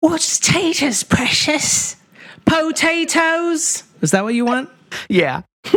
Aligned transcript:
What's 0.00 0.38
taters, 0.38 1.02
precious? 1.02 1.96
Potatoes? 2.44 3.82
Is 4.00 4.12
that 4.12 4.22
what 4.22 4.32
you 4.32 4.44
want? 4.44 4.70
Yeah. 5.08 5.42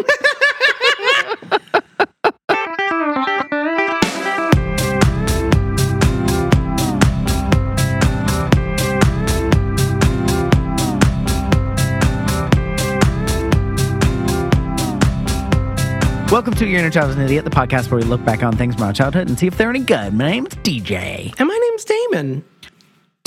Welcome 16.30 16.54
to 16.54 16.68
Your 16.68 16.80
Inner 16.80 16.92
Child 16.92 17.10
is 17.10 17.16
an 17.16 17.24
Idiot, 17.24 17.44
the 17.44 17.50
podcast 17.50 17.90
where 17.90 18.00
we 18.00 18.06
look 18.06 18.24
back 18.24 18.44
on 18.44 18.56
things 18.56 18.76
from 18.76 18.84
our 18.84 18.94
childhood 18.94 19.30
and 19.30 19.40
see 19.40 19.48
if 19.48 19.58
they're 19.58 19.72
any 19.72 19.80
good. 19.80 20.14
My 20.14 20.30
name's 20.30 20.50
DJ. 20.58 21.34
And 21.40 21.48
my 21.48 21.60
name's 21.70 21.86
Damon. 21.86 22.46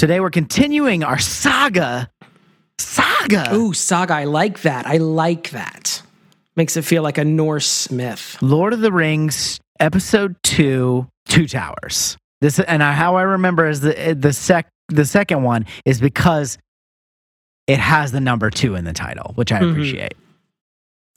Today 0.05 0.21
we're 0.21 0.29
continuing 0.29 1.03
our 1.03 1.19
saga. 1.19 2.11
Saga. 2.79 3.55
Ooh, 3.55 3.73
saga. 3.73 4.13
I 4.13 4.25
like 4.25 4.61
that. 4.61 4.87
I 4.87 4.99
like 4.99 5.49
that. 5.53 6.03
Makes 6.57 6.77
it 6.77 6.83
feel 6.85 7.03
like 7.03 7.17
a 7.17 7.25
Norse 7.25 7.91
myth. 7.91 8.37
Lord 8.43 8.75
of 8.75 8.81
the 8.81 8.93
Rings, 8.93 9.61
episode 9.81 10.37
two, 10.43 11.09
Two 11.27 11.47
Towers. 11.47 12.19
This 12.43 12.61
and 12.61 12.83
I, 12.83 12.93
how 12.93 13.17
I 13.17 13.23
remember 13.23 13.67
is 13.67 13.81
the 13.81 14.15
the 14.21 14.35
sec 14.35 14.69
the 14.91 15.07
second 15.07 15.43
one 15.43 15.65
is 15.87 16.03
because 16.03 16.59
it 17.67 17.79
has 17.79 18.13
the 18.13 18.21
number 18.21 18.51
two 18.51 18.75
in 18.75 18.85
the 18.85 18.93
title, 18.93 19.33
which 19.37 19.53
I 19.53 19.61
Mhm. 19.61 19.71
appreciate. 19.71 20.15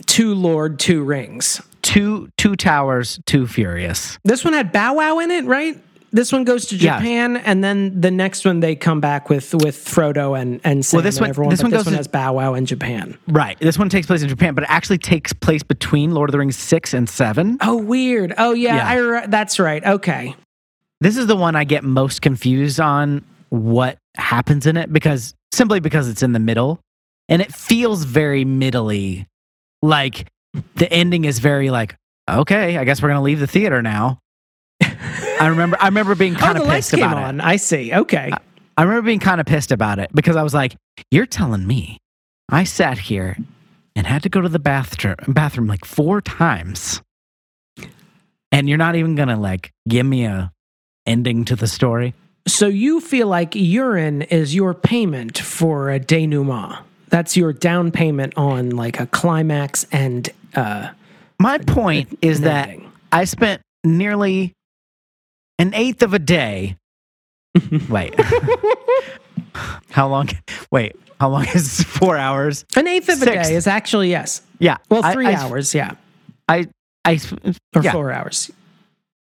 Two 0.06 0.34
Lord, 0.34 0.80
two 0.80 1.04
rings. 1.04 1.62
Two 1.82 2.30
two 2.38 2.56
towers, 2.56 3.20
two 3.26 3.48
furious. 3.48 4.18
This 4.24 4.46
one 4.46 4.54
had 4.54 4.72
Bow 4.72 4.94
Wow 4.94 5.20
in 5.20 5.30
it, 5.30 5.44
right? 5.44 5.78
This 6.18 6.32
one 6.32 6.46
goes 6.46 6.66
to 6.70 6.76
Yeah. 6.76 6.98
Japan, 6.98 7.38
and 7.38 7.64
then 7.64 8.02
the 8.02 8.10
next 8.10 8.44
one 8.44 8.60
they 8.60 8.76
come 8.76 9.00
back 9.00 9.30
with 9.30 9.54
with 9.54 9.76
Frodo 9.78 10.36
and 10.40 10.60
and 10.64 10.84
Sam 10.84 10.98
well, 10.98 11.04
this 11.04 11.18
and 11.18 11.22
one- 11.26 11.30
everyone. 11.30 11.50
this 11.52 11.60
but 11.62 11.66
one 11.66 11.72
this 11.72 11.78
goes 11.82 11.86
one 11.86 11.94
to- 11.94 11.98
has 11.98 12.08
Bow 12.08 12.34
Wow 12.34 12.56
in 12.56 12.66
Japan. 12.66 13.16
Right. 13.28 13.56
This 13.60 13.78
one 13.78 13.88
takes 13.88 14.08
place 14.08 14.24
in 14.24 14.28
Japan, 14.28 14.56
but 14.56 14.64
it 14.64 14.70
actually 14.72 14.98
takes 14.98 15.32
place 15.32 15.62
between 15.62 16.12
Lord 16.16 16.30
of 16.30 16.32
the 16.32 16.40
Rings 16.40 16.56
six 16.58 16.96
and 16.96 17.08
seven. 17.08 17.60
Oh, 17.62 17.76
weird. 17.78 18.34
Oh, 18.40 18.54
yeah. 18.56 18.78
Yeah. 18.96 19.22
I 19.24 19.28
that's 19.28 19.60
right. 19.60 19.86
Okay. 19.86 20.36
This 21.02 21.18
is 21.18 21.28
the 21.28 21.36
one 21.36 21.56
I 21.56 21.66
get 21.66 21.84
most 21.84 22.24
confused 22.24 22.80
on 22.80 23.24
what 23.50 24.00
happens 24.16 24.66
in 24.66 24.76
it 24.76 24.92
because 24.92 25.36
simply 25.54 25.80
because 25.80 26.10
it's 26.10 26.24
in 26.24 26.34
the 26.34 26.40
middle 26.40 26.80
and 27.30 27.44
it 27.44 27.54
feels 27.54 28.06
very 28.06 28.44
middly. 28.44 29.28
Like 29.84 30.26
the 30.78 30.92
ending 30.92 31.26
is 31.26 31.38
very 31.38 31.70
like, 31.70 31.96
okay, 32.28 32.78
I 32.78 32.86
guess 32.86 33.04
we're 33.04 33.10
gonna 33.10 33.22
leave 33.22 33.40
the 33.40 33.46
theater 33.46 33.84
now. 33.84 34.18
I 35.40 35.48
remember 35.48 35.78
I 35.80 35.86
remember 35.88 36.16
being 36.16 36.36
Oh, 36.36 36.40
kind 36.40 36.58
the 36.58 36.64
of 36.64 36.70
pissed 36.70 36.94
about 36.94 37.18
on. 37.18 37.40
it. 37.40 37.44
I 37.46 37.56
see. 37.58 37.94
Okay. 37.94 38.32
I 38.78 38.84
remember 38.84 39.04
being 39.08 39.20
kind 39.20 39.40
of 39.42 39.48
pissed 39.48 39.72
about 39.72 40.00
it 40.00 40.12
because 40.14 40.36
I 40.36 40.44
was 40.44 40.54
like, 40.54 40.76
you're 41.12 41.26
telling 41.26 41.66
me 41.66 41.98
I 42.50 42.64
sat 42.64 42.98
here 42.98 43.38
and 43.96 44.06
had 44.08 44.24
to 44.24 44.30
go 44.30 44.42
to 44.42 44.50
the 44.50 44.60
bathroom 44.60 45.16
bathroom 45.28 45.68
like 45.68 45.86
four 45.86 46.22
times. 46.22 47.02
And 48.52 48.70
you're 48.70 48.78
not 48.78 48.96
even 48.96 49.16
gonna 49.16 49.40
like 49.40 49.72
give 49.88 50.06
me 50.06 50.26
a 50.26 50.52
ending 51.06 51.46
to 51.46 51.56
the 51.56 51.68
story. 51.68 52.14
So 52.48 52.68
you 52.68 53.02
feel 53.02 53.28
like 53.28 53.56
urine 53.56 54.22
is 54.24 54.56
your 54.56 54.74
payment 54.74 55.38
for 55.38 55.90
a 55.92 56.00
denouement. 56.00 56.78
That's 57.10 57.36
your 57.36 57.52
down 57.54 57.92
payment 57.92 58.34
on 58.38 58.72
like 58.72 59.00
a 59.00 59.06
climax 59.08 59.86
and 59.92 60.30
uh 60.56 60.90
My 61.40 61.58
point 61.60 62.18
is 62.22 62.42
that. 62.42 62.70
I 63.12 63.24
spent 63.26 63.62
nearly 63.86 64.54
an 65.60 65.74
eighth 65.74 66.02
of 66.04 66.14
a 66.14 66.20
day. 66.20 66.78
Wait. 67.90 68.14
how 69.90 70.08
long? 70.08 70.30
Wait, 70.72 70.96
how 71.20 71.30
long 71.30 71.46
is 71.48 71.84
four 71.84 72.18
hours? 72.18 72.66
an 72.76 72.88
eighth 72.88 73.10
of 73.10 73.22
a 73.22 73.26
day 73.26 73.56
is 73.56 73.68
actually 73.68 74.10
yes. 74.10 74.42
Yeah. 74.60 74.78
Well, 74.90 75.12
three 75.12 75.28
I, 75.28 75.34
hours, 75.34 75.74
yeah, 75.74 75.96
I, 76.48 76.68
I, 77.06 77.20
or 77.76 77.84
yeah. 77.84 77.92
four 77.92 78.12
hours. 78.12 78.52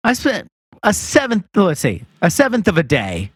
I 0.03 0.13
spent 0.13 0.49
a 0.83 0.93
seventh, 0.93 1.47
let's 1.55 1.81
see, 1.81 2.03
a 2.21 2.31
seventh 2.31 2.69
of 2.69 2.79
a 2.79 2.83
day 2.83 3.33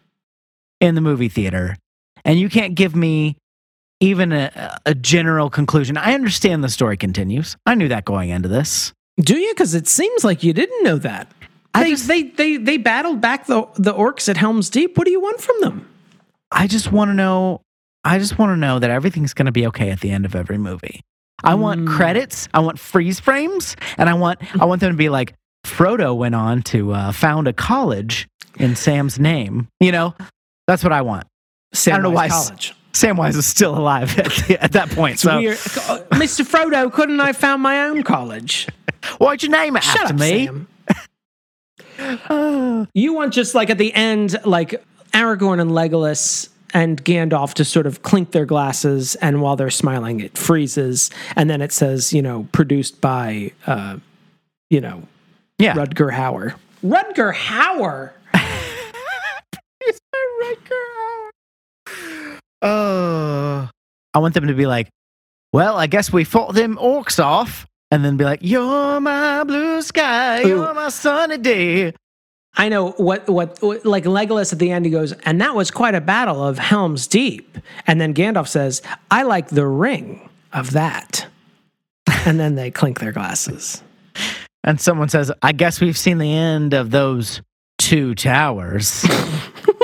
in 0.79 0.95
the 0.95 1.01
movie 1.01 1.29
theater, 1.29 1.75
and 2.23 2.39
you 2.39 2.49
can't 2.49 2.75
give 2.75 2.95
me 2.95 3.37
even 3.99 4.31
a, 4.31 4.79
a 4.85 4.95
general 4.95 5.49
conclusion. 5.49 5.97
I 5.97 6.13
understand 6.13 6.63
the 6.63 6.69
story 6.69 6.97
continues. 6.97 7.57
I 7.65 7.75
knew 7.75 7.89
that 7.89 8.05
going 8.05 8.29
into 8.29 8.47
this. 8.47 8.93
Do 9.19 9.37
you? 9.37 9.53
Because 9.53 9.75
it 9.75 9.87
seems 9.87 10.23
like 10.23 10.43
you 10.43 10.53
didn't 10.53 10.83
know 10.83 10.97
that. 10.99 11.31
I 11.73 11.83
They, 11.83 11.89
just- 11.91 12.07
they 12.07 12.23
they 12.23 12.57
they 12.57 12.77
battled 12.77 13.21
back 13.21 13.45
the 13.45 13.67
the 13.75 13.93
orcs 13.93 14.27
at 14.29 14.37
Helm's 14.37 14.69
Deep. 14.69 14.97
What 14.97 15.05
do 15.05 15.11
you 15.11 15.19
want 15.21 15.39
from 15.41 15.55
them? 15.61 15.87
I 16.51 16.67
just 16.67 16.91
want 16.91 17.09
to 17.09 17.13
know. 17.13 17.61
I 18.03 18.17
just 18.17 18.37
want 18.39 18.51
to 18.51 18.57
know 18.57 18.79
that 18.79 18.89
everything's 18.89 19.33
going 19.33 19.45
to 19.45 19.51
be 19.51 19.67
okay 19.67 19.89
at 19.91 19.99
the 19.99 20.09
end 20.11 20.25
of 20.25 20.35
every 20.35 20.57
movie. 20.57 21.01
I 21.43 21.55
want 21.55 21.81
Mm. 21.81 21.95
credits. 21.95 22.47
I 22.53 22.59
want 22.59 22.79
freeze 22.79 23.19
frames, 23.19 23.75
and 23.97 24.09
I 24.09 24.13
want 24.13 24.39
I 24.61 24.65
want 24.65 24.81
them 24.81 24.91
to 24.91 24.97
be 24.97 25.09
like 25.09 25.33
Frodo 25.65 26.15
went 26.17 26.35
on 26.35 26.61
to 26.63 26.93
uh, 26.93 27.11
found 27.11 27.47
a 27.47 27.53
college 27.53 28.27
in 28.57 28.75
Sam's 28.75 29.19
name. 29.19 29.67
You 29.79 29.91
know, 29.91 30.15
that's 30.67 30.83
what 30.83 30.91
I 30.93 31.01
want. 31.01 31.27
I 31.75 31.89
don't 31.91 32.01
know 32.01 32.09
Samwise 32.09 32.15
why 32.15 32.29
College. 32.29 32.73
Samwise 32.93 33.35
is 33.35 33.45
still 33.45 33.77
alive 33.77 34.17
at, 34.19 34.25
the, 34.47 34.57
at 34.63 34.71
that 34.71 34.89
point. 34.89 35.19
So 35.19 35.29
Uh, 35.31 35.41
Mr. 36.17 36.43
Frodo, 36.43 36.91
couldn't 36.91 37.19
I 37.19 37.31
found 37.33 37.61
my 37.61 37.83
own 37.85 38.01
college? 38.03 38.67
why'd 39.19 39.43
you 39.43 39.49
name 39.49 39.75
it 39.77 39.83
Shut 39.83 40.01
after 40.01 40.13
up, 40.15 40.19
me? 40.19 40.45
Sam. 40.47 40.67
You 42.93 43.13
want 43.13 43.33
just 43.33 43.55
like 43.55 43.69
at 43.69 43.77
the 43.77 43.93
end, 43.93 44.37
like 44.45 44.83
Aragorn 45.13 45.59
and 45.61 45.71
Legolas 45.71 46.49
and 46.73 47.03
Gandalf 47.03 47.53
to 47.55 47.65
sort 47.65 47.87
of 47.87 48.03
clink 48.03 48.31
their 48.31 48.45
glasses, 48.45 49.15
and 49.15 49.41
while 49.41 49.55
they're 49.55 49.69
smiling, 49.71 50.19
it 50.19 50.37
freezes, 50.37 51.09
and 51.35 51.49
then 51.49 51.61
it 51.61 51.71
says, 51.71 52.13
you 52.13 52.21
know, 52.21 52.47
produced 52.51 53.01
by, 53.01 53.51
uh, 53.67 53.97
you 54.69 54.79
know, 54.81 55.03
Yeah. 55.57 55.73
Rutger 55.73 56.11
Hauer. 56.13 56.53
Rutger 56.83 57.33
Hauer. 57.33 58.11
Oh, 62.61 63.69
I 64.13 64.19
want 64.19 64.33
them 64.33 64.47
to 64.47 64.53
be 64.53 64.65
like, 64.65 64.89
well, 65.53 65.77
I 65.77 65.87
guess 65.87 66.11
we 66.11 66.23
fought 66.23 66.53
them 66.53 66.77
orcs 66.77 67.23
off, 67.23 67.65
and 67.91 68.03
then 68.03 68.17
be 68.17 68.23
like, 68.25 68.39
"You're 68.41 68.99
my 68.99 69.43
blue 69.43 69.81
sky, 69.81 70.41
you're 70.41 70.73
my 70.73 70.89
sunny 70.89 71.37
day." 71.37 71.93
I 72.55 72.67
know 72.67 72.91
what, 72.91 73.29
what 73.29 73.61
what 73.61 73.85
like 73.85 74.03
Legolas 74.05 74.51
at 74.51 74.59
the 74.59 74.71
end 74.71 74.85
he 74.85 74.91
goes, 74.91 75.13
and 75.23 75.39
that 75.41 75.55
was 75.55 75.71
quite 75.71 75.95
a 75.95 76.01
battle 76.01 76.45
of 76.45 76.57
Helm's 76.57 77.07
Deep. 77.07 77.57
And 77.87 78.01
then 78.01 78.13
Gandalf 78.13 78.47
says, 78.47 78.81
I 79.11 79.23
like 79.23 79.49
the 79.49 79.67
ring 79.67 80.29
of 80.51 80.71
that. 80.71 81.27
and 82.25 82.39
then 82.39 82.55
they 82.55 82.71
clink 82.71 82.99
their 82.99 83.11
glasses. 83.11 83.83
And 84.63 84.81
someone 84.81 85.09
says, 85.09 85.31
"I 85.41 85.53
guess 85.53 85.79
we've 85.79 85.97
seen 85.97 86.17
the 86.17 86.33
end 86.33 86.73
of 86.73 86.91
those 86.91 87.41
two 87.77 88.13
towers." 88.15 89.05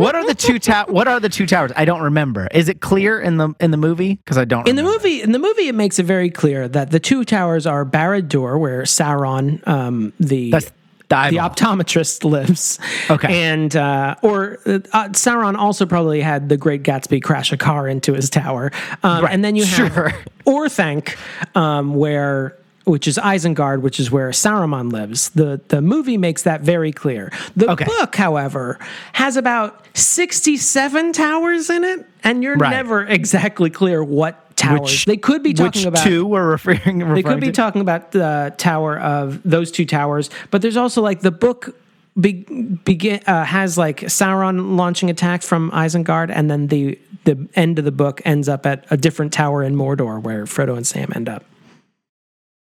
what 0.00 0.14
are 0.14 0.26
the 0.26 0.34
two 0.34 0.58
ta- 0.58 0.86
What 0.88 1.06
are 1.08 1.20
the 1.20 1.28
two 1.28 1.46
towers? 1.46 1.72
I 1.76 1.84
don't 1.84 2.02
remember. 2.02 2.48
Is 2.52 2.68
it 2.68 2.80
clear 2.80 3.20
in 3.20 3.36
the 3.36 3.54
in 3.60 3.70
the 3.70 3.76
movie? 3.76 4.14
Because 4.16 4.38
I 4.38 4.44
don't. 4.44 4.66
In 4.68 4.76
the 4.76 4.82
movie, 4.82 5.22
in 5.22 5.32
the 5.32 5.38
movie, 5.38 5.68
it 5.68 5.74
makes 5.74 5.98
it 5.98 6.04
very 6.04 6.30
clear 6.30 6.68
that 6.68 6.90
the 6.90 7.00
two 7.00 7.24
towers 7.24 7.66
are 7.66 7.84
Barad-dûr, 7.84 8.58
where 8.58 8.82
Sauron, 8.82 9.66
um, 9.68 10.12
the 10.18 10.50
that's 10.50 10.70
the, 11.08 11.28
the 11.30 11.36
optometrist 11.38 12.24
lives. 12.30 12.78
Okay. 13.10 13.50
And, 13.50 13.74
uh, 13.74 14.14
or 14.22 14.58
uh, 14.64 14.78
uh, 14.92 15.08
Sauron 15.08 15.56
also 15.56 15.84
probably 15.84 16.20
had 16.20 16.48
the 16.48 16.56
Great 16.56 16.84
Gatsby 16.84 17.20
crash 17.22 17.52
a 17.52 17.56
car 17.56 17.88
into 17.88 18.14
his 18.14 18.30
tower. 18.30 18.70
Um, 19.02 19.24
Right, 19.24 19.34
And 19.34 19.44
then 19.44 19.56
you 19.56 19.64
have 19.64 19.92
sure. 19.92 20.12
Orthanc, 20.46 21.16
um, 21.56 21.94
where. 21.96 22.56
Which 22.84 23.06
is 23.06 23.18
Isengard, 23.18 23.82
which 23.82 24.00
is 24.00 24.10
where 24.10 24.30
Saruman 24.30 24.90
lives. 24.90 25.28
The 25.30 25.60
the 25.68 25.82
movie 25.82 26.16
makes 26.16 26.42
that 26.44 26.62
very 26.62 26.92
clear. 26.92 27.30
The 27.54 27.70
Okay. 27.72 27.84
book, 27.84 28.16
however, 28.16 28.78
has 29.12 29.36
about 29.36 29.84
sixty 29.94 30.56
seven 30.56 31.12
towers 31.12 31.68
in 31.68 31.84
it, 31.84 32.06
and 32.24 32.42
you're 32.42 32.56
Right. 32.56 32.70
never 32.70 33.04
exactly 33.04 33.68
clear 33.68 34.02
what 34.02 34.56
towers 34.56 34.80
Which- 34.80 35.04
they 35.04 35.16
could 35.18 35.42
be 35.42 35.52
talking 35.52 35.80
Which 35.82 35.86
about. 35.86 36.04
two 36.04 36.24
we're 36.26 36.48
referring? 36.50 36.78
referring 37.00 37.14
They 37.14 37.22
could 37.22 37.40
be 37.40 37.46
to? 37.48 37.52
talking 37.52 37.82
about 37.82 38.12
the 38.12 38.54
tower 38.56 38.98
of 38.98 39.40
those 39.44 39.70
two 39.70 39.84
towers, 39.84 40.30
but 40.50 40.62
there's 40.62 40.76
also 40.78 41.02
like 41.02 41.20
the 41.20 41.30
book 41.30 41.76
be, 42.18 42.44
begin 42.84 43.20
uh, 43.26 43.44
has 43.44 43.78
like 43.78 44.00
Sauron 44.00 44.76
launching 44.76 45.10
attacks 45.10 45.46
from 45.46 45.70
Isengard, 45.70 46.30
and 46.34 46.50
then 46.50 46.66
the 46.68 46.98
the 47.24 47.46
end 47.54 47.78
of 47.78 47.84
the 47.84 47.92
book 47.92 48.22
ends 48.24 48.48
up 48.48 48.64
at 48.64 48.86
a 48.90 48.96
different 48.96 49.32
tower 49.32 49.62
in 49.62 49.76
Mordor 49.76 50.20
where 50.22 50.44
Frodo 50.46 50.76
and 50.76 50.86
Sam 50.86 51.12
end 51.14 51.28
up. 51.28 51.44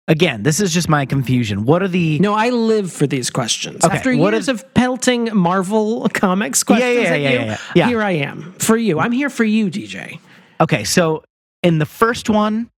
Again, 0.10 0.44
this 0.44 0.62
is 0.62 0.74
just 0.74 0.88
my 0.88 1.06
confusion. 1.06 1.66
What 1.66 1.84
are 1.84 1.88
the? 1.90 2.18
No, 2.20 2.34
I 2.34 2.50
live 2.50 2.94
for 2.94 3.06
these 3.08 3.30
questions. 3.30 3.84
Okay, 3.84 3.98
After 3.98 4.16
what 4.16 4.34
years 4.34 4.44
is- 4.44 4.50
of 4.62 4.74
pelting 4.74 5.30
Marvel 5.36 6.08
comics 6.14 6.64
questions 6.64 6.96
yeah, 6.96 7.10
at 7.10 7.22
yeah, 7.22 7.30
you, 7.30 7.36
yeah, 7.36 7.46
yeah, 7.46 7.58
yeah. 7.76 7.88
here 7.90 8.02
I 8.02 8.12
am 8.12 8.54
for 8.60 8.78
you. 8.78 9.00
I'm 9.00 9.12
here 9.12 9.30
for 9.30 9.44
you, 9.44 9.70
DJ. 9.70 10.20
Okay, 10.62 10.86
so 10.86 11.24
in 11.62 11.78
the 11.80 11.86
first 11.86 12.30
one, 12.30 12.70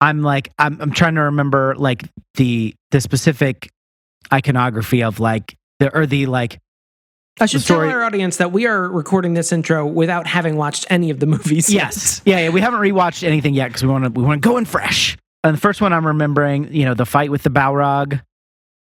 I'm 0.00 0.22
like 0.22 0.50
I'm 0.58 0.80
I'm 0.80 0.90
trying 0.90 1.14
to 1.14 1.22
remember 1.22 1.74
like 1.76 2.08
the 2.34 2.74
the 2.90 3.00
specific 3.00 3.70
iconography 4.32 5.04
of 5.04 5.20
like 5.20 5.54
the 5.78 5.94
or 5.96 6.04
the 6.04 6.26
like 6.26 6.58
I 7.40 7.46
should 7.46 7.60
story- 7.62 7.88
tell 7.88 7.96
our 7.98 8.04
audience 8.04 8.38
that 8.38 8.50
we 8.50 8.66
are 8.66 8.88
recording 8.88 9.34
this 9.34 9.52
intro 9.52 9.86
without 9.86 10.26
having 10.26 10.56
watched 10.56 10.84
any 10.90 11.10
of 11.10 11.20
the 11.20 11.26
movies. 11.26 11.72
yet. 11.72 11.84
Yes. 11.84 12.22
Yeah, 12.24 12.40
yeah. 12.40 12.48
We 12.50 12.60
haven't 12.60 12.80
rewatched 12.80 13.22
anything 13.22 13.54
yet 13.54 13.68
because 13.68 13.84
we 13.84 13.88
want 13.88 14.04
to 14.04 14.10
we 14.10 14.24
want 14.24 14.42
to 14.42 14.48
go 14.48 14.56
in 14.56 14.64
fresh. 14.64 15.16
And 15.42 15.56
the 15.56 15.60
first 15.60 15.80
one 15.80 15.92
I'm 15.92 16.06
remembering, 16.06 16.72
you 16.74 16.84
know, 16.84 16.94
the 16.94 17.06
fight 17.06 17.30
with 17.30 17.42
the 17.42 17.50
Balrog, 17.50 18.20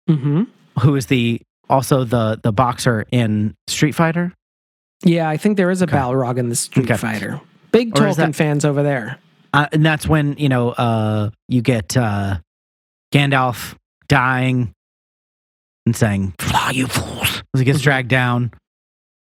hmm 0.08 0.44
who 0.80 0.94
is 0.96 1.06
the 1.06 1.40
also 1.68 2.04
the 2.04 2.38
the 2.42 2.52
boxer 2.52 3.04
in 3.10 3.54
Street 3.66 3.92
Fighter. 3.92 4.32
Yeah, 5.04 5.28
I 5.28 5.36
think 5.36 5.56
there 5.56 5.70
is 5.70 5.82
a 5.82 5.84
Okay. 5.84 5.96
Balrog 5.96 6.38
in 6.38 6.48
the 6.48 6.56
Street 6.56 6.84
Okay. 6.86 6.96
Fighter. 6.96 7.40
Big 7.72 7.96
Or 7.98 8.02
Tolkien 8.06 8.16
that- 8.16 8.34
fans 8.36 8.64
over 8.64 8.82
there. 8.82 9.18
Uh, 9.52 9.66
and 9.72 9.84
that's 9.84 10.06
when 10.06 10.36
you 10.38 10.48
know 10.48 10.70
uh, 10.70 11.30
you 11.48 11.62
get 11.62 11.96
uh, 11.96 12.38
Gandalf 13.12 13.74
dying 14.08 14.72
and 15.86 15.94
saying 15.96 16.34
"Fly, 16.38 16.72
you 16.72 16.86
fools!" 16.86 17.42
as 17.54 17.60
he 17.60 17.64
gets 17.64 17.78
Mhm. 17.78 17.82
dragged 17.82 18.08
down. 18.08 18.50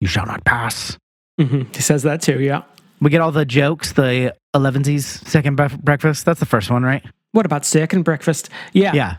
You 0.01 0.07
shall 0.07 0.25
not 0.25 0.44
pass. 0.45 0.97
hmm 1.39 1.63
He 1.74 1.81
says 1.81 2.03
that 2.03 2.21
too. 2.21 2.39
Yeah. 2.41 2.63
We 3.00 3.09
get 3.12 3.21
all 3.21 3.31
the 3.31 3.45
jokes. 3.45 3.94
The 3.94 4.35
Elevensies 4.56 5.03
second 5.27 5.56
bref- 5.56 5.77
breakfast. 5.79 6.25
That's 6.25 6.39
the 6.39 6.45
first 6.47 6.69
one, 6.71 6.83
right? 6.83 7.03
What 7.31 7.45
about 7.45 7.65
second 7.65 8.03
breakfast? 8.03 8.50
Yeah. 8.74 8.94
Yeah, 8.94 9.15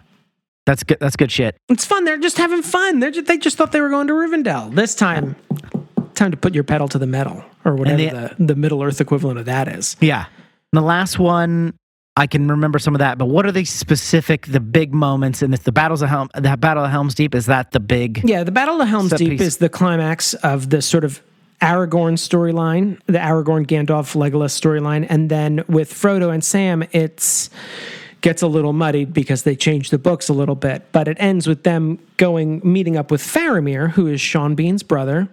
that's 0.66 0.82
good. 0.82 0.98
That's 1.00 1.16
good 1.16 1.30
shit. 1.30 1.56
It's 1.68 1.84
fun. 1.84 2.04
They're 2.04 2.18
just 2.18 2.36
having 2.38 2.62
fun. 2.62 3.00
They're 3.00 3.10
just, 3.10 3.26
they 3.26 3.38
just 3.38 3.56
thought 3.56 3.72
they 3.72 3.80
were 3.80 3.90
going 3.90 4.06
to 4.08 4.12
Rivendell. 4.14 4.74
This 4.74 4.94
time, 4.94 5.36
time 6.14 6.30
to 6.30 6.36
put 6.36 6.54
your 6.54 6.64
pedal 6.64 6.88
to 6.88 6.98
the 6.98 7.06
metal 7.06 7.44
or 7.64 7.74
whatever 7.76 7.96
the- 7.98 8.34
the, 8.38 8.44
the 8.46 8.56
Middle 8.56 8.82
Earth 8.82 9.00
equivalent 9.00 9.38
of 9.38 9.44
that 9.46 9.68
is. 9.68 9.96
Yeah. 10.00 10.26
And 10.72 10.82
the 10.82 10.86
last 10.86 11.18
one, 11.18 11.74
I 12.16 12.26
can 12.26 12.48
remember 12.48 12.78
some 12.80 12.94
of 12.94 12.98
that, 12.98 13.16
but 13.16 13.26
what 13.26 13.46
are 13.46 13.52
the 13.52 13.64
specific, 13.64 14.46
the 14.46 14.58
big 14.60 14.92
moments 14.92 15.40
in 15.42 15.52
this? 15.52 15.60
The 15.60 15.70
battles 15.72 16.02
of 16.02 16.08
Helm, 16.08 16.28
the 16.34 16.56
Battle 16.56 16.84
of 16.84 16.90
Helm's 16.90 17.14
Deep. 17.14 17.34
Is 17.34 17.46
that 17.46 17.70
the 17.70 17.78
big? 17.80 18.22
Yeah, 18.28 18.42
the 18.42 18.50
Battle 18.50 18.80
of 18.80 18.88
Helm's 18.88 19.12
Deep 19.12 19.30
piece. 19.30 19.40
is 19.40 19.56
the 19.58 19.68
climax 19.68 20.34
of 20.34 20.70
the 20.70 20.82
sort 20.82 21.04
of 21.04 21.22
Aragorn 21.60 22.14
storyline, 22.14 22.98
the 23.06 23.18
Aragorn 23.18 23.66
Gandalf 23.66 24.14
Legolas 24.14 24.58
storyline, 24.58 25.06
and 25.08 25.30
then 25.30 25.64
with 25.68 25.92
Frodo 25.92 26.32
and 26.32 26.44
Sam, 26.44 26.84
it's 26.92 27.50
gets 28.20 28.42
a 28.42 28.48
little 28.48 28.72
muddied 28.72 29.12
because 29.12 29.44
they 29.44 29.54
change 29.54 29.90
the 29.90 29.98
books 29.98 30.28
a 30.28 30.32
little 30.32 30.54
bit, 30.54 30.84
but 30.92 31.06
it 31.08 31.16
ends 31.20 31.46
with 31.46 31.62
them 31.62 31.98
going 32.16 32.60
meeting 32.64 32.96
up 32.96 33.10
with 33.10 33.22
Faramir, 33.22 33.90
who 33.90 34.06
is 34.06 34.20
Sean 34.20 34.54
Bean's 34.54 34.82
brother. 34.82 35.28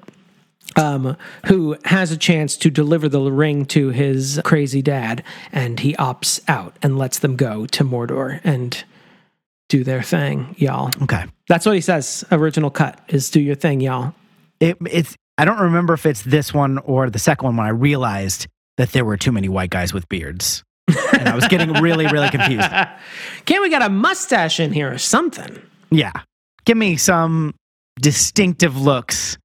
Um, 0.77 1.15
who 1.45 1.77
has 1.85 2.11
a 2.11 2.17
chance 2.17 2.57
to 2.57 2.69
deliver 2.69 3.07
the 3.07 3.21
ring 3.31 3.65
to 3.67 3.91
his 3.91 4.41
crazy 4.43 4.81
dad, 4.81 5.23
and 5.53 5.79
he 5.79 5.93
opts 5.93 6.41
out 6.49 6.75
and 6.81 6.97
lets 6.97 7.19
them 7.19 7.37
go 7.37 7.65
to 7.67 7.85
Mordor 7.85 8.41
and 8.43 8.83
do 9.69 9.85
their 9.85 10.01
thing, 10.01 10.53
y'all. 10.57 10.89
Okay. 11.03 11.25
That's 11.47 11.65
what 11.65 11.75
he 11.75 11.81
says. 11.81 12.25
Original 12.29 12.71
cut 12.71 12.99
is 13.07 13.29
do 13.29 13.39
your 13.39 13.55
thing, 13.55 13.79
y'all. 13.79 14.15
It, 14.59 14.77
it's. 14.89 15.15
I 15.37 15.45
don't 15.45 15.59
remember 15.59 15.93
if 15.93 16.05
it's 16.05 16.21
this 16.21 16.53
one 16.53 16.77
or 16.79 17.09
the 17.09 17.19
second 17.19 17.45
one 17.45 17.57
when 17.57 17.65
I 17.65 17.71
realized 17.71 18.47
that 18.77 18.91
there 18.91 19.05
were 19.05 19.17
too 19.17 19.31
many 19.31 19.49
white 19.49 19.69
guys 19.69 19.93
with 19.93 20.07
beards, 20.09 20.63
and 21.13 21.27
I 21.27 21.35
was 21.35 21.47
getting 21.47 21.73
really, 21.73 22.07
really 22.07 22.29
confused. 22.29 22.69
Can't 23.45 23.61
we 23.61 23.69
got 23.69 23.81
a 23.81 23.89
mustache 23.89 24.59
in 24.59 24.71
here 24.71 24.91
or 24.91 24.97
something? 24.97 25.61
Yeah. 25.91 26.13
Give 26.65 26.77
me 26.77 26.97
some 26.97 27.53
distinctive 27.99 28.79
looks, 28.79 29.37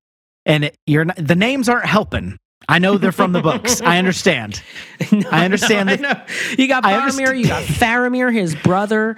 and 0.46 0.64
it, 0.64 0.76
you're 0.86 1.04
not, 1.04 1.16
the 1.16 1.36
names 1.36 1.68
aren't 1.68 1.86
helping. 1.86 2.38
I 2.70 2.78
know 2.78 2.96
they're 2.98 3.12
from 3.12 3.32
the 3.32 3.42
books. 3.42 3.80
I 3.82 3.98
understand. 3.98 4.62
I 5.30 5.44
understand 5.44 5.90
I 5.90 5.96
that- 5.96 6.00
know. 6.00 6.34
You 6.58 6.68
got 6.68 6.84
I 6.84 6.92
Faramir, 6.92 7.00
understand- 7.02 7.38
you 7.40 7.46
got 7.46 7.62
Faramir, 7.64 8.32
his 8.32 8.54
brother, 8.54 9.16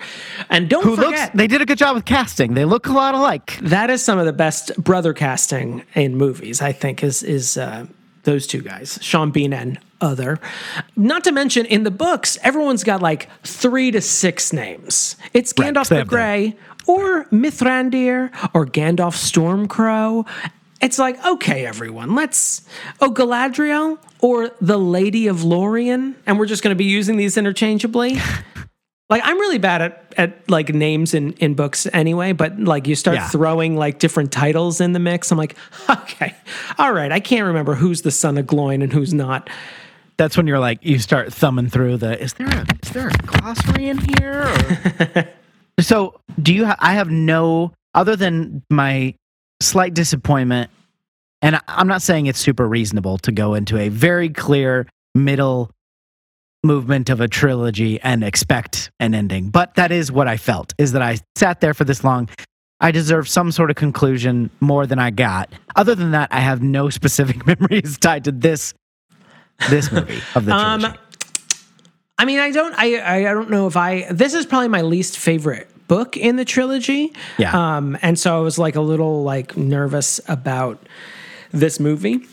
and 0.51 0.69
don't 0.69 0.83
Who 0.85 0.91
looks? 0.97 1.05
forget 1.09 1.37
They 1.37 1.47
did 1.47 1.61
a 1.63 1.67
good 1.67 1.79
job 1.79 1.95
with 1.95 2.05
casting. 2.05 2.55
They 2.55 2.65
look 2.65 2.87
a 2.89 2.93
lot 2.93 3.15
alike. 3.15 3.59
that 3.63 3.91
is 3.91 4.03
some 4.03 4.19
of 4.19 4.27
the 4.27 4.33
best 4.33 4.77
brother 4.83 5.13
casting 5.13 5.85
in 5.95 6.17
movies. 6.17 6.61
I 6.63 6.73
think 6.73 7.03
is 7.05 7.23
is 7.23 7.57
uh, 7.57 7.87
those 8.25 8.47
two 8.47 8.63
guys, 8.63 8.99
Sean 9.03 9.31
Bean 9.31 9.53
and 9.53 9.79
other. 10.01 10.39
Not 10.97 11.23
to 11.25 11.33
mention 11.33 11.67
in 11.67 11.85
the 11.85 11.91
books, 11.91 12.39
everyone's 12.43 12.83
got 12.85 13.03
like 13.03 13.29
three 13.45 13.91
to 13.93 14.01
six 14.01 14.53
names. 14.53 15.17
It's 15.35 15.53
Gandalf 15.53 15.89
they 15.89 15.99
the 15.99 16.05
Grey 16.05 16.57
or 16.87 17.25
Mithrandir 17.27 18.31
or 18.55 18.67
Gandalf 18.67 19.15
Stormcrow. 19.17 20.27
It's 20.83 20.99
like, 20.99 21.25
okay, 21.25 21.65
everyone, 21.65 22.15
let's 22.17 22.63
oh 23.01 23.11
Galadriel 23.13 23.99
or 24.21 24.51
the 24.61 24.79
Lady 24.79 25.29
of 25.29 25.45
Lorien, 25.45 26.17
and 26.27 26.39
we're 26.39 26.47
just 26.47 26.63
going 26.63 26.75
to 26.75 26.79
be 26.79 26.85
using 26.87 27.17
these 27.17 27.37
interchangeably. 27.39 28.17
like 29.11 29.23
I'm 29.25 29.39
really 29.39 29.59
bad 29.59 29.81
at 29.83 30.15
at 30.17 30.51
like 30.51 30.71
names 30.75 31.15
in 31.15 31.35
in 31.35 31.55
books 31.55 31.87
anyway, 31.93 32.33
but 32.33 32.59
like 32.59 32.89
you 32.89 32.97
start 32.97 33.17
Yeah. 33.17 33.29
throwing 33.29 33.77
like 33.77 34.01
different 34.01 34.33
titles 34.33 34.81
in 34.81 34.93
the 34.93 34.99
mix, 34.99 35.31
I'm 35.31 35.39
like, 35.39 35.57
okay, 35.89 36.35
all 36.79 36.93
right, 36.93 37.13
I 37.13 37.21
can't 37.21 37.47
remember 37.47 37.75
who's 37.75 38.03
the 38.03 38.11
son 38.11 38.37
of 38.37 38.47
Gloin 38.49 38.83
and 38.83 38.93
who's 38.93 39.15
not. 39.15 39.49
That's 40.17 40.37
when 40.37 40.47
you're 40.47 40.59
like, 40.61 40.81
you 40.83 40.99
start 40.99 41.33
thumbing 41.33 41.69
through 41.71 41.97
the. 41.99 42.21
Is 42.21 42.35
there 42.35 42.49
a 42.49 42.67
is 42.83 42.91
there 42.91 43.09
a 43.09 43.13
glossary 43.27 43.89
in 43.89 43.99
here? 43.99 44.53
Or? 45.17 45.29
so, 45.81 46.21
do 46.41 46.53
you? 46.53 46.67
Ha- 46.67 46.77
I 46.81 46.95
have 46.95 47.09
no 47.11 47.73
other 47.95 48.15
than 48.17 48.63
my 48.69 49.15
slight 49.63 49.95
disappointment, 49.95 50.71
and 51.41 51.59
I'm 51.69 51.89
not 51.89 52.03
saying 52.03 52.27
it's 52.27 52.39
super 52.39 52.67
reasonable 52.67 53.19
to 53.19 53.33
go 53.33 53.55
into 53.55 53.79
a 53.79 53.89
very 53.89 54.29
clear 54.29 54.87
middle 55.15 55.71
movement 56.65 57.11
of 57.11 57.21
a 57.21 57.29
trilogy 57.29 58.01
and 58.01 58.23
expect 58.23 58.91
an 59.01 59.15
ending, 59.15 59.51
but 59.51 59.75
that 59.75 59.91
is 59.91 60.13
what 60.13 60.29
I 60.29 60.37
felt. 60.37 60.73
Is 60.79 60.93
that 60.93 61.03
I 61.03 61.19
sat 61.37 61.61
there 61.61 61.75
for 61.75 61.85
this 61.85 62.05
long. 62.05 62.29
I 62.81 62.91
deserve 62.91 63.29
some 63.29 63.53
sort 63.53 63.71
of 63.71 63.77
conclusion 63.77 64.51
more 64.61 64.87
than 64.87 64.99
I 64.99 65.11
got. 65.11 65.53
Other 65.77 65.95
than 65.95 66.13
that, 66.13 66.29
I 66.33 66.41
have 66.41 66.63
no 66.63 66.91
specific 66.91 67.47
memories 67.47 67.99
tied 67.99 68.25
to 68.25 68.33
this 68.33 68.75
this 69.71 69.93
movie 69.93 70.21
of 70.35 70.45
the 70.45 70.53
trilogy. 70.53 70.87
Um, 70.87 70.95
I 72.19 72.25
mean, 72.25 72.39
I 72.39 72.51
don't, 72.51 72.75
I, 72.77 73.19
I 73.19 73.23
don't 73.23 73.51
know 73.51 73.67
if 73.67 73.77
I. 73.77 74.07
This 74.11 74.35
is 74.35 74.47
probably 74.47 74.69
my 74.69 74.83
least 74.83 75.19
favorite 75.19 75.69
book 75.93 76.17
in 76.17 76.37
the 76.37 76.45
trilogy. 76.45 77.13
Yeah. 77.37 77.53
Um, 77.53 77.99
and 78.01 78.19
so 78.19 78.35
I 78.35 78.41
was 78.41 78.59
like 78.59 78.77
a 78.77 78.81
little 78.81 79.25
like 79.25 79.59
nervous 79.59 80.23
about 80.27 80.79
this 81.51 81.79
movie, 81.79 82.27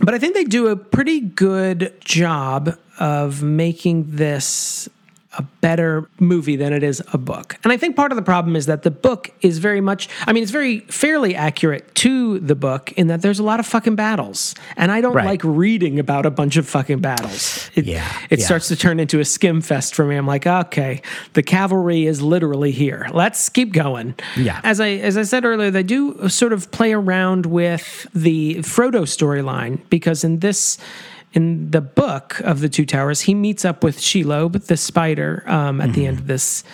but 0.00 0.12
I 0.12 0.18
think 0.18 0.34
they 0.34 0.44
do 0.44 0.68
a 0.68 0.76
pretty 0.76 1.20
good 1.20 1.94
job 2.04 2.76
of 2.98 3.42
making 3.42 4.16
this 4.16 4.90
a 5.38 5.42
better 5.60 6.08
movie 6.20 6.56
than 6.56 6.72
it 6.72 6.82
is 6.82 7.02
a 7.12 7.18
book. 7.18 7.56
And 7.64 7.72
I 7.72 7.76
think 7.76 7.96
part 7.96 8.12
of 8.12 8.16
the 8.16 8.22
problem 8.22 8.54
is 8.56 8.66
that 8.66 8.82
the 8.82 8.90
book 8.90 9.30
is 9.40 9.58
very 9.58 9.80
much 9.80 10.08
I 10.26 10.32
mean 10.32 10.42
it's 10.42 10.52
very 10.52 10.80
fairly 10.80 11.34
accurate 11.34 11.94
to 11.96 12.38
the 12.40 12.54
book 12.54 12.92
in 12.92 13.06
that 13.06 13.22
there's 13.22 13.38
a 13.38 13.42
lot 13.42 13.58
of 13.60 13.66
fucking 13.66 13.94
battles. 13.96 14.54
And 14.76 14.90
I 14.92 15.00
don't 15.00 15.14
Right. 15.14 15.26
like 15.26 15.42
reading 15.44 15.98
about 15.98 16.26
a 16.26 16.30
bunch 16.30 16.56
of 16.56 16.68
fucking 16.68 17.00
battles. 17.00 17.70
It, 17.74 17.84
Yeah, 17.86 18.06
it 18.30 18.38
yeah. 18.40 18.44
starts 18.46 18.68
to 18.68 18.76
turn 18.76 19.00
into 19.00 19.20
a 19.20 19.24
skim 19.24 19.60
fest 19.60 19.94
for 19.94 20.04
me. 20.04 20.16
I'm 20.16 20.26
like, 20.26 20.46
okay, 20.46 21.02
the 21.34 21.42
cavalry 21.42 22.06
is 22.06 22.20
literally 22.22 22.70
here. 22.72 23.08
Let's 23.12 23.48
keep 23.48 23.72
going. 23.72 24.14
Yeah. 24.36 24.60
As 24.64 24.80
I 24.80 24.88
as 24.90 25.16
I 25.16 25.22
said 25.22 25.44
earlier, 25.44 25.70
they 25.70 25.82
do 25.82 26.28
sort 26.28 26.52
of 26.52 26.70
play 26.70 26.92
around 26.92 27.46
with 27.46 28.06
the 28.14 28.56
Frodo 28.56 29.02
storyline 29.04 29.78
because 29.88 30.24
in 30.24 30.40
this 30.40 30.78
in 31.34 31.70
the 31.70 31.80
book 31.80 32.40
of 32.40 32.60
the 32.60 32.68
Two 32.68 32.84
Towers, 32.86 33.20
he 33.22 33.34
meets 33.34 33.64
up 33.64 33.82
with 33.84 33.98
Shelob, 33.98 34.66
the 34.66 34.76
spider, 34.76 35.42
um, 35.46 35.80
at 35.80 35.92
the 35.94 36.06
end 36.06 36.18
of 36.20 36.26
this 36.26 36.64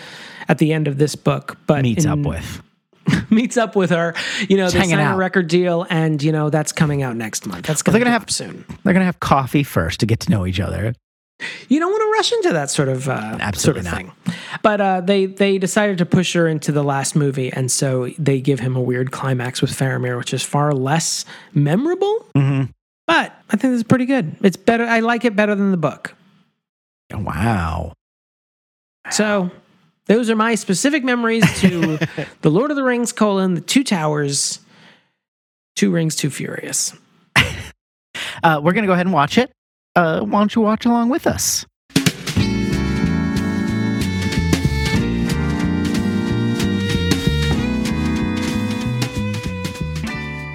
at 0.49 0.59
the 0.59 0.73
end 0.73 0.89
of 0.89 0.99
this 0.99 1.15
book. 1.15 1.57
But 1.67 1.77
Mm-hmm. 1.77 1.83
meets 1.83 2.05
in- 2.05 2.11
up 2.11 2.19
with. 2.21 2.63
meets 3.31 3.57
up 3.57 3.75
with 3.77 3.91
her. 3.91 4.15
You 4.49 4.57
know, 4.59 4.69
they 4.69 4.83
sign 4.87 4.99
a 4.99 5.17
record 5.17 5.49
deal, 5.49 5.87
and 5.89 6.23
you 6.23 6.33
know 6.33 6.51
that's 6.51 6.73
coming 6.73 7.03
out 7.03 7.17
next 7.17 7.47
month. 7.47 7.67
That's 7.67 7.83
going 7.83 7.93
they're 7.95 8.01
gonna 8.01 8.11
to 8.19 8.21
have- 8.21 8.31
soon. 8.31 8.65
They're 8.85 8.93
gonna 8.93 9.05
have 9.07 9.21
coffee 9.21 9.63
first 9.63 10.01
to 10.01 10.07
get 10.07 10.21
to 10.21 10.31
know 10.31 10.47
each 10.47 10.61
other. 10.61 10.95
You 11.69 11.79
don't 11.79 11.93
want 11.93 12.03
to 12.03 12.11
rush 12.19 12.33
into 12.33 12.53
that 12.53 12.69
sort 12.69 12.89
of 12.89 13.09
uh, 13.09 13.37
Absolutely 13.41 13.85
sort 13.85 13.93
of 13.93 13.99
thing. 14.27 14.35
But 14.63 14.81
uh, 14.81 15.01
they 15.03 15.27
they 15.27 15.57
decided 15.59 15.99
to 15.99 16.05
push 16.07 16.33
her 16.35 16.49
into 16.49 16.73
the 16.73 16.83
last 16.83 17.15
movie, 17.15 17.53
and 17.53 17.71
so 17.71 18.09
they 18.19 18.41
give 18.41 18.59
him 18.61 18.75
a 18.77 18.81
weird 18.81 19.13
climax 19.13 19.63
with 19.63 19.71
Faramir, 19.71 20.19
which 20.19 20.35
is 20.35 20.43
far 20.43 20.75
less 20.75 21.25
memorable. 21.55 22.27
Mm-hmm. 22.35 22.73
But 23.09 23.33
I 23.49 23.57
think 23.57 23.73
this 23.73 23.79
is 23.79 23.85
pretty 23.85 24.05
good. 24.05 24.37
It's 24.43 24.59
better. 24.59 24.85
I 24.85 25.01
like 25.01 25.25
it 25.25 25.35
better 25.35 25.55
than 25.55 25.71
the 25.71 25.79
book. 25.79 26.15
Wow. 27.11 27.95
So 29.11 29.51
those 30.05 30.29
are 30.29 30.37
my 30.37 30.55
specific 30.55 31.03
memories 31.03 31.43
to 31.61 31.99
the 32.43 32.51
Lord 32.51 32.71
of 32.71 32.77
the 32.77 32.85
Rings: 32.85 33.13
colon 33.13 33.55
the 33.55 33.63
Two 33.63 33.83
Towers, 33.83 34.61
Two 35.75 35.91
Rings, 35.91 36.17
Too 36.17 36.29
Furious. 36.29 36.93
Uh, 38.43 38.61
we're 38.63 38.73
gonna 38.73 38.87
go 38.87 38.93
ahead 38.93 39.07
and 39.07 39.13
watch 39.15 39.39
it. 39.39 39.51
Uh, 39.97 40.21
why 40.21 40.41
don't 40.41 40.55
you 40.55 40.61
watch 40.61 40.85
along 40.85 41.09
with 41.09 41.27
us? 41.27 41.65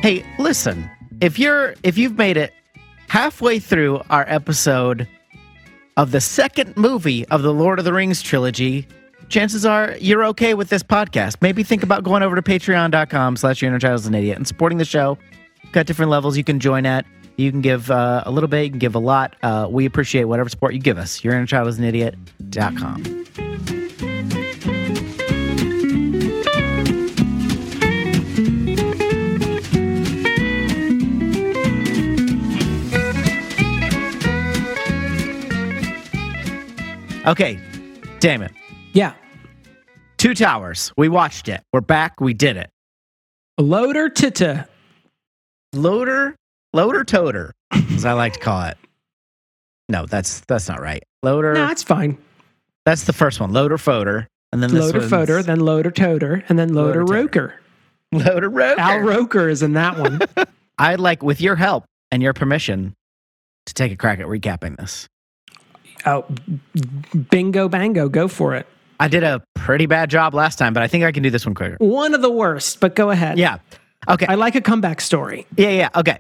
Hey, 0.03 0.23
listen. 0.37 0.89
If 1.23 1.39
you're 1.39 1.75
if 1.83 1.97
you've 1.97 2.17
made 2.17 2.35
it 2.35 2.51
halfway 3.07 3.57
through 3.57 4.01
our 4.09 4.25
episode 4.27 5.07
of 5.95 6.11
the 6.11 6.19
second 6.19 6.75
movie 6.75 7.25
of 7.29 7.43
the 7.43 7.53
Lord 7.53 7.79
of 7.79 7.85
the 7.85 7.93
Rings 7.93 8.21
trilogy, 8.21 8.85
chances 9.29 9.65
are 9.65 9.95
you're 10.01 10.25
okay 10.25 10.53
with 10.53 10.67
this 10.67 10.83
podcast. 10.83 11.37
Maybe 11.39 11.63
think 11.63 11.81
about 11.81 12.03
going 12.03 12.23
over 12.23 12.35
to 12.35 12.41
patreon.com 12.41 13.37
slash 13.37 13.61
your 13.61 13.73
is 13.73 14.05
an 14.05 14.15
idiot 14.15 14.35
and 14.35 14.45
supporting 14.45 14.79
the 14.79 14.83
show 14.83 15.17
got 15.71 15.85
different 15.85 16.11
levels 16.11 16.35
you 16.35 16.43
can 16.43 16.59
join 16.59 16.85
at. 16.85 17.05
You 17.37 17.51
can 17.51 17.61
give 17.61 17.89
uh, 17.89 18.23
a 18.25 18.31
little 18.31 18.49
bit, 18.49 18.65
you 18.65 18.69
can 18.71 18.79
give 18.79 18.95
a 18.95 18.99
lot. 18.99 19.37
Uh, 19.41 19.67
we 19.71 19.85
appreciate 19.85 20.25
whatever 20.25 20.49
support 20.49 20.73
you 20.73 20.81
give 20.81 20.97
us. 20.97 21.23
Your 21.23 21.35
inner 21.35 21.45
child 21.45 21.69
is 21.69 21.79
an 21.79 21.85
idiot.com. 21.85 23.82
Okay, 37.25 37.59
Damon. 38.19 38.53
Yeah. 38.93 39.13
Two 40.17 40.33
Towers. 40.33 40.91
We 40.97 41.09
watched 41.09 41.47
it. 41.47 41.61
We're 41.71 41.81
back. 41.81 42.19
We 42.19 42.33
did 42.33 42.57
it. 42.57 42.69
Loader 43.57 44.09
Tita. 44.09 44.67
Loader, 45.73 46.35
loader 46.73 47.03
toter, 47.03 47.51
as 47.71 48.05
I 48.05 48.13
like 48.13 48.33
to 48.33 48.39
call 48.39 48.61
it. 48.65 48.77
No, 49.89 50.05
that's 50.05 50.41
that's 50.41 50.69
not 50.69 50.81
right. 50.81 51.01
Loader. 51.23 51.53
No, 51.55 51.67
it's 51.69 51.81
fine. 51.81 52.17
That's 52.85 53.05
the 53.05 53.13
first 53.13 53.39
one. 53.39 53.51
Loader 53.53 53.77
foder, 53.77 54.27
and 54.51 54.61
then 54.61 54.71
this 54.71 54.79
Loader 54.79 54.99
Foder, 55.01 55.43
then 55.43 55.61
Loader 55.61 55.89
Toter, 55.89 56.43
and 56.47 56.59
then 56.59 56.75
Loader, 56.75 57.03
Loader 57.03 57.23
Roker. 57.23 57.59
loader 58.11 58.49
roker. 58.49 58.79
Al 58.79 58.99
Roker 58.99 59.49
is 59.49 59.63
in 59.63 59.73
that 59.73 59.97
one. 59.97 60.21
I'd 60.77 60.99
like, 60.99 61.23
with 61.23 61.41
your 61.41 61.55
help 61.55 61.85
and 62.11 62.21
your 62.21 62.33
permission, 62.33 62.93
to 63.65 63.73
take 63.73 63.91
a 63.91 63.95
crack 63.95 64.19
at 64.19 64.27
recapping 64.27 64.77
this. 64.77 65.07
Oh, 66.05 66.25
bingo 67.29 67.67
bango. 67.69 68.09
Go 68.09 68.27
for 68.27 68.55
it. 68.55 68.67
I 68.99 69.07
did 69.07 69.23
a 69.23 69.43
pretty 69.55 69.85
bad 69.85 70.09
job 70.09 70.33
last 70.33 70.57
time, 70.57 70.73
but 70.73 70.83
I 70.83 70.87
think 70.87 71.03
I 71.03 71.11
can 71.11 71.23
do 71.23 71.29
this 71.29 71.45
one 71.45 71.55
quicker. 71.55 71.77
One 71.79 72.13
of 72.13 72.21
the 72.21 72.31
worst, 72.31 72.79
but 72.79 72.95
go 72.95 73.09
ahead. 73.09 73.37
Yeah. 73.37 73.57
Okay. 74.07 74.25
I 74.27 74.35
like 74.35 74.55
a 74.55 74.61
comeback 74.61 75.01
story. 75.01 75.45
Yeah, 75.57 75.69
yeah. 75.69 75.89
Okay. 75.95 76.19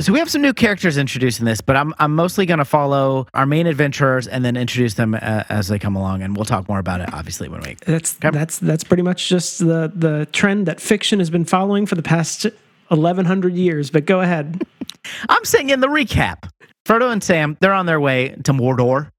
So 0.00 0.12
we 0.12 0.20
have 0.20 0.30
some 0.30 0.42
new 0.42 0.52
characters 0.52 0.96
introduced 0.96 1.40
in 1.40 1.44
this, 1.44 1.60
but 1.60 1.74
I'm 1.74 1.92
I'm 1.98 2.14
mostly 2.14 2.46
going 2.46 2.58
to 2.58 2.64
follow 2.64 3.26
our 3.34 3.46
main 3.46 3.66
adventurers 3.66 4.28
and 4.28 4.44
then 4.44 4.56
introduce 4.56 4.94
them 4.94 5.14
uh, 5.14 5.42
as 5.48 5.66
they 5.66 5.78
come 5.78 5.96
along, 5.96 6.22
and 6.22 6.36
we'll 6.36 6.44
talk 6.44 6.68
more 6.68 6.78
about 6.78 7.00
it 7.00 7.12
obviously 7.12 7.48
when 7.48 7.62
we. 7.62 7.76
That's 7.84 8.12
that's 8.12 8.60
that's 8.60 8.84
pretty 8.84 9.02
much 9.02 9.28
just 9.28 9.58
the 9.58 9.90
the 9.92 10.28
trend 10.32 10.66
that 10.66 10.80
fiction 10.80 11.18
has 11.18 11.30
been 11.30 11.44
following 11.44 11.84
for 11.84 11.96
the 11.96 12.02
past 12.02 12.46
1100 12.88 13.54
years, 13.54 13.90
but 13.90 14.06
go 14.06 14.20
ahead. 14.20 14.62
I'm 15.28 15.44
saying 15.44 15.70
in 15.70 15.80
the 15.80 15.88
recap, 15.88 16.48
Frodo 16.86 17.10
and 17.10 17.22
Sam 17.22 17.56
they're 17.60 17.72
on 17.72 17.86
their 17.86 18.00
way 18.00 18.36
to 18.44 18.52
Mordor, 18.52 19.10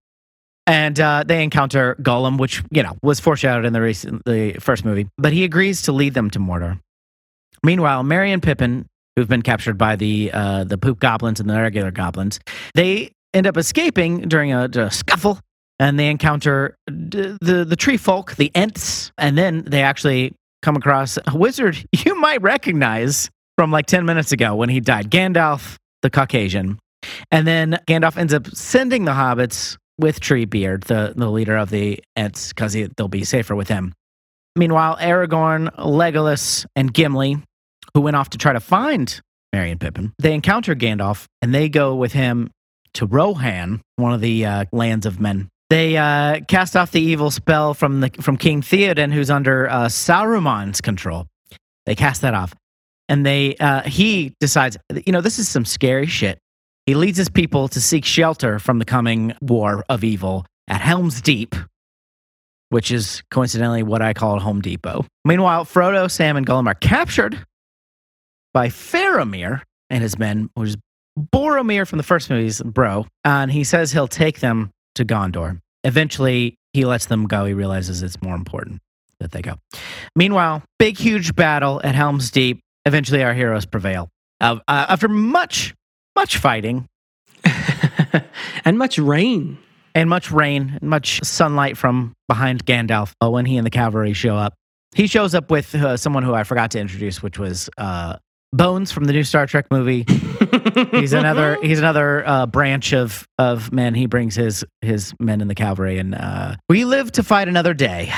and 0.70 1.00
uh, 1.00 1.24
they 1.26 1.44
encounter 1.44 1.96
Gollum, 1.96 2.38
which 2.38 2.64
you 2.70 2.84
know 2.84 2.96
was 3.02 3.20
foreshadowed 3.20 3.66
in 3.66 3.74
the 3.74 3.82
recent 3.82 4.24
the 4.26 4.54
first 4.60 4.86
movie, 4.86 5.08
but 5.18 5.34
he 5.34 5.44
agrees 5.44 5.82
to 5.84 5.92
lead 5.92 6.14
them 6.14 6.30
to 6.30 6.40
Mordor. 6.40 6.80
Meanwhile, 7.64 8.04
Merry 8.04 8.32
and 8.32 8.42
Pippin, 8.42 8.86
who've 9.16 9.28
been 9.28 9.42
captured 9.42 9.80
by 9.80 9.96
the 9.96 10.30
uh, 10.32 10.64
the 10.66 10.78
poop 10.78 11.00
goblins 11.00 11.40
and 11.40 11.50
the 11.50 11.60
regular 11.60 11.90
goblins, 11.90 12.40
they 12.76 13.12
end 13.34 13.48
up 13.48 13.58
escaping 13.58 14.22
during 14.22 14.54
a, 14.54 14.70
a 14.76 14.92
scuffle, 14.92 15.40
and 15.80 16.00
they 16.00 16.08
encounter 16.08 16.76
d- 16.86 17.36
the 17.42 17.66
the 17.66 17.76
tree 17.76 17.98
folk, 17.98 18.36
the 18.36 18.52
Ents, 18.54 19.12
and 19.18 19.36
then 19.36 19.64
they 19.66 19.82
actually 19.82 20.34
come 20.62 20.76
across 20.76 21.18
a 21.26 21.36
wizard 21.36 21.84
you 22.06 22.14
might 22.20 22.44
recognize 22.44 23.28
from 23.58 23.72
like 23.72 23.88
ten 23.88 24.06
minutes 24.06 24.32
ago 24.32 24.56
when 24.56 24.70
he 24.70 24.80
died, 24.80 25.10
Gandalf 25.10 25.78
the 26.04 26.12
Caucasian, 26.12 26.78
and 27.32 27.48
then 27.48 27.80
Gandalf 27.88 28.18
ends 28.18 28.36
up 28.36 28.48
sending 28.50 29.06
the 29.06 29.14
hobbits 29.14 29.76
with 30.00 30.20
Treebeard, 30.20 30.86
the 30.86 31.14
the 31.16 31.30
leader 31.30 31.58
of 31.58 31.70
the 31.70 32.00
Ents, 32.16 32.50
because 32.50 32.74
they'll 32.74 33.08
be 33.08 33.24
safer 33.24 33.56
with 33.56 33.68
him. 33.68 33.94
Meanwhile, 34.56 34.98
Aragorn, 34.98 35.74
Legolas, 35.76 36.66
and 36.76 36.94
Gimli, 36.94 37.42
who 37.94 38.02
went 38.02 38.16
off 38.16 38.32
to 38.32 38.38
try 38.38 38.54
to 38.54 38.60
find 38.60 39.22
Merry 39.54 39.72
and 39.72 39.80
Pippin, 39.80 40.14
they 40.20 40.34
encounter 40.34 40.76
Gandalf 40.76 41.26
and 41.42 41.54
they 41.54 41.70
go 41.70 41.96
with 41.96 42.14
him 42.14 42.50
to 42.94 43.06
Rohan, 43.06 43.82
one 43.98 44.14
of 44.14 44.22
the 44.22 44.46
uh, 44.46 44.66
lands 44.72 45.06
of 45.06 45.20
men. 45.20 45.50
They 45.70 45.98
uh, 45.98 46.40
cast 46.48 46.76
off 46.76 46.92
the 46.92 47.02
evil 47.02 47.30
spell 47.30 47.74
from 47.76 48.02
the 48.02 48.10
from 48.22 48.38
King 48.38 48.62
Theoden, 48.62 49.14
who's 49.14 49.30
under 49.30 49.70
uh, 49.70 49.86
Sauron's 49.86 50.82
control. 50.82 51.28
They 51.86 51.96
cast 51.96 52.22
that 52.22 52.34
off, 52.34 52.56
and 53.08 53.26
they 53.26 53.56
uh, 53.58 53.84
he 53.84 54.34
decides, 54.40 54.78
you 55.06 55.14
know, 55.14 55.22
this 55.22 55.38
is 55.38 55.48
some 55.48 55.66
scary 55.66 56.08
shit. 56.08 56.40
He 56.90 56.96
leads 56.96 57.20
his 57.20 57.30
people 57.30 57.68
to 57.68 57.80
seek 57.80 58.04
shelter 58.04 58.58
from 58.58 58.80
the 58.80 58.84
coming 58.84 59.36
war 59.42 59.86
of 59.90 60.04
evil 60.04 60.48
at 60.68 60.82
Helm's 60.82 61.22
Deep, 61.22 61.54
which 62.70 62.90
is 62.90 63.22
coincidentally 63.30 63.84
what 63.84 64.02
I 64.02 64.16
call 64.16 64.40
Home 64.40 64.60
Depot. 64.60 65.06
Meanwhile, 65.24 65.66
Frodo, 65.66 66.10
Sam, 66.10 66.36
and 66.36 66.48
Gollum 66.48 66.66
are 66.66 66.74
captured 66.74 67.46
by 68.56 68.70
Faramir 68.70 69.62
and 69.92 70.02
his 70.02 70.18
men, 70.18 70.50
which 70.56 70.70
is 70.70 70.78
Boromir 71.32 71.88
from 71.88 71.98
the 71.98 72.04
first 72.04 72.28
movie's 72.28 72.60
bro, 72.60 73.06
and 73.24 73.52
he 73.52 73.64
says 73.64 73.92
he'll 73.92 74.08
take 74.08 74.40
them 74.40 74.72
to 74.96 75.06
Gondor. 75.06 75.60
Eventually, 75.84 76.56
he 76.74 76.86
lets 76.86 77.06
them 77.06 77.28
go. 77.28 77.46
He 77.46 77.54
realizes 77.54 78.02
it's 78.02 78.20
more 78.24 78.34
important 78.34 78.80
that 79.20 79.32
they 79.32 79.44
go. 79.44 79.58
Meanwhile, 80.16 80.64
big, 80.80 80.98
huge 80.98 81.36
battle 81.36 81.82
at 81.84 81.94
Helm's 81.94 82.32
Deep. 82.32 82.62
Eventually, 82.84 83.22
our 83.24 83.36
heroes 83.36 83.68
prevail. 83.68 84.10
Uh, 84.42 84.58
uh, 84.68 84.88
after 84.90 85.08
much, 85.08 85.76
much 86.16 86.38
fighting 86.38 86.88
and 88.66 88.78
much 88.78 88.98
rain. 88.98 89.58
and 89.96 90.10
much 90.10 90.32
rain 90.32 90.78
and 90.82 90.90
much 90.90 91.22
sunlight 91.24 91.78
from 91.78 92.14
behind 92.28 92.66
Gandalf 92.66 93.14
uh, 93.24 93.30
when 93.30 93.46
he 93.46 93.58
and 93.58 93.66
the 93.66 93.72
cavalry 93.72 94.14
show 94.14 94.36
up. 94.36 94.54
He 94.96 95.08
shows 95.08 95.36
up 95.36 95.52
with 95.52 95.76
uh, 95.76 95.98
someone 95.98 96.24
who 96.24 96.34
I 96.34 96.44
forgot 96.44 96.72
to 96.72 96.80
introduce, 96.80 97.22
which 97.22 97.38
was 97.38 97.70
uh, 97.78 98.18
Bones 98.52 98.92
from 98.92 99.04
the 99.04 99.14
new 99.14 99.24
Star 99.24 99.46
Trek 99.46 99.68
movie. 99.70 100.06
he's 100.92 101.14
another 101.14 101.58
he's 101.62 101.78
another 101.78 102.28
uh, 102.28 102.46
branch 102.48 102.94
of 102.94 103.28
of 103.38 103.72
men. 103.72 103.94
He 103.94 104.08
brings 104.08 104.36
his 104.36 104.66
his 104.82 105.14
men 105.20 105.42
in 105.42 105.48
the 105.48 105.54
cavalry, 105.56 106.00
and 106.00 106.16
uh, 106.16 106.56
we 106.68 106.84
live 106.84 107.12
to 107.14 107.24
fight 107.24 107.48
another 107.48 107.76
day. 107.76 108.12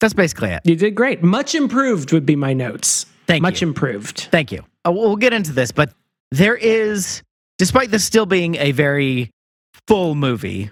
That's 0.00 0.14
basically 0.14 0.50
it. 0.50 0.62
You 0.64 0.76
did 0.76 0.94
great. 0.94 1.22
Much 1.22 1.54
improved 1.54 2.12
would 2.12 2.24
be 2.24 2.36
my 2.36 2.54
notes. 2.54 3.04
Thank 3.26 3.40
you. 3.40 3.42
Much 3.42 3.60
you. 3.60 3.68
improved. 3.68 4.28
Thank 4.30 4.52
you. 4.52 4.64
Uh, 4.86 4.92
we'll 4.92 5.16
get 5.16 5.34
into 5.34 5.52
this, 5.52 5.70
but 5.70 5.92
there 6.30 6.56
is, 6.56 7.22
despite 7.58 7.90
this 7.90 8.04
still 8.04 8.26
being 8.26 8.56
a 8.56 8.72
very 8.72 9.30
full 9.86 10.14
movie, 10.14 10.70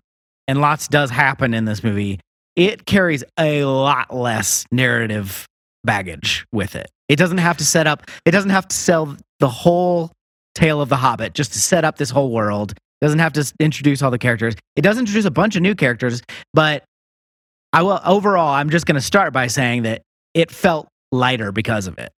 and 0.49 0.61
lots 0.61 0.89
does 0.89 1.11
happen 1.11 1.55
in 1.55 1.65
this 1.65 1.83
movie, 1.83 2.21
it 2.55 2.87
carries 2.87 3.25
a 3.39 3.65
lot 3.65 4.15
less 4.15 4.65
narrative 4.71 5.47
baggage 5.85 6.45
with 6.53 6.75
it. 6.75 6.89
It 7.09 7.17
doesn't 7.17 7.39
have 7.39 7.57
to 7.59 7.65
set 7.65 7.87
up, 7.87 8.11
it 8.25 8.33
doesn't 8.33 8.51
have 8.51 8.69
to 8.69 8.77
sell 8.77 9.17
the 9.41 9.49
whole 9.49 10.11
tale 10.55 10.81
of 10.81 10.89
the 10.89 10.97
Hobbit 10.97 11.35
just 11.35 11.53
to 11.53 11.61
set 11.61 11.85
up 11.85 11.99
this 11.99 12.11
whole 12.11 12.31
world. 12.31 12.73
It 12.73 13.05
doesn't 13.05 13.19
have 13.19 13.35
to 13.35 13.53
introduce 13.61 14.03
all 14.03 14.11
the 14.11 14.19
characters. 14.19 14.55
It 14.75 14.83
does 14.83 14.99
introduce 14.99 15.27
a 15.27 15.31
bunch 15.31 15.55
of 15.55 15.63
new 15.63 15.75
characters, 15.75 16.23
but 16.55 16.83
I 17.73 17.83
will 17.83 18.01
overall, 18.05 18.55
I'm 18.55 18.71
just 18.71 18.87
going 18.87 18.95
to 18.95 19.03
start 19.03 19.33
by 19.33 19.49
saying 19.49 19.83
that 19.83 20.03
it 20.33 20.51
felt 20.51 20.89
lighter 21.13 21.53
because 21.53 21.87
of 21.87 21.99
it. 21.99 22.11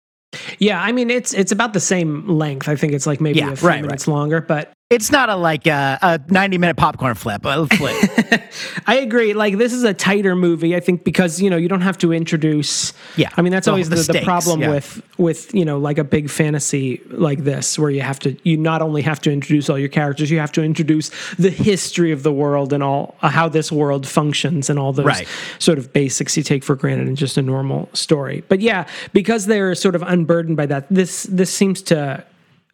Yeah, 0.60 0.82
I 0.82 0.92
mean 0.92 1.10
it's 1.10 1.34
it's 1.34 1.52
about 1.52 1.74
the 1.74 1.80
same 1.80 2.28
length. 2.28 2.68
I 2.68 2.76
think 2.76 2.94
it's 2.94 3.08
like 3.08 3.22
maybe 3.22 3.40
Yeah, 3.40 3.52
a 3.52 3.56
few 3.56 3.68
right, 3.68 3.82
minutes 3.82 4.08
longer, 4.08 4.42
but 4.42 4.74
It's 4.90 5.12
not 5.12 5.28
a 5.28 5.36
like 5.36 5.68
uh, 5.68 5.98
a 6.02 6.22
90 6.30 6.60
minute 6.60 6.78
popcorn 6.78 7.14
flip. 7.16 7.42
I 7.46 9.00
agree. 9.02 9.34
Like 9.34 9.58
this 9.58 9.74
is 9.74 9.84
a 9.84 9.94
tighter 9.94 10.34
movie, 10.34 10.78
I 10.78 10.80
think, 10.80 11.04
because 11.04 11.42
you 11.42 11.50
know 11.50 11.58
you 11.58 11.68
don't 11.68 11.82
have 11.82 11.98
to 11.98 12.14
introduce. 12.14 12.94
Yeah. 13.18 13.30
I 13.36 13.42
mean 13.42 13.52
that's 13.52 13.66
The- 13.66 13.72
always 13.72 13.90
the 13.90 13.98
the, 13.98 14.14
the, 14.14 14.22
problem 14.22 14.62
yeah. 14.62 14.70
with 14.70 15.02
with 15.18 15.54
you 15.54 15.66
know 15.66 15.78
like 15.78 15.98
a 15.98 16.06
big 16.06 16.30
fantasy 16.30 17.02
like 17.08 17.40
this, 17.44 17.78
where 17.78 17.90
you 17.90 18.00
have 18.00 18.18
to 18.20 18.38
you 18.48 18.56
not 18.56 18.82
only 18.82 19.02
have 19.02 19.20
to 19.24 19.32
introduce 19.32 19.70
all 19.70 19.78
your 19.78 19.90
characters, 19.90 20.32
you 20.32 20.40
have 20.40 20.54
to 20.54 20.64
introduce 20.64 21.12
the 21.36 21.50
history 21.50 22.14
of 22.14 22.24
the 22.24 22.32
world 22.32 22.72
and 22.72 22.82
all 22.82 23.18
uh, 23.22 23.28
how 23.28 23.50
this 23.50 23.70
world 23.70 24.08
functions 24.08 24.70
and 24.70 24.80
all 24.80 24.94
those 24.94 25.06
Right. 25.06 25.28
sort 25.60 25.80
of 25.80 25.92
basics 25.92 26.38
you 26.38 26.44
take 26.44 26.64
for 26.64 26.78
granted 26.78 27.10
in 27.10 27.18
just 27.18 27.38
a 27.38 27.42
normal 27.42 27.90
story. 27.92 28.42
But 28.48 28.62
yeah, 28.62 28.88
because 29.12 29.48
they're 29.48 29.76
sort 29.76 29.96
of 29.96 30.02
unburdened 30.04 30.56
by 30.56 30.66
that, 30.68 30.88
this 30.90 31.24
this 31.24 31.52
seems 31.54 31.82
to 31.84 32.24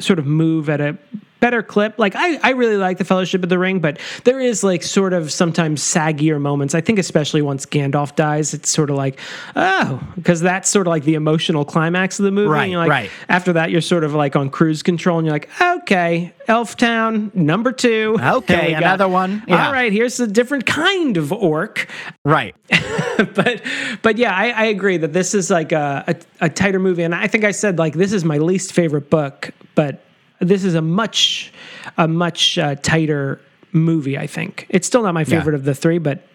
sort 0.04 0.20
of 0.20 0.26
move 0.26 0.70
at 0.70 0.82
a 0.82 0.98
better 1.44 1.62
clip. 1.62 2.00
Like 2.00 2.16
I, 2.16 2.38
I 2.38 2.52
really 2.52 2.78
like 2.78 2.98
the 2.98 3.04
Fellowship 3.04 3.44
of 3.44 3.50
the 3.50 3.60
Ring, 3.60 3.82
but 3.82 4.00
there 4.24 4.40
is 4.40 4.64
like 4.64 4.82
sort 4.82 5.12
of 5.12 5.30
sometimes 5.30 5.84
saggier 5.84 6.40
moments. 6.40 6.74
I 6.74 6.80
think 6.80 7.00
especially 7.00 7.42
once 7.42 7.66
Gandalf 7.66 8.16
dies, 8.16 8.54
it's 8.54 8.70
sort 8.70 8.90
of 8.90 8.96
like, 8.96 9.20
oh, 9.58 10.02
because 10.16 10.40
that's 10.40 10.70
sort 10.70 10.88
of 10.88 10.92
like 10.92 11.04
the 11.04 11.16
emotional 11.16 11.66
climax 11.66 12.18
of 12.18 12.24
the 12.24 12.32
movie. 12.32 12.48
Right, 12.48 12.74
like, 12.74 12.90
right. 12.90 13.12
After 13.28 13.52
that, 13.54 13.72
you're 13.72 13.82
sort 13.82 14.06
of 14.06 14.14
like 14.14 14.38
on 14.38 14.50
cruise 14.52 14.82
control, 14.82 15.20
and 15.20 15.28
you're 15.28 15.36
like, 15.36 15.50
okay, 15.62 16.34
Elf 16.48 16.78
Town 16.78 17.30
number 17.34 17.74
two. 17.74 18.18
Okay, 18.34 18.74
another 18.74 19.08
one. 19.08 19.44
Yeah. 19.48 19.68
All 19.68 19.74
right, 19.74 19.92
here's 19.92 20.20
a 20.20 20.26
different 20.26 20.66
kind 20.66 21.18
of 21.18 21.32
orc 21.32 21.88
right. 22.24 22.56
but 23.36 23.62
but 24.02 24.18
yeah, 24.18 24.34
I, 24.34 24.50
I 24.50 24.64
agree 24.66 24.98
that 24.98 25.14
this 25.14 25.36
is 25.36 25.52
like 25.52 25.72
a, 25.72 26.04
a, 26.08 26.46
a 26.46 26.50
tighter 26.50 26.80
movie, 26.80 27.04
and 27.04 27.14
I 27.14 27.28
think 27.28 27.44
I 27.44 27.52
said 27.52 27.78
like 27.78 27.94
this 27.94 28.14
is 28.14 28.24
my 28.24 28.38
least 28.38 28.72
favorite 28.72 29.10
book, 29.10 29.52
but 29.76 30.04
this 30.40 30.64
is 30.64 30.76
a 30.76 30.82
much 30.82 31.52
a 31.98 32.08
much 32.08 32.58
uh, 32.58 32.76
tighter 32.76 33.40
movie. 33.72 34.18
I 34.18 34.28
think 34.28 34.66
it's 34.70 34.88
still 34.88 35.04
not 35.04 35.14
my 35.14 35.24
favorite 35.24 35.56
of 35.56 35.64
the 35.64 35.76
three, 35.76 35.98
but. 35.98 36.28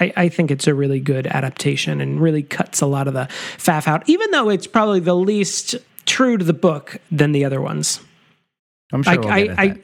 I, 0.00 0.12
I 0.16 0.28
think 0.28 0.50
it's 0.50 0.66
a 0.66 0.74
really 0.74 0.98
good 0.98 1.28
adaptation 1.28 2.00
and 2.00 2.20
really 2.20 2.42
cuts 2.42 2.80
a 2.80 2.86
lot 2.86 3.06
of 3.06 3.14
the 3.14 3.28
faff 3.58 3.86
out, 3.86 4.02
even 4.08 4.28
though 4.32 4.48
it's 4.48 4.66
probably 4.66 4.98
the 4.98 5.14
least 5.14 5.76
true 6.04 6.36
to 6.36 6.44
the 6.44 6.52
book 6.52 6.96
than 7.12 7.30
the 7.30 7.44
other 7.44 7.60
ones. 7.60 8.00
I'm 8.92 9.04
sure. 9.04 9.12
I, 9.12 9.16
we'll 9.16 9.50
I, 9.52 9.62
I 9.62 9.78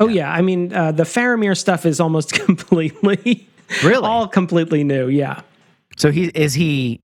oh 0.00 0.08
yeah. 0.08 0.30
I 0.30 0.42
mean, 0.42 0.72
uh, 0.72 0.92
the 0.92 1.04
Faramir 1.04 1.56
stuff 1.56 1.86
is 1.86 2.00
almost 2.00 2.32
completely, 2.46 3.48
Really? 3.82 4.04
all 4.04 4.28
completely 4.28 4.84
new. 4.84 5.08
Yeah, 5.08 5.42
so 5.96 6.10
he 6.10 6.26
is 6.34 6.54
he. 6.54 7.00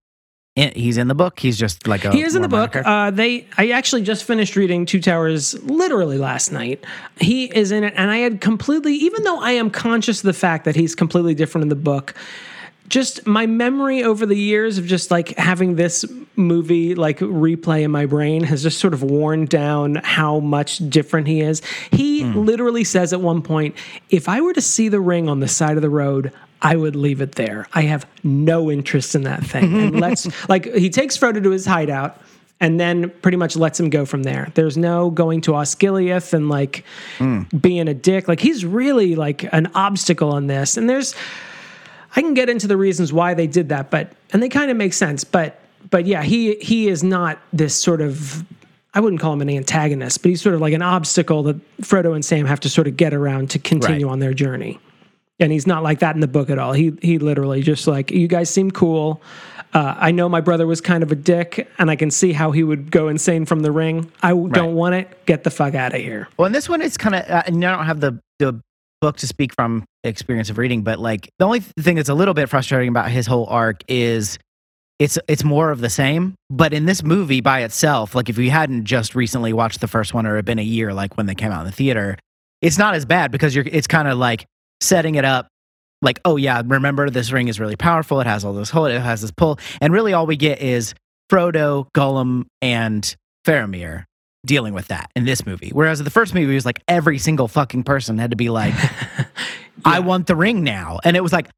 In, 0.59 0.73
he's 0.75 0.97
in 0.97 1.09
the 1.09 1.15
book. 1.15 1.39
He's 1.39 1.57
just 1.57 1.87
like 1.87 2.05
a. 2.05 2.11
he 2.11 2.23
is 2.23 2.35
in 2.35 2.43
the 2.43 2.49
book. 2.49 2.75
Uh, 2.75 3.11
they, 3.11 3.47
I 3.57 3.71
actually 3.71 4.03
just 4.03 4.25
finished 4.25 4.57
reading 4.57 4.87
Two 4.87 5.01
Towers 5.01 5.55
literally 5.63 6.19
last 6.19 6.51
night. 6.51 6.85
He 7.21 7.45
is 7.47 7.71
in 7.71 7.85
it, 7.85 7.95
and 7.97 8.11
I 8.11 8.19
had 8.19 8.41
completely, 8.41 8.95
even 8.95 9.23
though 9.23 9.41
I 9.41 9.53
am 9.53 9.71
conscious 9.71 10.19
of 10.19 10.25
the 10.25 10.33
fact 10.33 10.65
that 10.65 10.75
he's 10.75 10.95
completely 10.95 11.35
different 11.35 11.63
in 11.63 11.69
the 11.69 11.77
book. 11.77 12.15
Just 12.89 13.27
my 13.27 13.47
memory 13.47 14.03
over 14.03 14.25
the 14.25 14.35
years 14.35 14.79
of 14.79 14.87
just 14.87 15.11
like 15.11 15.37
having 15.37 15.77
this 15.77 16.07
movie 16.37 16.95
like 16.95 17.19
replay 17.19 17.83
in 17.83 17.91
my 17.91 18.07
brain 18.07 18.43
has 18.45 18.63
just 18.63 18.79
sort 18.79 18.95
of 18.95 19.03
worn 19.03 19.45
down 19.45 19.97
how 19.97 20.41
much 20.41 20.79
different 20.89 21.27
he 21.29 21.43
is. 21.43 21.61
He 21.93 22.25
literally 22.25 22.85
says 22.85 23.13
at 23.13 23.21
one 23.21 23.43
point, 23.43 23.75
if 24.09 24.29
I 24.29 24.41
were 24.41 24.55
to 24.55 24.63
see 24.63 24.89
the 24.89 25.01
ring 25.01 25.29
on 25.29 25.41
the 25.41 25.49
side 25.49 25.77
of 25.77 25.83
the 25.83 25.91
road, 25.91 26.33
I 26.61 26.77
would 26.77 26.97
leave 26.97 27.21
it 27.21 27.33
there. 27.37 27.67
I 27.73 27.83
have 27.83 28.07
no 28.25 28.71
interest 28.71 29.15
in 29.15 29.23
that 29.23 29.45
thing. 29.45 29.77
And 29.81 30.01
let's 30.01 30.49
like 30.49 30.73
he 30.75 30.91
takes 30.91 31.17
Frodo 31.17 31.43
to 31.43 31.51
his 31.51 31.67
hideout 31.67 32.21
and 32.61 32.81
then 32.81 33.11
pretty 33.23 33.37
much 33.37 33.57
lets 33.57 33.79
him 33.79 33.91
go 33.91 34.05
from 34.05 34.25
there. 34.25 34.51
There's 34.55 34.77
no 34.77 35.11
going 35.11 35.41
to 35.43 35.53
Osgiliath 35.53 36.33
and 36.33 36.49
like 36.49 36.85
hmm. 37.19 37.43
being 37.61 37.89
a 37.89 37.95
dick. 37.95 38.27
Like 38.29 38.41
he's 38.41 38.65
really 38.65 39.15
like 39.15 39.45
an 39.53 39.71
obstacle 39.75 40.31
on 40.31 40.47
this. 40.49 40.77
And 40.77 40.89
there's 40.89 41.15
I 42.17 42.21
can 42.21 42.35
get 42.35 42.49
into 42.49 42.67
the 42.67 42.77
reasons 42.77 43.13
why 43.13 43.35
they 43.35 43.47
did 43.47 43.69
that, 43.69 43.91
but 43.91 44.13
and 44.33 44.43
they 44.43 44.49
kind 44.49 44.71
of 44.71 44.77
make 44.77 44.93
sense. 44.93 45.25
But 45.25 45.61
but 45.91 46.07
yeah, 46.07 46.23
he 46.23 46.57
he 46.57 46.89
is 46.89 47.05
not 47.05 47.39
this 47.53 47.75
sort 47.75 48.01
of 48.01 48.45
I 48.95 49.01
wouldn't 49.01 49.21
call 49.21 49.35
him 49.35 49.43
an 49.43 49.51
antagonist, 49.51 50.23
but 50.23 50.31
he's 50.31 50.43
sort 50.43 50.55
of 50.55 50.61
like 50.61 50.73
an 50.73 50.83
obstacle 50.83 51.45
that 51.45 51.81
Frodo 51.83 52.15
and 52.15 52.25
Sam 52.25 52.47
have 52.47 52.61
to 52.61 52.69
sort 52.69 52.89
of 52.89 52.97
get 52.97 53.15
around 53.15 53.51
to 53.51 53.59
continue 53.59 54.07
Right. 54.07 54.13
on 54.13 54.19
their 54.19 54.35
journey. 54.35 54.81
And 55.41 55.53
he's 55.53 55.67
not 55.67 55.83
like 55.83 56.01
that 56.01 56.15
in 56.15 56.21
the 56.21 56.29
book 56.29 56.51
at 56.51 56.59
all. 56.59 56.73
He 56.73 56.93
he 57.01 57.19
literally 57.19 57.63
just 57.63 57.87
like 57.87 58.11
you 58.11 58.27
guys 58.27 58.51
seem 58.51 58.71
cool. 58.71 59.23
Uh, 59.73 59.95
I 59.99 60.11
know 60.11 60.29
my 60.29 60.41
brother 60.41 60.67
was 60.67 60.81
kind 60.81 61.03
of 61.03 61.13
a 61.13 61.15
dick, 61.15 61.69
and 61.79 61.91
I 61.91 61.97
can 61.97 62.11
see 62.11 62.33
how 62.33 62.51
he 62.51 62.63
would 62.65 62.91
go 62.91 63.09
insane 63.09 63.45
from 63.45 63.61
the 63.61 63.71
ring. 63.71 64.11
I 64.23 64.31
w- 64.31 64.49
don't 64.49 64.75
want 64.75 64.95
it. 64.95 65.27
Get 65.27 65.45
the 65.45 65.51
fuck 65.51 65.75
out 65.75 65.95
of 65.95 66.01
here. 66.01 66.27
Well, 66.39 66.47
and 66.47 66.55
this 66.55 66.69
one 66.69 66.81
is 66.81 66.97
kind 66.97 67.15
of, 67.15 67.29
uh, 67.29 67.43
and 67.47 67.65
I 67.65 67.77
don't 67.77 67.87
have 67.87 68.01
the 68.01 68.19
the 68.39 68.61
book 69.01 69.19
to 69.19 69.27
speak 69.27 69.55
from 69.55 69.85
experience 70.05 70.51
of 70.51 70.59
reading, 70.59 70.83
but 70.83 70.99
like 70.99 71.31
the 71.39 71.45
only 71.45 71.61
thing 71.61 71.97
that's 71.97 72.09
a 72.09 72.15
little 72.15 72.35
bit 72.35 72.49
frustrating 72.49 72.89
about 72.89 73.11
his 73.11 73.27
whole 73.27 73.47
arc 73.47 73.83
is 73.89 74.39
it's 74.99 75.19
it's 75.29 75.45
more 75.45 75.71
of 75.71 75.81
the 75.81 75.91
same. 75.91 76.35
But 76.51 76.73
in 76.73 76.87
this 76.87 77.03
movie 77.03 77.41
by 77.41 77.63
itself, 77.63 78.15
like 78.15 78.29
if 78.29 78.39
you 78.39 78.51
hadn't 78.51 78.85
just 78.85 79.15
recently 79.15 79.53
watched 79.53 79.81
the 79.81 79.89
first 79.89 80.15
one 80.15 80.27
or 80.27 80.35
it 80.35 80.37
had 80.37 80.45
been 80.45 80.59
a 80.59 80.63
year, 80.63 80.93
like 80.93 81.17
when 81.17 81.27
they 81.27 81.35
came 81.35 81.53
out 81.53 81.61
in 81.61 81.67
the 81.67 81.73
theater, 81.73 82.17
it's 82.63 82.79
not 82.79 82.95
as 82.95 83.05
bad 83.05 83.31
because 83.31 83.55
you're 83.55 83.67
it's 83.71 83.87
kind 83.87 84.09
of 84.09 84.19
like 84.19 84.47
setting 84.81 85.15
it 85.17 85.25
up. 85.25 85.49
Like, 86.01 86.21
oh 86.25 86.37
yeah, 86.37 86.63
remember 86.65 87.11
this 87.11 87.33
ring 87.33 87.49
is 87.49 87.59
really 87.59 87.77
powerful. 87.77 88.21
It 88.21 88.27
has 88.27 88.45
all 88.45 88.53
this 88.53 88.71
hold, 88.71 88.91
it 88.91 89.01
has 89.01 89.21
this 89.21 89.33
pull, 89.33 89.59
and 89.81 89.93
really 89.93 90.13
all 90.13 90.27
we 90.27 90.37
get 90.37 90.61
is 90.61 90.95
Frodo, 91.31 91.89
Gollum, 91.93 92.45
and 92.63 93.17
Faramir 93.45 94.05
dealing 94.47 94.75
with 94.75 94.89
that 94.89 95.11
in 95.17 95.25
this 95.25 95.45
movie. 95.45 95.71
Whereas 95.73 96.01
in 96.01 96.05
the 96.05 96.11
first 96.11 96.35
movie, 96.35 96.53
it 96.53 96.55
was 96.55 96.65
like 96.67 96.81
every 96.87 97.19
single 97.19 97.49
fucking 97.49 97.83
person 97.83 98.19
had 98.19 98.31
to 98.31 98.37
be 98.37 98.49
like, 98.49 98.75
I 99.85 100.01
want 100.01 100.27
the 100.27 100.37
ring 100.37 100.63
now. 100.63 101.01
And 101.05 101.17
it 101.17 101.23
was 101.23 101.33
like, 101.33 101.49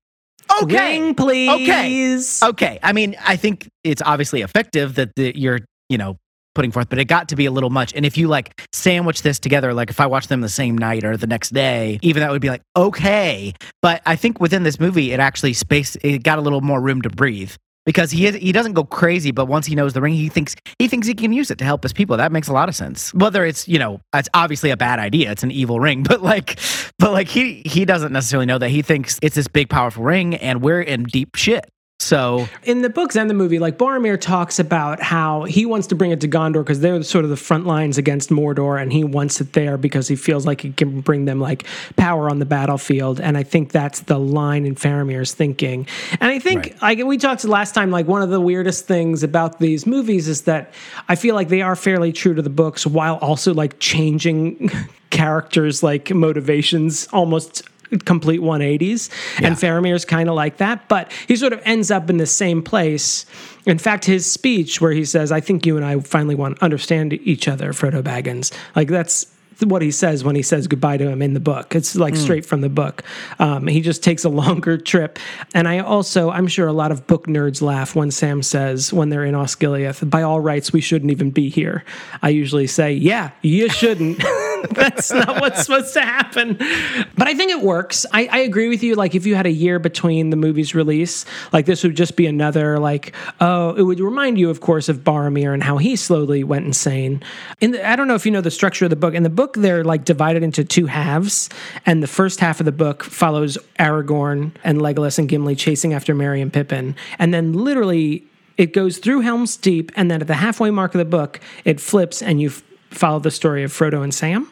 okay, 0.62 1.00
Ring, 1.00 1.14
please. 1.14 2.42
okay. 2.42 2.78
I 2.82 2.92
mean, 2.92 3.16
I 3.20 3.36
think 3.36 3.68
it's 3.84 4.02
obviously 4.02 4.42
effective 4.42 4.94
that 4.96 5.10
the, 5.16 5.32
you're, 5.38 5.60
you 5.88 5.98
know, 5.98 6.16
putting 6.60 6.72
forth, 6.72 6.90
but 6.90 6.98
it 6.98 7.06
got 7.06 7.30
to 7.30 7.36
be 7.36 7.46
a 7.46 7.50
little 7.50 7.70
much. 7.70 7.94
And 7.94 8.04
if 8.04 8.18
you 8.18 8.28
like 8.28 8.60
sandwich 8.70 9.22
this 9.22 9.38
together, 9.38 9.72
like 9.72 9.88
if 9.88 9.98
I 9.98 10.04
watch 10.04 10.26
them 10.26 10.42
the 10.42 10.48
same 10.50 10.76
night 10.76 11.04
or 11.04 11.16
the 11.16 11.26
next 11.26 11.54
day, 11.54 11.98
even 12.02 12.20
that 12.20 12.30
would 12.30 12.42
be 12.42 12.50
like, 12.50 12.60
okay. 12.76 13.54
But 13.80 14.02
I 14.04 14.14
think 14.14 14.40
within 14.40 14.62
this 14.62 14.78
movie, 14.78 15.12
it 15.12 15.20
actually 15.20 15.54
space, 15.54 15.96
it 16.02 16.22
got 16.22 16.38
a 16.38 16.42
little 16.42 16.60
more 16.60 16.78
room 16.78 17.00
to 17.00 17.08
breathe. 17.08 17.52
Because 17.86 18.10
he 18.10 18.26
is, 18.26 18.34
he 18.34 18.52
doesn't 18.52 18.74
go 18.74 18.84
crazy, 18.84 19.30
but 19.30 19.46
once 19.46 19.64
he 19.64 19.74
knows 19.74 19.94
the 19.94 20.02
ring, 20.02 20.12
he 20.12 20.28
thinks 20.28 20.54
he 20.78 20.86
thinks 20.86 21.06
he 21.06 21.14
can 21.14 21.32
use 21.32 21.50
it 21.50 21.56
to 21.58 21.64
help 21.64 21.82
his 21.82 21.94
people. 21.94 22.18
That 22.18 22.30
makes 22.30 22.46
a 22.46 22.52
lot 22.52 22.68
of 22.68 22.76
sense. 22.76 23.12
Whether 23.14 23.46
it's 23.46 23.66
you 23.66 23.78
know 23.78 24.02
it's 24.14 24.28
obviously 24.34 24.68
a 24.68 24.76
bad 24.76 24.98
idea, 24.98 25.32
it's 25.32 25.42
an 25.42 25.50
evil 25.50 25.80
ring, 25.80 26.02
but 26.08 26.22
like, 26.22 26.60
but 26.98 27.12
like 27.12 27.26
he 27.26 27.62
he 27.64 27.86
doesn't 27.86 28.12
necessarily 28.12 28.44
know 28.44 28.58
that. 28.58 28.68
He 28.68 28.82
thinks 28.82 29.18
it's 29.22 29.34
this 29.34 29.48
big 29.48 29.70
powerful 29.70 30.04
ring, 30.04 30.34
and 30.34 30.60
we're 30.60 30.82
in 30.82 31.04
deep 31.04 31.36
shit. 31.36 31.70
So 32.00 32.48
in 32.64 32.80
the 32.80 32.88
books 32.88 33.14
and 33.14 33.28
the 33.28 33.34
movie, 33.34 33.58
like 33.58 33.76
Boromir 33.76 34.18
talks 34.18 34.58
about 34.58 35.02
how 35.02 35.44
he 35.44 35.66
wants 35.66 35.86
to 35.88 35.94
bring 35.94 36.10
it 36.12 36.20
to 36.22 36.28
Gondor 36.28 36.64
because 36.64 36.80
they're 36.80 37.02
sort 37.02 37.24
of 37.24 37.30
the 37.30 37.36
front 37.36 37.66
lines 37.66 37.98
against 37.98 38.30
Mordor, 38.30 38.80
and 38.80 38.90
he 38.90 39.04
wants 39.04 39.38
it 39.42 39.52
there 39.52 39.76
because 39.76 40.08
he 40.08 40.16
feels 40.16 40.46
like 40.46 40.62
he 40.62 40.72
can 40.72 41.02
bring 41.02 41.26
them 41.26 41.40
like 41.40 41.66
power 41.96 42.30
on 42.30 42.38
the 42.38 42.46
battlefield. 42.46 43.20
And 43.20 43.36
I 43.36 43.42
think 43.42 43.70
that's 43.70 44.00
the 44.00 44.18
line 44.18 44.64
in 44.64 44.76
Faramir's 44.76 45.34
thinking. 45.34 45.86
And 46.20 46.30
I 46.30 46.38
think, 46.38 46.74
Right. 46.80 46.82
like 46.98 47.04
we 47.06 47.18
talked 47.18 47.44
last 47.44 47.74
time, 47.74 47.90
like 47.90 48.06
one 48.06 48.22
of 48.22 48.30
the 48.30 48.40
weirdest 48.40 48.86
things 48.86 49.22
about 49.22 49.58
these 49.58 49.86
movies 49.86 50.26
is 50.26 50.42
that 50.42 50.72
I 51.06 51.16
feel 51.16 51.34
like 51.34 51.48
they 51.48 51.60
are 51.60 51.76
fairly 51.76 52.12
true 52.12 52.32
to 52.32 52.40
the 52.40 52.48
books 52.50 52.86
while 52.86 53.16
also 53.16 53.52
like 53.52 53.78
changing 53.78 54.70
characters' 55.10 55.82
like 55.82 56.10
motivations 56.14 57.08
almost 57.12 57.62
complete 58.04 58.40
180s 58.40 59.10
and 59.42 59.56
Faramir's 59.56 60.04
kind 60.04 60.28
of 60.28 60.34
like 60.34 60.58
that 60.58 60.88
but 60.88 61.10
he 61.26 61.36
sort 61.36 61.52
of 61.52 61.60
ends 61.64 61.90
up 61.90 62.08
in 62.10 62.16
the 62.16 62.26
same 62.26 62.62
place. 62.62 63.26
In 63.66 63.78
fact 63.78 64.04
his 64.04 64.30
speech 64.30 64.80
where 64.80 64.92
he 64.92 65.04
says 65.04 65.32
I 65.32 65.40
think 65.40 65.66
you 65.66 65.76
and 65.76 65.84
I 65.84 66.00
finally 66.00 66.34
want 66.34 66.56
to 66.56 66.64
understand 66.64 67.12
each 67.12 67.48
other 67.48 67.72
Frodo 67.72 68.02
Baggins. 68.02 68.52
Like 68.74 68.88
that's 68.88 69.26
what 69.64 69.82
he 69.82 69.90
says 69.90 70.24
when 70.24 70.36
he 70.36 70.42
says 70.42 70.66
goodbye 70.66 70.96
to 70.96 71.08
him 71.08 71.22
in 71.22 71.34
the 71.34 71.40
book 71.40 71.74
it's 71.74 71.96
like 71.96 72.16
straight 72.16 72.44
from 72.44 72.60
the 72.60 72.68
book 72.68 73.02
um, 73.38 73.66
he 73.66 73.80
just 73.80 74.02
takes 74.02 74.24
a 74.24 74.28
longer 74.40 74.76
trip 74.76 75.18
and 75.54 75.68
I 75.68 75.78
also 75.80 76.30
I'm 76.30 76.46
sure 76.46 76.66
a 76.66 76.72
lot 76.72 76.92
of 76.92 77.06
book 77.06 77.26
nerds 77.26 77.62
laugh 77.62 77.94
when 77.94 78.10
Sam 78.10 78.42
says 78.42 78.92
when 78.92 79.08
they're 79.10 79.24
in 79.24 79.34
Osgiliath 79.34 80.08
by 80.08 80.22
all 80.22 80.40
rights 80.40 80.72
we 80.72 80.80
shouldn't 80.80 81.10
even 81.10 81.30
be 81.30 81.48
here 81.48 81.84
I 82.22 82.30
usually 82.30 82.66
say 82.66 82.92
yeah 82.92 83.30
you 83.42 83.68
shouldn't 83.68 84.22
that's 84.70 85.10
not 85.12 85.40
what's 85.40 85.62
supposed 85.62 85.94
to 85.94 86.02
happen. 86.02 86.54
But 86.54 87.28
I 87.28 87.34
think 87.34 87.50
it 87.50 87.60
works. 87.60 88.06
I, 88.12 88.28
I 88.30 88.38
agree 88.38 88.68
with 88.68 88.82
you. 88.82 88.94
Like, 88.94 89.14
if 89.14 89.26
you 89.26 89.34
had 89.34 89.46
a 89.46 89.50
year 89.50 89.78
between 89.78 90.30
the 90.30 90.36
movie's 90.36 90.74
release, 90.74 91.24
like 91.52 91.66
this 91.66 91.82
would 91.82 91.96
just 91.96 92.16
be 92.16 92.26
another, 92.26 92.78
like, 92.78 93.14
oh, 93.40 93.74
it 93.74 93.82
would 93.82 94.00
remind 94.00 94.38
you, 94.38 94.50
of 94.50 94.60
course, 94.60 94.88
of 94.88 94.98
Boromir 94.98 95.54
and 95.54 95.62
how 95.62 95.78
he 95.78 95.96
slowly 95.96 96.44
went 96.44 96.66
insane. 96.66 97.22
In 97.60 97.72
the, 97.72 97.88
I 97.88 97.96
don't 97.96 98.08
know 98.08 98.14
if 98.14 98.26
you 98.26 98.32
know 98.32 98.40
the 98.40 98.50
structure 98.50 98.84
of 98.84 98.90
the 98.90 98.96
book. 98.96 99.14
In 99.14 99.22
the 99.22 99.30
book, 99.30 99.49
they're 99.54 99.84
like 99.84 100.04
divided 100.04 100.42
into 100.42 100.64
two 100.64 100.86
halves, 100.86 101.48
and 101.86 102.02
the 102.02 102.06
first 102.06 102.40
half 102.40 102.60
of 102.60 102.66
the 102.66 102.72
book 102.72 103.02
follows 103.04 103.56
Aragorn 103.78 104.52
and 104.64 104.78
Legolas 104.78 105.18
and 105.18 105.28
Gimli 105.28 105.54
chasing 105.56 105.92
after 105.94 106.14
Merry 106.14 106.40
and 106.40 106.52
Pippin, 106.52 106.94
and 107.18 107.32
then 107.34 107.52
literally 107.52 108.24
it 108.56 108.72
goes 108.74 108.98
through 108.98 109.20
Helm's 109.20 109.56
Deep, 109.56 109.90
and 109.96 110.10
then 110.10 110.20
at 110.20 110.26
the 110.26 110.34
halfway 110.34 110.70
mark 110.70 110.94
of 110.94 110.98
the 110.98 111.04
book, 111.04 111.40
it 111.64 111.80
flips, 111.80 112.20
and 112.22 112.40
you 112.40 112.48
f- 112.48 112.62
follow 112.90 113.18
the 113.18 113.30
story 113.30 113.62
of 113.62 113.72
Frodo 113.72 114.02
and 114.02 114.12
Sam. 114.12 114.48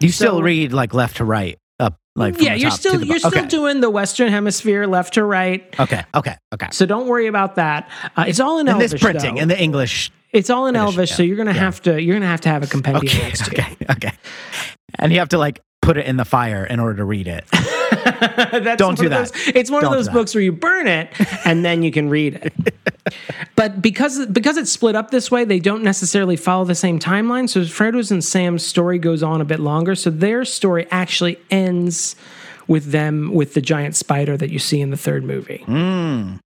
you 0.00 0.10
still 0.10 0.42
read 0.42 0.72
like 0.72 0.94
left 0.94 1.16
to 1.18 1.24
right, 1.24 1.58
up 1.80 1.96
like 2.16 2.40
yeah, 2.40 2.54
the 2.54 2.60
you're 2.60 2.70
still 2.70 3.02
you're 3.04 3.16
bo- 3.20 3.28
still 3.28 3.40
okay. 3.40 3.48
doing 3.48 3.80
the 3.80 3.90
Western 3.90 4.30
Hemisphere, 4.30 4.86
left 4.86 5.14
to 5.14 5.24
right. 5.24 5.62
okay, 5.78 6.04
okay, 6.14 6.36
okay. 6.54 6.68
So 6.72 6.86
don't 6.86 7.06
worry 7.08 7.26
about 7.26 7.56
that. 7.56 7.90
Uh, 8.16 8.24
it's 8.26 8.40
all 8.40 8.58
in 8.58 8.68
And 8.68 8.76
Elvish. 8.76 8.92
this 8.92 9.00
printing 9.02 9.34
though. 9.36 9.40
and 9.42 9.50
the 9.50 9.60
English. 9.60 10.10
It's 10.32 10.50
all 10.50 10.66
in 10.66 10.76
Elvish, 10.76 11.10
so 11.12 11.22
you're 11.22 11.36
gonna 11.36 11.52
have 11.52 11.80
to 11.82 12.00
you're 12.00 12.14
gonna 12.16 12.26
have 12.26 12.40
to 12.42 12.48
have 12.48 12.62
a 12.62 12.66
compendium 12.66 13.06
Okay, 13.06 13.22
next 13.22 13.44
to 13.46 13.56
you. 13.56 13.62
okay, 13.62 13.76
okay. 13.90 14.12
And 14.98 15.12
you 15.12 15.18
have 15.18 15.28
to 15.30 15.38
like 15.38 15.60
put 15.82 15.96
it 15.96 16.06
in 16.06 16.16
the 16.16 16.24
fire 16.24 16.64
in 16.64 16.80
order 16.80 16.96
to 16.96 17.04
read 17.04 17.26
it. 17.28 17.44
That's 17.52 18.76
Don't 18.78 18.98
do 18.98 19.08
that. 19.08 19.32
those- 19.32 19.48
it's 19.54 19.70
one 19.70 19.82
Don't 19.82 19.92
of 19.92 19.98
those 19.98 20.08
books 20.08 20.34
where 20.34 20.42
you 20.42 20.52
burn 20.52 20.86
it 20.86 21.08
and 21.46 21.64
then 21.64 21.82
you 21.82 21.90
can 21.90 22.08
read 22.10 22.34
it. 22.42 22.74
but 23.56 23.80
because 23.80 24.26
because 24.26 24.56
it's 24.56 24.70
split 24.72 24.94
up 24.96 25.10
this 25.10 25.30
way, 25.30 25.44
they 25.44 25.58
don't 25.58 25.82
necessarily 25.82 26.36
follow 26.36 26.64
the 26.64 26.74
same 26.74 26.98
timeline. 26.98 27.48
So 27.48 27.64
Frodo's 27.64 28.10
and 28.10 28.22
Sam's 28.22 28.64
story 28.66 28.98
goes 28.98 29.22
on 29.22 29.40
a 29.40 29.44
bit 29.44 29.60
longer. 29.60 29.94
So 29.94 30.10
their 30.10 30.44
story 30.44 30.86
actually 30.90 31.38
ends 31.50 32.16
with 32.68 32.92
them 32.92 33.32
with 33.32 33.54
the 33.54 33.60
giant 33.60 33.96
spider 33.96 34.36
that 34.36 34.50
you 34.50 34.58
see 34.58 34.80
in 34.80 34.90
the 34.90 34.96
third 34.96 35.24
movie. 35.24 35.64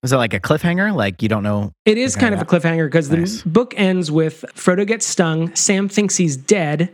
Is 0.03 0.13
it 0.13 0.17
like 0.17 0.33
a 0.35 0.41
cliffhanger? 0.41 0.95
Like 0.95 1.23
you 1.23 1.29
don't 1.29 1.43
know? 1.43 1.73
It 1.85 1.99
is 1.99 2.17
kind 2.17 2.35
of 2.35 2.41
a 2.41 2.45
cliffhanger 2.45 2.87
because 2.87 3.11
Nice. 3.11 3.43
the 3.43 3.49
book 3.51 3.75
ends 3.77 4.11
with 4.11 4.45
Frodo 4.55 4.87
gets 4.87 5.05
stung. 5.05 5.55
Sam 5.55 5.89
thinks 5.89 6.17
he's 6.17 6.37
dead, 6.37 6.91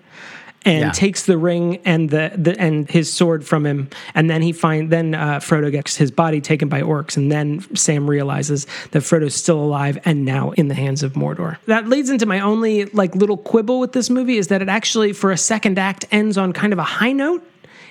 and 0.65 0.81
Yeah. 0.87 0.91
takes 0.91 1.23
the 1.25 1.39
ring 1.39 1.79
and 1.85 2.11
the, 2.11 2.33
the 2.37 2.59
and 2.61 2.91
his 2.91 3.13
sword 3.13 3.47
from 3.47 3.65
him. 3.65 3.89
And 4.15 4.29
then 4.29 4.43
he 4.43 4.53
find 4.53 4.91
then 4.91 5.15
uh, 5.15 5.39
Frodo 5.39 5.71
gets 5.71 5.95
his 5.97 6.11
body 6.11 6.41
taken 6.41 6.69
by 6.69 6.83
orcs, 6.83 7.17
and 7.17 7.31
then 7.31 7.65
Sam 7.77 8.09
realizes 8.11 8.67
that 8.91 9.03
Frodo's 9.05 9.35
still 9.37 9.61
alive 9.61 9.99
and 10.05 10.25
now 10.25 10.51
in 10.53 10.67
the 10.69 10.75
hands 10.75 11.03
of 11.05 11.13
Mordor. 11.13 11.59
That 11.67 11.87
leads 11.89 12.11
into 12.11 12.27
my 12.27 12.41
only 12.41 12.87
like 12.87 13.15
little 13.15 13.37
quibble 13.37 13.79
with 13.79 13.93
this 13.93 14.11
movie 14.11 14.37
is 14.37 14.49
that 14.49 14.61
it 14.61 14.69
actually 14.69 15.13
for 15.13 15.31
a 15.31 15.37
second 15.37 15.79
act 15.79 16.07
ends 16.11 16.37
on 16.37 16.53
kind 16.53 16.73
of 16.73 16.79
a 16.81 16.83
high 16.85 17.13
note. 17.13 17.45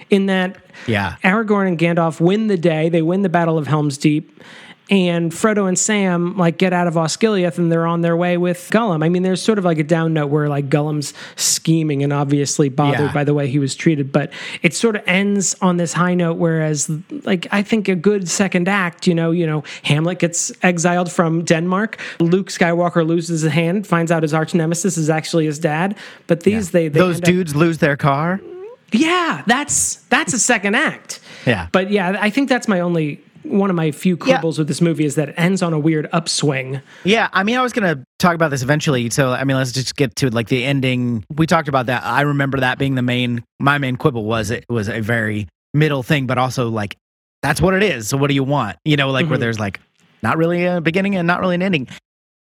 In 0.09 0.27
that 0.27 0.57
Yeah. 0.87 1.15
Aragorn 1.23 1.67
and 1.67 1.77
Gandalf 1.77 2.19
win 2.21 2.47
the 2.47 2.57
day. 2.57 2.89
They 2.89 3.01
win 3.01 3.21
the 3.23 3.29
Battle 3.29 3.57
of 3.57 3.67
Helm's 3.67 3.97
Deep. 3.97 4.41
and 4.89 5.33
Frodo 5.33 5.67
and 5.67 5.77
Sam 5.77 6.37
like 6.37 6.57
get 6.57 6.71
out 6.71 6.87
of 6.87 6.93
Osgiliath 6.93 7.57
and 7.57 7.69
they're 7.69 7.85
on 7.85 7.99
their 7.99 8.15
way 8.15 8.37
with 8.37 8.69
Gollum. 8.71 9.03
I 9.03 9.09
mean, 9.09 9.21
there's 9.21 9.41
sort 9.41 9.57
of 9.59 9.65
like 9.65 9.79
a 9.79 9.83
down 9.83 10.13
note 10.13 10.27
where 10.27 10.47
like 10.47 10.69
Gollum's 10.69 11.13
scheming 11.35 12.03
and 12.03 12.13
obviously 12.13 12.69
bothered 12.69 13.07
Yeah. 13.07 13.11
by 13.13 13.25
the 13.25 13.33
way 13.33 13.49
he 13.49 13.59
was 13.59 13.75
treated, 13.75 14.13
but 14.13 14.31
it 14.63 14.73
sort 14.73 14.95
of 14.95 15.01
ends 15.05 15.57
on 15.61 15.75
this 15.75 15.91
high 15.91 16.13
note. 16.13 16.37
Whereas, 16.37 16.89
like 17.25 17.47
I 17.51 17.63
think 17.63 17.89
a 17.89 17.95
good 17.95 18.29
second 18.29 18.69
act, 18.69 19.07
you 19.07 19.13
know, 19.13 19.31
you 19.31 19.45
know, 19.45 19.65
Hamlet 19.83 20.19
gets 20.19 20.53
exiled 20.63 21.11
from 21.11 21.43
Denmark, 21.43 21.97
Luke 22.21 22.47
Skywalker 22.47 23.05
loses 23.05 23.41
his 23.41 23.51
hand, 23.51 23.85
finds 23.85 24.09
out 24.09 24.23
his 24.23 24.33
arch 24.33 24.53
nemesis 24.53 24.97
is 24.97 25.09
actually 25.09 25.47
his 25.47 25.59
dad. 25.59 25.97
But 26.27 26.43
these 26.43 26.71
they, 26.71 26.87
they 26.87 26.97
Those 26.97 27.15
end 27.15 27.25
up- 27.25 27.29
dudes 27.33 27.55
lose 27.57 27.79
their 27.79 27.97
car. 27.97 28.39
Yeah, 28.91 29.43
that's 29.47 29.95
that's 30.09 30.33
a 30.33 30.39
second 30.39 30.75
act. 30.75 31.19
Yeah. 31.45 31.67
But 31.71 31.91
yeah, 31.91 32.17
I 32.19 32.29
think 32.29 32.49
that's 32.49 32.67
my 32.67 32.79
only 32.79 33.21
one 33.43 33.69
of 33.69 33.75
my 33.77 33.91
few 33.91 34.17
Yeah. 34.25 34.37
quibbles 34.39 34.57
with 34.57 34.67
this 34.67 34.81
movie 34.81 35.05
is 35.05 35.15
that 35.15 35.29
it 35.29 35.35
ends 35.37 35.61
on 35.61 35.71
a 35.73 35.79
weird 35.79 36.09
upswing. 36.11 36.81
Yeah, 37.05 37.29
I 37.31 37.43
mean, 37.43 37.57
I 37.57 37.61
was 37.61 37.71
gonna 37.71 38.03
talk 38.19 38.35
about 38.35 38.51
this 38.51 38.61
eventually. 38.61 39.09
So, 39.09 39.31
I 39.31 39.43
mean, 39.45 39.55
let's 39.55 39.71
just 39.71 39.95
get 39.95 40.15
to 40.17 40.29
like 40.29 40.47
the 40.49 40.65
ending. 40.65 41.23
We 41.33 41.47
talked 41.47 41.69
about 41.69 41.85
that. 41.85 42.03
I 42.03 42.21
remember 42.21 42.59
that 42.59 42.77
being 42.77 42.95
the 42.95 43.01
main. 43.01 43.43
My 43.59 43.77
main 43.77 43.95
quibble 43.95 44.25
was 44.25 44.51
it 44.51 44.65
was 44.69 44.89
a 44.89 44.99
very 44.99 45.47
middle 45.73 46.03
thing, 46.03 46.27
but 46.27 46.37
also 46.37 46.69
like 46.69 46.97
that's 47.41 47.61
what 47.61 47.73
it 47.73 47.83
is. 47.83 48.09
So, 48.09 48.17
what 48.17 48.27
do 48.27 48.33
you 48.33 48.43
want? 48.43 48.77
You 48.83 48.97
know, 48.97 49.11
like 49.11 49.29
where 49.29 49.37
Mhm. 49.37 49.41
there's 49.41 49.59
like 49.59 49.79
not 50.23 50.37
really 50.37 50.65
a 50.65 50.81
beginning 50.81 51.15
and 51.15 51.25
not 51.27 51.39
really 51.39 51.55
an 51.55 51.61
ending. 51.61 51.87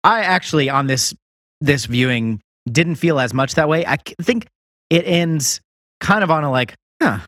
I 0.03 0.21
actually 0.21 0.69
on 0.69 0.85
this 0.87 1.13
this 1.61 1.85
viewing 1.85 2.41
didn't 2.71 2.95
feel 2.95 3.19
as 3.19 3.33
much 3.33 3.55
that 3.55 3.67
way. 3.69 3.85
I 3.85 3.97
think 4.21 4.45
it 4.89 5.03
ends 5.07 5.61
kind 6.01 6.23
of 6.23 6.31
on 6.31 6.43
a 6.43 6.51
like, 6.51 6.75
huh. 7.01 7.19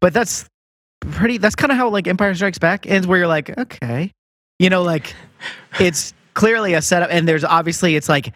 But 0.00 0.14
that's 0.14 0.46
pretty. 1.00 1.36
That's 1.36 1.54
kind 1.54 1.70
of 1.70 1.76
how 1.76 1.90
like 1.90 2.06
Empire 2.06 2.34
Strikes 2.34 2.58
Back 2.58 2.86
ends, 2.86 3.06
where 3.06 3.18
you're 3.18 3.26
like, 3.26 3.56
okay, 3.58 4.10
you 4.58 4.70
know, 4.70 4.82
like 4.82 5.14
it's 5.80 6.14
clearly 6.32 6.72
a 6.72 6.80
setup, 6.80 7.10
and 7.12 7.28
there's 7.28 7.44
obviously 7.44 7.96
it's 7.96 8.08
like 8.08 8.32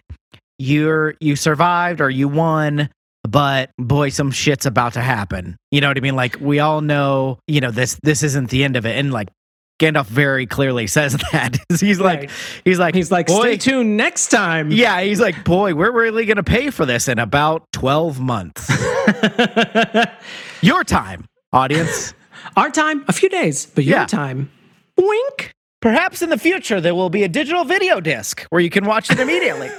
you're 0.59 1.15
you 1.19 1.35
survived 1.35 2.01
or 2.01 2.09
you 2.09 2.27
won. 2.27 2.89
But 3.23 3.71
boy, 3.77 4.09
some 4.09 4.31
shit's 4.31 4.65
about 4.65 4.93
to 4.93 5.01
happen. 5.01 5.57
You 5.71 5.81
know 5.81 5.89
what 5.89 5.97
I 5.97 6.01
mean? 6.01 6.15
Like 6.15 6.37
we 6.39 6.59
all 6.59 6.81
know, 6.81 7.39
you 7.47 7.59
know 7.59 7.71
this 7.71 7.99
this 8.03 8.21
isn't 8.23 8.51
the 8.51 8.63
end 8.63 8.75
of 8.75 8.85
it, 8.85 8.95
and 8.95 9.11
like 9.11 9.29
Gandalf 9.79 10.05
very 10.07 10.45
clearly 10.47 10.87
says 10.87 11.13
that. 11.31 11.57
he's 11.79 11.99
like, 11.99 12.29
he's 12.65 12.79
like, 12.79 12.95
He's 12.95 13.11
like, 13.11 13.29
stay 13.29 13.57
tuned 13.57 13.95
next 13.97 14.27
time. 14.29 14.71
yeah, 14.71 15.01
he's 15.01 15.19
like, 15.19 15.43
boy, 15.43 15.73
we're 15.75 15.91
really 15.91 16.25
gonna 16.25 16.43
pay 16.43 16.69
for 16.71 16.85
this 16.85 17.07
in 17.07 17.19
about 17.19 17.63
twelve 17.71 18.19
months. 18.19 18.69
Your 20.61 20.83
time, 20.83 21.25
audience. 21.53 22.13
Our 22.55 22.69
time, 22.71 23.05
a 23.07 23.13
few 23.13 23.29
days, 23.29 23.65
but 23.67 23.83
your 23.83 23.99
Yeah. 23.99 24.05
time, 24.05 24.49
wink. 24.97 25.51
Perhaps 25.81 26.21
in 26.23 26.29
the 26.29 26.37
future 26.39 26.81
there 26.81 26.95
will 26.95 27.09
be 27.11 27.23
a 27.23 27.27
digital 27.27 27.63
video 27.63 27.99
disc 27.99 28.41
where 28.49 28.59
you 28.61 28.69
can 28.69 28.85
watch 28.85 29.11
it 29.11 29.19
immediately. 29.19 29.69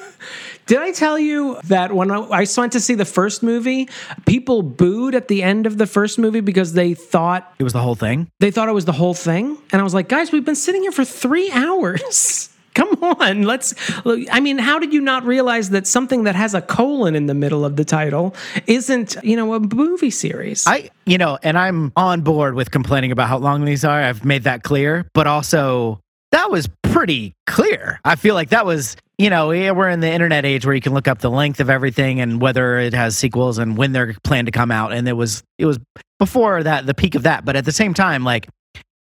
Did 0.69 0.79
I 0.79 0.93
tell 0.93 1.19
you 1.19 1.59
that 1.65 1.93
when 1.95 2.11
I 2.11 2.47
went 2.57 2.73
to 2.73 2.81
see 2.81 2.95
the 2.95 3.07
first 3.07 3.43
movie, 3.43 3.89
people 4.27 4.61
booed 4.63 5.15
at 5.15 5.27
the 5.29 5.43
end 5.43 5.67
of 5.67 5.79
the 5.79 5.87
first 5.87 6.19
movie 6.19 6.41
because 6.41 6.75
they 6.75 6.93
thought 6.93 7.55
it 7.59 7.65
was 7.65 7.73
the 7.73 7.81
whole 7.81 7.95
thing. 7.95 8.31
they 8.39 8.51
thought 8.51 8.69
it 8.69 8.73
was 8.73 8.85
the 8.85 8.93
whole 8.93 9.15
thing, 9.15 9.57
and 9.73 9.81
I 9.81 9.83
was 9.83 9.95
like, 9.95 10.09
guys, 10.09 10.31
we've 10.31 10.45
been 10.45 10.55
sitting 10.55 10.83
here 10.83 10.93
for 10.93 11.07
three 11.07 11.51
hours. 11.55 12.51
Come 12.75 13.03
on, 13.03 13.43
let's. 13.45 13.75
look, 14.05 14.21
I 14.31 14.41
mean, 14.41 14.59
how 14.59 14.79
did 14.79 14.93
you 14.93 15.01
not 15.01 15.25
realize 15.25 15.71
that 15.71 15.87
something 15.87 16.25
that 16.25 16.37
has 16.37 16.53
a 16.55 16.61
colon 16.61 17.17
in 17.17 17.25
the 17.27 17.35
middle 17.35 17.65
of 17.65 17.77
the 17.77 17.85
title 17.85 18.37
isn't, 18.67 19.17
you 19.25 19.37
know, 19.37 19.55
a 19.55 19.61
movie 19.61 20.11
series? 20.11 20.65
I, 20.67 20.91
you 21.07 21.19
know, 21.19 21.39
and 21.43 21.59
I'm 21.59 21.93
on 21.97 22.21
board 22.21 22.55
with 22.55 22.71
complaining 22.71 23.11
about 23.11 23.29
how 23.29 23.39
long 23.39 23.65
these 23.65 23.85
are. 23.85 24.01
I've 24.01 24.25
made 24.25 24.45
that 24.45 24.63
clear, 24.63 25.09
but 25.15 25.27
also 25.27 25.99
that 26.31 26.51
was 26.51 26.69
pretty 26.83 27.33
clear. 27.47 28.01
I 28.05 28.15
feel 28.17 28.35
like 28.35 28.51
that 28.51 28.65
was, 28.67 28.97
you 29.19 29.31
know, 29.31 29.51
yeah, 29.51 29.73
we're 29.73 29.89
in 29.89 30.01
the 30.01 30.11
internet 30.11 30.45
age 30.45 30.65
where 30.65 30.75
you 30.75 30.81
can 30.81 30.95
look 30.95 31.09
up 31.09 31.19
the 31.19 31.31
length 31.31 31.59
of 31.59 31.69
everything 31.69 32.21
and 32.21 32.41
whether 32.41 32.79
it 32.79 32.95
has 32.95 33.19
sequels 33.19 33.59
and 33.59 33.77
when 33.77 33.93
they're 33.93 34.15
planned 34.23 34.47
to 34.47 34.53
come 34.53 34.71
out. 34.71 34.93
And 34.93 35.09
it 35.09 35.15
was, 35.15 35.43
it 35.59 35.67
was 35.67 35.79
before 36.21 36.63
that, 36.63 36.87
the 36.87 36.95
peak 36.95 37.17
of 37.17 37.25
that. 37.25 37.45
But 37.45 37.57
at 37.57 37.65
the 37.65 37.73
same 37.73 37.95
time, 37.95 38.23
like, 38.23 38.49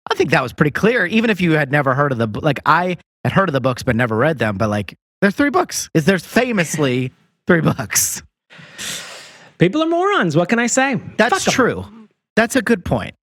I 0.10 0.16
think 0.16 0.32
that 0.32 0.42
was 0.42 0.54
pretty 0.54 0.72
clear. 0.72 1.06
Even 1.06 1.30
if 1.30 1.40
you 1.40 1.52
had 1.52 1.72
never 1.72 1.94
heard 1.94 2.12
of 2.12 2.18
the, 2.18 2.28
like, 2.42 2.60
I 2.66 2.98
had 3.24 3.32
heard 3.32 3.48
of 3.48 3.54
the 3.54 3.62
books 3.62 3.84
but 3.84 3.96
never 3.96 4.18
read 4.18 4.40
them. 4.40 4.58
But 4.58 4.70
like, 4.70 4.96
there's 5.22 5.36
three 5.36 5.52
books. 5.52 5.90
Is 5.94 6.06
there's 6.06 6.26
famously 6.26 7.12
three 7.48 7.62
books. 7.62 8.24
People 9.60 9.84
are 9.84 9.90
morons. 9.90 10.36
What 10.36 10.50
can 10.50 10.60
I 10.60 10.68
say? 10.68 11.00
That's 11.18 11.46
true. 11.46 11.86
That's 12.36 12.56
a 12.56 12.62
good 12.62 12.86
point. 12.86 13.16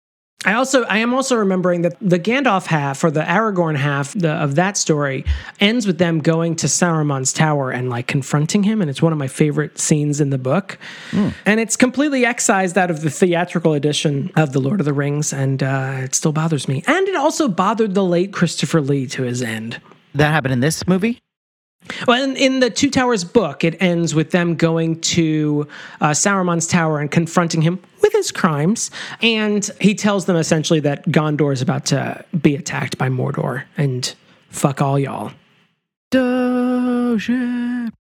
I 0.45 0.55
also 0.55 0.85
I 0.85 0.99
am 0.99 1.15
also 1.15 1.37
remembering 1.37 1.83
that 1.83 1.97
the 2.01 2.19
Gandalf 2.19 2.67
half 2.67 3.03
or 3.03 3.11
the 3.11 3.23
Aragorn 3.23 3.77
half 3.77 4.13
the, 4.13 4.31
of 4.31 4.57
that 4.57 4.77
story 4.77 5.25
ends 5.59 5.87
with 5.87 5.97
them 5.97 6.19
going 6.19 6.55
to 6.57 6.67
Saruman's 6.67 7.33
tower 7.33 7.71
and 7.71 7.89
like 7.89 8.07
confronting 8.07 8.63
him, 8.63 8.83
and 8.83 8.91
it's 8.91 9.01
one 9.01 9.13
of 9.13 9.19
my 9.19 9.29
favorite 9.29 9.79
scenes 9.79 10.21
in 10.21 10.29
the 10.31 10.39
book. 10.39 10.79
And 11.47 11.61
it's 11.61 11.77
completely 11.77 12.27
excised 12.27 12.77
out 12.77 12.91
of 12.91 13.01
the 13.01 13.11
theatrical 13.11 13.73
edition 13.73 14.31
of 14.37 14.53
the 14.53 14.61
Lord 14.61 14.81
of 14.81 14.85
the 14.85 14.93
Rings, 14.93 15.33
and 15.33 15.63
uh, 15.63 16.01
it 16.01 16.15
still 16.15 16.33
bothers 16.33 16.69
me. 16.69 16.83
And 16.87 17.09
it 17.09 17.17
also 17.17 17.49
bothered 17.49 17.95
the 17.95 18.05
late 18.05 18.33
Christopher 18.33 18.83
Lee 18.83 19.07
to 19.09 19.23
his 19.23 19.41
end. 19.41 19.81
That 20.15 20.31
happened 20.31 20.53
in 20.53 20.61
this 20.61 20.87
movie. 20.87 21.21
Well, 22.07 22.23
in, 22.23 22.37
in 22.37 22.61
the 22.61 22.71
Two 22.71 22.91
Towers 22.91 23.25
book, 23.25 23.63
it 23.63 23.81
ends 23.81 24.15
with 24.15 24.31
them 24.31 24.55
going 24.55 25.01
to 25.03 25.69
uh, 26.01 26.11
Saruman's 26.11 26.67
tower 26.67 26.99
and 26.99 27.11
confronting 27.11 27.63
him 27.63 27.79
with 28.03 28.13
his 28.13 28.33
crimes. 28.33 28.91
And 29.23 29.69
he 29.81 29.95
tells 29.95 30.25
them 30.25 30.37
essentially 30.37 30.81
that 30.81 31.07
Gondor 31.07 31.53
is 31.53 31.63
about 31.63 31.87
to 31.87 32.25
be 32.41 32.57
attacked 32.57 32.97
by 32.99 33.09
Mordor 33.09 33.65
and 33.77 34.15
fuck 34.49 34.81
all 34.81 34.99
y'all. 34.99 35.33
Doja. 36.11 37.91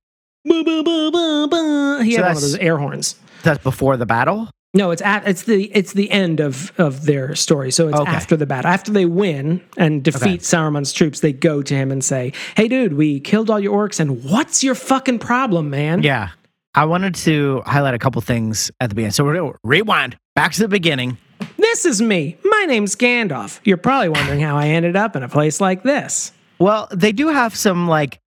Ba, 0.44 0.62
ba, 0.64 0.83
ba, 0.85 1.49
ba. 1.51 2.05
He 2.05 2.12
So 2.12 2.23
had 2.23 2.29
one 2.29 2.37
of 2.37 2.42
those 2.42 2.57
air 2.57 2.79
horns. 2.79 3.16
That's 3.42 3.62
before 3.62 3.97
the 3.97 4.07
battle. 4.07 4.51
No, 4.74 4.90
it's 4.90 5.00
at 5.02 5.26
it's 5.26 5.44
the 5.44 5.64
it's 5.74 5.92
the 5.92 6.10
end 6.10 6.40
of 6.40 6.72
of 6.78 7.06
their 7.06 7.34
story. 7.37 7.70
So 7.70 7.88
it's 7.88 7.98
Okay. 7.98 8.10
after 8.10 8.37
the 8.37 8.44
battle. 8.46 8.70
After 8.70 8.90
they 8.92 9.06
win 9.06 9.60
and 9.76 10.02
defeat 10.02 10.22
Okay. 10.22 10.37
Saruman's 10.38 10.92
troops, 10.92 11.20
they 11.20 11.32
go 11.32 11.62
to 11.62 11.74
him 11.74 11.92
and 11.92 12.02
say, 12.04 12.32
"Hey, 12.56 12.66
dude, 12.68 12.94
we 12.94 13.20
killed 13.20 13.50
all 13.50 13.60
your 13.60 13.88
orcs, 13.88 14.00
and 14.00 14.24
what's 14.24 14.64
your 14.64 14.74
fucking 14.74 15.20
problem, 15.20 15.70
man?" 15.70 16.02
Yeah. 16.02 16.30
I 16.74 16.87
wanted 16.87 17.14
to 17.16 17.62
highlight 17.66 17.94
a 17.94 17.98
couple 17.98 18.20
things 18.20 18.72
at 18.80 18.88
the 18.88 18.96
beginning. 18.96 19.12
So 19.12 19.24
we're 19.24 19.37
gonna 19.37 19.52
rewind 19.62 20.16
back 20.34 20.52
to 20.54 20.60
the 20.60 20.68
beginning. 20.68 21.18
This 21.56 21.84
is 21.87 22.02
me. 22.02 22.37
My 22.44 22.64
name's 22.66 22.96
Gandalf. 22.96 23.60
You're 23.64 23.76
probably 23.76 24.08
wondering 24.08 24.40
how 24.40 24.56
I 24.56 24.66
ended 24.68 24.96
up 24.96 25.14
in 25.14 25.22
a 25.22 25.28
place 25.28 25.60
like 25.60 25.84
this. 25.84 26.32
Well, 26.58 26.88
they 26.92 27.12
do 27.12 27.28
have 27.28 27.54
some 27.54 27.87
like 27.87 28.18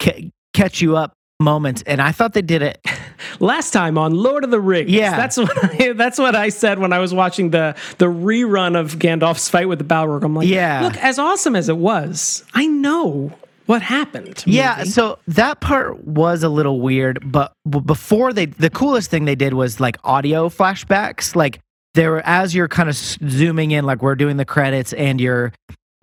ca- 0.00 0.30
catch 0.54 0.80
you 0.80 0.96
up 0.96 1.12
moments, 1.40 1.82
and 1.86 2.00
I 2.00 2.12
thought 2.12 2.34
they 2.34 2.42
did 2.42 2.62
it. 2.62 2.78
Last 3.40 3.72
time 3.72 3.98
on 3.98 4.14
Lord 4.14 4.44
of 4.44 4.50
the 4.50 4.60
Rings. 4.60 4.90
Yeah. 4.90 5.16
That's 5.16 5.36
what 5.36 5.80
I, 5.80 5.92
that's 5.94 6.18
what 6.18 6.36
I 6.36 6.50
said 6.50 6.78
when 6.78 6.92
I 6.92 6.98
was 6.98 7.12
watching 7.14 7.50
the 7.50 7.74
the 7.98 8.06
rerun 8.06 8.78
of 8.78 8.96
Gandalf's 8.98 9.48
fight 9.48 9.68
with 9.68 9.78
the 9.78 9.84
Balrog. 9.84 10.22
I'm 10.24 10.34
like, 10.34 10.46
Yeah. 10.48 10.82
look, 10.82 10.96
as 10.98 11.18
awesome 11.18 11.56
as 11.56 11.68
it 11.68 11.76
was, 11.76 12.44
I 12.54 12.66
know 12.66 13.32
what 13.66 13.82
happened. 13.82 14.42
Yeah, 14.46 14.76
movie. 14.78 14.90
so 14.90 15.18
that 15.28 15.60
part 15.60 16.04
was 16.04 16.42
a 16.42 16.48
little 16.48 16.80
weird, 16.80 17.20
but 17.30 17.52
before 17.86 18.32
they, 18.32 18.46
the 18.46 18.70
coolest 18.70 19.10
thing 19.10 19.24
they 19.26 19.36
did 19.36 19.54
was 19.54 19.78
like 19.80 19.96
audio 20.04 20.48
flashbacks. 20.48 21.36
Like 21.36 21.60
there, 21.94 22.24
as 22.26 22.54
you're 22.54 22.68
kind 22.68 22.88
of 22.88 22.96
zooming 22.96 23.70
in, 23.70 23.84
like 23.84 24.02
we're 24.02 24.16
doing 24.16 24.36
the 24.38 24.44
credits, 24.44 24.92
and 24.92 25.20
you're 25.20 25.52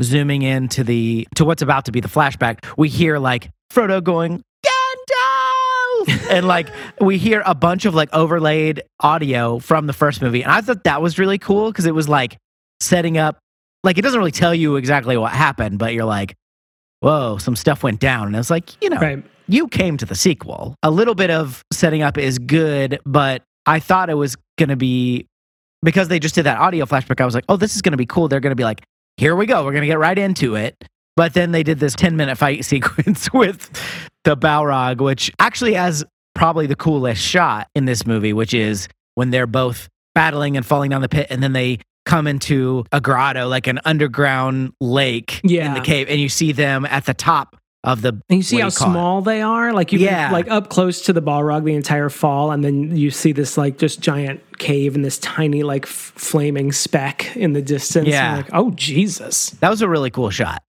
zooming 0.02 0.44
into 0.44 0.84
the 0.84 1.28
to 1.36 1.44
what's 1.46 1.62
about 1.62 1.86
to 1.86 1.92
be 1.92 2.00
the 2.00 2.08
flashback. 2.08 2.64
We 2.78 2.90
hear 2.90 3.20
like 3.20 3.50
Frodo 3.74 4.02
going 4.04 4.44
and 6.30 6.48
like 6.48 6.70
we 7.02 7.18
hear 7.18 7.44
a 7.46 7.56
bunch 7.56 7.86
of 7.86 7.94
like 7.96 8.10
overlaid 8.14 8.82
audio 9.00 9.60
from 9.60 9.88
the 9.88 9.94
first 9.94 10.22
movie, 10.22 10.44
and 10.44 10.52
I 10.52 10.62
thought 10.62 10.84
that 10.86 11.02
was 11.02 11.20
really 11.20 11.38
cool 11.38 11.72
because 11.72 11.86
it 11.86 11.94
was 11.96 12.08
like 12.10 12.38
setting 12.80 13.18
up. 13.18 13.38
Like 13.84 13.98
it 13.98 14.02
doesn't 14.02 14.18
really 14.18 14.32
tell 14.32 14.54
you 14.54 14.76
exactly 14.76 15.18
what 15.18 15.32
happened, 15.32 15.80
but 15.80 15.94
you're 15.94 16.06
like, 16.06 16.36
whoa, 17.00 17.38
some 17.38 17.56
stuff 17.56 17.84
went 17.84 18.00
down. 18.00 18.28
And 18.28 18.36
it's 18.36 18.50
like, 18.50 18.82
you 18.84 18.90
know, 18.90 18.98
Right. 18.98 19.24
you 19.48 19.68
came 19.68 19.98
to 19.98 20.06
the 20.06 20.16
sequel. 20.16 20.76
A 20.84 20.92
little 20.92 21.16
bit 21.16 21.30
of 21.30 21.64
setting 21.72 22.02
up 22.02 22.18
is 22.18 22.40
good, 22.40 23.00
but 23.06 23.44
I 23.66 23.80
thought 23.80 24.10
it 24.10 24.16
was 24.16 24.36
going 24.58 24.70
to 24.70 24.76
be 24.76 25.28
because 25.84 26.08
they 26.08 26.20
just 26.20 26.36
did 26.36 26.44
that 26.44 26.58
audio 26.58 26.86
flashback. 26.86 27.22
I 27.22 27.26
was 27.26 27.36
like, 27.36 27.46
oh, 27.50 27.56
this 27.56 27.76
is 27.76 27.82
going 27.82 27.92
to 27.92 27.98
be 27.98 28.06
cool. 28.08 28.28
They're 28.28 28.40
going 28.40 28.52
to 28.52 28.56
be 28.56 28.64
like, 28.64 28.82
here 29.18 29.36
we 29.36 29.46
go. 29.46 29.64
We're 29.64 29.72
going 29.72 29.82
to 29.84 29.88
get 29.88 30.00
right 30.00 30.18
into 30.18 30.56
it. 30.56 30.76
But 31.18 31.34
then 31.34 31.52
they 31.52 31.64
did 31.64 31.80
this 31.80 31.94
10 31.96 32.16
minute 32.16 32.38
fight 32.38 32.64
sequence 32.72 33.28
with 33.34 33.70
the 34.24 34.38
Balrog, 34.38 35.02
which 35.02 35.30
actually 35.40 35.74
has 35.74 36.06
probably 36.36 36.68
the 36.68 36.76
coolest 36.78 37.22
shot 37.22 37.68
in 37.76 37.84
this 37.86 38.06
movie, 38.06 38.32
which 38.32 38.54
is 38.54 38.88
when 39.16 39.32
they're 39.32 39.48
both 39.48 39.90
battling 40.16 40.56
and 40.56 40.66
falling 40.66 40.92
down 40.92 41.02
the 41.02 41.10
pit 41.10 41.28
and 41.30 41.44
then 41.44 41.52
they 41.54 41.80
come 42.06 42.26
into 42.28 42.86
a 42.94 43.02
grotto, 43.02 43.48
like 43.50 43.68
an 43.68 43.80
underground 43.84 44.72
lake 44.80 45.42
in 45.44 45.74
the 45.74 45.82
cave, 45.82 46.08
and 46.10 46.22
you 46.22 46.30
see 46.30 46.54
them 46.54 46.86
at 46.86 47.06
the 47.06 47.14
top 47.14 47.58
of 47.84 48.02
the. 48.02 48.10
And 48.30 48.38
you 48.38 48.44
see 48.44 48.60
how 48.60 48.68
you 48.68 48.72
call 48.72 48.88
it? 48.88 48.92
small 48.92 49.22
they 49.22 49.42
are? 49.42 49.74
Like 49.74 49.92
you 49.92 50.00
Yeah. 50.00 50.32
like 50.32 50.48
up 50.50 50.70
close 50.70 51.02
to 51.02 51.14
the 51.14 51.22
Balrog 51.22 51.66
the 51.66 51.74
entire 51.76 52.10
fall, 52.10 52.52
and 52.52 52.64
then 52.64 52.96
you 52.96 53.12
see 53.12 53.34
this 53.34 53.58
like 53.58 53.78
just 53.78 54.00
giant 54.00 54.42
cave 54.58 54.96
and 54.96 55.04
this 55.04 55.18
tiny 55.20 55.64
like 55.64 55.84
f- 55.86 55.90
flaming 56.16 56.72
speck 56.72 57.36
in 57.36 57.52
the 57.54 57.62
distance. 57.62 58.06
And 58.06 58.08
Yeah. 58.08 58.28
you're 58.36 58.44
like, 58.44 58.52
oh 58.54 58.72
Jesus. 58.72 59.50
That 59.60 59.70
was 59.70 59.82
a 59.82 59.90
really 59.90 60.10
cool 60.10 60.30
shot. 60.30 60.64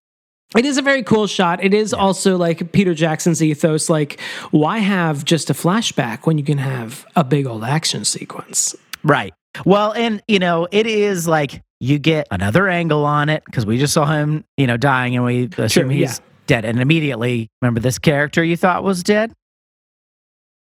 It 0.57 0.65
is 0.65 0.77
a 0.77 0.81
very 0.81 1.03
cool 1.03 1.27
shot. 1.27 1.63
It 1.63 1.73
is 1.75 1.93
also 1.93 2.35
like 2.35 2.71
Peter 2.71 2.93
Jackson's 2.95 3.41
ethos 3.43 3.89
like 3.89 4.19
why 4.51 4.79
have 4.79 5.23
just 5.23 5.49
a 5.49 5.53
flashback 5.53 6.25
when 6.25 6.37
you 6.39 6.43
can 6.43 6.57
have 6.57 7.05
a 7.15 7.23
big 7.23 7.45
old 7.45 7.63
action 7.63 8.03
sequence? 8.03 8.75
Right. 9.03 9.33
Well, 9.65 9.93
and 9.93 10.23
you 10.27 10.39
know, 10.39 10.67
it 10.71 10.87
is 10.87 11.27
like 11.27 11.61
you 11.79 11.99
get 11.99 12.27
another 12.31 12.67
angle 12.67 13.05
on 13.05 13.29
it 13.29 13.43
because 13.45 13.65
we 13.65 13.77
just 13.77 13.93
saw 13.93 14.05
him, 14.05 14.43
you 14.57 14.67
know, 14.67 14.75
dying 14.77 15.15
and 15.15 15.23
we 15.23 15.49
assume 15.57 15.67
Sure, 15.69 15.89
he's 15.89 16.17
yeah. 16.19 16.25
dead. 16.47 16.65
And 16.65 16.79
immediately, 16.81 17.49
remember 17.61 17.79
this 17.79 17.99
character 17.99 18.43
you 18.43 18.57
thought 18.57 18.83
was 18.83 19.03
dead? 19.03 19.33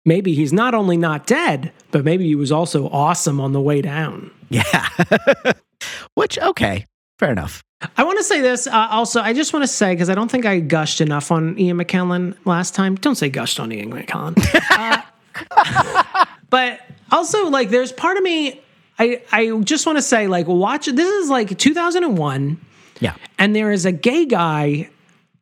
Maybe 0.05 0.35
he's 0.35 0.53
not 0.53 0.75
only 0.75 0.97
not 0.97 1.27
dead, 1.27 1.73
but 1.91 2.05
maybe 2.05 2.27
he 2.27 2.35
was 2.37 2.53
also 2.53 2.89
awesome 2.91 3.41
on 3.41 3.53
the 3.53 3.61
way 3.61 3.83
down. 3.83 4.31
Yeah. 4.51 4.89
Which, 6.15 6.39
okay, 6.39 6.87
fair 7.19 7.33
enough. 7.33 7.63
I 7.97 8.05
want 8.05 8.19
to 8.19 8.25
say 8.25 8.41
this 8.41 8.67
uh, 8.67 8.89
also. 8.91 9.21
I 9.21 9.33
just 9.35 9.53
want 9.53 9.63
to 9.63 9.69
say 9.69 9.95
because 9.95 10.09
I 10.09 10.15
don't 10.15 10.31
think 10.31 10.47
I 10.47 10.61
gushed 10.61 11.01
enough 11.01 11.31
on 11.31 11.59
Ian 11.59 11.77
McKellen 11.79 12.35
last 12.47 12.75
time. 12.75 12.95
Don't 12.97 13.17
say 13.17 13.29
gushed 13.29 13.61
on 13.61 13.71
Ian 13.73 13.93
McKellen. 13.93 14.37
Uh, 15.49 16.25
but 16.49 16.81
also, 17.13 17.49
like, 17.51 17.69
there's 17.69 17.93
part 17.93 18.17
of 18.17 18.23
me. 18.23 18.61
I 18.99 19.21
I 19.33 19.51
just 19.61 19.85
want 19.85 19.99
to 19.99 20.03
say, 20.03 20.27
like, 20.29 20.47
watch. 20.47 20.87
This 20.87 21.09
is 21.11 21.29
like 21.29 21.59
2001, 21.59 22.59
Yeah. 23.01 23.15
and 23.39 23.55
there 23.55 23.71
is 23.71 23.85
a 23.85 23.93
gay 23.93 24.25
guy 24.25 24.89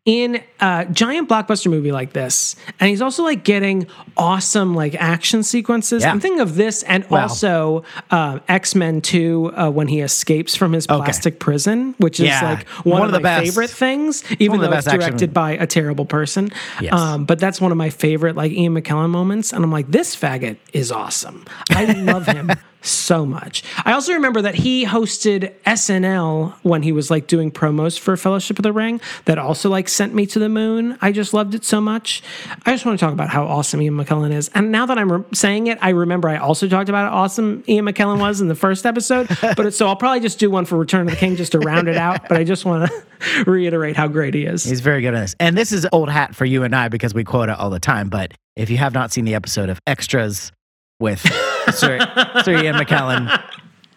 in 0.05 0.43
a 0.61 0.87
giant 0.93 1.31
blockbuster 1.31 1.71
movie 1.71 1.90
like 1.90 2.12
this, 2.12 2.57
and 2.79 2.90
he's 2.90 3.01
also 3.01 3.23
like 3.23 3.43
getting 3.43 3.87
awesome 4.19 4.75
like 4.75 4.95
action 4.97 5.43
sequences. 5.43 6.03
Yeah. 6.03 6.11
I'm 6.11 6.21
thinking 6.21 6.40
of 6.40 6.57
this, 6.57 6.83
and 6.83 7.05
Wow. 7.09 7.23
also 7.23 7.85
uh, 8.11 8.40
X 8.47 8.75
Men 8.75 9.01
Two 9.01 9.51
uh, 9.57 9.71
when 9.71 9.88
he 9.88 10.01
escapes 10.01 10.55
from 10.55 10.75
his 10.75 10.87
plastic 10.87 11.40
prison, 11.40 11.95
which 11.99 12.21
is 12.21 12.27
Yeah. 12.27 12.43
like 12.43 12.69
one, 12.85 13.01
One 13.01 13.03
of, 13.03 13.07
of 13.09 13.12
the 13.14 13.21
my 13.21 13.23
best- 13.40 13.47
favorite 13.47 13.71
things, 13.71 14.25
even 14.38 14.59
though 14.61 14.67
it's 14.67 14.75
best 14.85 14.88
action- 14.88 15.01
directed 15.01 15.33
by 15.33 15.53
a 15.53 15.67
terrible 15.67 16.05
person. 16.05 16.51
Yes. 16.83 16.93
Um, 16.93 17.25
but 17.25 17.38
that's 17.38 17.59
one 17.61 17.73
of 17.73 17.79
my 17.79 17.88
favorite 17.90 18.37
like 18.37 18.53
Ian 18.53 18.75
McKellen 18.75 19.09
moments, 19.11 19.53
and 19.55 19.64
I'm 19.64 19.73
like, 19.73 19.90
this 19.90 20.14
faggot 20.14 20.59
is 20.75 20.93
awesome. 20.93 21.47
I 21.71 21.87
love 21.87 22.27
him. 22.27 22.51
So 22.85 23.25
much. 23.25 23.62
I 23.87 23.92
also 23.92 24.12
remember 24.12 24.42
that 24.42 24.55
he 24.55 24.85
hosted 24.85 25.55
SNL 25.64 26.53
when 26.62 26.83
he 26.83 26.92
was 26.92 27.11
like 27.11 27.27
doing 27.27 27.51
promos 27.51 27.99
for 27.99 28.14
Fellowship 28.14 28.59
of 28.59 28.62
the 28.62 28.75
Ring. 28.75 29.01
That 29.25 29.38
also 29.38 29.70
like 29.70 29.88
sent 29.88 30.14
me 30.14 30.27
to 30.27 30.38
the 30.38 30.51
moon. 30.51 30.99
I 31.01 31.11
just 31.11 31.33
loved 31.33 31.55
it 31.55 31.64
so 31.64 31.81
much. 31.81 32.23
I 32.66 32.73
just 32.73 32.85
want 32.85 32.99
to 33.01 33.03
talk 33.05 33.14
about 33.14 33.31
how 33.31 33.47
awesome 33.47 33.81
Ian 33.81 33.94
McKellen 33.94 34.33
is. 34.33 34.51
And 34.55 34.70
now 34.70 34.85
that 34.85 34.99
I'm 34.99 35.11
re- 35.11 35.25
saying 35.33 35.68
it, 35.68 35.79
I 35.81 35.90
remember 35.90 36.29
I 36.29 36.37
also 36.37 36.68
talked 36.68 36.90
about 36.90 37.11
how 37.11 37.16
awesome 37.23 37.64
Ian 37.66 37.87
McKellen 37.87 38.20
was 38.20 38.42
in 38.42 38.49
the 38.49 38.55
first 38.55 38.85
episode. 38.85 39.29
But 39.57 39.73
so 39.73 39.87
I'll 39.87 39.97
probably 39.97 40.20
just 40.20 40.38
do 40.38 40.51
one 40.51 40.64
for 40.64 40.77
Return 40.77 41.03
of 41.03 41.11
the 41.11 41.16
King 41.16 41.37
just 41.37 41.53
to 41.53 41.61
round 41.61 41.88
it 41.88 41.97
out. 41.97 42.29
But 42.29 42.38
I 42.38 42.44
just 42.44 42.64
want 42.64 42.90
to 42.90 43.44
reiterate 43.47 43.97
how 43.97 44.09
great 44.09 44.35
he 44.35 44.44
is. 44.44 44.64
He's 44.64 44.81
very 44.81 45.01
good 45.01 45.14
at 45.14 45.20
this. 45.20 45.37
And 45.38 45.57
this 45.57 45.73
is 45.73 45.87
old 45.92 46.11
hat 46.11 46.35
for 46.35 46.44
you 46.44 46.64
and 46.64 46.75
I 46.75 46.88
because 46.88 47.14
we 47.14 47.25
quote 47.25 47.49
it 47.49 47.59
all 47.59 47.70
the 47.70 47.81
time. 47.81 48.09
But 48.09 48.33
if 48.57 48.68
you 48.68 48.77
have 48.79 48.92
not 48.92 49.12
seen 49.12 49.25
the 49.25 49.35
episode 49.35 49.68
of 49.68 49.79
Extras 49.87 50.51
with 50.99 51.23
Sir, 51.72 51.98
Sir 52.44 52.62
Ian 52.62 52.77
McKellen, 52.77 53.27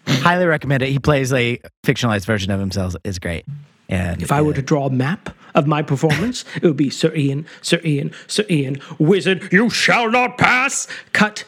highly 0.08 0.46
recommend 0.46 0.84
it. 0.84 0.90
He 0.90 1.00
plays 1.00 1.32
a 1.34 1.60
fictionalized 1.86 2.26
version 2.26 2.52
of 2.52 2.60
himself. 2.60 2.96
It's 3.04 3.20
great. 3.20 3.46
And 3.90 4.22
If 4.22 4.32
I 4.32 4.42
were 4.42 4.54
to 4.54 4.62
draw 4.62 4.88
a 4.88 4.90
map 4.90 5.30
of 5.56 5.66
my 5.68 5.82
performance, 5.82 6.44
it 6.56 6.64
would 6.64 6.78
be 6.78 6.90
Sir 6.90 7.14
Ian, 7.16 7.46
Sir 7.62 7.80
Ian, 7.86 8.12
Sir 8.28 8.44
Ian, 8.50 8.80
wizard, 9.00 9.52
you 9.52 9.70
shall 9.70 10.10
not 10.12 10.38
pass. 10.38 10.88
Cut. 11.14 11.46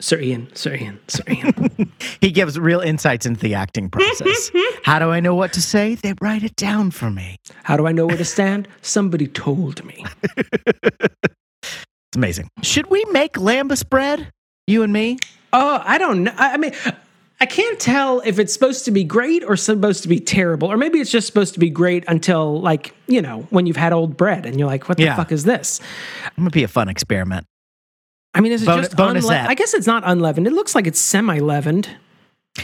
Sir 0.00 0.20
Ian, 0.20 0.48
Sir 0.54 0.74
Ian, 0.74 1.00
Sir 1.08 1.24
Ian. 1.28 1.92
he 2.20 2.30
gives 2.30 2.56
real 2.58 2.78
insights 2.80 3.26
into 3.26 3.40
the 3.40 3.54
acting 3.54 3.90
process. 3.90 4.50
How 4.84 5.00
do 5.00 5.10
I 5.10 5.18
know 5.18 5.34
what 5.34 5.52
to 5.54 5.62
say? 5.62 5.96
They 5.96 6.14
write 6.20 6.44
it 6.44 6.54
down 6.54 6.92
for 6.92 7.10
me. 7.10 7.36
How 7.64 7.76
do 7.76 7.84
I 7.86 7.90
know 7.92 8.06
where 8.06 8.16
to 8.16 8.24
stand? 8.24 8.68
Somebody 8.82 9.26
told 9.26 9.84
me. 9.84 10.04
It's 12.10 12.16
amazing. 12.16 12.48
Should 12.62 12.86
we 12.88 13.04
make 13.10 13.34
lembas 13.34 13.86
bread? 13.86 14.30
You 14.66 14.82
and 14.82 14.90
me? 14.92 15.18
Oh, 15.52 15.82
I 15.84 15.98
don't 15.98 16.24
know. 16.24 16.32
I 16.36 16.54
I 16.54 16.56
mean, 16.56 16.72
I 17.40 17.46
can't 17.46 17.78
tell 17.78 18.20
if 18.24 18.38
it's 18.38 18.52
supposed 18.52 18.84
to 18.86 18.90
be 18.90 19.04
great 19.04 19.44
or 19.44 19.56
supposed 19.56 20.02
to 20.02 20.08
be 20.08 20.18
terrible, 20.20 20.68
or 20.70 20.76
maybe 20.76 20.98
it's 20.98 21.10
just 21.10 21.26
supposed 21.26 21.54
to 21.54 21.60
be 21.60 21.70
great 21.70 22.04
until, 22.08 22.60
like, 22.60 22.94
you 23.06 23.22
know, 23.22 23.46
when 23.50 23.64
you've 23.66 23.76
had 23.76 23.92
old 23.92 24.16
bread 24.16 24.44
and 24.44 24.58
you're 24.58 24.66
like, 24.68 24.88
what 24.88 24.98
the 24.98 25.04
Yeah. 25.04 25.16
fuck 25.16 25.30
is 25.32 25.44
this? 25.44 25.80
I'm 26.24 26.32
gonna 26.44 26.50
be 26.50 26.64
a 26.64 26.68
fun 26.68 26.88
experiment. 26.88 27.46
I 28.34 28.40
mean, 28.40 28.52
is 28.52 28.62
it 28.62 28.66
Bon- 28.66 28.78
just 28.82 28.96
bonus 28.96 29.24
unle- 29.26 29.46
I 29.46 29.54
guess 29.54 29.72
it's 29.72 29.86
not 29.86 30.02
unleavened. 30.04 30.46
It 30.46 30.52
looks 30.52 30.74
like 30.74 30.86
it's 30.86 31.00
semi-leavened, 31.00 31.88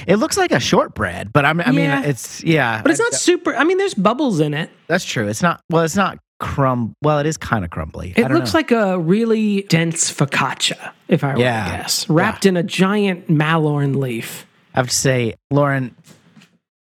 It 0.08 0.16
looks 0.16 0.36
like 0.36 0.50
a 0.50 0.58
shortbread, 0.58 1.32
but 1.32 1.44
I'm, 1.44 1.60
I 1.60 1.70
mean, 1.70 1.88
it's 1.90 2.42
yeah, 2.42 2.82
but 2.82 2.90
it's 2.90 2.98
not 3.00 3.14
super. 3.14 3.54
I 3.54 3.62
mean, 3.62 3.78
there's 3.78 3.94
bubbles 3.94 4.40
in 4.40 4.52
it. 4.52 4.68
That's 4.88 5.04
true. 5.04 5.28
It's 5.28 5.40
not. 5.42 5.60
Well, 5.70 5.84
it's 5.84 5.94
not 5.94 6.18
crumb. 6.44 6.94
Well, 7.02 7.18
it 7.18 7.26
is 7.26 7.36
kind 7.36 7.64
of 7.64 7.70
crumbly. 7.70 8.12
It 8.16 8.30
looks 8.30 8.54
like 8.54 8.70
a 8.70 8.98
really 8.98 9.62
dense 9.62 10.10
focaccia, 10.12 10.92
if 11.08 11.24
I 11.24 11.34
were 11.34 11.40
Yeah. 11.40 11.64
to 11.64 11.76
guess, 11.82 12.08
wrapped 12.08 12.46
in 12.46 12.56
a 12.56 12.62
giant 12.62 13.28
mallorn 13.30 13.98
leaf. 14.00 14.46
I 14.74 14.78
have 14.80 14.88
to 14.88 14.94
say, 14.94 15.34
Lauren 15.50 15.94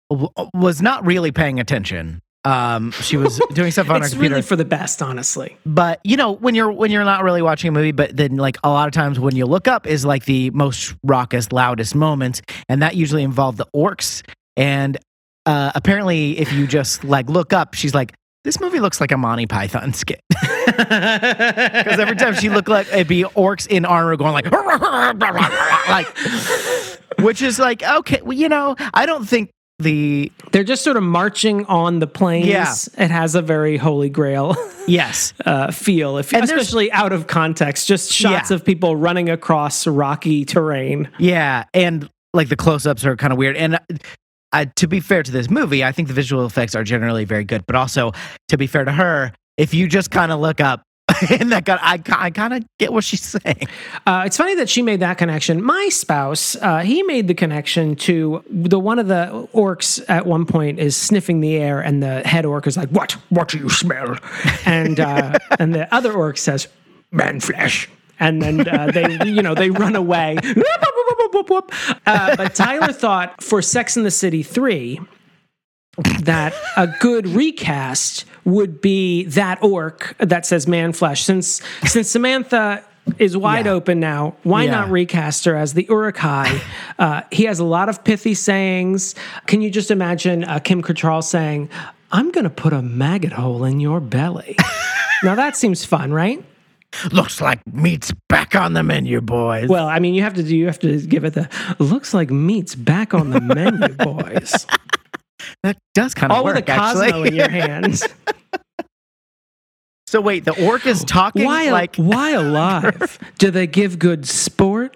w- 0.09 0.29
was 0.53 0.81
not 0.81 1.05
really 1.05 1.31
paying 1.31 1.59
attention. 1.59 2.21
Um, 2.43 2.91
she 2.91 3.17
was 3.17 3.39
doing 3.53 3.71
stuff 3.71 3.89
on 3.89 4.01
her 4.01 4.07
computer. 4.09 4.35
really 4.35 4.41
for 4.43 4.55
the 4.55 4.65
best, 4.65 5.01
honestly. 5.01 5.57
but 5.65 5.99
you 6.03 6.15
know, 6.15 6.31
when 6.33 6.53
you're 6.53 6.71
when 6.71 6.91
you're 6.91 7.03
not 7.05 7.23
really 7.23 7.41
watching 7.41 7.69
a 7.69 7.71
movie, 7.71 7.91
but 7.91 8.15
then 8.15 8.35
like 8.37 8.57
a 8.63 8.69
lot 8.69 8.87
of 8.87 8.93
times 8.93 9.19
when 9.19 9.35
you 9.35 9.45
look 9.47 9.67
up 9.67 9.87
is 9.87 10.05
like 10.05 10.25
the 10.25 10.51
most 10.51 10.93
raucous, 11.03 11.51
loudest 11.51 11.95
moments, 11.95 12.41
and 12.69 12.81
that 12.83 12.95
usually 12.95 13.23
involve 13.23 13.57
the 13.57 13.65
orcs. 13.75 14.21
And 14.57 14.97
uh, 15.47 15.71
apparently, 15.73 16.37
if 16.37 16.53
you 16.53 16.67
just 16.67 17.03
like 17.03 17.29
look 17.29 17.51
up, 17.51 17.73
she's 17.73 17.95
like, 17.95 18.13
"This 18.45 18.61
movie 18.61 18.79
looks 18.79 19.01
like 19.01 19.11
a 19.11 19.17
Monty 19.17 19.45
Python 19.47 19.91
skit." 19.93 20.21
Because 20.65 21.99
every 21.99 22.15
time 22.15 22.33
she 22.35 22.49
looked 22.49 22.67
like 22.67 22.87
it'd 22.87 23.07
be 23.07 23.23
orcs 23.23 23.67
in 23.67 23.85
armor 23.85 24.15
going 24.17 24.33
like, 24.33 24.51
like, 25.87 26.07
which 27.19 27.41
is 27.41 27.59
like 27.59 27.83
okay, 27.83 28.19
well, 28.23 28.33
you 28.33 28.49
know, 28.49 28.75
I 28.93 29.05
don't 29.05 29.25
think 29.25 29.51
the 29.79 30.31
They're 30.51 30.63
just 30.63 30.83
sort 30.83 30.97
of 30.97 31.03
marching 31.03 31.65
on 31.65 31.99
the 31.99 32.07
plains. 32.07 32.47
Yeah. 32.47 32.73
It 32.97 33.11
has 33.11 33.35
a 33.35 33.41
very 33.41 33.77
Holy 33.77 34.09
Grail 34.09 34.55
yes, 34.87 35.33
uh, 35.45 35.71
feel, 35.71 36.17
if, 36.17 36.33
especially 36.33 36.91
out 36.91 37.11
of 37.13 37.27
context. 37.27 37.87
Just 37.87 38.11
shots 38.11 38.49
Yeah. 38.51 38.55
of 38.55 38.65
people 38.65 38.95
running 38.95 39.29
across 39.29 39.85
rocky 39.87 40.45
terrain. 40.45 41.09
yeah, 41.19 41.65
and 41.73 42.09
like 42.33 42.49
the 42.49 42.55
close-ups 42.57 43.05
are 43.05 43.15
kind 43.15 43.31
of 43.33 43.37
weird. 43.39 43.55
And 43.55 43.79
uh, 44.55 44.65
to 44.77 44.87
be 44.87 44.99
fair 44.99 45.21
to 45.21 45.31
this 45.31 45.49
movie, 45.49 45.83
I 45.83 45.91
think 45.91 46.07
the 46.07 46.13
visual 46.13 46.45
effects 46.45 46.75
are 46.75 46.83
generally 46.83 47.25
very 47.25 47.43
good. 47.43 47.65
But 47.65 47.75
also, 47.75 48.13
to 48.47 48.57
be 48.57 48.67
fair 48.67 48.85
to 48.85 48.91
her, 48.91 49.33
if 49.57 49.73
you 49.73 49.87
just 49.87 50.11
kind 50.11 50.31
of 50.31 50.39
look 50.39 50.61
up. 50.61 50.81
and 51.29 51.51
that 51.51 51.65
got, 51.65 51.79
I, 51.83 52.01
I 52.17 52.31
kind 52.31 52.53
of 52.55 52.65
get 52.79 52.91
what 52.91 53.03
she's 53.03 53.21
saying. 53.43 53.67
Uh, 54.07 54.23
it's 54.25 54.37
funny 54.37 54.55
that 54.55 54.69
she 54.69 54.81
made 54.81 55.01
that 55.01 55.19
connection. 55.19 55.63
My 55.63 55.89
spouse, 55.89 56.55
uh, 56.55 56.79
he 56.79 57.03
made 57.03 57.27
the 57.27 57.35
connection 57.35 57.95
to 57.97 58.43
the 58.49 58.79
one 58.79 58.97
of 58.97 59.07
the 59.07 59.47
orcs 59.53 60.03
at 60.09 60.25
one 60.25 60.45
point 60.45 60.79
is 60.79 60.97
sniffing 60.97 61.41
the 61.41 61.57
air, 61.57 61.79
and 61.79 62.01
the 62.01 62.21
head 62.27 62.43
orc 62.43 62.65
is 62.65 62.75
like, 62.75 62.89
"What? 62.89 63.11
What 63.29 63.49
do 63.49 63.59
you 63.59 63.69
smell?" 63.69 64.17
And 64.65 64.99
uh, 64.99 65.37
and 65.59 65.75
the 65.75 65.93
other 65.93 66.11
orc 66.11 66.37
says, 66.39 66.67
"Man 67.11 67.39
flesh." 67.39 67.87
And 68.19 68.41
then 68.41 68.67
uh, 68.67 68.91
they, 68.93 69.17
you 69.25 69.41
know, 69.41 69.53
they 69.55 69.69
run 69.69 69.95
away. 69.95 70.37
Uh, 72.05 72.35
but 72.35 72.55
Tyler 72.55 72.93
thought 72.93 73.41
for 73.43 73.61
Sex 73.61 73.97
in 73.97 74.03
the 74.03 74.11
City 74.11 74.43
three 74.43 74.99
that 76.21 76.53
a 76.77 76.87
good 76.99 77.27
recast 77.27 78.25
would 78.43 78.81
be 78.81 79.25
that 79.25 79.61
orc 79.63 80.15
that 80.19 80.45
says 80.45 80.67
man 80.67 80.93
flesh. 80.93 81.23
Since 81.23 81.61
since 81.85 82.09
Samantha 82.09 82.83
is 83.17 83.37
wide 83.37 83.65
Yeah. 83.65 83.71
open 83.73 83.99
now, 83.99 84.35
why 84.43 84.63
Yeah. 84.63 84.71
not 84.71 84.91
recast 84.91 85.45
her 85.45 85.55
as 85.55 85.73
the 85.73 85.85
Uruk-hai? 85.89 86.59
Uh, 86.99 87.21
he 87.31 87.43
has 87.45 87.59
a 87.59 87.63
lot 87.65 87.87
of 87.89 88.03
pithy 88.03 88.33
sayings. 88.33 89.15
Can 89.45 89.61
you 89.61 89.69
just 89.69 89.91
imagine 89.91 90.43
uh, 90.43 90.59
Kim 90.59 90.81
Cattrall 90.81 91.23
saying, 91.23 91.69
"I'm 92.11 92.31
going 92.31 92.45
to 92.45 92.49
put 92.49 92.73
a 92.73 92.81
maggot 92.81 93.31
hole 93.33 93.63
in 93.63 93.79
your 93.79 93.99
belly"? 93.99 94.55
now 95.23 95.35
that 95.35 95.55
seems 95.55 95.85
fun, 95.85 96.11
right? 96.11 96.43
Looks 97.11 97.41
like 97.41 97.65
meat's 97.67 98.13
back 98.29 98.55
on 98.55 98.73
the 98.73 98.83
menu, 98.83 99.21
boys. 99.21 99.69
Well, 99.69 99.87
I 99.87 99.99
mean, 99.99 100.13
you 100.13 100.21
have 100.23 100.33
to 100.35 100.43
do. 100.43 100.55
You 100.55 100.65
have 100.67 100.79
to 100.79 100.99
give 101.01 101.23
it 101.23 101.33
the. 101.33 101.49
Looks 101.79 102.13
like 102.13 102.29
meat's 102.29 102.75
back 102.75 103.13
on 103.13 103.29
the 103.31 103.41
menu, 103.41 103.87
boys. 103.95 104.65
that 105.63 105.77
does 105.93 106.13
kind 106.13 106.31
of 106.31 106.37
All 106.37 106.43
work, 106.45 106.55
with 106.55 106.69
a 106.69 106.75
Cosmo 106.75 107.03
actually. 107.03 107.27
in 107.29 107.35
your 107.35 107.49
hands. 107.49 108.03
so 110.07 110.21
wait, 110.21 110.45
the 110.45 110.65
orc 110.65 110.85
is 110.85 111.03
talking 111.07 111.45
Why, 111.45 111.69
like 111.71 111.95
why 111.97 112.31
alive? 112.31 113.19
Do 113.37 113.51
they 113.51 113.67
give 113.67 113.99
good 113.99 114.27
sport? 114.27 114.95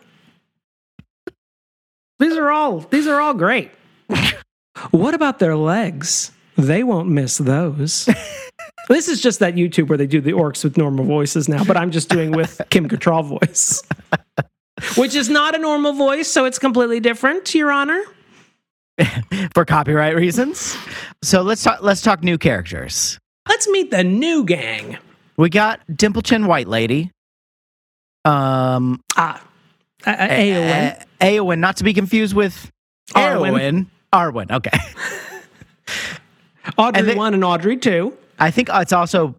These 2.20 2.36
are 2.36 2.50
all 2.52 2.80
these 2.80 3.08
are 3.08 3.20
all 3.22 3.34
great. 3.34 3.72
what 4.92 5.14
about 5.14 5.40
their 5.40 5.56
legs? 5.56 6.32
They 6.58 6.84
won't 6.84 7.08
miss 7.10 7.38
those. 7.38 8.10
This 8.96 9.08
is 9.08 9.22
just 9.22 9.40
that 9.40 9.56
YouTube 9.56 9.88
where 9.88 9.98
they 9.98 10.08
do 10.08 10.22
the 10.22 10.32
orcs 10.32 10.64
with 10.64 10.78
normal 10.78 11.06
voices 11.06 11.48
now, 11.50 11.64
but 11.64 11.78
I'm 11.78 11.92
just 11.92 12.10
doing 12.10 12.32
with 12.32 12.62
Kim 12.70 12.88
Cattrall 12.90 13.26
voice, 13.26 13.82
which 14.98 15.16
is 15.16 15.30
not 15.30 15.56
a 15.56 15.58
normal 15.58 15.94
voice, 15.94 16.28
so 16.28 16.46
it's 16.46 16.60
completely 16.60 17.00
different, 17.00 17.54
Your 17.56 17.72
Honor. 17.72 18.02
for 19.54 19.66
copyright 19.66 20.16
reasons. 20.16 20.78
So 21.24 21.42
let's 21.42 21.64
talk. 21.64 21.82
Let's 21.82 22.02
talk 22.02 22.24
new 22.24 22.38
characters. 22.38 23.18
Let's 23.48 23.68
meet 23.70 23.92
the 23.92 24.04
new 24.04 24.44
gang. 24.44 24.98
We 25.38 25.50
got 25.50 25.80
Dimple 25.96 26.22
Chin 26.22 26.48
White 26.48 26.68
Lady. 26.68 27.12
Um, 28.26 29.02
Ah, 29.16 29.42
uh, 30.06 30.10
uh, 30.10 30.12
uh, 30.12 30.96
Eowyn, 31.22 31.60
not 31.60 31.78
to 31.78 31.86
be 31.86 31.94
confused 31.94 32.36
with 32.36 32.70
Arwen. 33.16 33.88
Arwen. 34.14 34.48
Arwen, 34.48 34.52
okay. 34.52 34.78
Audrey 36.78 37.00
and 37.00 37.10
they- 37.10 37.16
one 37.16 37.34
and 37.34 37.44
Audrey 37.44 37.78
two. 37.78 38.14
I 38.40 38.52
think 38.52 38.70
it's 38.74 38.94
also 38.94 39.36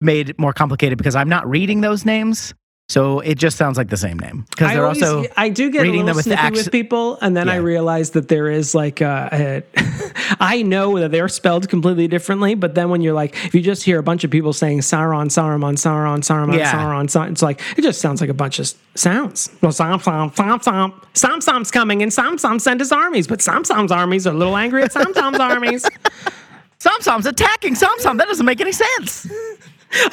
made 0.00 0.38
more 0.38 0.52
complicated 0.52 0.98
because 0.98 1.14
I'm 1.16 1.28
not 1.28 1.48
reading 1.48 1.80
those 1.82 2.04
names, 2.04 2.54
so 2.88 3.20
it 3.20 3.36
just 3.36 3.58
sounds 3.58 3.76
like 3.76 3.90
the 3.90 3.96
same 3.98 4.18
name. 4.18 4.46
Because 4.50 4.72
they're 4.72 4.82
always, 4.84 5.02
also 5.02 5.26
I 5.36 5.50
do 5.50 5.70
get 5.70 5.80
a 5.80 5.82
reading 5.82 6.06
little 6.06 6.06
them 6.06 6.16
with 6.16 6.24
the 6.24 6.50
with 6.54 6.72
people, 6.72 7.18
and 7.20 7.36
then 7.36 7.48
I 7.48 7.56
Yeah. 7.56 7.60
realize 7.62 8.10
that 8.12 8.28
there 8.28 8.48
is 8.50 8.74
like 8.74 9.02
uh, 9.02 9.28
a, 9.30 9.62
a 9.76 9.82
I 10.40 10.62
know 10.62 10.98
that 10.98 11.10
they're 11.10 11.28
spelled 11.28 11.68
completely 11.68 12.08
differently, 12.08 12.54
but 12.54 12.74
then 12.74 12.88
when 12.90 13.02
you're 13.02 13.12
like, 13.14 13.34
if 13.44 13.54
you 13.54 13.60
just 13.60 13.82
hear 13.82 13.98
a 13.98 14.02
bunch 14.02 14.24
of 14.24 14.30
people 14.30 14.52
saying 14.54 14.80
Sauron, 14.80 15.26
Saruman, 15.26 15.74
Sauron, 15.76 16.20
Saruman, 16.20 16.56
Yeah. 16.58 16.72
Sauron, 16.72 17.04
Sauron, 17.08 17.30
it's 17.32 17.42
like 17.42 17.60
it 17.76 17.82
just 17.82 18.00
sounds 18.00 18.20
like 18.22 18.30
a 18.30 18.34
bunch 18.34 18.58
of 18.58 18.72
sounds. 18.94 19.50
Well, 19.60 19.72
Sam 19.72 20.00
Sam 20.00 20.32
Sam 20.34 20.60
Sam 20.62 20.92
Sam 21.12 21.40
Sam's 21.42 21.70
coming, 21.70 22.02
and 22.02 22.10
Sam 22.12 22.38
Sam 22.38 22.58
sent 22.58 22.80
his 22.80 22.90
armies, 22.92 23.26
but 23.26 23.42
Sam 23.42 23.64
Sam's 23.64 23.92
armies 23.92 24.26
are 24.26 24.32
a 24.34 24.38
little 24.38 24.56
angry 24.56 24.82
at 24.82 24.92
Sam 24.92 25.12
Sam's 25.12 25.38
armies. 25.38 25.84
Samsam's 26.80 27.26
attacking 27.26 27.74
Samsam. 27.74 28.18
That 28.18 28.28
doesn't 28.28 28.46
make 28.46 28.60
any 28.60 28.72
sense. 28.72 29.26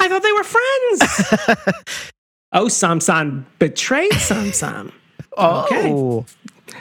I 0.00 0.08
thought 0.08 0.22
they 0.22 0.32
were 0.32 0.44
friends. 0.44 1.84
oh, 2.52 2.68
Sam 2.68 3.00
Sam 3.00 3.46
betrayed 3.58 4.12
Sam 4.14 4.52
Sam. 4.52 4.92
Okay. 5.38 5.92
Oh. 5.92 6.24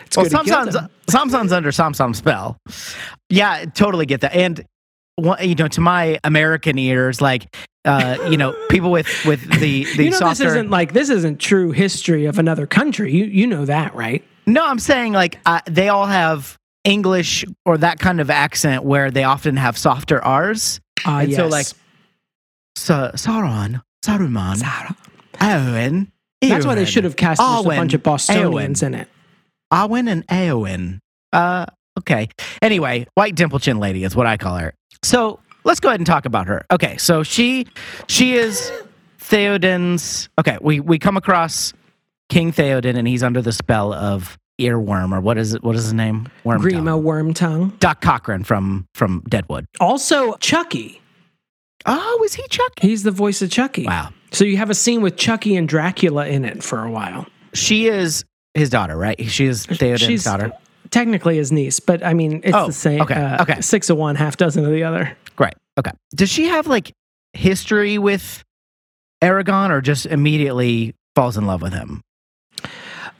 It's 0.05 0.15
Well, 0.15 0.29
Samson's. 0.29 0.77
Samson's 1.09 1.51
under 1.51 1.71
Samsam 1.71 2.15
spell. 2.15 2.55
Yeah, 3.29 3.65
totally 3.65 4.05
get 4.05 4.21
that. 4.21 4.33
And 4.33 4.65
you 5.41 5.55
know, 5.55 5.67
to 5.67 5.81
my 5.81 6.19
American 6.23 6.77
ears, 6.77 7.19
like 7.19 7.53
uh, 7.83 8.17
you 8.29 8.37
know, 8.37 8.53
people 8.69 8.91
with 8.91 9.07
with 9.25 9.41
the 9.59 9.83
the 9.97 10.05
you 10.05 10.09
know 10.09 10.17
softer. 10.17 10.45
this 10.45 10.53
isn't 10.53 10.69
like 10.69 10.93
this 10.93 11.09
isn't 11.09 11.41
true 11.41 11.71
history 11.71 12.25
of 12.25 12.39
another 12.39 12.65
country. 12.65 13.11
You 13.11 13.25
you 13.25 13.45
know 13.45 13.65
that, 13.65 13.93
right? 13.93 14.23
no, 14.45 14.65
I'm 14.65 14.79
saying 14.79 15.11
like 15.13 15.39
uh, 15.45 15.59
they 15.65 15.89
all 15.89 16.05
have 16.05 16.57
English 16.85 17.43
or 17.65 17.77
that 17.79 17.99
kind 17.99 18.21
of 18.21 18.29
accent 18.29 18.83
where 18.83 19.11
they 19.11 19.23
often 19.23 19.57
have 19.57 19.77
softer 19.77 20.23
R's. 20.23 20.79
Uh, 21.05 21.11
And 21.19 21.31
yes. 21.31 21.37
so, 21.37 21.47
like, 21.47 21.67
Sa- 22.77 23.11
Sauron, 23.11 23.81
Saruman, 24.05 24.57
Eowyn. 25.39 26.07
that's 26.41 26.65
why 26.65 26.75
they 26.75 26.85
should 26.85 27.03
have 27.03 27.15
cast 27.15 27.41
a 27.41 27.63
bunch 27.63 27.93
of 27.93 28.03
Bostonians 28.03 28.81
Eowyn. 28.81 28.87
in 28.87 28.93
it. 28.95 29.07
Arwen 29.73 30.09
and 30.09 30.25
Eowyn. 30.27 30.99
Uh, 31.33 31.65
okay. 31.99 32.29
Anyway, 32.61 33.07
White 33.15 33.35
Dimple 33.35 33.59
Chin 33.59 33.79
Lady 33.79 34.03
is 34.03 34.15
what 34.15 34.27
I 34.27 34.37
call 34.37 34.57
her. 34.57 34.73
So 35.03 35.39
let's 35.63 35.79
go 35.79 35.89
ahead 35.89 35.99
and 35.99 36.07
talk 36.07 36.25
about 36.25 36.47
her. 36.47 36.65
Okay, 36.71 36.97
so 36.97 37.23
she 37.23 37.65
she 38.07 38.33
is 38.35 38.71
Theoden's. 39.19 40.29
Okay, 40.39 40.57
we 40.61 40.79
we 40.79 40.99
come 40.99 41.17
across 41.17 41.73
King 42.29 42.51
Theoden, 42.53 42.95
and 42.97 43.07
he's 43.07 43.23
under 43.23 43.41
the 43.41 43.51
spell 43.51 43.93
of 43.93 44.37
earworm, 44.59 45.11
or 45.15 45.21
what 45.21 45.37
is 45.37 45.53
it? 45.53 45.63
What 45.63 45.75
is 45.75 45.83
his 45.83 45.93
name? 45.93 46.27
Worm. 46.43 46.61
Tongue. 46.61 46.71
Grima 46.71 47.01
Wormtongue. 47.01 47.79
Doc 47.79 48.01
Cochran 48.01 48.43
from 48.43 48.87
from 48.93 49.23
Deadwood. 49.29 49.65
Also, 49.79 50.35
Chucky. 50.35 51.01
Oh, 51.85 52.21
is 52.25 52.33
he 52.33 52.43
Chucky? 52.49 52.87
He's 52.87 53.03
the 53.03 53.11
voice 53.11 53.41
of 53.41 53.51
Chucky. 53.51 53.85
Wow. 53.85 54.09
So 54.31 54.43
you 54.43 54.57
have 54.57 54.69
a 54.69 54.75
scene 54.75 55.01
with 55.01 55.17
Chucky 55.17 55.55
and 55.55 55.67
Dracula 55.67 56.27
in 56.27 56.43
it 56.43 56.63
for 56.63 56.83
a 56.83 56.89
while. 56.89 57.27
She 57.53 57.87
is 57.87 58.25
his 58.53 58.69
daughter, 58.69 58.97
right? 58.97 59.19
She 59.29 59.45
is 59.45 59.65
Theoden's 59.65 60.23
daughter. 60.23 60.51
technically 60.89 61.37
his 61.37 61.51
niece, 61.51 61.79
but 61.79 62.03
I 62.03 62.13
mean 62.13 62.41
it's 62.43 62.55
Oh, 62.55 62.67
the 62.67 62.73
same. 62.73 63.01
okay, 63.01 63.13
uh, 63.13 63.41
okay. 63.43 63.61
Six 63.61 63.89
of 63.89 63.97
one, 63.97 64.15
half 64.15 64.35
dozen 64.37 64.65
of 64.65 64.71
the 64.71 64.83
other. 64.83 65.15
Great. 65.35 65.53
Okay. 65.77 65.91
Does 66.15 66.29
she 66.29 66.47
have 66.47 66.65
like 66.67 66.91
history 67.33 67.97
with 67.97 68.43
Aragorn, 69.21 69.69
or 69.69 69.81
just 69.81 70.05
immediately 70.05 70.95
falls 71.15 71.37
in 71.37 71.45
love 71.45 71.61
with 71.61 71.73
him? 71.73 72.01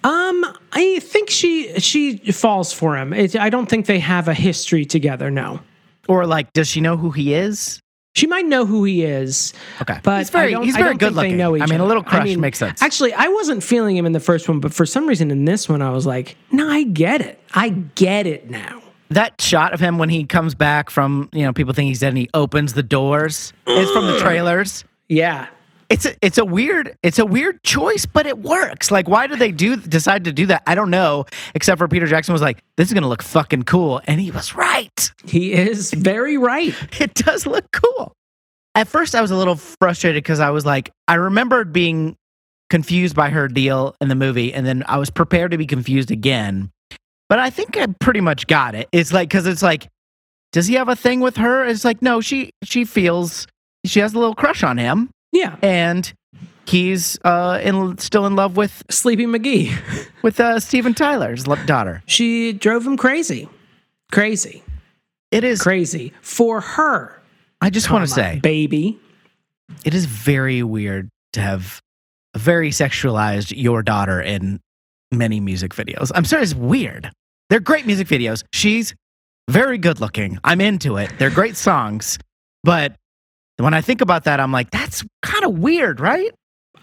Um, 0.04 0.54
I 0.75 0.99
think 0.99 1.29
she 1.29 1.79
she 1.79 2.17
falls 2.31 2.73
for 2.73 2.97
him. 2.97 3.13
It, 3.13 3.35
I 3.35 3.49
don't 3.49 3.67
think 3.67 3.85
they 3.85 3.99
have 3.99 4.27
a 4.27 4.33
history 4.33 4.85
together. 4.85 5.31
No, 5.31 5.61
Or 6.07 6.27
like, 6.27 6.51
does 6.53 6.67
she 6.67 6.81
know 6.81 6.97
who 6.97 7.11
he 7.11 7.33
is? 7.33 7.79
she 8.15 8.27
might 8.27 8.45
know 8.45 8.65
who 8.65 8.85
he 8.85 9.03
is. 9.03 9.53
Okay, 9.81 9.99
But 10.01 10.19
he's 10.19 10.29
very 10.29 10.47
I 10.47 10.51
don't- 10.51 10.63
he's 10.63 10.75
I 10.75 10.79
very 10.79 10.89
don't 10.91 10.97
good 10.99 11.05
think 11.15 11.38
they 11.38 11.45
looking. 11.45 11.61
I 11.61 11.65
mean, 11.65 11.73
a 11.73 11.83
other. 11.83 11.88
little 11.88 12.03
I 12.05 12.09
crush 12.09 12.23
mean, 12.23 12.39
makes 12.39 12.57
sense. 12.57 12.81
Actually, 12.81 13.13
I 13.13 13.27
wasn't 13.27 13.61
feeling 13.61 13.97
him 13.97 14.05
in 14.05 14.13
the 14.13 14.21
first 14.21 14.47
one, 14.47 14.61
but 14.61 14.73
for 14.73 14.85
some 14.85 15.05
reason 15.05 15.31
in 15.31 15.43
this 15.43 15.67
one, 15.67 15.81
I 15.81 15.89
was 15.89 16.05
like, 16.05 16.38
no, 16.51 16.69
I 16.69 16.83
get 16.83 17.19
it. 17.19 17.41
I 17.53 17.69
get 17.69 18.25
it 18.25 18.49
now. 18.49 18.81
that 19.09 19.39
shot 19.41 19.73
of 19.73 19.79
him 19.81 19.97
when 19.97 20.07
he 20.09 20.23
comes 20.25 20.55
back 20.55 20.89
from 20.89 21.29
you 21.33 21.43
know 21.43 21.51
people 21.53 21.73
think 21.73 21.88
he's 21.89 21.99
dead 21.99 22.09
and 22.09 22.17
he 22.17 22.29
opens 22.33 22.73
the 22.73 22.83
doors 22.83 23.51
is 23.67 23.91
from 23.91 24.07
the 24.07 24.17
trailers. 24.25 24.83
Yeah. 25.09 25.47
It's 25.89 26.06
a, 26.06 26.15
it's 26.21 26.38
a 26.38 26.45
weird 26.45 26.98
it's 27.04 27.19
a 27.19 27.26
weird 27.26 27.63
choice, 27.63 28.06
but 28.06 28.26
it 28.26 28.39
works. 28.39 28.91
Like, 28.91 29.08
why 29.08 29.28
did 29.28 29.39
they 29.39 29.52
do 29.52 29.76
decide 29.76 30.26
to 30.26 30.32
do 30.32 30.48
that? 30.48 30.63
I 30.65 30.76
don't 30.76 30.89
know. 30.89 31.26
Except 31.54 31.78
for 31.78 31.88
Peter 31.88 32.08
Jackson 32.08 32.34
was 32.34 32.41
like, 32.41 32.63
"This 32.78 32.88
is 32.88 32.93
gonna 32.93 33.08
look 33.08 33.21
fucking 33.21 33.63
cool," 33.63 34.02
and 34.06 34.19
he 34.19 34.32
was 34.32 34.56
right. 34.56 35.12
He 35.26 35.54
is 35.54 35.93
very 35.93 36.38
right. 36.38 36.74
it 37.02 37.13
does 37.13 37.45
look 37.45 37.71
cool. 37.71 38.13
At 38.74 38.88
first, 38.88 39.15
I 39.15 39.21
was 39.21 39.32
a 39.32 39.36
little 39.38 39.56
frustrated 39.56 40.21
because 40.21 40.39
I 40.39 40.50
was 40.50 40.65
like, 40.65 40.91
I 41.08 41.15
remembered 41.15 41.71
being 41.71 42.17
confused 42.69 43.15
by 43.15 43.30
her 43.30 43.48
deal 43.48 43.95
in 44.02 44.10
the 44.10 44.15
movie, 44.15 44.54
and 44.54 44.65
then 44.65 44.84
I 44.88 44.98
was 44.98 45.10
prepared 45.10 45.52
to 45.52 45.58
be 45.58 45.65
confused 45.65 46.12
again. 46.12 46.71
But 47.30 47.39
I 47.39 47.50
think 47.50 47.78
I 47.78 47.88
pretty 48.00 48.21
much 48.21 48.48
got 48.48 48.76
it. 48.76 48.88
It's 48.91 49.13
like 49.13 49.30
because 49.30 49.45
it's 49.45 49.63
like, 49.63 49.88
does 50.52 50.67
he 50.67 50.76
have 50.76 50.89
a 50.89 50.95
thing 50.95 51.21
with 51.21 51.38
her? 51.38 51.65
It's 51.65 51.86
like, 51.86 52.02
no, 52.02 52.21
she 52.21 52.52
she 52.63 52.86
feels 52.86 53.48
she 53.86 54.00
has 54.00 54.13
a 54.13 54.19
little 54.19 54.36
crush 54.36 54.63
on 54.63 54.78
him, 54.78 55.10
Yeah. 55.36 55.56
and 55.62 56.12
he's 56.67 57.19
uh 57.24 57.60
in 57.63 57.98
still 58.00 58.26
in 58.26 58.36
love 58.36 58.58
with 58.58 58.84
Sleepy 58.89 59.26
McGee. 59.26 59.71
with 60.24 60.39
uh 60.39 60.60
Steven 60.60 60.93
Tyler's 60.93 61.43
daughter. 61.65 62.02
She 62.08 62.54
drove 62.54 62.86
him 62.88 62.98
crazy. 62.98 63.50
Crazy. 64.12 64.63
It 65.32 65.43
is. 65.43 65.62
Crazy. 65.62 66.13
For 66.21 66.62
her. 66.62 67.21
I 67.62 67.69
just 67.69 67.89
want 67.89 68.08
to 68.08 68.13
say, 68.13 68.39
baby. 68.41 68.98
it 69.84 69.93
is 69.93 70.06
very 70.06 70.62
weird 70.63 71.10
to 71.34 71.41
have 71.41 71.82
a 72.34 72.39
very 72.39 72.69
sexualized 72.69 73.54
your 73.56 73.82
daughter 73.82 74.21
in 74.21 74.60
many 75.12 75.39
music 75.39 75.74
videos. 75.74 76.12
I'm 76.13 76.26
sorry, 76.26 76.43
it's 76.43 76.54
weird. 76.56 77.12
They're 77.50 77.60
great 77.60 77.86
music 77.86 78.08
videos. 78.08 78.43
She's 78.54 78.93
very 79.50 79.78
good 79.78 80.00
looking. 80.00 80.38
I'm 80.43 80.62
into 80.62 80.98
it. 80.98 81.12
They're 81.17 81.30
great 81.30 81.56
songs. 81.56 82.17
But 82.63 82.95
when 83.57 83.73
I 83.73 83.81
think 83.81 84.01
about 84.01 84.25
that, 84.25 84.39
I'm 84.39 84.51
like, 84.51 84.71
that's 84.71 85.03
kind 85.21 85.43
of 85.45 85.57
weird, 85.59 85.99
right? 85.99 86.31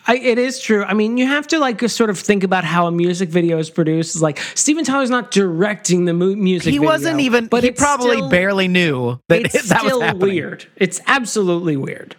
I, 0.07 0.17
it 0.17 0.37
is 0.39 0.59
true. 0.61 0.83
I 0.83 0.95
mean, 0.95 1.17
you 1.17 1.27
have 1.27 1.47
to 1.49 1.59
like 1.61 1.81
sort 1.89 2.11
of 2.11 2.19
think 2.19 2.43
about 2.43 2.65
how 2.65 2.89
a 2.89 2.91
music 2.91 3.29
video 3.29 3.59
is 3.59 3.71
produced. 3.71 4.17
It's 4.17 4.23
like 4.23 4.39
Steven 4.57 4.85
Tyler's 4.85 5.11
not 5.11 5.31
directing 5.31 6.07
the 6.07 6.13
mu- 6.13 6.35
music. 6.35 6.65
Video. 6.65 6.73
He 6.73 6.79
video, 6.79 6.91
wasn't 6.91 7.21
even, 7.21 7.47
but 7.47 7.63
he 7.63 7.71
probably 7.71 8.17
still- 8.17 8.29
barely 8.29 8.67
knew 8.67 9.21
that 9.29 9.43
It's 9.45 9.53
that 9.69 9.83
was 9.85 9.93
still 9.93 10.01
happening. 10.01 10.23
weird. 10.35 10.67
It's 10.77 11.01
absolutely 11.07 11.77
weird. 11.77 12.17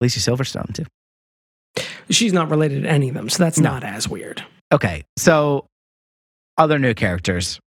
Lacey 0.00 0.20
Silverstone, 0.20 0.72
too. 0.72 0.84
She's 2.10 2.32
not 2.32 2.50
related 2.50 2.82
to 2.84 2.88
any 2.88 3.08
of 3.08 3.14
them, 3.14 3.28
so 3.28 3.42
that's 3.42 3.58
No. 3.58 3.70
not 3.72 3.82
as 3.82 4.08
weird. 4.08 4.44
Okay. 4.70 5.04
So, 5.16 5.66
other 6.58 6.78
new 6.78 6.94
characters. 6.94 7.58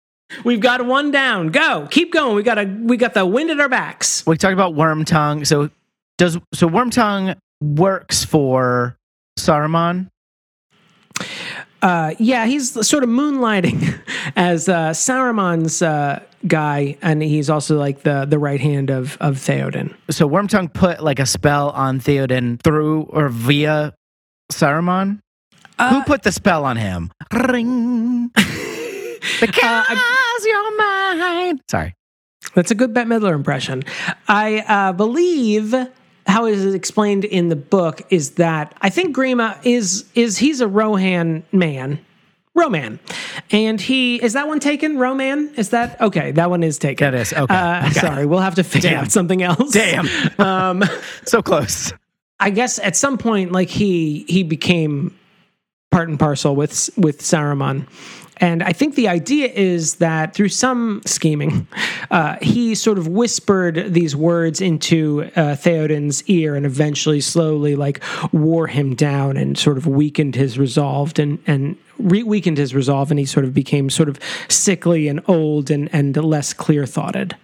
We've 0.45 0.59
got 0.59 0.85
one 0.85 1.11
down. 1.11 1.49
Go, 1.49 1.87
keep 1.89 2.13
going. 2.13 2.35
We 2.35 2.43
got 2.43 2.57
a 2.57 2.65
we 2.65 2.97
got 2.97 3.13
the 3.13 3.25
wind 3.25 3.49
at 3.49 3.59
our 3.59 3.69
backs. 3.69 4.25
we 4.27 4.37
talked 4.37 4.53
about 4.53 4.75
Worm 4.75 5.05
Tongue. 5.05 5.43
So 5.45 5.69
does 6.17 6.37
so 6.53 6.69
Wormtongue 6.69 7.37
works 7.61 8.23
for 8.23 8.97
Saruman? 9.39 10.09
Uh, 11.81 12.15
yeah, 12.17 12.45
he's 12.45 12.71
sort 12.87 13.03
of 13.03 13.09
moonlighting 13.09 13.99
as 14.35 14.67
uh, 14.67 14.89
Saruman's 14.89 15.81
uh, 15.81 16.21
guy, 16.47 16.97
and 17.01 17.21
he's 17.21 17.49
also 17.49 17.77
like 17.77 18.01
the 18.01 18.25
the 18.25 18.39
right 18.39 18.59
hand 18.59 18.89
of 18.89 19.17
of 19.19 19.35
Theoden. 19.35 19.95
So 20.09 20.27
Wormtongue 20.27 20.73
put 20.73 21.03
like 21.03 21.19
a 21.19 21.25
spell 21.25 21.69
on 21.69 21.99
Theoden 21.99 22.61
through 22.61 23.03
or 23.03 23.29
via 23.29 23.93
Saruman. 24.51 25.19
Who 25.79 26.01
put 26.03 26.23
the 26.23 26.31
spell 26.31 26.65
on 26.65 26.75
him? 26.75 27.11
Ring. 27.31 28.29
because 29.39 30.45
you're 30.45 30.77
mine. 30.77 31.59
Sorry. 31.69 31.93
That's 32.55 32.71
a 32.71 32.75
good 32.75 32.93
Bette 32.95 33.07
Midler 33.07 33.35
impression. 33.35 33.83
I 34.27 34.59
uh, 34.67 34.93
believe 34.93 35.75
how 36.27 36.45
it 36.45 36.53
is 36.53 36.73
explained 36.73 37.25
in 37.25 37.49
the 37.49 37.55
book 37.55 38.01
is 38.09 38.31
that 38.31 38.75
I 38.81 38.89
think 38.89 39.15
Grima 39.15 39.57
is 39.63 40.05
is 40.13 40.37
he's 40.37 40.61
a 40.61 40.67
Rohan 40.67 41.43
man. 41.51 41.99
Roman. 42.53 42.99
And 43.51 43.79
he 43.79 44.15
is 44.21 44.33
that 44.33 44.47
one 44.47 44.59
taken? 44.59 44.97
Roman? 44.97 45.53
Is 45.55 45.69
that 45.69 46.01
okay? 46.01 46.31
That 46.31 46.49
one 46.49 46.63
is 46.63 46.79
taken. 46.79 47.05
That 47.05 47.13
is, 47.13 47.31
okay. 47.31 47.53
Uh. 47.53 47.89
Sorry, 47.91 48.25
we'll 48.25 48.39
have 48.39 48.55
to 48.55 48.63
figure 48.63 48.89
Damn. 48.89 49.05
out 49.05 49.11
something 49.11 49.41
else. 49.43 49.71
Damn. 49.71 50.07
Um, 50.39 50.83
So 51.25 51.41
close. 51.41 51.93
I 52.39 52.49
guess 52.49 52.79
at 52.79 52.95
some 52.95 53.17
point, 53.17 53.51
like 53.51 53.69
he 53.69 54.25
he 54.27 54.43
became 54.43 55.17
part 55.91 56.09
and 56.09 56.19
parcel 56.19 56.55
with 56.55 56.89
with 56.97 57.21
Saruman, 57.21 57.87
And 58.39 58.63
I 58.63 58.73
think 58.73 58.95
the 58.95 59.07
idea 59.07 59.47
is 59.47 59.95
that 59.95 60.33
through 60.33 60.49
some 60.49 61.01
scheming, 61.05 61.67
uh, 62.11 62.37
he 62.41 62.75
sort 62.75 62.97
of 62.97 63.07
whispered 63.07 63.93
these 63.93 64.15
words 64.15 64.61
into 64.61 65.29
uh, 65.35 65.55
Theoden's 65.55 66.23
ear 66.23 66.55
and 66.55 66.65
eventually 66.65 67.21
slowly 67.21 67.75
like 67.75 68.03
wore 68.31 68.67
him 68.67 68.95
down 68.95 69.37
and 69.37 69.57
sort 69.57 69.77
of 69.77 69.87
weakened 69.87 70.35
his 70.35 70.57
resolve 70.57 71.17
and, 71.19 71.39
and 71.47 71.77
re- 71.99 72.23
weakened 72.23 72.57
his 72.57 72.73
resolve. 72.75 73.11
And 73.11 73.19
he 73.19 73.25
sort 73.25 73.45
of 73.45 73.53
became 73.53 73.89
sort 73.89 74.09
of 74.09 74.19
sickly 74.49 75.07
and 75.07 75.21
old 75.27 75.69
and, 75.71 75.89
and 75.93 76.15
less 76.17 76.53
clear 76.53 76.85
thoughted. 76.85 77.35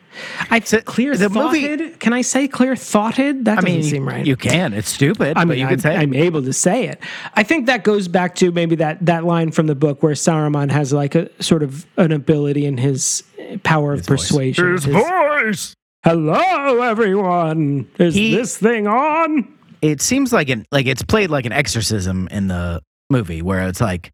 I 0.51 0.59
clear 0.59 1.17
the 1.17 1.27
thoughted. 1.27 1.79
movie- 1.79 1.95
Can 1.97 2.13
I 2.13 2.21
say 2.21 2.47
clear 2.47 2.75
thoughted? 2.75 3.45
That 3.45 3.57
I 3.57 3.61
doesn't 3.61 3.79
mean, 3.79 3.83
seem 3.83 4.07
right. 4.07 4.23
you 4.23 4.35
can. 4.35 4.71
It's 4.73 4.89
stupid, 4.89 5.35
I 5.37 5.41
but 5.43 5.47
mean, 5.47 5.57
you 5.57 5.63
I'm, 5.65 5.69
can 5.71 5.79
say. 5.79 5.95
it. 5.95 5.97
I'm 5.99 6.13
able 6.13 6.43
to 6.43 6.53
say 6.53 6.85
it. 6.87 6.99
I 7.35 7.41
think 7.41 7.65
that 7.65 7.83
goes 7.83 8.07
back 8.07 8.35
to 8.35 8.51
maybe 8.51 8.75
that 8.75 9.03
that 9.07 9.23
line 9.23 9.51
from 9.51 9.65
the 9.65 9.73
book 9.73 10.03
where 10.03 10.13
Saruman 10.13 10.69
has 10.69 10.93
like 10.93 11.15
a 11.15 11.29
sort 11.41 11.63
of 11.63 11.87
an 11.97 12.11
ability 12.11 12.67
in 12.67 12.77
his 12.77 13.23
power 13.63 13.93
of 13.93 14.05
persuasion. 14.05 14.73
His- 14.73 14.85
voice. 14.85 15.73
Hello, 16.03 16.81
everyone. 16.81 17.87
Is 17.97 18.13
He- 18.13 18.35
this 18.35 18.55
thing 18.55 18.85
on? 18.87 19.51
It 19.81 19.99
seems 19.99 20.31
like 20.31 20.47
an 20.49 20.65
like 20.71 20.85
it's 20.85 21.01
played 21.01 21.31
like 21.31 21.47
an 21.47 21.51
exorcism 21.53 22.27
in 22.29 22.47
the 22.49 22.81
movie, 23.09 23.41
where 23.41 23.67
it's 23.67 23.81
like 23.81 24.11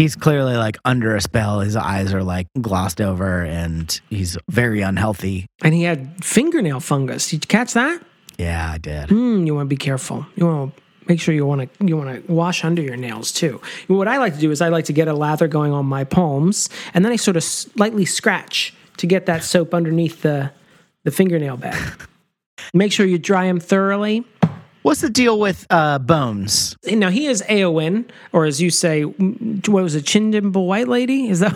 he's 0.00 0.16
clearly 0.16 0.56
like 0.56 0.78
under 0.84 1.14
a 1.14 1.20
spell. 1.20 1.60
His 1.60 1.76
eyes 1.76 2.14
are 2.14 2.22
like 2.22 2.46
glossed 2.60 3.00
over, 3.00 3.42
and 3.42 4.00
he's 4.08 4.38
very 4.48 4.80
unhealthy. 4.80 5.46
And 5.62 5.74
he 5.74 5.82
had 5.82 6.24
fingernail 6.24 6.80
fungus. 6.80 7.28
Did 7.30 7.44
you 7.44 7.48
catch 7.48 7.74
that? 7.74 8.02
Yeah, 8.38 8.70
I 8.72 8.78
did. 8.78 9.10
Hmm, 9.10 9.44
you 9.46 9.54
want 9.54 9.66
to 9.66 9.68
be 9.68 9.76
careful. 9.76 10.26
You 10.36 10.46
want 10.46 10.74
to 10.74 10.82
make 11.06 11.20
sure 11.20 11.34
you 11.34 11.44
want 11.44 11.78
to 11.78 11.86
you 11.86 11.96
want 11.96 12.26
to 12.26 12.32
wash 12.32 12.64
under 12.64 12.80
your 12.80 12.96
nails 12.96 13.30
too. 13.30 13.60
What 13.88 14.08
I 14.08 14.16
like 14.16 14.34
to 14.34 14.40
do 14.40 14.50
is 14.50 14.62
I 14.62 14.68
like 14.68 14.86
to 14.86 14.94
get 14.94 15.06
a 15.06 15.14
lather 15.14 15.48
going 15.48 15.72
on 15.72 15.84
my 15.86 16.04
palms, 16.04 16.70
and 16.94 17.04
then 17.04 17.12
I 17.12 17.16
sort 17.16 17.36
of 17.36 17.44
slightly 17.44 18.06
scratch 18.06 18.74
to 18.96 19.06
get 19.06 19.26
that 19.26 19.44
soap 19.44 19.74
underneath 19.74 20.22
the 20.22 20.50
the 21.04 21.10
fingernail 21.10 21.58
bed. 21.58 21.78
Make 22.74 22.92
sure 22.92 23.06
you 23.06 23.18
dry 23.18 23.46
them 23.46 23.60
thoroughly. 23.60 24.24
What's 24.82 25.02
the 25.02 25.10
deal 25.10 25.38
with 25.38 25.66
uh, 25.68 25.98
Bones? 25.98 26.76
Now 26.86 27.10
he 27.10 27.26
is 27.26 27.42
Eowyn, 27.42 28.08
or 28.32 28.46
as 28.46 28.62
you 28.62 28.70
say, 28.70 29.02
what 29.02 29.82
was 29.82 29.94
it, 29.94 30.04
Chindimble 30.04 30.66
White 30.66 30.88
Lady? 30.88 31.28
Is 31.28 31.40
that? 31.40 31.54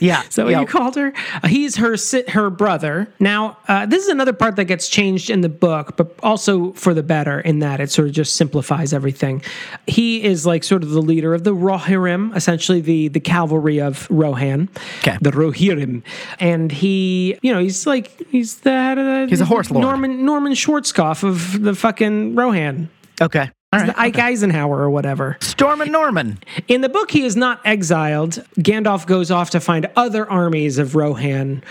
Yeah, 0.00 0.22
so 0.28 0.48
yeah. 0.48 0.60
you 0.60 0.66
called 0.66 0.96
her? 0.96 1.12
Uh, 1.42 1.48
he's 1.48 1.76
her 1.76 1.96
her 2.28 2.50
brother. 2.50 3.08
Now, 3.20 3.58
uh, 3.68 3.86
this 3.86 4.02
is 4.02 4.08
another 4.08 4.32
part 4.32 4.56
that 4.56 4.64
gets 4.66 4.88
changed 4.88 5.30
in 5.30 5.40
the 5.40 5.48
book, 5.48 5.96
but 5.96 6.14
also 6.22 6.72
for 6.72 6.94
the 6.94 7.02
better 7.02 7.40
in 7.40 7.60
that 7.60 7.80
it 7.80 7.90
sort 7.90 8.08
of 8.08 8.14
just 8.14 8.36
simplifies 8.36 8.92
everything. 8.92 9.42
He 9.86 10.22
is 10.24 10.44
like 10.46 10.64
sort 10.64 10.82
of 10.82 10.90
the 10.90 11.02
leader 11.02 11.34
of 11.34 11.44
the 11.44 11.54
Rohirrim, 11.54 12.34
essentially 12.36 12.80
the 12.80 13.08
the 13.08 13.20
cavalry 13.20 13.80
of 13.80 14.06
Rohan, 14.10 14.68
Okay. 15.00 15.16
the 15.20 15.30
Rohirrim, 15.30 16.02
and 16.38 16.70
he, 16.72 17.38
you 17.42 17.52
know, 17.52 17.60
he's 17.60 17.86
like 17.86 18.10
he's 18.30 18.56
the 18.60 18.70
head 18.70 18.98
of 18.98 19.06
the 19.06 19.26
He's 19.28 19.40
a 19.40 19.44
horse 19.44 19.70
lord. 19.70 19.82
Norman 19.82 20.24
Norman 20.24 20.52
Schwarzkopf 20.52 21.22
of 21.22 21.62
the 21.62 21.74
fucking 21.74 22.34
Rohan, 22.34 22.88
Okay, 23.20 23.50
right. 23.82 23.86
the 23.86 24.00
Ike 24.00 24.18
Eisenhower 24.18 24.78
or 24.78 24.90
whatever. 24.90 25.36
Storm 25.40 25.80
and 25.80 25.92
Norman. 25.92 26.38
In 26.68 26.80
the 26.80 26.88
book, 26.88 27.10
he 27.10 27.24
is 27.24 27.36
not 27.36 27.60
exiled. 27.64 28.44
Gandalf 28.58 29.06
goes 29.06 29.30
off 29.30 29.50
to 29.50 29.60
find 29.60 29.88
other 29.96 30.28
armies 30.30 30.78
of 30.78 30.94
Rohan, 30.94 31.62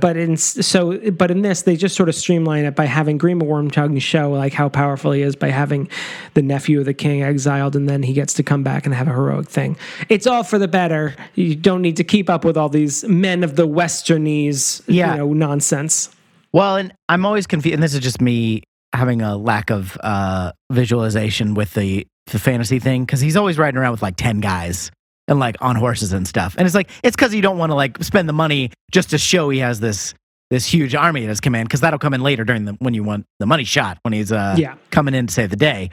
but 0.00 0.16
in 0.16 0.36
so 0.36 0.98
but 1.12 1.30
in 1.30 1.42
this, 1.42 1.62
they 1.62 1.76
just 1.76 1.96
sort 1.96 2.08
of 2.08 2.14
streamline 2.14 2.64
it 2.64 2.74
by 2.74 2.84
having 2.86 3.18
Grima 3.18 3.42
Wormtongue 3.42 4.00
show 4.00 4.30
like 4.32 4.52
how 4.52 4.68
powerful 4.68 5.12
he 5.12 5.22
is 5.22 5.36
by 5.36 5.48
having 5.48 5.88
the 6.34 6.42
nephew 6.42 6.78
of 6.80 6.84
the 6.86 6.94
king 6.94 7.22
exiled, 7.22 7.76
and 7.76 7.88
then 7.88 8.02
he 8.02 8.12
gets 8.12 8.34
to 8.34 8.42
come 8.42 8.62
back 8.62 8.86
and 8.86 8.94
have 8.94 9.08
a 9.08 9.12
heroic 9.12 9.48
thing. 9.48 9.76
It's 10.08 10.26
all 10.26 10.42
for 10.44 10.58
the 10.58 10.68
better. 10.68 11.14
You 11.34 11.54
don't 11.54 11.82
need 11.82 11.96
to 11.96 12.04
keep 12.04 12.28
up 12.30 12.44
with 12.44 12.56
all 12.56 12.68
these 12.68 13.04
men 13.04 13.44
of 13.44 13.56
the 13.56 13.66
Westernesse, 13.66 14.82
Yeah. 14.86 15.12
you 15.12 15.18
know, 15.18 15.32
nonsense. 15.32 16.10
Well, 16.52 16.76
and 16.76 16.92
I'm 17.08 17.24
always 17.24 17.46
confused, 17.46 17.74
and 17.74 17.82
this 17.82 17.94
is 17.94 18.00
just 18.00 18.20
me 18.20 18.62
having 18.92 19.22
a 19.22 19.36
lack 19.36 19.70
of 19.70 19.96
uh, 20.02 20.52
visualization 20.70 21.54
with 21.54 21.74
the 21.74 22.06
the 22.28 22.38
fantasy 22.38 22.78
thing 22.78 23.04
because 23.04 23.20
he's 23.20 23.36
always 23.36 23.58
riding 23.58 23.78
around 23.78 23.92
with 23.92 24.02
like 24.02 24.16
ten 24.16 24.40
guys 24.40 24.90
and 25.28 25.38
like 25.38 25.56
on 25.60 25.76
horses 25.76 26.12
and 26.12 26.26
stuff, 26.26 26.54
and 26.58 26.66
it's 26.66 26.74
like 26.74 26.90
it's 27.02 27.16
because 27.16 27.34
you 27.34 27.42
don't 27.42 27.58
want 27.58 27.70
to 27.70 27.74
like 27.76 28.02
spend 28.02 28.28
the 28.28 28.32
money 28.32 28.70
just 28.92 29.10
to 29.10 29.18
show 29.18 29.48
he 29.50 29.58
has 29.60 29.80
this 29.80 30.14
this 30.50 30.66
huge 30.66 30.94
army 30.94 31.22
at 31.22 31.28
his 31.30 31.40
command 31.40 31.68
because 31.68 31.80
that'll 31.80 31.98
come 31.98 32.12
in 32.14 32.22
later 32.22 32.44
during 32.44 32.64
the 32.66 32.72
when 32.80 32.92
you 32.94 33.02
want 33.02 33.24
the 33.38 33.46
money 33.46 33.64
shot 33.64 33.98
when 34.02 34.12
he's 34.12 34.30
uh 34.32 34.54
Yeah. 34.58 34.74
coming 34.90 35.14
in 35.14 35.26
to 35.26 35.32
save 35.32 35.50
the 35.50 35.56
day, 35.56 35.90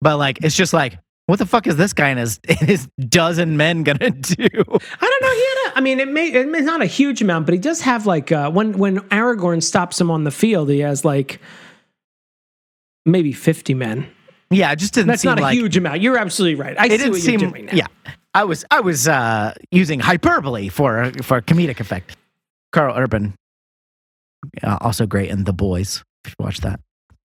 but 0.00 0.16
like 0.18 0.38
it's 0.42 0.56
just 0.56 0.72
like. 0.72 0.98
What 1.26 1.38
the 1.38 1.46
fuck 1.46 1.68
is 1.68 1.76
this 1.76 1.92
guy 1.92 2.08
and 2.08 2.18
his, 2.18 2.40
and 2.48 2.58
his 2.58 2.88
dozen 2.98 3.56
men 3.56 3.84
gonna 3.84 4.10
do? 4.10 4.34
I 4.40 4.48
don't 4.48 4.64
know. 4.66 5.32
He 5.32 5.44
had 5.44 5.70
a, 5.72 5.78
I 5.78 5.80
mean, 5.80 6.00
it 6.00 6.08
may 6.08 6.26
it's 6.26 6.66
not 6.66 6.82
a 6.82 6.86
huge 6.86 7.22
amount, 7.22 7.46
but 7.46 7.52
he 7.52 7.60
does 7.60 7.80
have 7.82 8.04
like 8.04 8.32
uh, 8.32 8.50
when 8.50 8.76
when 8.78 8.98
Aragorn 9.10 9.62
stops 9.62 10.00
him 10.00 10.10
on 10.10 10.24
the 10.24 10.32
field, 10.32 10.68
he 10.70 10.80
has 10.80 11.04
like 11.04 11.40
maybe 13.10 13.32
fifty 13.32 13.74
men. 13.74 14.06
Yeah, 14.50 14.72
it 14.72 14.76
just 14.80 14.94
didn't 14.94 15.08
That's 15.08 15.22
seem 15.22 15.30
not 15.30 15.38
a 15.38 15.42
like 15.42 15.54
huge 15.54 15.76
amount. 15.76 16.00
You're 16.00 16.18
absolutely 16.18 16.56
right. 16.56 16.76
I 16.78 16.86
it 16.86 16.90
see 16.90 16.96
didn't 16.98 17.12
what 17.12 17.20
seem 17.20 17.40
you're 17.40 17.50
doing 17.50 17.66
now. 17.66 17.72
yeah 17.74 17.86
i 18.32 18.44
was 18.44 18.64
i 18.70 18.78
was 18.80 19.08
uh 19.08 19.52
using 19.72 19.98
hyperbole 19.98 20.68
for 20.68 21.10
for 21.20 21.40
comedic 21.42 21.80
effect 21.80 22.16
karl 22.72 22.94
urban 22.96 23.34
uh, 24.62 24.78
also 24.80 25.04
great 25.04 25.30
in 25.30 25.42
the 25.44 25.52
boys 25.52 26.02
if 26.24 26.34
you 26.38 26.44
watch 26.44 26.58
that 26.60 26.78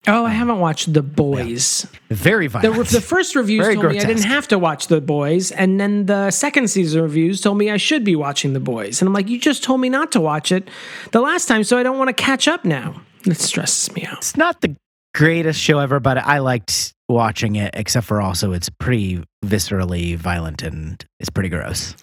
Oh, 0.08 0.24
I 0.24 0.30
haven't 0.30 0.60
watched 0.60 0.92
The 0.92 1.02
Boys. 1.02 1.84
very 2.10 2.46
The, 2.46 2.60
violent 2.60 2.88
the 2.90 3.00
first 3.00 3.34
reviews 3.34 3.64
Very 3.64 3.74
told 3.74 3.90
me 3.90 3.98
I 3.98 4.04
didn't 4.04 4.22
have 4.22 4.46
to 4.48 4.56
watch 4.58 4.86
The 4.86 5.00
Boys, 5.00 5.50
and 5.50 5.80
then 5.80 6.06
the 6.06 6.30
second 6.30 6.68
season 6.70 7.02
reviews 7.02 7.40
told 7.40 7.58
me 7.58 7.72
I 7.72 7.76
should 7.76 8.04
be 8.04 8.14
watching 8.14 8.52
The 8.52 8.60
Boys. 8.60 9.02
And 9.02 9.08
I'm 9.08 9.12
like, 9.14 9.28
you 9.28 9.40
just 9.40 9.64
told 9.64 9.80
me 9.80 9.88
not 9.88 10.12
to 10.12 10.20
watch 10.20 10.52
it 10.52 10.68
the 11.10 11.20
last 11.20 11.46
time, 11.48 11.64
so 11.64 11.76
I 11.76 11.82
don't 11.82 11.98
want 11.98 12.06
to 12.06 12.14
catch 12.14 12.46
up 12.46 12.64
now. 12.64 13.00
It 13.24 13.36
stresses 13.38 13.92
me 13.96 14.04
out. 14.04 14.18
it's 14.18 14.36
not 14.36 14.60
the 14.60 14.76
greatest 15.16 15.58
show 15.58 15.78
ever 15.78 15.98
but 15.98 16.18
i 16.18 16.38
liked 16.40 16.92
watching 17.08 17.56
it 17.56 17.70
except 17.74 18.06
for 18.06 18.20
also 18.20 18.52
it's 18.52 18.68
pretty 18.68 19.22
viscerally 19.44 20.14
violent 20.16 20.62
and 20.62 21.04
it's 21.20 21.30
pretty 21.30 21.48
gross 21.48 21.96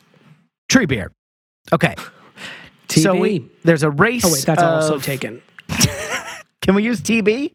tree 0.68 0.88
beer 0.88 1.12
okay 1.72 1.94
TV. 2.88 3.00
so 3.04 3.16
we 3.16 3.48
there's 3.64 3.84
a 3.84 3.92
race 3.92 4.26
oh 4.26 4.32
wait, 4.34 4.44
that's 4.46 4.62
also 4.64 4.96
of- 4.96 5.04
taken. 5.04 5.42
can 6.62 6.74
we 6.74 6.84
use 6.84 7.02
tb 7.02 7.54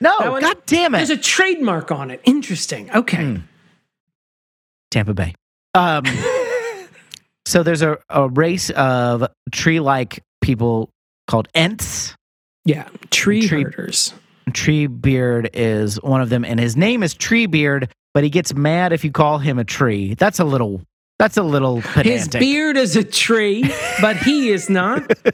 no 0.00 0.16
one- 0.30 0.40
god 0.42 0.58
damn 0.66 0.94
it 0.94 0.98
There's 0.98 1.10
a 1.10 1.16
trademark 1.16 1.90
on 1.90 2.10
it. 2.10 2.20
Interesting. 2.24 2.90
Okay. 2.94 3.24
Hmm. 3.24 3.36
Tampa 4.90 5.14
Bay. 5.14 5.34
Um, 5.74 6.04
so 7.46 7.62
there's 7.62 7.82
a, 7.82 7.98
a 8.10 8.28
race 8.28 8.70
of 8.70 9.26
tree 9.50 9.80
like 9.80 10.20
people 10.42 10.90
called 11.26 11.48
Ents. 11.54 12.14
Yeah, 12.64 12.88
tree, 13.10 13.46
Tree- 13.48 13.62
herders. 13.64 14.12
Treebeard 14.50 15.50
is 15.54 16.00
one 16.02 16.20
of 16.20 16.28
them, 16.28 16.44
and 16.44 16.58
his 16.60 16.76
name 16.76 17.02
is 17.02 17.14
Treebeard, 17.14 17.90
but 18.12 18.24
he 18.24 18.30
gets 18.30 18.54
mad 18.54 18.92
if 18.92 19.04
you 19.04 19.10
call 19.12 19.38
him 19.38 19.58
a 19.58 19.64
tree. 19.64 20.14
That's 20.14 20.38
a 20.40 20.44
little. 20.44 20.82
That's 21.16 21.36
a 21.36 21.44
little 21.44 21.80
His 21.80 22.26
beard 22.26 22.76
is 22.76 22.96
a 22.96 23.04
tree, 23.04 23.62
but 24.00 24.16
he 24.16 24.48
is 24.50 24.68
not. 24.68 25.04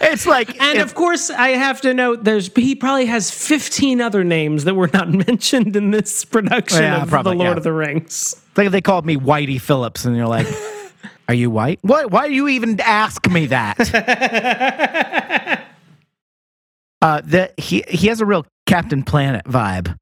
it's 0.00 0.26
like 0.26 0.60
And 0.62 0.78
if- 0.78 0.84
of 0.84 0.94
course, 0.94 1.28
I 1.28 1.48
have 1.50 1.80
to 1.80 1.92
note 1.92 2.22
there's 2.22 2.54
he 2.54 2.76
probably 2.76 3.06
has 3.06 3.32
15 3.32 4.00
other 4.00 4.22
names 4.22 4.62
that 4.64 4.74
were 4.74 4.88
not 4.92 5.08
mentioned 5.26 5.74
in 5.74 5.90
this 5.90 6.24
production 6.24 6.82
Yeah, 6.82 7.02
of 7.02 7.08
probably, 7.08 7.32
The 7.32 7.38
Lord 7.38 7.50
yeah. 7.54 7.56
of 7.56 7.62
the 7.64 7.72
Rings. 7.72 8.36
like 8.56 8.70
they 8.70 8.80
called 8.80 9.04
me 9.06 9.16
Whitey 9.16 9.60
Phillips, 9.60 10.04
and 10.04 10.16
you're 10.16 10.28
like, 10.28 10.46
"Are 11.28 11.34
you 11.34 11.50
white? 11.50 11.80
What? 11.82 12.12
Why 12.12 12.28
do 12.28 12.34
you 12.34 12.46
even 12.46 12.78
ask 12.80 13.28
me 13.28 13.46
that?" 13.46 13.78
Uh, 17.04 17.20
that 17.26 17.58
he 17.60 17.84
he 17.86 18.06
has 18.06 18.22
a 18.22 18.26
real 18.26 18.46
Captain 18.66 19.02
Planet 19.02 19.44
vibe, 19.44 19.96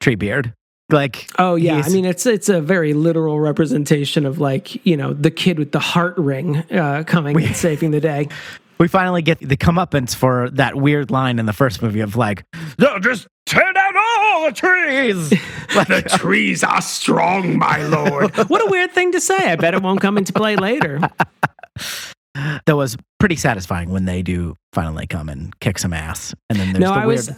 Treebeard. 0.00 0.52
Like, 0.90 1.30
Oh 1.38 1.54
yeah, 1.54 1.80
I 1.84 1.88
mean 1.88 2.04
it's 2.04 2.26
it's 2.26 2.48
a 2.48 2.60
very 2.60 2.94
literal 2.94 3.38
representation 3.38 4.26
of 4.26 4.40
like 4.40 4.84
you 4.84 4.96
know 4.96 5.12
the 5.14 5.30
kid 5.30 5.58
with 5.58 5.70
the 5.70 5.78
heart 5.78 6.18
ring 6.18 6.56
uh, 6.56 7.04
coming 7.06 7.40
and 7.40 7.56
saving 7.56 7.92
the 7.92 8.00
day. 8.00 8.28
we 8.78 8.88
finally 8.88 9.22
get 9.22 9.38
the 9.38 9.56
comeuppance 9.56 10.16
for 10.16 10.50
that 10.50 10.74
weird 10.74 11.12
line 11.12 11.38
in 11.38 11.46
the 11.46 11.52
first 11.52 11.80
movie 11.80 12.00
of 12.00 12.16
like, 12.16 12.44
"They'll 12.76 12.98
just 12.98 13.28
tear 13.46 13.72
down 13.72 13.94
all 13.96 14.46
the 14.46 14.52
trees." 14.52 15.30
like, 15.76 15.86
the 15.86 16.02
trees 16.02 16.64
are 16.64 16.82
strong, 16.82 17.56
my 17.56 17.86
lord. 17.86 18.36
what 18.48 18.60
a 18.60 18.68
weird 18.68 18.90
thing 18.90 19.12
to 19.12 19.20
say. 19.20 19.52
I 19.52 19.54
bet 19.54 19.74
it 19.74 19.82
won't 19.82 20.00
come 20.00 20.18
into 20.18 20.32
play 20.32 20.56
later. 20.56 21.00
That 22.34 22.76
was 22.76 22.96
pretty 23.18 23.36
satisfying 23.36 23.90
when 23.90 24.04
they 24.04 24.22
do 24.22 24.56
finally 24.72 25.06
come 25.06 25.28
and 25.28 25.58
kick 25.60 25.78
some 25.78 25.92
ass. 25.92 26.34
And 26.50 26.58
then 26.58 26.72
there's 26.72 26.80
No, 26.80 26.94
the 26.94 27.00
I 27.00 27.06
weird, 27.06 27.18
was 27.18 27.30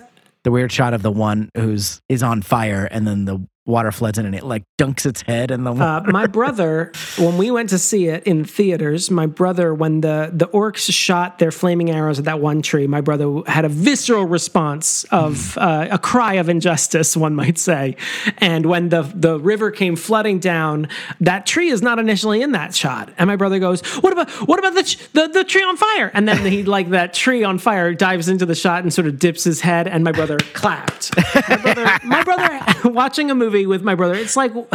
the 0.44 0.50
weird 0.50 0.72
shot 0.72 0.94
of 0.94 1.02
the 1.02 1.10
one 1.10 1.50
who's 1.56 2.00
is 2.08 2.22
on 2.22 2.42
fire, 2.42 2.86
and 2.90 3.06
then 3.06 3.24
the 3.24 3.46
water 3.66 3.90
floods 3.90 4.18
in 4.18 4.26
and 4.26 4.34
it 4.34 4.44
like 4.44 4.62
dunks 4.78 5.06
its 5.06 5.22
head 5.22 5.50
in 5.50 5.64
the 5.64 5.72
water. 5.72 6.08
Uh, 6.08 6.12
my 6.12 6.26
brother, 6.26 6.92
when 7.16 7.38
we 7.38 7.50
went 7.50 7.70
to 7.70 7.78
see 7.78 8.08
it 8.08 8.22
in 8.24 8.44
theaters, 8.44 9.10
my 9.10 9.26
brother, 9.26 9.72
when 9.72 10.02
the 10.02 10.30
the 10.32 10.46
orcs 10.48 10.92
shot 10.92 11.38
their 11.38 11.50
flaming 11.50 11.90
arrows 11.90 12.18
at 12.18 12.26
that 12.26 12.40
one 12.40 12.60
tree, 12.60 12.86
my 12.86 13.00
brother 13.00 13.40
had 13.46 13.64
a 13.64 13.68
visceral 13.68 14.26
response 14.26 15.04
of 15.04 15.56
uh, 15.56 15.88
a 15.90 15.98
cry 15.98 16.34
of 16.34 16.48
injustice, 16.48 17.16
one 17.16 17.34
might 17.34 17.58
say. 17.58 17.96
And 18.38 18.66
when 18.66 18.90
the 18.90 19.02
the 19.14 19.38
river 19.40 19.70
came 19.70 19.96
flooding 19.96 20.40
down, 20.40 20.88
that 21.20 21.46
tree 21.46 21.70
is 21.70 21.80
not 21.80 21.98
initially 21.98 22.42
in 22.42 22.52
that 22.52 22.74
shot. 22.74 23.12
And 23.16 23.28
my 23.28 23.36
brother 23.36 23.58
goes, 23.58 23.80
"What 24.02 24.12
about 24.12 24.30
what 24.46 24.58
about 24.58 24.74
the 24.74 24.96
the, 25.14 25.28
the 25.28 25.44
tree 25.44 25.62
on 25.62 25.76
fire?" 25.76 26.10
And 26.12 26.28
then 26.28 26.44
he 26.44 26.64
like 26.64 26.90
that 26.90 27.14
tree 27.14 27.44
on 27.44 27.58
fire 27.58 27.94
dives 27.94 28.28
into 28.28 28.44
the 28.44 28.54
shot 28.54 28.82
and 28.82 28.92
sort 28.92 29.06
of 29.06 29.18
dips 29.18 29.44
his 29.44 29.62
head, 29.62 29.88
and 29.88 30.04
my 30.04 30.12
brother 30.12 30.36
clapped. 30.52 31.16
My 31.48 31.56
brother, 31.56 31.98
my 32.04 32.22
brother 32.22 32.60
watching 32.90 33.30
a 33.30 33.34
movie 33.34 33.53
with 33.66 33.82
my 33.82 33.94
brother, 33.94 34.14
it's 34.14 34.36
like 34.36 34.52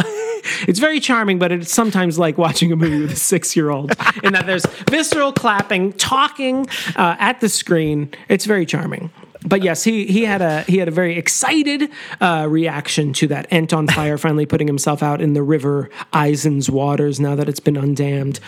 it's 0.66 0.78
very 0.78 1.00
charming, 1.00 1.38
but 1.38 1.52
it's 1.52 1.72
sometimes 1.72 2.18
like 2.18 2.38
watching 2.38 2.72
a 2.72 2.76
movie 2.76 3.00
with 3.00 3.12
a 3.12 3.16
six 3.16 3.54
year 3.54 3.70
old 3.70 3.92
in 4.24 4.32
that 4.32 4.46
there's 4.46 4.66
visceral 4.88 5.32
clapping, 5.32 5.92
talking 5.94 6.66
uh, 6.96 7.16
at 7.18 7.40
the 7.40 7.48
screen. 7.48 8.10
It's 8.28 8.46
very 8.46 8.66
charming. 8.66 9.10
But 9.46 9.62
yes, 9.62 9.82
he, 9.84 10.04
he 10.06 10.24
had 10.24 10.42
a 10.42 10.62
he 10.62 10.78
had 10.78 10.88
a 10.88 10.90
very 10.90 11.16
excited 11.16 11.90
uh, 12.20 12.46
reaction 12.48 13.12
to 13.14 13.26
that 13.28 13.46
Ent 13.50 13.72
on 13.72 13.86
fire 13.86 14.18
finally 14.18 14.46
putting 14.46 14.66
himself 14.66 15.02
out 15.02 15.22
in 15.22 15.32
the 15.32 15.42
river 15.42 15.88
Isen's 16.12 16.68
waters 16.68 17.20
now 17.20 17.34
that 17.36 17.48
it's 17.48 17.60
been 17.60 17.76
undammed. 17.76 18.38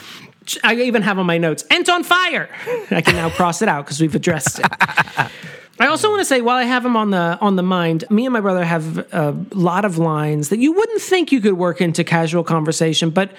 I 0.65 0.75
even 0.75 1.03
have 1.03 1.19
on 1.19 1.27
my 1.27 1.39
notes 1.39 1.65
Ent 1.71 1.89
on 1.89 2.05
fire. 2.05 2.49
I 2.91 3.01
can 3.01 3.17
now 3.17 3.31
cross 3.31 3.63
it 3.63 3.69
out 3.69 3.85
because 3.85 4.01
we've 4.01 4.15
addressed 4.15 4.59
it. 4.59 4.67
I 5.81 5.87
also 5.87 6.11
want 6.11 6.21
to 6.21 6.25
say, 6.25 6.43
while 6.43 6.57
I 6.57 6.65
have 6.65 6.85
him 6.85 6.97
on 6.97 7.11
the 7.11 7.39
on 7.41 7.57
the 7.57 7.63
mind, 7.63 8.05
me 8.11 8.27
and 8.27 8.33
my 8.33 8.41
brother 8.41 8.65
have 8.65 8.99
a 9.13 9.37
lot 9.53 9.85
of 9.85 9.99
lines 9.99 10.51
that 10.51 10.59
you 10.59 10.73
wouldn't 10.73 11.01
think 11.01 11.33
you 11.33 11.41
could 11.41 11.55
work 11.55 11.81
into 11.81 12.05
casual 12.05 12.45
conversation, 12.45 13.11
but 13.11 13.33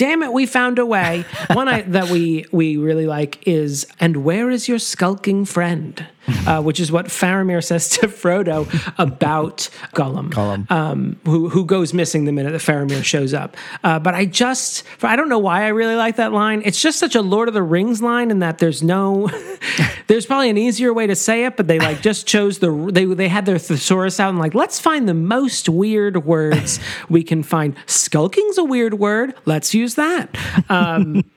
damn 0.00 0.22
it, 0.22 0.32
we 0.32 0.46
found 0.46 0.78
a 0.78 0.86
way. 0.86 1.26
One 1.52 1.68
I, 1.68 1.82
that 1.82 2.08
we 2.08 2.46
we 2.50 2.78
really 2.78 3.06
like 3.06 3.46
is, 3.46 3.86
"And 4.00 4.24
where 4.24 4.50
is 4.50 4.66
your 4.66 4.78
skulking 4.78 5.44
friend?" 5.44 6.06
Uh, 6.46 6.62
which 6.62 6.78
is 6.78 6.92
what 6.92 7.06
Faramir 7.06 7.64
says 7.64 7.88
to 7.88 8.06
Frodo 8.06 8.68
about 8.98 9.68
Gollum, 9.94 10.30
Gollum. 10.30 10.70
Um, 10.70 11.18
who 11.24 11.48
who 11.48 11.64
goes 11.64 11.92
missing 11.92 12.24
the 12.24 12.32
minute 12.32 12.52
that 12.52 12.60
Faramir 12.60 13.02
shows 13.02 13.34
up. 13.34 13.56
Uh, 13.82 13.98
but 13.98 14.14
I 14.14 14.26
just, 14.26 14.84
I 15.02 15.16
don't 15.16 15.28
know 15.28 15.38
why 15.38 15.64
I 15.64 15.68
really 15.68 15.96
like 15.96 16.16
that 16.16 16.32
line. 16.32 16.62
It's 16.64 16.80
just 16.80 16.98
such 16.98 17.14
a 17.16 17.22
Lord 17.22 17.48
of 17.48 17.54
the 17.54 17.62
Rings 17.62 18.00
line, 18.00 18.30
in 18.30 18.38
that 18.40 18.58
there's 18.58 18.82
no, 18.82 19.28
there's 20.06 20.24
probably 20.24 20.50
an 20.50 20.58
easier 20.58 20.94
way 20.94 21.06
to 21.06 21.16
say 21.16 21.46
it, 21.46 21.56
but 21.56 21.66
they 21.66 21.80
like 21.80 22.00
just 22.00 22.26
chose 22.28 22.60
the 22.60 22.90
they 22.92 23.06
they 23.06 23.28
had 23.28 23.44
their 23.44 23.58
thesaurus 23.58 24.20
out 24.20 24.30
and 24.30 24.38
like 24.38 24.54
let's 24.54 24.78
find 24.78 25.08
the 25.08 25.14
most 25.14 25.68
weird 25.68 26.24
words 26.24 26.78
we 27.08 27.24
can 27.24 27.42
find. 27.42 27.74
Skulking's 27.86 28.56
a 28.56 28.64
weird 28.64 28.94
word. 28.94 29.34
Let's 29.46 29.74
use 29.74 29.89
that. 29.96 30.36
Um, 30.68 31.24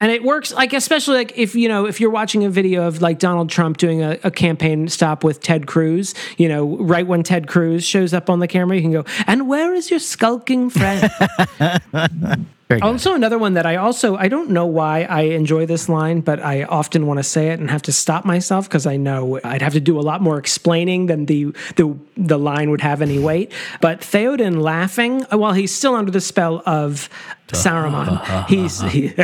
and 0.00 0.12
it 0.12 0.22
works 0.22 0.52
like 0.52 0.72
especially 0.72 1.16
like 1.16 1.38
if 1.38 1.54
you 1.54 1.68
know 1.68 1.86
if 1.86 2.00
you're 2.00 2.10
watching 2.10 2.44
a 2.44 2.50
video 2.50 2.86
of 2.86 3.00
like 3.00 3.18
donald 3.18 3.48
trump 3.48 3.78
doing 3.78 4.02
a, 4.02 4.18
a, 4.24 4.30
campaign 4.30 4.86
stop 4.88 5.24
with 5.24 5.40
ted 5.40 5.66
cruz 5.66 6.14
you 6.36 6.48
know 6.48 6.76
right 6.78 7.06
when 7.06 7.22
ted 7.22 7.46
cruz 7.46 7.84
shows 7.84 8.12
up 8.12 8.28
on 8.28 8.38
the 8.40 8.48
camera 8.48 8.76
you 8.76 8.82
can 8.82 8.92
go 8.92 9.04
and 9.26 9.48
where 9.48 9.72
is 9.72 9.90
your 9.90 10.00
skulking 10.00 10.68
friend 10.68 11.10
also 12.82 13.14
another 13.14 13.38
one 13.38 13.54
that 13.54 13.66
i 13.66 13.76
also 13.76 14.16
i 14.16 14.26
don't 14.28 14.50
know 14.50 14.66
why 14.66 15.02
i 15.04 15.22
enjoy 15.22 15.66
this 15.66 15.88
line 15.88 16.20
but 16.20 16.40
i 16.40 16.64
often 16.64 17.06
want 17.06 17.18
to 17.18 17.22
say 17.22 17.48
it 17.50 17.60
and 17.60 17.70
have 17.70 17.82
to 17.82 17.92
stop 17.92 18.24
myself 18.24 18.68
because 18.68 18.86
i 18.86 18.96
know 18.96 19.38
i'd 19.44 19.62
have 19.62 19.74
to 19.74 19.80
do 19.80 19.98
a 19.98 20.02
lot 20.02 20.20
more 20.22 20.38
explaining 20.38 21.06
than 21.06 21.26
the 21.26 21.44
the, 21.76 21.96
the 22.16 22.38
line 22.38 22.70
would 22.70 22.80
have 22.80 23.02
any 23.02 23.18
weight 23.18 23.52
but 23.80 24.00
theoden 24.00 24.60
laughing 24.60 25.24
uh, 25.32 25.38
while 25.38 25.52
he's 25.52 25.74
still 25.74 25.94
under 25.94 26.10
the 26.10 26.20
spell 26.20 26.62
of 26.66 27.08
Saruman. 27.48 28.48
He's 28.48 28.80
he, 28.80 29.12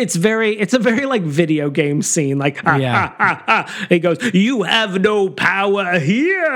it's 0.00 0.16
very 0.16 0.58
it's 0.58 0.74
a 0.74 0.78
very 0.78 1.04
like 1.06 1.22
video 1.22 1.70
game 1.70 2.02
scene. 2.02 2.38
Like 2.38 2.60
Yeah. 2.64 3.70
he 3.88 3.98
goes, 3.98 4.18
"You 4.32 4.62
have 4.62 5.00
no 5.00 5.28
power 5.28 5.98
here, 6.00 6.48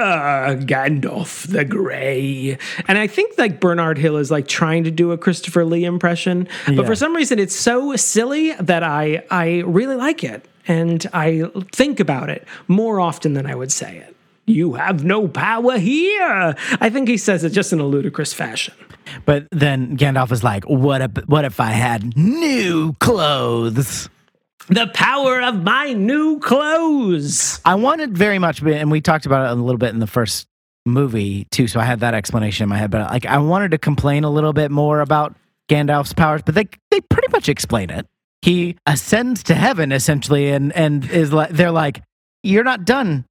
Gandalf 0.64 1.46
the 1.46 1.64
Grey." 1.64 2.58
And 2.88 2.98
I 2.98 3.06
think 3.06 3.36
like 3.38 3.60
Bernard 3.60 3.98
Hill 3.98 4.16
is 4.16 4.30
like 4.30 4.48
trying 4.48 4.84
to 4.84 4.90
do 4.90 5.12
a 5.12 5.18
Christopher 5.34 5.64
Lee 5.64 5.84
impression, 5.84 6.46
but 6.66 6.74
Yeah. 6.76 6.82
for 6.84 6.94
some 6.94 7.12
reason 7.16 7.40
it's 7.40 7.56
so 7.56 7.96
silly 7.96 8.52
that 8.60 8.84
I 8.84 9.24
I 9.32 9.64
really 9.66 9.96
like 9.96 10.22
it 10.22 10.44
and 10.68 11.04
I 11.12 11.42
think 11.72 11.98
about 11.98 12.30
it 12.30 12.46
more 12.68 13.00
often 13.00 13.34
than 13.34 13.44
I 13.46 13.56
would 13.56 13.72
say 13.72 13.96
it. 13.96 14.14
You 14.46 14.74
have 14.74 15.02
no 15.04 15.26
power 15.26 15.76
here. 15.78 16.54
I 16.80 16.88
think 16.88 17.08
he 17.08 17.16
says 17.16 17.42
it 17.42 17.50
just 17.50 17.72
in 17.72 17.80
a 17.80 17.84
ludicrous 17.86 18.32
fashion. 18.32 18.74
But 19.24 19.48
then 19.50 19.96
Gandalf 19.96 20.30
is 20.30 20.44
like, 20.44 20.62
"What 20.66 21.00
if 21.02 21.10
what 21.26 21.44
if 21.44 21.58
I 21.58 21.72
had 21.72 22.16
new 22.16 22.92
clothes?" 23.00 24.08
The 24.68 24.86
power 24.94 25.42
of 25.42 25.62
my 25.64 25.92
new 25.94 26.38
clothes. 26.38 27.60
I 27.64 27.74
wanted 27.74 28.16
very 28.16 28.38
much, 28.38 28.62
and 28.62 28.88
we 28.90 29.00
talked 29.00 29.26
about 29.26 29.46
it 29.46 29.50
a 29.58 29.60
little 29.60 29.78
bit 29.78 29.90
in 29.92 29.98
the 30.00 30.06
first 30.06 30.46
movie 30.86 31.46
too. 31.50 31.66
So 31.66 31.80
I 31.80 31.84
had 31.84 32.00
that 32.00 32.14
explanation 32.14 32.64
in 32.64 32.68
my 32.68 32.76
head. 32.78 32.90
But 32.90 33.10
like, 33.10 33.26
I 33.26 33.38
wanted 33.38 33.70
to 33.72 33.78
complain 33.78 34.24
a 34.24 34.30
little 34.30 34.52
bit 34.52 34.70
more 34.70 35.00
about 35.00 35.34
Gandalf's 35.68 36.12
powers, 36.12 36.42
but 36.44 36.54
they 36.54 36.68
they 36.90 37.00
pretty 37.00 37.28
much 37.32 37.48
explain 37.48 37.90
it. 37.90 38.06
He 38.42 38.76
ascends 38.86 39.42
to 39.44 39.54
heaven 39.54 39.92
essentially, 39.92 40.50
and 40.50 40.72
and 40.72 41.08
is 41.10 41.32
like 41.32 41.50
they're 41.50 41.70
like, 41.70 42.02
"You're 42.42 42.64
not 42.64 42.84
done. 42.84 43.24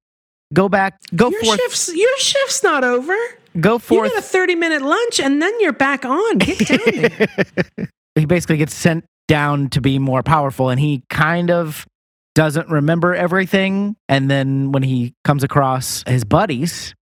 Go 0.52 0.68
back. 0.68 0.98
Go 1.14 1.30
Your 1.30 1.42
forth. 1.42 1.60
shift's 1.60 1.94
your 1.94 2.18
shift's 2.18 2.62
not 2.62 2.82
over. 2.84 3.14
Go 3.60 3.78
forth. 3.78 3.90
You 3.90 3.98
forth." 3.98 4.12
get 4.14 4.18
a 4.18 4.26
thirty 4.26 4.54
minute 4.56 4.82
lunch 4.82 5.20
and 5.20 5.40
then 5.40 5.52
you're 5.60 5.72
back 5.72 6.04
on. 6.04 6.38
Get 6.38 6.58
down 6.66 6.78
there. 6.86 7.88
he 8.16 8.26
basically 8.26 8.56
gets 8.56 8.74
sent 8.74 9.04
down 9.28 9.70
to 9.70 9.80
be 9.80 9.98
more 9.98 10.22
powerful 10.22 10.68
and 10.70 10.78
he 10.78 11.02
kind 11.08 11.50
of 11.50 11.86
doesn't 12.34 12.68
remember 12.68 13.14
everything 13.14 13.96
and 14.08 14.28
then 14.30 14.72
when 14.72 14.82
he 14.82 15.14
comes 15.24 15.44
across 15.44 16.02
his 16.06 16.24
buddies 16.24 16.94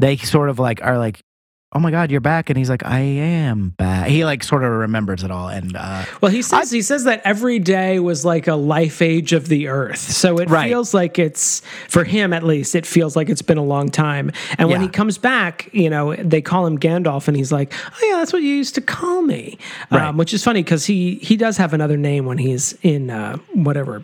they 0.00 0.16
sort 0.16 0.48
of 0.48 0.58
like 0.58 0.82
are 0.82 0.98
like 0.98 1.20
oh 1.72 1.78
my 1.78 1.92
god 1.92 2.10
you're 2.10 2.20
back 2.20 2.50
and 2.50 2.58
he's 2.58 2.68
like 2.68 2.84
i 2.84 2.98
am 2.98 3.68
back 3.78 4.08
he 4.08 4.24
like 4.24 4.42
sort 4.42 4.64
of 4.64 4.72
remembers 4.72 5.22
it 5.22 5.30
all 5.30 5.46
and 5.48 5.76
uh 5.76 6.04
Well, 6.20 6.32
he 6.32 6.42
says 6.42 6.68
he 6.72 6.82
says 6.82 7.04
that 7.04 7.22
every 7.24 7.60
day 7.60 8.00
was 8.00 8.24
like 8.24 8.48
a 8.48 8.56
life 8.56 9.00
age 9.00 9.32
of 9.32 9.46
the 9.46 9.68
earth. 9.68 9.98
So 10.00 10.38
it 10.38 10.50
Right. 10.50 10.68
feels 10.68 10.92
like 10.92 11.16
it's 11.20 11.62
for 11.88 12.02
him 12.02 12.32
at 12.32 12.42
least. 12.42 12.74
It 12.74 12.86
feels 12.86 13.14
like 13.14 13.28
it's 13.28 13.42
been 13.42 13.56
a 13.58 13.64
long 13.64 13.88
time. 13.88 14.32
And 14.58 14.68
when 14.68 14.80
Yeah. 14.80 14.86
he 14.88 14.90
comes 14.90 15.16
back, 15.16 15.70
you 15.72 15.88
know, 15.88 16.16
they 16.16 16.42
call 16.42 16.66
him 16.66 16.76
Gandalf, 16.76 17.28
and 17.28 17.36
he's 17.36 17.52
like, 17.52 17.72
"Oh 17.94 18.06
yeah, 18.10 18.16
that's 18.18 18.32
what 18.32 18.42
you 18.42 18.48
used 18.52 18.74
to 18.74 18.80
call 18.80 19.22
me," 19.22 19.56
Right. 19.92 20.02
um, 20.08 20.16
which 20.16 20.34
is 20.34 20.42
funny 20.42 20.64
because 20.64 20.86
he 20.86 21.20
he 21.22 21.36
does 21.36 21.56
have 21.56 21.72
another 21.72 21.96
name 21.96 22.24
when 22.26 22.38
he's 22.38 22.72
in 22.82 23.10
uh, 23.10 23.36
whatever 23.54 24.02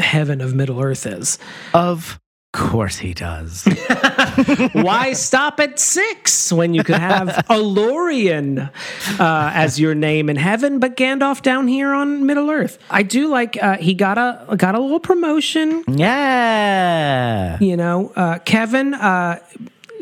heaven 0.00 0.40
of 0.40 0.52
Middle 0.54 0.80
Earth 0.82 1.06
is. 1.06 1.38
of 1.74 2.18
course 2.54 2.96
he 2.98 3.12
does 3.12 3.64
Why 4.72 5.12
stop 5.12 5.58
at 5.58 5.78
six 5.80 6.52
when 6.52 6.72
you 6.72 6.84
could 6.84 6.94
have 6.98 7.28
Olórin 7.50 8.70
uh, 9.18 9.50
as 9.52 9.80
your 9.80 9.94
name 9.94 10.30
in 10.30 10.36
heaven, 10.36 10.78
but 10.78 10.96
Gandalf 10.96 11.42
down 11.42 11.66
here 11.66 11.92
on 11.92 12.26
Middle 12.26 12.50
Earth? 12.50 12.78
I 12.90 13.02
do 13.02 13.28
like 13.28 13.60
uh, 13.60 13.76
he 13.78 13.94
got 13.94 14.18
a 14.18 14.56
got 14.56 14.76
a 14.76 14.80
little 14.80 15.00
promotion. 15.00 15.82
yeah 15.88 17.58
You 17.58 17.76
know, 17.76 18.12
uh, 18.14 18.38
Kevin. 18.38 18.94
Uh, 18.94 19.40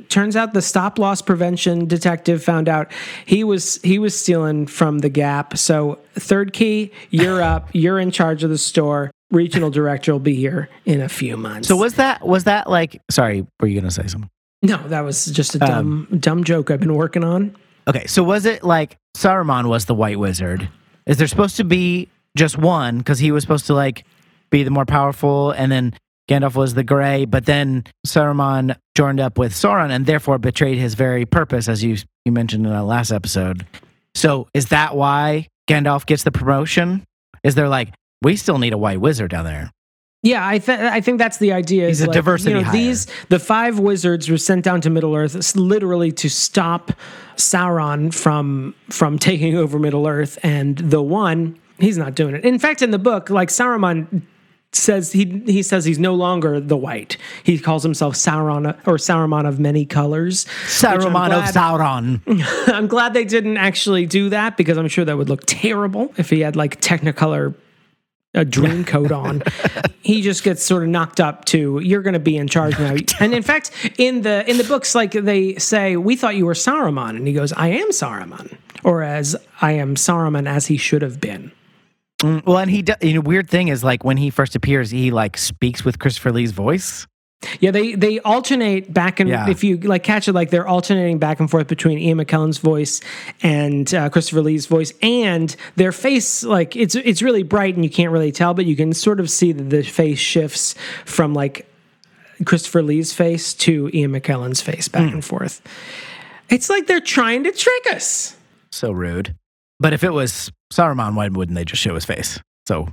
turns 0.08 0.36
out 0.36 0.52
the 0.52 0.60
stop 0.60 0.98
loss 0.98 1.22
prevention 1.22 1.86
detective 1.86 2.44
found 2.44 2.68
out 2.68 2.92
he 3.24 3.42
was 3.44 3.80
he 3.82 3.98
was 3.98 4.18
stealing 4.18 4.66
from 4.66 4.98
the 4.98 5.08
Gap. 5.08 5.56
So 5.56 5.98
third 6.14 6.52
key, 6.52 6.92
you're 7.08 7.40
up. 7.40 7.70
You're 7.72 7.98
in 7.98 8.10
charge 8.10 8.44
of 8.44 8.50
the 8.50 8.58
store. 8.58 9.10
Regional 9.32 9.70
director 9.70 10.12
will 10.12 10.20
be 10.20 10.34
here 10.34 10.68
in 10.84 11.00
a 11.00 11.08
few 11.08 11.36
months. 11.36 11.66
so 11.66 11.76
was 11.76 11.94
that 11.94 12.24
was 12.24 12.44
that 12.44 12.70
like 12.70 13.00
sorry 13.10 13.44
were 13.60 13.66
you 13.66 13.80
gonna 13.80 13.90
say 13.90 14.06
something 14.06 14.30
no, 14.62 14.76
that 14.88 15.00
was 15.00 15.26
just 15.26 15.56
a 15.56 15.58
dumb 15.58 16.06
um, 16.10 16.18
dumb 16.18 16.44
joke 16.44 16.70
I've 16.70 16.80
been 16.80 16.94
working 16.94 17.24
on. 17.24 17.56
Okay, 17.88 18.06
so 18.06 18.22
was 18.22 18.46
it 18.46 18.62
like 18.62 18.96
Saruman 19.16 19.68
was 19.68 19.86
the 19.86 19.94
White 19.94 20.20
Wizard? 20.20 20.68
Is 21.04 21.16
there 21.16 21.26
supposed 21.26 21.56
to 21.56 21.64
be 21.64 22.08
just 22.36 22.56
one 22.56 22.98
because 22.98 23.18
he 23.18 23.32
was 23.32 23.42
supposed 23.42 23.66
to 23.66 23.74
like 23.74 24.04
be 24.50 24.62
the 24.62 24.70
more 24.70 24.86
powerful, 24.86 25.50
and 25.50 25.72
then 25.72 25.94
Gandalf 26.28 26.54
was 26.54 26.74
the 26.74 26.84
Gray, 26.84 27.24
but 27.24 27.44
then 27.44 27.84
Saruman 28.06 28.76
joined 28.96 29.18
up 29.18 29.36
with 29.36 29.52
Sauron 29.52 29.90
and 29.90 30.06
therefore 30.06 30.38
betrayed 30.38 30.78
his 30.78 30.94
very 30.94 31.26
purpose, 31.26 31.68
as 31.68 31.82
you 31.82 31.96
you 32.24 32.30
mentioned 32.30 32.64
in 32.64 32.72
the 32.72 32.84
last 32.84 33.10
episode. 33.10 33.66
So 34.14 34.46
is 34.54 34.66
that 34.66 34.94
why 34.94 35.48
Gandalf 35.68 36.06
gets 36.06 36.22
the 36.22 36.30
promotion? 36.30 37.02
Is 37.42 37.56
there 37.56 37.68
like 37.68 37.92
we 38.22 38.36
still 38.36 38.58
need 38.58 38.72
a 38.72 38.78
White 38.78 39.00
Wizard 39.00 39.30
down 39.30 39.44
there? 39.44 39.70
Yeah, 40.22 40.46
I 40.46 40.58
th- 40.58 40.78
I 40.78 41.00
think 41.00 41.18
that's 41.18 41.38
the 41.38 41.52
idea. 41.52 41.88
He's 41.88 42.00
is 42.00 42.04
a 42.04 42.06
like, 42.06 42.14
diversity 42.14 42.52
You 42.52 42.62
know, 42.62 42.70
these 42.70 43.08
the 43.28 43.40
five 43.40 43.80
wizards 43.80 44.30
were 44.30 44.38
sent 44.38 44.64
down 44.64 44.80
to 44.82 44.90
Middle 44.90 45.16
Earth 45.16 45.56
literally 45.56 46.12
to 46.12 46.30
stop 46.30 46.92
Sauron 47.36 48.14
from 48.14 48.74
from 48.88 49.18
taking 49.18 49.56
over 49.56 49.80
Middle 49.80 50.06
Earth, 50.06 50.38
and 50.44 50.78
the 50.78 51.02
one 51.02 51.58
he's 51.78 51.98
not 51.98 52.14
doing 52.14 52.36
it. 52.36 52.44
In 52.44 52.60
fact, 52.60 52.82
in 52.82 52.92
the 52.92 53.00
book, 53.00 53.30
like 53.30 53.48
Saruman 53.48 54.22
says 54.70 55.10
he 55.10 55.42
he 55.46 55.60
says 55.60 55.84
he's 55.84 55.98
no 55.98 56.14
longer 56.14 56.60
the 56.60 56.76
white. 56.76 57.16
He 57.42 57.58
calls 57.58 57.82
himself 57.82 58.14
Sauron 58.14 58.78
or 58.86 58.98
Saruman 58.98 59.46
of 59.46 59.58
many 59.58 59.84
colors. 59.84 60.46
which 60.46 60.84
I'm 60.84 61.16
of 61.32 61.44
Sauron. 61.46 62.20
I'm 62.72 62.86
glad 62.86 63.12
they 63.12 63.24
didn't 63.24 63.56
actually 63.56 64.06
do 64.06 64.28
that 64.28 64.56
because 64.56 64.78
I'm 64.78 64.88
sure 64.88 65.04
that 65.04 65.16
would 65.16 65.28
look 65.28 65.42
terrible 65.46 66.14
if 66.16 66.30
he 66.30 66.40
had 66.40 66.54
like 66.54 66.80
Technicolor 66.80 67.56
a 68.34 68.44
dream 68.44 68.84
coat 68.84 69.12
on. 69.12 69.42
he 70.02 70.22
just 70.22 70.42
gets 70.42 70.62
sort 70.62 70.82
of 70.82 70.88
knocked 70.88 71.20
up 71.20 71.44
to 71.46 71.80
you're 71.80 72.02
going 72.02 72.14
to 72.14 72.20
be 72.20 72.36
in 72.36 72.48
charge 72.48 72.78
now. 72.78 72.96
And 73.20 73.34
in 73.34 73.42
fact, 73.42 73.70
in 73.98 74.22
the 74.22 74.48
in 74.48 74.58
the 74.58 74.64
books, 74.64 74.94
like 74.94 75.12
they 75.12 75.56
say, 75.56 75.96
we 75.96 76.16
thought 76.16 76.34
you 76.34 76.46
were 76.46 76.54
Saruman, 76.54 77.16
and 77.16 77.26
he 77.26 77.32
goes, 77.32 77.52
I 77.52 77.68
am 77.68 77.90
Saruman, 77.90 78.56
or 78.82 79.02
as 79.02 79.36
I 79.60 79.72
am 79.72 79.94
Saruman 79.94 80.48
as 80.48 80.66
he 80.66 80.76
should 80.76 81.02
have 81.02 81.20
been. 81.20 81.52
Mm, 82.22 82.44
well, 82.46 82.58
and 82.58 82.70
he, 82.70 82.82
do, 82.82 82.94
you 83.00 83.14
know, 83.14 83.20
weird 83.20 83.50
thing 83.50 83.68
is 83.68 83.82
like 83.82 84.04
when 84.04 84.16
he 84.16 84.30
first 84.30 84.54
appears, 84.56 84.90
he 84.90 85.10
like 85.10 85.36
speaks 85.36 85.84
with 85.84 85.98
Christopher 85.98 86.32
Lee's 86.32 86.52
voice. 86.52 87.06
Yeah, 87.60 87.70
they 87.70 87.94
they 87.94 88.18
alternate 88.20 88.92
back 88.92 89.20
and 89.20 89.28
Yeah. 89.28 89.48
if 89.50 89.64
you 89.64 89.76
like 89.78 90.02
catch 90.02 90.28
it, 90.28 90.32
like 90.32 90.50
they're 90.50 90.66
alternating 90.66 91.18
back 91.18 91.40
and 91.40 91.50
forth 91.50 91.66
between 91.66 91.98
Ian 91.98 92.18
McKellen's 92.18 92.58
voice 92.58 93.00
and 93.42 93.92
uh, 93.94 94.08
Christopher 94.10 94.42
Lee's 94.42 94.66
voice, 94.66 94.92
and 95.02 95.54
their 95.76 95.92
face 95.92 96.44
like 96.44 96.76
it's 96.76 96.94
it's 96.94 97.22
really 97.22 97.42
bright 97.42 97.74
and 97.74 97.84
you 97.84 97.90
can't 97.90 98.12
really 98.12 98.32
tell, 98.32 98.54
but 98.54 98.64
you 98.66 98.76
can 98.76 98.92
sort 98.92 99.20
of 99.20 99.30
see 99.30 99.52
that 99.52 99.70
the 99.70 99.82
face 99.82 100.18
shifts 100.18 100.74
from 101.04 101.34
like 101.34 101.66
Christopher 102.44 102.82
Lee's 102.82 103.12
face 103.12 103.54
to 103.54 103.90
Ian 103.92 104.12
McKellen's 104.12 104.60
face 104.60 104.88
back 104.88 105.08
Hmm. 105.08 105.14
and 105.16 105.24
forth. 105.24 105.60
It's 106.48 106.68
like 106.68 106.86
they're 106.86 107.00
trying 107.00 107.44
to 107.44 107.52
trick 107.52 107.86
us. 107.92 108.36
So 108.70 108.92
rude. 108.92 109.34
But 109.80 109.92
if 109.92 110.04
it 110.04 110.12
was 110.12 110.50
Saruman, 110.72 111.14
why 111.14 111.28
wouldn't 111.28 111.56
they 111.56 111.64
just 111.64 111.82
show 111.82 111.94
his 111.94 112.04
face? 112.04 112.38
So 112.66 112.88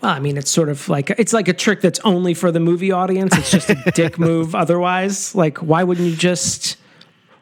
Well, 0.00 0.10
I 0.10 0.18
mean, 0.18 0.36
it's 0.36 0.50
sort 0.50 0.68
of 0.68 0.88
like 0.88 1.10
it's 1.10 1.32
like 1.32 1.48
a 1.48 1.52
trick 1.52 1.80
that's 1.80 2.00
only 2.00 2.34
for 2.34 2.50
the 2.50 2.60
movie 2.60 2.92
audience. 2.92 3.36
It's 3.36 3.50
just 3.50 3.70
a 3.70 3.76
dick 3.94 4.18
move. 4.18 4.54
Otherwise, 4.54 5.34
like, 5.34 5.58
why 5.58 5.84
wouldn't 5.84 6.08
you 6.08 6.16
just? 6.16 6.76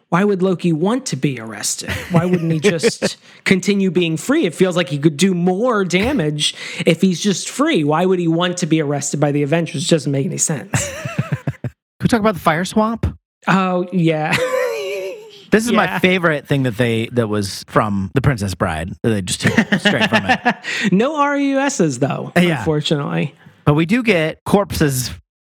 Why 0.08 0.24
would 0.24 0.42
Loki 0.42 0.72
want 0.72 1.06
to 1.06 1.16
be 1.16 1.38
arrested? 1.38 1.90
Why 2.10 2.24
wouldn't 2.24 2.50
he 2.50 2.58
just 2.58 3.16
continue 3.44 3.92
being 3.92 4.16
free? 4.16 4.44
It 4.44 4.56
feels 4.56 4.76
like 4.76 4.88
he 4.88 4.98
could 4.98 5.16
do 5.16 5.34
more 5.34 5.84
damage 5.84 6.56
if 6.84 7.00
he's 7.00 7.20
just 7.20 7.48
free. 7.48 7.84
Why 7.84 8.04
would 8.06 8.18
he 8.18 8.26
want 8.26 8.56
to 8.58 8.66
be 8.66 8.82
arrested 8.82 9.20
by 9.20 9.30
the 9.30 9.44
Avengers? 9.44 9.84
It 9.84 9.88
doesn't 9.88 10.10
make 10.10 10.26
any 10.26 10.36
sense. 10.38 10.88
Can 11.62 11.70
we 12.02 12.08
talk 12.08 12.18
about 12.18 12.34
the 12.34 12.40
fire 12.40 12.64
swamp? 12.64 13.16
oh 13.46 13.86
yeah, 13.92 14.36
This 15.50 15.64
is 15.66 15.70
Yeah. 15.72 15.76
my 15.76 15.98
favorite 15.98 16.46
thing 16.46 16.62
that 16.64 16.76
they 16.76 17.06
that 17.12 17.28
was 17.28 17.64
from 17.68 18.10
The 18.14 18.20
Princess 18.20 18.54
Bride. 18.54 18.92
They 19.02 19.22
just 19.22 19.40
took 19.42 19.52
straight 19.80 20.08
from 20.08 20.26
it. 20.26 20.56
no 20.92 21.16
RUSs 21.16 21.98
though. 21.98 22.32
Yeah. 22.36 22.58
Unfortunately, 22.58 23.34
But 23.64 23.74
we 23.74 23.86
do 23.86 24.02
get 24.02 24.38
corpses 24.44 25.10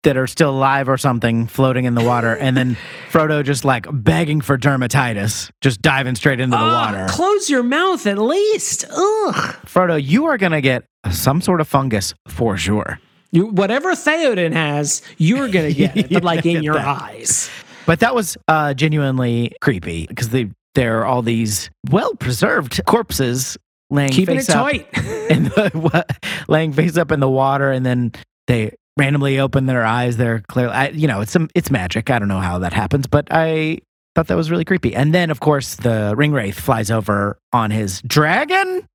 that 0.04 0.18
are 0.18 0.26
still 0.26 0.50
alive 0.50 0.90
or 0.90 0.98
something 0.98 1.46
floating 1.46 1.86
in 1.86 1.94
the 1.94 2.04
water, 2.04 2.36
and 2.36 2.58
then 2.58 2.76
Frodo 3.12 3.44
just 3.44 3.64
like 3.64 3.86
begging 3.92 4.42
for 4.42 4.58
dermatitis, 4.58 5.52
just 5.62 5.80
diving 5.82 6.16
straight 6.16 6.40
into 6.40 6.58
the 6.58 6.64
water. 6.64 7.06
close 7.10 7.50
your 7.52 7.62
mouth 7.62 8.08
at 8.08 8.18
least. 8.18 8.84
Ugh. 8.90 9.56
Frodo, 9.66 10.02
you 10.04 10.26
are 10.26 10.38
gonna 10.40 10.62
get 10.62 10.86
some 11.12 11.40
sort 11.42 11.62
of 11.62 11.68
fungus 11.68 12.14
for 12.28 12.58
sure. 12.58 13.00
You, 13.32 13.46
whatever 13.46 13.92
Theoden 13.92 14.54
has, 14.54 15.02
you're 15.18 15.48
gonna 15.50 15.72
get 15.72 15.96
it, 15.98 16.10
but 16.10 16.24
like 16.24 16.46
in 16.48 16.64
your 16.64 16.80
eyes. 16.80 17.50
But 17.86 18.00
that 18.02 18.16
was 18.16 18.38
uh, 18.48 18.74
genuinely 18.74 19.54
creepy 19.62 20.08
because 20.08 20.30
they 20.30 20.50
there 20.76 21.02
are 21.02 21.06
all 21.06 21.22
these 21.22 21.70
well 21.90 22.14
preserved 22.16 22.84
corpses 22.86 23.58
laying 23.90 24.12
Keeping 24.12 24.38
face 24.38 24.50
it 24.50 24.56
up 24.56 24.72
tight. 24.72 24.88
in 25.30 25.44
the 25.46 26.06
laying 26.48 26.72
face 26.74 26.98
up 26.98 27.12
in 27.12 27.20
the 27.20 27.30
water, 27.30 27.72
and 27.72 27.86
then 27.86 28.14
they 28.48 28.74
randomly 28.98 29.40
open 29.40 29.66
their 29.66 29.84
eyes. 29.86 30.18
They're 30.18 30.40
clearly, 30.48 30.74
I, 30.74 30.90
you 30.90 31.08
know, 31.08 31.22
it's 31.22 31.32
some 31.32 31.50
it's 31.56 31.70
magic. 31.72 32.10
I 32.10 32.20
don't 32.20 32.28
know 32.30 32.40
how 32.40 32.60
that 32.60 32.74
happens, 32.74 33.08
but 33.08 33.28
I 33.32 33.80
thought 34.16 34.28
that 34.28 34.38
was 34.38 34.50
really 34.52 34.66
creepy. 34.66 34.96
And 34.96 35.14
then, 35.14 35.30
of 35.30 35.40
course, 35.40 35.76
the 35.76 36.14
ring 36.16 36.32
wraith 36.32 36.60
flies 36.60 36.92
over 36.92 37.38
on 37.52 37.72
his 37.72 38.02
dragon. 38.04 38.88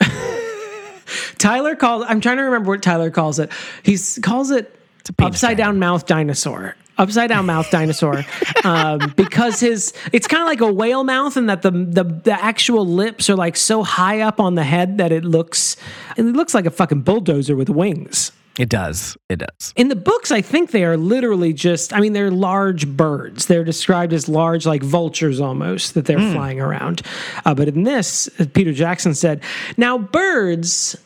Tyler 1.38 1.76
calls. 1.76 2.04
I'm 2.08 2.20
trying 2.20 2.38
to 2.38 2.42
remember 2.42 2.70
what 2.70 2.82
Tyler 2.82 3.10
calls 3.10 3.38
it. 3.38 3.50
He 3.82 3.96
calls 4.22 4.50
it 4.50 4.74
It's 5.00 5.10
a 5.10 5.12
penis 5.12 5.34
upside 5.36 5.56
dragon. 5.56 5.74
down 5.74 5.78
mouth 5.78 6.06
dinosaur. 6.06 6.76
Upside 6.96 7.28
down 7.28 7.46
mouth 7.46 7.70
dinosaur, 7.70 8.24
um, 8.62 9.12
because 9.16 9.58
his 9.58 9.92
it's 10.12 10.28
kind 10.28 10.42
of 10.42 10.46
like 10.46 10.60
a 10.60 10.72
whale 10.72 11.02
mouth, 11.02 11.36
and 11.36 11.48
that 11.48 11.62
the, 11.62 11.70
the 11.70 12.04
the 12.04 12.44
actual 12.44 12.86
lips 12.86 13.28
are 13.28 13.36
like 13.36 13.56
so 13.56 13.82
high 13.82 14.20
up 14.20 14.38
on 14.38 14.54
the 14.54 14.62
head 14.62 14.98
that 14.98 15.10
it 15.10 15.24
looks 15.24 15.76
it 16.16 16.22
looks 16.22 16.54
like 16.54 16.66
a 16.66 16.70
fucking 16.70 17.02
bulldozer 17.02 17.56
with 17.56 17.68
wings. 17.68 18.30
It 18.58 18.68
does. 18.68 19.16
It 19.28 19.40
does. 19.40 19.72
In 19.74 19.88
the 19.88 19.96
books, 19.96 20.30
I 20.30 20.40
think 20.40 20.70
they 20.70 20.84
are 20.84 20.96
literally 20.96 21.52
just, 21.52 21.92
I 21.92 21.98
mean, 21.98 22.12
they're 22.12 22.30
large 22.30 22.86
birds. 22.86 23.46
They're 23.46 23.64
described 23.64 24.12
as 24.12 24.28
large, 24.28 24.64
like 24.64 24.82
vultures 24.82 25.40
almost, 25.40 25.94
that 25.94 26.04
they're 26.04 26.18
flying 26.32 26.60
around. 26.60 27.02
Uh, 27.44 27.54
but 27.54 27.66
in 27.66 27.82
this, 27.82 28.28
uh, 28.38 28.46
Peter 28.54 28.72
Jackson 28.72 29.14
said, 29.14 29.42
now, 29.76 29.98
birds, 29.98 30.96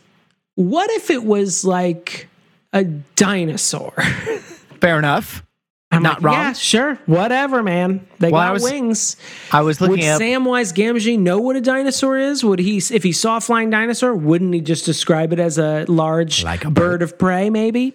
what 0.56 0.90
if 0.90 1.08
it 1.08 1.24
was 1.24 1.64
like 1.64 2.28
a 2.74 2.84
dinosaur? 2.84 3.92
Fair 4.80 4.98
enough. 4.98 5.42
I'm 5.90 6.02
Not 6.02 6.16
like, 6.16 6.24
wrong. 6.24 6.34
Yeah, 6.34 6.52
sure. 6.52 6.94
Whatever, 7.06 7.62
man. 7.62 8.06
They 8.18 8.30
Well, 8.30 8.42
I 8.42 8.48
got 8.48 8.52
was 8.54 8.62
wings. 8.62 9.16
I 9.50 9.62
was 9.62 9.80
looking 9.80 10.04
Would 10.04 10.04
up. 10.04 10.20
Samwise 10.20 10.74
Gamgee 10.74 11.18
know 11.18 11.38
what 11.38 11.56
a 11.56 11.62
dinosaur 11.62 12.18
is? 12.18 12.44
Would 12.44 12.58
he, 12.58 12.76
if 12.76 13.02
he 13.02 13.12
saw 13.12 13.38
a 13.38 13.40
flying 13.40 13.70
dinosaur, 13.70 14.14
wouldn't 14.14 14.52
he 14.52 14.60
just 14.60 14.84
describe 14.84 15.32
it 15.32 15.38
as 15.38 15.56
a 15.56 15.86
large 15.88 16.44
Like 16.44 16.64
a 16.66 16.70
bird 16.70 17.00
bird. 17.00 17.02
of 17.02 17.18
prey, 17.18 17.48
maybe? 17.48 17.94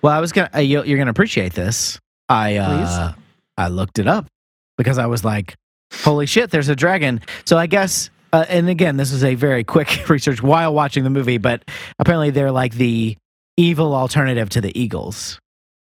Well, 0.00 0.12
I 0.12 0.20
was 0.20 0.32
gonna. 0.32 0.50
Uh, 0.54 0.60
you, 0.60 0.82
you're 0.82 0.98
gonna 0.98 1.10
appreciate 1.10 1.52
this. 1.52 1.98
I 2.28 2.56
uh, 2.56 3.12
I 3.56 3.68
looked 3.68 3.98
it 3.98 4.08
up 4.08 4.26
because 4.76 4.98
I 4.98 5.06
was 5.06 5.24
like, 5.24 5.54
"Holy 5.92 6.26
shit, 6.26 6.50
there's 6.50 6.68
a 6.68 6.76
dragon!" 6.76 7.20
So 7.44 7.56
I 7.58 7.66
guess. 7.66 8.10
Uh, 8.32 8.46
and 8.48 8.70
again, 8.70 8.96
this 8.96 9.12
is 9.12 9.22
a 9.22 9.34
very 9.34 9.62
quick 9.62 10.04
research 10.08 10.42
while 10.42 10.72
watching 10.72 11.04
the 11.04 11.10
movie, 11.10 11.36
but 11.36 11.62
apparently 11.98 12.30
they're 12.30 12.50
like 12.50 12.72
the 12.74 13.14
evil 13.58 13.94
alternative 13.94 14.48
to 14.48 14.62
the 14.62 14.76
Eagles. 14.80 15.38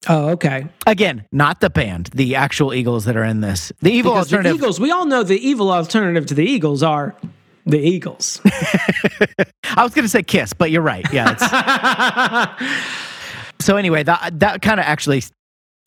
Oh, 0.09 0.29
okay. 0.29 0.67
Again, 0.85 1.25
not 1.31 1.59
the 1.61 1.69
band, 1.69 2.09
the 2.13 2.35
actual 2.35 2.73
Eagles 2.73 3.05
that 3.05 3.15
are 3.15 3.23
in 3.23 3.41
this. 3.41 3.71
The 3.81 3.91
evil 3.91 4.13
Because 4.13 4.29
the. 4.29 4.53
Eagles, 4.53 4.79
we 4.79 4.91
all 4.91 5.05
know 5.05 5.23
the 5.23 5.37
evil 5.37 5.71
alternative 5.71 6.25
to 6.27 6.33
the 6.33 6.45
Eagles 6.45 6.83
are 6.83 7.15
the 7.65 7.79
Eagles. 7.79 8.41
I 8.45 9.83
was 9.83 9.93
going 9.93 10.03
to 10.03 10.09
say 10.09 10.23
Kiss, 10.23 10.53
but 10.53 10.71
you're 10.71 10.81
right. 10.81 11.05
Yeah. 11.11 11.35
It's, 12.59 13.05
so 13.65 13.77
anyway, 13.77 14.03
that 14.03 14.39
that 14.39 14.61
kind 14.61 14.79
of 14.79 14.85
actually 14.85 15.23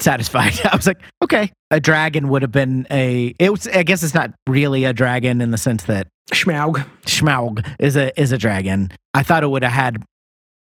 satisfied. 0.00 0.58
I 0.64 0.76
was 0.76 0.86
like, 0.86 1.00
okay, 1.22 1.52
a 1.70 1.80
dragon 1.80 2.28
would 2.28 2.42
have 2.42 2.52
been 2.52 2.86
a. 2.90 3.34
It 3.38 3.50
was. 3.50 3.66
I 3.68 3.82
guess 3.82 4.02
it's 4.02 4.14
not 4.14 4.32
really 4.46 4.84
a 4.84 4.92
dragon 4.92 5.40
in 5.40 5.50
the 5.50 5.58
sense 5.58 5.84
that 5.84 6.08
Schmaug. 6.32 6.86
Schmaug 7.04 7.66
is 7.78 7.96
a 7.96 8.18
is 8.20 8.32
a 8.32 8.38
dragon. 8.38 8.90
I 9.14 9.22
thought 9.22 9.42
it 9.42 9.48
would 9.48 9.62
have 9.62 9.72
had 9.72 10.02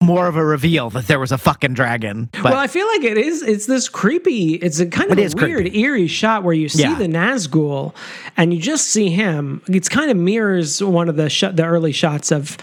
more 0.03 0.27
of 0.27 0.37
a 0.37 0.45
reveal 0.45 0.91
that 0.91 1.07
there 1.07 1.19
was 1.19 1.33
a 1.33 1.39
fucking 1.39 1.73
dragon. 1.75 2.29
But 2.33 2.45
well, 2.45 2.57
I 2.59 2.67
feel 2.67 2.87
like 2.87 3.03
it 3.03 3.17
is. 3.17 3.43
It's 3.43 3.65
this 3.67 3.89
creepy. 3.89 4.55
It's 4.55 4.79
a 4.79 4.87
kind 4.87 5.11
of 5.11 5.19
a 5.19 5.23
weird, 5.23 5.37
creepy. 5.63 5.81
eerie 5.81 6.07
shot 6.07 6.43
where 6.45 6.53
you 6.55 6.69
see 6.69 6.83
Yeah. 6.83 6.97
the 6.97 7.07
Nazgul, 7.07 7.95
and 8.37 8.53
you 8.53 8.61
just 8.61 8.89
see 8.89 9.09
him. 9.09 9.63
It's 9.69 9.89
kind 9.89 10.11
of 10.11 10.17
mirrors 10.19 10.83
one 10.83 11.09
of 11.09 11.17
the 11.17 11.31
sh- 11.31 11.45
the 11.53 11.65
early 11.65 11.93
shots 11.93 12.31
of 12.31 12.59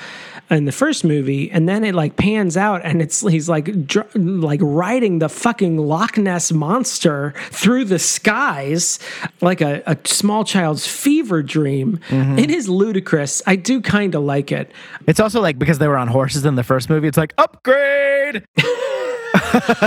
in 0.49 0.65
the 0.65 0.71
first 0.71 1.03
movie, 1.03 1.49
and 1.51 1.67
then 1.67 1.83
it 1.83 1.95
like 1.95 2.15
pans 2.15 2.57
out, 2.57 2.81
and 2.83 3.01
it's 3.01 3.21
he's 3.21 3.49
like 3.49 3.87
dr- 3.87 4.15
like 4.15 4.59
riding 4.61 5.19
the 5.19 5.29
fucking 5.29 5.77
Loch 5.77 6.17
Ness 6.17 6.51
monster 6.51 7.33
through 7.49 7.85
the 7.85 7.99
skies 7.99 8.99
like 9.41 9.61
a, 9.61 9.81
a 9.85 9.97
small 10.05 10.43
child's 10.43 10.85
fever 10.85 11.41
dream. 11.41 11.99
Mm-hmm. 12.09 12.39
It 12.39 12.51
is 12.51 12.69
ludicrous. 12.69 13.41
I 13.47 13.55
do 13.55 13.81
kind 13.81 14.15
of 14.15 14.23
like 14.23 14.51
it. 14.51 14.71
it's 15.07 15.19
also 15.19 15.41
like 15.41 15.57
because 15.57 15.79
they 15.79 15.87
were 15.87 15.97
on 15.97 16.07
horses 16.07 16.45
in 16.45 16.55
the 16.55 16.63
first 16.63 16.89
movie. 16.89 17.07
It's 17.07 17.17
like 17.17 17.33
upgrade. 17.37 18.45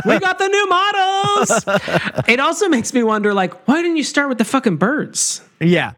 we 0.04 0.18
got 0.18 0.38
the 0.38 0.48
new 0.48 0.66
models. 0.68 2.24
it 2.28 2.40
also 2.40 2.68
makes 2.68 2.92
me 2.92 3.02
wonder, 3.02 3.34
like, 3.34 3.66
why 3.66 3.82
didn't 3.82 3.96
you 3.96 4.04
start 4.04 4.28
with 4.28 4.38
the 4.38 4.44
fucking 4.44 4.76
birds? 4.76 5.40
Yeah. 5.61 5.92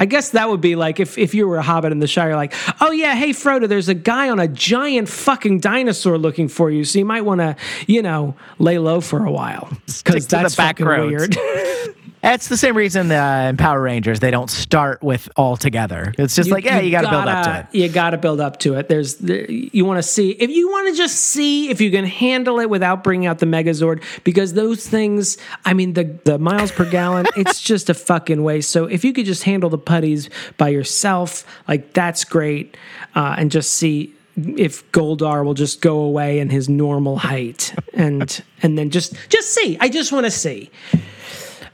I 0.00 0.06
guess 0.06 0.30
that 0.30 0.48
would 0.48 0.62
be 0.62 0.76
like 0.76 0.98
if, 0.98 1.18
if 1.18 1.34
you 1.34 1.46
were 1.46 1.58
a 1.58 1.62
hobbit 1.62 1.92
in 1.92 1.98
the 1.98 2.06
Shire, 2.06 2.34
like, 2.34 2.54
oh 2.80 2.90
yeah, 2.90 3.14
hey 3.14 3.30
Frodo, 3.30 3.68
there's 3.68 3.90
a 3.90 3.94
guy 3.94 4.30
on 4.30 4.40
a 4.40 4.48
giant 4.48 5.10
fucking 5.10 5.60
dinosaur 5.60 6.16
looking 6.16 6.48
for 6.48 6.70
you, 6.70 6.84
so 6.84 6.98
you 6.98 7.04
might 7.04 7.20
want 7.26 7.42
to, 7.42 7.54
you 7.86 8.00
know, 8.00 8.34
lay 8.58 8.78
low 8.78 9.02
for 9.02 9.26
a 9.26 9.30
while 9.30 9.68
because 9.86 10.24
to 10.24 10.36
the 10.36 10.42
that's 10.42 10.56
back 10.56 10.78
fucking 10.78 10.86
roads. 10.86 11.36
weird. 11.36 11.96
It's 12.22 12.48
the 12.48 12.56
same 12.56 12.76
reason 12.76 13.10
uh, 13.10 13.46
in 13.48 13.56
Power 13.56 13.80
Rangers 13.80 14.20
they 14.20 14.30
don't 14.30 14.50
start 14.50 15.02
with 15.02 15.28
all 15.36 15.56
together. 15.56 16.12
It's 16.18 16.36
just 16.36 16.50
like, 16.50 16.64
yeah, 16.64 16.80
you, 16.80 16.90
got 16.90 17.02
to 17.02 17.10
build 17.10 17.28
up 17.28 17.44
to 17.44 17.58
it. 17.60 17.80
You 17.80 17.88
got 17.88 18.10
to 18.10 18.18
build 18.18 18.40
up 18.40 18.58
to 18.60 18.74
it. 18.74 18.88
There's, 18.88 19.16
the, 19.16 19.46
you 19.72 19.86
want 19.86 19.98
to 19.98 20.02
see 20.02 20.32
if 20.32 20.50
you 20.50 20.68
want 20.70 20.88
to 20.88 20.94
just 20.94 21.16
see 21.16 21.70
if 21.70 21.80
you 21.80 21.90
can 21.90 22.04
handle 22.04 22.60
it 22.60 22.68
without 22.68 23.02
bringing 23.02 23.26
out 23.26 23.38
the 23.38 23.46
Megazord 23.46 24.02
because 24.22 24.52
those 24.52 24.86
things. 24.86 25.38
I 25.64 25.72
mean, 25.72 25.94
the 25.94 26.04
the 26.24 26.38
miles 26.38 26.72
per 26.72 26.88
gallon, 26.88 27.26
it's 27.36 27.60
just 27.60 27.88
a 27.88 27.94
fucking 27.94 28.42
waste. 28.42 28.70
So 28.70 28.84
if 28.84 29.04
you 29.04 29.12
could 29.14 29.24
just 29.24 29.44
handle 29.44 29.70
the 29.70 29.78
putties 29.78 30.28
by 30.58 30.68
yourself, 30.68 31.44
like 31.68 31.94
that's 31.94 32.24
great, 32.24 32.76
uh, 33.14 33.36
and 33.38 33.50
just 33.50 33.72
see 33.72 34.14
if 34.36 34.90
Goldar 34.92 35.44
will 35.44 35.54
just 35.54 35.80
go 35.80 36.00
away 36.00 36.38
in 36.38 36.50
his 36.50 36.68
normal 36.68 37.16
height 37.16 37.74
and 37.94 38.42
and 38.62 38.76
then 38.76 38.90
just 38.90 39.14
just 39.30 39.54
see. 39.54 39.78
I 39.80 39.88
just 39.88 40.12
want 40.12 40.26
to 40.26 40.30
see. 40.30 40.70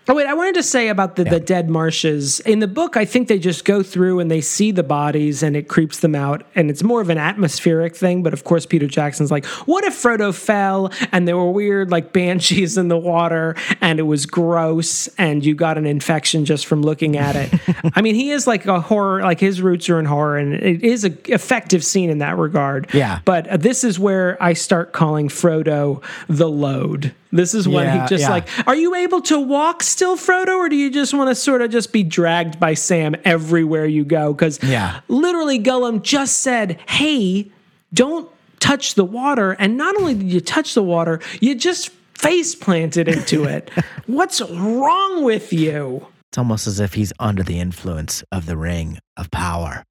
Oh 0.09 0.15
wait, 0.15 0.29
I 0.29 0.35
wanted 0.35 0.55
to 0.55 0.63
say 0.63 0.89
about 0.89 1.17
the, 1.17 1.25
the 1.25 1.41
dead 1.41 1.69
marshes. 1.69 2.39
In 2.41 2.61
the 2.61 2.69
book, 2.69 2.97
I 2.97 3.05
think 3.05 3.27
they 3.27 3.41
just 3.41 3.65
go 3.65 3.83
through 3.83 4.21
and 4.21 4.31
they 4.31 4.41
see 4.41 4.71
the 4.71 4.85
bodies 4.85 5.43
and 5.43 5.57
it 5.57 5.67
creeps 5.67 5.99
them 5.99 6.15
out. 6.15 6.47
And 6.55 6.71
it's 6.71 6.85
more 6.85 7.01
of 7.01 7.11
an 7.11 7.19
atmospheric 7.19 7.97
thing. 7.97 8.23
But 8.23 8.33
of 8.33 8.45
course, 8.45 8.67
Peter 8.67 8.87
Jackson's 8.87 9.33
like, 9.33 9.45
what 9.67 9.83
if 9.83 9.95
Frodo 9.95 10.33
fell 10.33 10.93
and 11.11 11.27
there 11.27 11.37
were 11.37 11.51
weird 11.51 11.91
like 11.91 12.13
banshees 12.13 12.79
in 12.79 12.87
the 12.87 12.97
water 12.97 13.57
and 13.81 13.99
it 13.99 14.05
was 14.05 14.27
gross 14.27 15.09
and 15.19 15.45
you 15.45 15.57
got 15.57 15.77
an 15.77 15.87
infection 15.87 16.45
just 16.45 16.67
from 16.67 16.83
looking 16.83 17.17
at 17.17 17.35
it? 17.35 17.53
I 17.97 18.01
mean, 18.01 18.15
he 18.15 18.31
is 18.31 18.47
like 18.47 18.67
a 18.67 18.81
horror, 18.81 19.23
like 19.23 19.41
his 19.41 19.61
roots 19.61 19.91
are 19.91 19.99
in 19.99 20.05
horror 20.05 20.39
and 20.39 20.55
it 20.55 20.85
is 20.85 21.03
an 21.03 21.19
effective 21.25 21.85
scene 21.85 22.11
in 22.11 22.19
that 22.19 22.37
regard. 22.39 22.89
Yeah. 22.95 23.19
But 23.25 23.49
uh, 23.49 23.57
this 23.57 23.83
is 23.83 23.99
where 23.99 24.41
I 24.41 24.53
start 24.53 24.93
calling 24.93 25.29
Frodo 25.29 26.01
the 26.29 26.49
load. 26.49 27.13
This 27.37 27.55
is 27.55 27.69
when 27.69 27.85
Yeah, 27.85 28.03
he 28.03 28.09
just 28.09 28.23
yeah. 28.23 28.31
like, 28.31 28.49
are 28.67 28.75
you 28.75 28.95
able 28.95 29.21
to 29.23 29.39
walk 29.39 29.83
still, 29.83 30.17
Frodo, 30.17 30.57
or 30.57 30.69
do 30.69 30.77
you 30.77 30.91
just 30.91 31.15
want 31.15 31.29
to 31.31 31.35
sort 31.35 31.63
of 31.63 31.71
just 31.71 31.93
be 31.93 32.03
dragged 32.03 32.59
by 32.59 32.75
Sam 32.75 33.15
everywhere 33.25 33.87
you 33.87 34.05
go? 34.05 34.33
Because 34.33 34.63
Yeah. 34.63 35.01
literally, 35.09 35.59
Gollum 35.61 36.03
just 36.03 36.41
said, 36.43 36.79
hey, 36.89 37.51
don't 37.95 38.29
touch 38.61 38.95
the 38.95 39.05
water. 39.05 39.53
And 39.53 39.77
not 39.77 39.97
only 39.97 40.15
did 40.15 40.33
you 40.33 40.41
touch 40.41 40.75
the 40.75 40.83
water, 40.83 41.21
you 41.41 41.55
just 41.55 41.91
face 42.15 42.55
planted 42.55 43.09
into 43.09 43.45
it. 43.45 43.71
What's 44.07 44.41
wrong 44.41 45.23
with 45.23 45.53
you? 45.53 46.07
It's 46.33 46.39
almost 46.39 46.67
as 46.67 46.81
if 46.81 46.95
he's 46.95 47.13
under 47.21 47.43
the 47.43 47.61
influence 47.61 48.25
of 48.33 48.47
the 48.47 48.57
ring 48.57 48.99
of 49.17 49.31
power. 49.31 49.85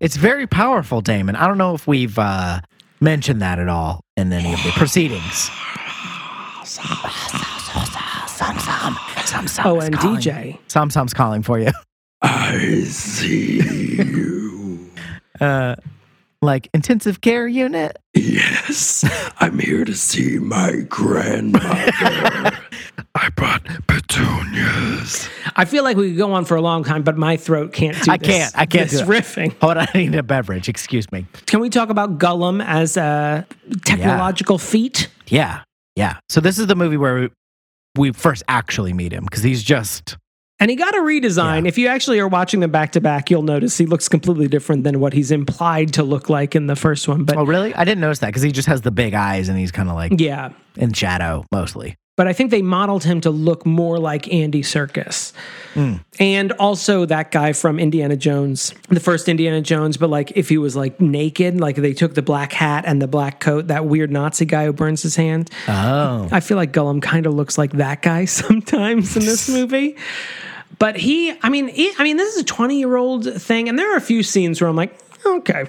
It's 0.00 0.16
very 0.16 0.46
powerful, 0.46 1.00
Damon. 1.00 1.36
I 1.36 1.46
don't 1.46 1.58
know 1.58 1.74
if 1.74 1.86
we've 1.86 2.18
uh, 2.18 2.60
mentioned 3.00 3.40
that 3.42 3.58
at 3.58 3.68
all 3.68 4.00
in 4.16 4.32
any 4.32 4.52
of 4.52 4.62
the 4.64 4.70
proceedings. 4.76 5.50
Oh, 9.64 9.80
and 9.82 9.94
DJ. 9.96 10.58
Sam 10.68 10.90
Sam's 10.90 11.14
calling 11.14 11.42
for 11.42 11.58
you. 11.58 11.70
I 12.22 12.82
see 12.84 13.60
you. 13.96 14.90
Uh, 15.40 15.76
like 16.42 16.68
intensive 16.74 17.20
care 17.20 17.46
unit. 17.46 17.96
Yes, 18.12 19.04
I'm 19.38 19.60
here 19.60 19.84
to 19.84 19.94
see 19.94 20.40
my 20.40 20.80
grandmother. 20.88 21.68
I 23.14 23.28
brought 23.36 23.64
petunias. 23.86 25.28
I 25.54 25.64
feel 25.64 25.84
like 25.84 25.96
we 25.96 26.08
could 26.08 26.18
go 26.18 26.32
on 26.32 26.44
for 26.44 26.56
a 26.56 26.60
long 26.60 26.82
time, 26.82 27.04
but 27.04 27.16
my 27.16 27.36
throat 27.36 27.72
can't 27.72 28.00
do 28.02 28.10
I 28.10 28.16
this. 28.16 28.26
can't. 28.28 28.58
I 28.58 28.66
can't 28.66 28.92
It's 28.92 29.02
riffing. 29.02 29.54
Hold 29.60 29.76
on, 29.76 29.86
I 29.94 29.98
need 29.98 30.14
a 30.16 30.24
beverage. 30.24 30.68
Excuse 30.68 31.10
me. 31.12 31.26
Can 31.46 31.60
we 31.60 31.70
talk 31.70 31.88
about 31.88 32.18
Gollum 32.18 32.64
as 32.66 32.96
a 32.96 33.46
technological 33.84 34.58
feat? 34.58 35.08
Yeah, 35.28 35.62
yeah. 35.98 36.18
So 36.28 36.40
this 36.40 36.58
is 36.58 36.66
the 36.68 36.76
movie 36.76 36.96
where 36.96 37.14
we, 37.20 37.28
we 37.96 38.12
first 38.12 38.44
actually 38.48 38.92
meet 38.92 39.12
him 39.12 39.24
because 39.24 39.42
he's 39.42 39.62
just 39.62 40.16
And 40.60 40.70
he 40.70 40.76
got 40.76 40.94
a 40.94 40.98
redesign. 40.98 41.62
Yeah. 41.62 41.68
If 41.68 41.76
you 41.76 41.88
actually 41.88 42.20
are 42.20 42.28
watching 42.28 42.60
them 42.60 42.70
back 42.70 42.92
to 42.92 43.00
back, 43.00 43.30
you'll 43.30 43.42
notice 43.42 43.76
he 43.76 43.86
looks 43.86 44.08
completely 44.08 44.46
different 44.48 44.84
than 44.84 45.00
what 45.00 45.12
he's 45.12 45.30
implied 45.32 45.92
to 45.94 46.02
look 46.04 46.30
like 46.30 46.54
in 46.54 46.68
the 46.68 46.76
first 46.76 47.08
one. 47.08 47.24
But 47.24 47.36
Oh, 47.36 47.44
really? 47.44 47.74
I 47.74 47.84
didn't 47.84 48.00
notice 48.00 48.20
that 48.20 48.28
because 48.28 48.42
he 48.42 48.52
just 48.52 48.68
has 48.68 48.82
the 48.82 48.90
big 48.92 49.14
eyes 49.14 49.48
and 49.48 49.58
he's 49.58 49.72
kind 49.72 49.88
of 49.88 49.96
like 49.96 50.12
yeah, 50.20 50.52
in 50.76 50.92
shadow 50.92 51.44
mostly. 51.52 51.96
But 52.18 52.26
I 52.26 52.32
think 52.32 52.50
they 52.50 52.62
modeled 52.62 53.04
him 53.04 53.20
to 53.20 53.30
look 53.30 53.64
more 53.64 53.96
like 53.96 54.32
Andy 54.32 54.62
Serkis. 54.62 55.32
And 56.18 56.50
also 56.50 57.06
that 57.06 57.30
guy 57.30 57.52
from 57.52 57.78
Indiana 57.78 58.16
Jones, 58.16 58.74
the 58.88 58.98
first 58.98 59.28
Indiana 59.28 59.60
Jones, 59.60 59.96
but 59.96 60.10
like 60.10 60.32
if 60.34 60.48
he 60.48 60.58
was 60.58 60.74
like 60.74 61.00
naked, 61.00 61.60
like 61.60 61.76
they 61.76 61.92
took 61.92 62.14
the 62.14 62.22
black 62.22 62.52
hat 62.52 62.82
and 62.88 63.00
the 63.00 63.06
black 63.06 63.38
coat, 63.38 63.68
that 63.68 63.84
weird 63.84 64.10
Nazi 64.10 64.46
guy 64.46 64.64
who 64.64 64.72
burns 64.72 65.00
his 65.00 65.14
hand. 65.14 65.48
Oh, 65.68 66.28
I 66.32 66.40
feel 66.40 66.56
like 66.56 66.72
Gollum 66.72 67.00
kind 67.00 67.24
of 67.24 67.34
looks 67.34 67.56
like 67.56 67.70
that 67.74 68.02
guy 68.02 68.24
sometimes 68.24 69.16
in 69.16 69.24
this 69.24 69.48
movie. 69.54 69.96
But 70.80 70.96
he, 70.96 71.32
I 71.40 71.48
mean, 71.48 71.68
he, 71.68 71.92
I 71.98 72.02
mean, 72.02 72.16
this 72.16 72.34
is 72.34 72.42
a 72.42 72.44
twenty-year-old 72.44 73.40
thing, 73.40 73.68
and 73.68 73.78
there 73.78 73.92
are 73.94 73.96
a 73.96 74.00
few 74.00 74.24
scenes 74.24 74.60
where 74.60 74.68
I'm 74.68 74.74
like, 74.74 74.98
okay, 75.24 75.66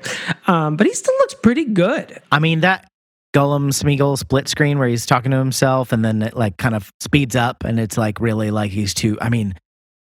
um, 0.47 0.77
but 0.77 0.87
he 0.87 0.93
still 0.95 1.15
looks 1.19 1.35
pretty 1.35 1.65
good. 1.65 2.19
I 2.31 2.39
mean 2.39 2.61
that 2.61 2.88
Gollum 3.35 3.69
Smeagol 3.69 4.17
split 4.17 4.47
screen 4.47 4.79
where 4.79 4.87
he's 4.87 5.05
talking 5.05 5.31
to 5.31 5.37
himself 5.37 5.91
and 5.91 6.03
then 6.03 6.21
it 6.21 6.35
like 6.35 6.57
kind 6.57 6.75
of 6.75 6.91
speeds 6.99 7.35
up 7.35 7.63
and 7.63 7.79
it's 7.79 7.97
like 7.97 8.19
really 8.19 8.51
like 8.51 8.71
he's 8.71 8.93
too. 8.93 9.17
I 9.21 9.29
mean, 9.29 9.53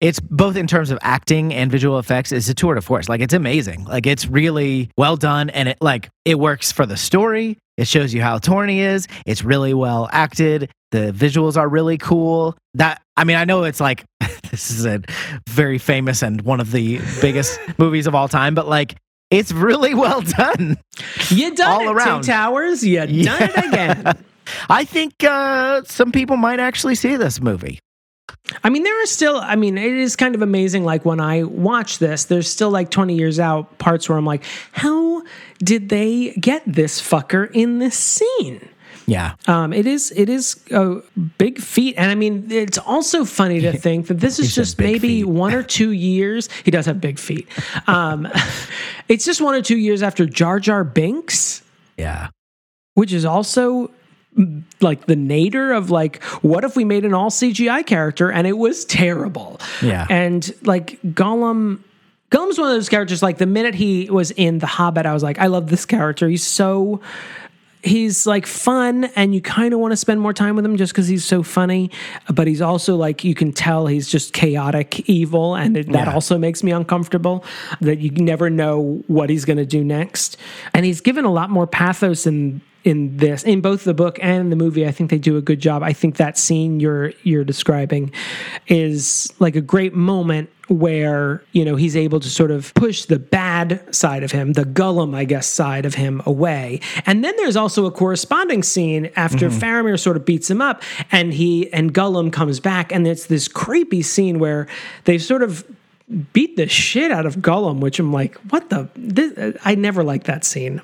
it's 0.01 0.19
both 0.19 0.57
in 0.57 0.67
terms 0.67 0.91
of 0.91 0.99
acting 1.03 1.55
and 1.55 1.71
visual 1.71 1.99
effects. 1.99 2.33
It's 2.33 2.49
a 2.49 2.55
tour 2.55 2.75
de 2.75 2.81
force. 2.81 3.09
Like 3.09 3.21
it's 3.21 3.35
amazing. 3.35 3.85
Like 3.85 4.07
it's 4.07 4.27
really 4.27 4.91
well 4.97 5.17
done 5.17 5.51
and 5.51 5.69
it 5.69 5.79
like 5.81 6.09
it 6.25 6.39
works 6.39 6.73
for 6.73 6.87
the 6.87 6.97
story. 6.97 7.59
It 7.77 7.87
shows 7.87 8.13
you 8.13 8.21
how 8.21 8.39
torn 8.39 8.69
he 8.69 8.81
is. 8.81 9.07
It's 9.27 9.45
really 9.45 9.75
well 9.75 10.09
acted. 10.13 10.71
The 10.91 11.13
visuals 11.13 11.57
are 11.57 11.69
really 11.69 11.99
cool. 11.99 12.57
That 12.75 13.01
I 13.17 13.25
mean, 13.25 13.37
I 13.37 13.45
know 13.45 13.65
it's 13.65 13.81
like 13.81 14.05
this 14.51 14.71
is 14.71 14.85
a 14.87 15.03
very 15.49 15.79
famous 15.79 16.23
and 16.23 16.41
one 16.43 16.61
of 16.61 16.73
the 16.73 17.01
biggest 17.21 17.61
movies 17.79 18.07
of 18.07 18.15
all 18.15 18.29
time, 18.29 18.55
but 18.55 18.67
like 18.67 18.97
it's 19.33 19.53
really 19.53 19.95
well 19.95 20.21
done. 20.21 20.79
You 21.29 21.55
done 21.55 21.71
All 21.71 21.89
it, 21.89 21.93
around. 21.93 22.23
Two 22.23 22.33
Towers. 22.33 22.85
You 22.85 22.99
done 23.25 23.43
it 23.43 23.65
again. 23.67 24.25
I 24.69 24.85
think 24.85 25.25
uh, 25.25 25.83
some 25.85 26.13
people 26.13 26.37
might 26.37 26.61
actually 26.61 26.95
see 26.95 27.17
this 27.17 27.41
movie. 27.41 27.79
I 28.65 28.71
mean, 28.71 28.83
there 28.83 29.03
are 29.03 29.07
still, 29.07 29.37
I 29.37 29.57
mean, 29.57 29.79
it 29.79 29.93
is 29.93 30.17
kind 30.17 30.35
of 30.35 30.43
amazing. 30.43 30.85
Like 30.85 31.05
when 31.05 31.21
I 31.21 31.45
watch 31.45 31.99
this, 31.99 32.25
there's 32.25 32.49
still 32.49 32.71
like 32.71 32.91
20 32.91 33.15
years 33.15 33.41
out 33.41 33.79
parts 33.79 34.09
where 34.09 34.19
I'm 34.19 34.27
like, 34.27 34.45
how 34.73 35.23
did 35.59 35.89
they 35.89 36.33
get 36.33 36.63
this 36.67 37.01
fucker 37.01 37.51
in 37.53 37.79
this 37.79 37.97
scene? 37.97 38.69
Yeah. 39.13 39.35
Um, 39.47 39.73
it 39.73 39.87
is 39.87 40.11
it 40.17 40.29
is 40.29 40.59
a 40.71 40.97
big 41.39 41.59
feat, 41.61 41.95
and 41.99 42.11
I 42.11 42.15
mean 42.15 42.47
it's 42.51 42.79
also 42.79 43.25
funny 43.25 43.61
to 43.61 43.73
think 43.87 44.07
that 44.09 44.21
this 44.21 44.39
is 44.39 44.55
just 44.55 44.79
maybe 44.79 44.99
feet. 45.23 45.25
one 45.25 45.55
or 45.55 45.63
two 45.63 45.91
years. 46.13 46.49
He 46.65 46.71
does 46.71 46.87
have 46.87 47.01
big 47.01 47.19
feet. 47.19 47.47
Um, 47.87 48.27
it's 49.09 49.25
just 49.25 49.41
one 49.41 49.55
or 49.55 49.63
two 49.63 49.77
years 49.77 50.03
after 50.03 50.27
Jar 50.27 50.59
Jar 50.61 50.85
Binks, 50.85 51.63
Yeah. 51.97 52.29
which 52.95 53.13
is 53.13 53.25
also 53.25 53.91
mm, 54.39 54.63
like 54.81 55.07
the 55.07 55.17
nadir 55.17 55.73
of 55.73 55.91
like 55.91 56.23
what 56.43 56.65
if 56.65 56.75
we 56.77 56.85
made 56.85 57.05
an 57.05 57.13
all 57.15 57.31
CGI 57.31 57.85
character 57.85 58.31
and 58.33 58.47
it 58.47 58.57
was 58.57 58.85
terrible. 58.87 59.61
Yeah. 59.83 60.07
and 60.09 60.53
like 60.63 61.01
Gollum. 61.03 61.81
Gollum's 62.31 62.59
one 62.59 62.69
of 62.71 62.75
those 62.75 62.89
characters. 62.89 63.23
Like 63.23 63.37
the 63.37 63.45
minute 63.45 63.75
he 63.75 64.09
was 64.09 64.31
in 64.31 64.59
The 64.59 64.67
Hobbit, 64.67 65.05
I 65.05 65.13
was 65.13 65.23
like, 65.23 65.39
I 65.39 65.49
love 65.49 65.69
this 65.69 65.85
character. 65.85 66.31
He's 66.31 66.43
so 66.43 67.03
he's 67.83 68.27
like 68.27 68.47
fun 68.47 69.05
and 69.17 69.35
you 69.35 69.41
kind 69.41 69.75
of 69.75 69.81
want 69.81 69.91
to 69.93 69.97
spend 69.97 70.21
more 70.21 70.33
time 70.33 70.55
with 70.57 70.65
him 70.65 70.77
just 70.77 70.93
because 70.93 71.09
he's 71.09 71.25
so 71.25 71.43
funny 71.43 71.91
but 72.33 72.47
he's 72.47 72.61
also 72.61 72.95
like 72.97 73.25
you 73.25 73.35
can 73.35 73.53
tell 73.53 73.87
he's 73.89 74.09
just 74.09 74.33
chaotic 74.33 75.01
evil 75.09 75.57
and 75.57 75.77
it, 75.77 75.87
that 75.93 76.07
Yeah. 76.07 76.15
also 76.15 76.39
makes 76.39 76.63
me 76.63 76.71
uncomfortable 76.71 77.45
that 77.81 77.99
you 77.99 78.11
never 78.13 78.49
know 78.51 79.03
what 79.09 79.31
he's 79.31 79.45
going 79.45 79.57
to 79.57 79.67
do 79.67 79.83
next 79.83 80.37
and 80.75 80.87
he's 80.87 81.01
given 81.01 81.25
a 81.25 81.33
lot 81.33 81.51
more 81.51 81.67
pathos 81.67 82.27
in 82.27 82.61
in 82.85 83.17
this 83.17 83.43
in 83.45 83.61
both 83.61 83.85
the 83.85 83.95
book 83.95 84.19
and 84.21 84.51
the 84.51 84.57
movie 84.57 84.87
i 84.87 84.91
think 84.91 85.11
they 85.11 85.19
do 85.19 85.37
a 85.37 85.43
good 85.43 85.61
job 85.61 85.83
i 85.83 85.93
think 85.93 86.17
that 86.17 86.37
scene 86.37 86.81
you're 86.81 87.13
you're 87.23 87.45
describing 87.45 88.11
is 88.67 89.33
like 89.39 89.55
a 89.57 89.61
great 89.61 89.95
moment 89.95 90.51
where 90.69 91.43
you 91.53 91.65
know 91.65 91.77
he's 91.77 91.97
able 91.97 92.19
to 92.19 92.29
sort 92.31 92.51
of 92.51 92.73
push 92.75 93.05
the 93.05 93.19
bad 93.19 93.83
side 93.95 94.23
of 94.23 94.33
him 94.33 94.55
the 94.55 94.65
gollum 94.65 95.15
i 95.15 95.25
guess 95.25 95.47
side 95.47 95.85
of 95.85 95.95
him 95.95 96.23
away 96.27 96.81
and 97.07 97.25
then 97.25 97.35
there's 97.37 97.57
also 97.57 97.87
a 97.87 97.91
corresponding 97.91 98.63
scene 98.63 99.11
after 99.17 99.49
faramir 99.49 99.99
sort 99.99 100.17
of 100.17 100.25
beats 100.25 100.51
him 100.51 100.61
up 100.61 100.83
and 101.11 101.35
he 101.35 101.73
and 101.73 101.95
gollum 101.95 102.33
comes 102.33 102.59
back 102.59 102.91
and 102.93 103.07
it's 103.07 103.27
this 103.27 103.49
creepy 103.49 104.03
scene 104.03 104.39
where 104.39 104.67
they 105.05 105.19
sort 105.19 105.43
of 105.43 105.65
beat 106.33 106.57
the 106.57 106.69
shit 106.69 107.11
out 107.11 107.25
of 107.25 107.37
Gollum, 107.37 107.81
which 107.81 107.99
I'm 107.99 108.13
like, 108.13 108.35
what 108.51 108.69
the? 108.69 108.89
This, 108.95 109.57
I 109.65 109.75
never 109.77 110.05
liked 110.05 110.27
that 110.27 110.45
scene. 110.45 110.83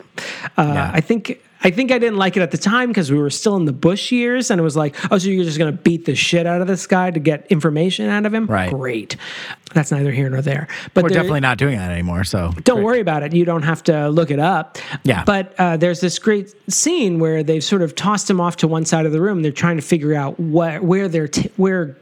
Uh, 0.56 0.72
Yeah. 0.74 0.90
I 0.94 1.00
think. 1.00 1.42
I 1.64 1.70
think 1.70 1.90
I 1.90 1.98
didn't 1.98 2.18
like 2.18 2.36
it 2.36 2.40
at 2.40 2.50
the 2.52 2.58
time 2.58 2.88
because 2.88 3.10
we 3.10 3.18
were 3.18 3.30
still 3.30 3.56
in 3.56 3.64
the 3.64 3.72
Bush 3.72 4.12
years, 4.12 4.50
and 4.50 4.60
it 4.60 4.62
was 4.62 4.76
like, 4.76 4.94
oh, 5.12 5.18
so 5.18 5.28
you're 5.28 5.44
just 5.44 5.58
going 5.58 5.76
to 5.76 5.82
beat 5.82 6.04
the 6.04 6.14
shit 6.14 6.46
out 6.46 6.60
of 6.60 6.68
this 6.68 6.86
guy 6.86 7.10
to 7.10 7.18
get 7.18 7.46
information 7.48 8.08
out 8.08 8.26
of 8.26 8.32
him? 8.32 8.46
Right. 8.46 8.70
Great. 8.72 9.16
That's 9.74 9.90
neither 9.90 10.12
here 10.12 10.30
nor 10.30 10.40
there. 10.40 10.68
But 10.94 11.02
We're 11.02 11.08
there- 11.10 11.18
definitely 11.18 11.40
not 11.40 11.58
doing 11.58 11.76
that 11.78 11.90
anymore. 11.90 12.24
So 12.24 12.52
don't 12.62 12.82
worry 12.82 13.00
about 13.00 13.22
it. 13.22 13.34
You 13.34 13.44
don't 13.44 13.62
have 13.64 13.82
to 13.84 14.08
look 14.08 14.30
it 14.30 14.38
up. 14.38 14.78
Yeah. 15.02 15.24
But 15.24 15.54
uh, 15.58 15.76
there's 15.76 16.00
this 16.00 16.18
great 16.18 16.54
scene 16.72 17.18
where 17.18 17.42
they've 17.42 17.64
sort 17.64 17.82
of 17.82 17.94
tossed 17.94 18.30
him 18.30 18.40
off 18.40 18.56
to 18.58 18.68
one 18.68 18.84
side 18.84 19.04
of 19.04 19.12
the 19.12 19.20
room. 19.20 19.42
They're 19.42 19.50
trying 19.52 19.76
to 19.76 19.82
figure 19.82 20.14
out 20.14 20.38
what 20.38 20.82
where 20.82 21.08
they're 21.08 21.28
t- 21.28 21.50
where 21.56 21.96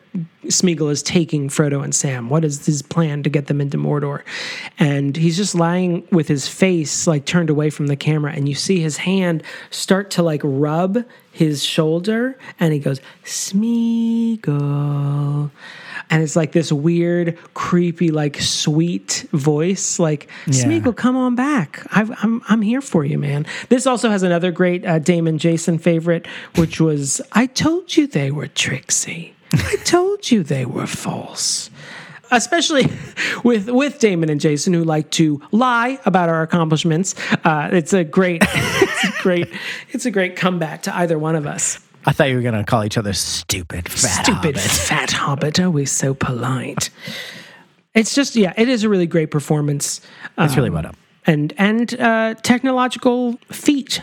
Smeagol 0.44 0.90
is 0.90 1.02
taking 1.02 1.48
Frodo 1.48 1.82
and 1.82 1.94
Sam. 1.94 2.28
What 2.28 2.44
is 2.44 2.64
his 2.66 2.82
plan 2.82 3.22
to 3.24 3.30
get 3.30 3.46
them 3.46 3.60
into 3.60 3.76
Mordor? 3.76 4.22
And 4.78 5.16
he's 5.16 5.36
just 5.36 5.54
lying 5.54 6.06
with 6.12 6.28
his 6.28 6.46
face 6.48 7.06
like 7.06 7.24
turned 7.24 7.50
away 7.50 7.70
from 7.70 7.88
the 7.88 7.96
camera, 7.96 8.32
and 8.32 8.48
you 8.48 8.54
see 8.54 8.80
his 8.80 8.98
hand 8.98 9.42
start 9.70 10.10
to 10.12 10.22
like 10.22 10.40
rub 10.44 11.04
his 11.32 11.64
shoulder, 11.64 12.38
and 12.58 12.72
he 12.72 12.78
goes, 12.78 13.00
Smeagol. 13.24 15.50
And 16.08 16.22
it's 16.22 16.36
like 16.36 16.52
this 16.52 16.70
weird, 16.70 17.36
creepy, 17.54 18.10
like 18.10 18.40
sweet 18.40 19.26
voice, 19.32 19.98
like 19.98 20.28
Yeah. 20.46 20.64
Smeagol, 20.64 20.96
come 20.96 21.16
on 21.16 21.34
back. 21.34 21.84
I've, 21.90 22.10
I'm 22.22 22.42
I'm 22.48 22.62
here 22.62 22.80
for 22.80 23.04
you, 23.04 23.18
man. 23.18 23.44
This 23.70 23.86
also 23.86 24.10
has 24.10 24.22
another 24.22 24.52
great 24.52 24.86
uh, 24.86 25.00
Damon 25.00 25.38
Jason 25.38 25.78
favorite, 25.78 26.26
which 26.54 26.80
was, 26.80 27.20
"I 27.32 27.46
told 27.46 27.96
you 27.96 28.06
they 28.06 28.30
were 28.30 28.46
tricksy. 28.46 29.34
I 29.58 29.76
told 29.84 30.30
you 30.30 30.42
they 30.42 30.64
were 30.66 30.86
false." 30.86 31.70
Especially 32.32 32.86
with 33.44 33.70
with 33.70 34.00
Damon 34.00 34.28
and 34.30 34.40
Jason, 34.40 34.72
who 34.74 34.82
like 34.82 35.10
to 35.12 35.40
lie 35.52 35.98
about 36.06 36.28
our 36.28 36.42
accomplishments. 36.42 37.14
Uh, 37.44 37.68
it's 37.72 37.92
a 37.92 38.02
great, 38.02 38.42
it's 38.46 39.04
a 39.04 39.22
great, 39.22 39.48
it's 39.90 40.06
a 40.06 40.10
great 40.10 40.34
comeback 40.34 40.82
to 40.82 40.96
either 40.96 41.18
one 41.20 41.36
of 41.36 41.46
us. 41.46 41.78
I 42.04 42.12
thought 42.12 42.28
you 42.28 42.36
were 42.36 42.42
gonna 42.42 42.64
call 42.64 42.84
each 42.84 42.98
other 42.98 43.12
stupid, 43.12 43.88
fat 43.88 44.24
Stupid 44.24 44.56
hobbit. 44.56 44.70
fat 44.70 45.10
hobbit, 45.12 45.60
always 45.60 45.92
so 45.92 46.14
polite. 46.14 46.90
It's 47.94 48.14
just 48.14 48.34
yeah, 48.34 48.52
it 48.56 48.68
is 48.68 48.82
a 48.82 48.88
really 48.88 49.06
great 49.06 49.30
performance. 49.30 50.00
That's 50.36 50.56
really 50.56 50.68
um, 50.68 50.74
what 50.74 50.86
up. 50.86 50.96
and 51.26 51.52
and 51.58 51.94
uh, 52.00 52.34
technological 52.42 53.38
feat. 53.52 54.02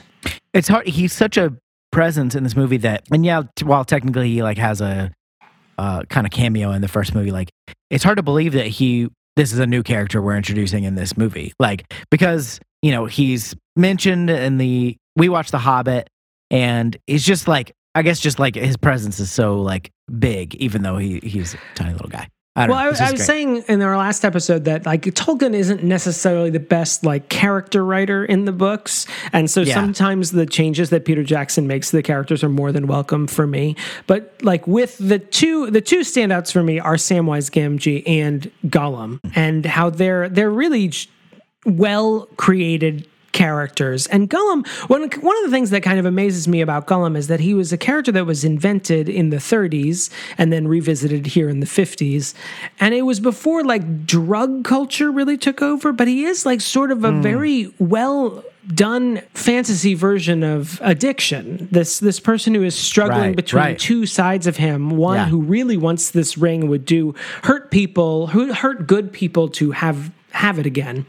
It's 0.54 0.70
hard. 0.70 0.88
He's 0.88 1.12
such 1.14 1.36
a 1.38 1.54
presence 1.92 2.36
in 2.36 2.44
this 2.44 2.56
movie 2.56 2.78
that, 2.78 3.04
and 3.12 3.26
yeah, 3.26 3.44
while 3.64 3.84
technically 3.86 4.30
he 4.32 4.42
like 4.44 4.58
has 4.58 4.80
a 4.82 5.12
uh, 5.78 6.04
kind 6.10 6.26
of 6.28 6.32
cameo 6.32 6.72
in 6.72 6.82
the 6.82 6.88
first 6.88 7.16
movie, 7.16 7.32
like 7.32 7.50
it's 7.90 8.04
hard 8.04 8.18
to 8.18 8.24
believe 8.24 8.54
that 8.54 8.68
he 8.68 9.10
this 9.36 9.52
is 9.52 9.60
a 9.60 9.66
new 9.68 9.82
character 9.82 10.22
we're 10.22 10.38
introducing 10.38 10.84
in 10.84 10.96
this 10.96 11.18
movie, 11.18 11.54
like 11.60 11.92
because 12.12 12.60
you 12.82 12.92
know 12.92 13.06
he's 13.06 13.56
mentioned 13.76 14.30
in 14.30 14.58
the 14.58 14.96
we 15.16 15.30
watched 15.30 15.52
The 15.52 15.60
Hobbit, 15.60 16.08
and 16.52 16.96
he's 17.08 17.26
just 17.26 17.48
like 17.48 17.74
I 17.96 18.02
guess 18.02 18.20
just 18.20 18.40
like 18.40 18.56
his 18.56 18.78
presence 18.78 19.20
is 19.20 19.32
so 19.32 19.62
like 19.62 19.92
big, 20.20 20.56
even 20.56 20.84
though 20.84 20.98
he 20.98 21.20
he's 21.24 21.54
a 21.54 21.58
tiny 21.76 21.94
little 21.94 22.10
guy. 22.10 22.28
I 22.56 22.68
Well, 22.68 22.78
know. 22.78 22.84
I, 22.84 22.86
I 22.86 22.90
was 22.90 23.00
great. 23.00 23.20
saying 23.20 23.64
in 23.68 23.82
our 23.82 23.98
last 23.98 24.24
episode 24.24 24.66
that 24.66 24.86
like 24.86 25.02
Tolkien 25.02 25.56
isn't 25.56 25.84
necessarily 25.84 26.52
the 26.52 26.60
best 26.60 27.04
like 27.04 27.28
character 27.30 27.84
writer 27.84 28.24
in 28.24 28.46
the 28.46 28.52
books, 28.52 29.08
and 29.32 29.50
so 29.50 29.62
Yeah. 29.62 29.74
sometimes 29.74 30.32
the 30.32 30.46
changes 30.46 30.92
that 30.92 31.04
Peter 31.04 31.24
Jackson 31.24 31.66
makes 31.66 31.90
to 31.90 31.96
the 31.96 32.04
characters 32.04 32.44
are 32.44 32.50
more 32.50 32.72
than 32.72 32.86
welcome 32.86 33.26
for 33.26 33.48
me. 33.48 33.76
But 34.06 34.36
like 34.44 34.68
with 34.68 34.98
the 35.00 35.18
two, 35.18 35.72
the 35.72 35.82
two 35.82 36.02
standouts 36.02 36.52
for 36.54 36.62
me 36.62 36.80
are 36.80 36.96
Samwise 36.96 37.50
Gamgee 37.50 38.04
and 38.08 38.52
Gollum, 38.68 39.20
and 39.34 39.66
how 39.66 39.90
they're 39.90 40.30
they're 40.30 40.52
really 40.52 40.92
well 41.66 42.28
created 42.38 43.08
characters. 43.34 44.08
And 44.08 44.30
Gollum, 44.30 44.66
one 44.88 45.02
one 45.02 45.38
of 45.38 45.44
the 45.44 45.52
things 45.52 45.70
that 45.72 45.84
kind 45.84 46.00
of 46.00 46.06
amazes 46.06 46.48
me 46.48 46.62
about 46.62 46.88
Gollum 46.88 47.18
is 47.18 47.28
that 47.28 47.42
he 47.42 47.54
was 47.54 47.74
a 47.74 47.78
character 47.78 48.12
that 48.14 48.26
was 48.26 48.46
invented 48.46 49.10
in 49.10 49.30
the 49.30 49.38
30s 49.38 50.10
and 50.38 50.54
then 50.54 50.68
revisited 50.68 51.26
here 51.26 51.50
in 51.50 51.60
the 51.60 51.66
50s. 51.66 52.34
And 52.80 52.94
it 52.94 53.02
was 53.02 53.20
before 53.20 53.64
like 53.64 54.06
drug 54.06 54.64
culture 54.64 55.12
really 55.12 55.38
took 55.38 55.62
over, 55.62 55.92
but 55.92 56.08
he 56.08 56.24
is 56.24 56.46
like 56.46 56.62
sort 56.62 56.92
of 56.92 57.04
a 57.04 57.12
hmm. 57.12 57.22
very 57.22 57.74
well 57.80 58.44
done 58.74 59.22
fantasy 59.34 59.94
version 59.94 60.44
of 60.44 60.80
addiction. 60.82 61.68
This 61.72 62.00
this 62.00 62.20
person 62.20 62.54
who 62.56 62.64
is 62.64 62.76
struggling 62.76 63.22
Right, 63.24 63.36
between 63.36 63.64
right. 63.64 63.80
two 63.80 64.06
sides 64.06 64.48
of 64.48 64.58
him, 64.58 64.92
one 64.92 65.18
Yeah. 65.18 65.26
who 65.28 65.42
really 65.42 65.78
wants 65.78 66.12
this 66.12 66.38
ring 66.38 66.68
would 66.70 66.86
do 66.86 67.14
hurt 67.44 67.72
people, 67.72 68.28
who 68.28 68.54
hurt 68.54 68.88
good 68.88 69.12
people 69.12 69.50
to 69.50 69.72
have 69.72 70.12
have 70.34 70.60
it 70.60 70.66
again. 70.66 71.06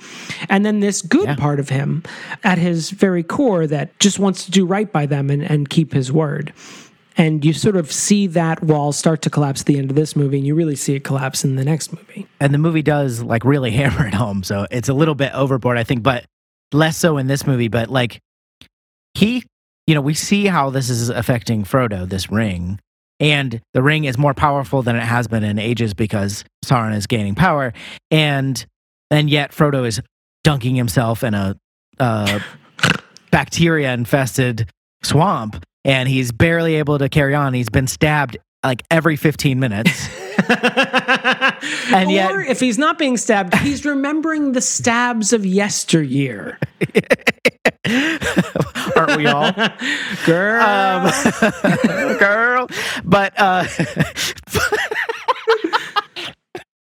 And 0.49 0.64
then 0.64 0.81
this 0.81 1.03
good 1.03 1.25
Yeah. 1.29 1.35
part 1.37 1.59
of 1.61 1.68
him 1.68 2.03
at 2.45 2.59
his 2.59 2.91
very 2.91 3.22
core 3.22 3.66
that 3.66 3.99
just 3.99 4.18
wants 4.18 4.45
to 4.45 4.51
do 4.51 4.64
right 4.66 4.91
by 4.93 5.07
them 5.07 5.31
and, 5.31 5.43
and 5.43 5.68
keep 5.68 5.93
his 5.93 6.12
word. 6.12 6.53
And 7.16 7.45
you 7.45 7.53
sort 7.53 7.77
of 7.77 7.93
see 7.93 8.27
that 8.29 8.62
wall 8.62 8.91
start 8.93 9.22
to 9.22 9.31
collapse 9.31 9.61
at 9.61 9.66
the 9.66 9.79
end 9.79 9.89
of 9.91 9.95
this 9.97 10.16
movie, 10.16 10.37
and 10.39 10.47
you 10.47 10.55
really 10.57 10.75
see 10.77 10.95
it 10.95 11.05
collapse 11.05 11.45
in 11.45 11.55
the 11.57 11.64
next 11.64 11.93
movie. 11.93 12.27
and 12.41 12.53
the 12.53 12.59
movie 12.59 12.83
does 12.83 13.22
like 13.22 13.45
really 13.45 13.70
hammer 13.81 14.07
it 14.09 14.14
home 14.14 14.43
so 14.43 14.66
it's 14.70 14.89
a 14.89 14.95
little 14.95 15.14
bit 15.14 15.33
overboard 15.33 15.79
i 15.79 15.85
think 15.85 16.03
but 16.03 16.25
less 16.72 16.97
so 16.97 17.16
in 17.18 17.29
this 17.29 17.47
movie 17.47 17.68
but 17.68 17.89
like 17.89 18.18
he 19.14 19.45
you 19.87 19.95
know 19.95 20.01
we 20.01 20.12
see 20.14 20.47
how 20.47 20.70
this 20.70 20.91
is 20.91 21.09
affecting 21.09 21.62
frodo 21.64 22.09
this 22.09 22.31
ring 22.31 22.81
and 23.20 23.61
the 23.75 23.83
ring 23.83 24.05
is 24.05 24.18
more 24.18 24.35
powerful 24.35 24.83
than 24.83 24.97
it 24.97 25.03
has 25.05 25.29
been 25.29 25.45
in 25.45 25.59
ages 25.59 25.95
because 25.95 26.45
sauron 26.64 26.95
is 26.97 27.07
gaining 27.07 27.35
power 27.37 27.72
and 28.11 28.66
and 29.15 29.31
yet 29.31 29.53
frodo 29.53 29.87
is 29.87 30.01
dunking 30.43 30.75
himself 30.75 31.23
in 31.25 31.35
a 31.35 31.57
uh, 32.01 32.41
bacteria 33.31 33.93
infested 33.93 34.69
swamp 35.03 35.65
and 35.85 36.09
he's 36.09 36.33
barely 36.33 36.75
able 36.75 36.99
to 36.99 37.09
carry 37.09 37.35
on 37.35 37.55
he's 37.55 37.69
been 37.71 37.87
stabbed 37.87 38.37
like 38.65 38.83
every 38.91 39.17
15 39.17 39.59
minutes 39.61 40.09
and 41.93 42.11
yet- 42.11 42.31
or 42.33 42.41
if 42.41 42.59
he's 42.61 42.77
not 42.79 42.99
being 42.99 43.17
stabbed, 43.17 43.55
he's 43.59 43.85
remembering 43.85 44.53
the 44.53 44.61
stabs 44.61 45.33
of 45.33 45.47
yesteryear. 45.47 46.59
aren't 48.97 49.17
we 49.17 49.27
all 49.27 49.53
Girl. 50.27 50.62
um, 50.62 52.19
girl. 52.19 52.67
But 53.05 53.33
uh, 53.39 53.67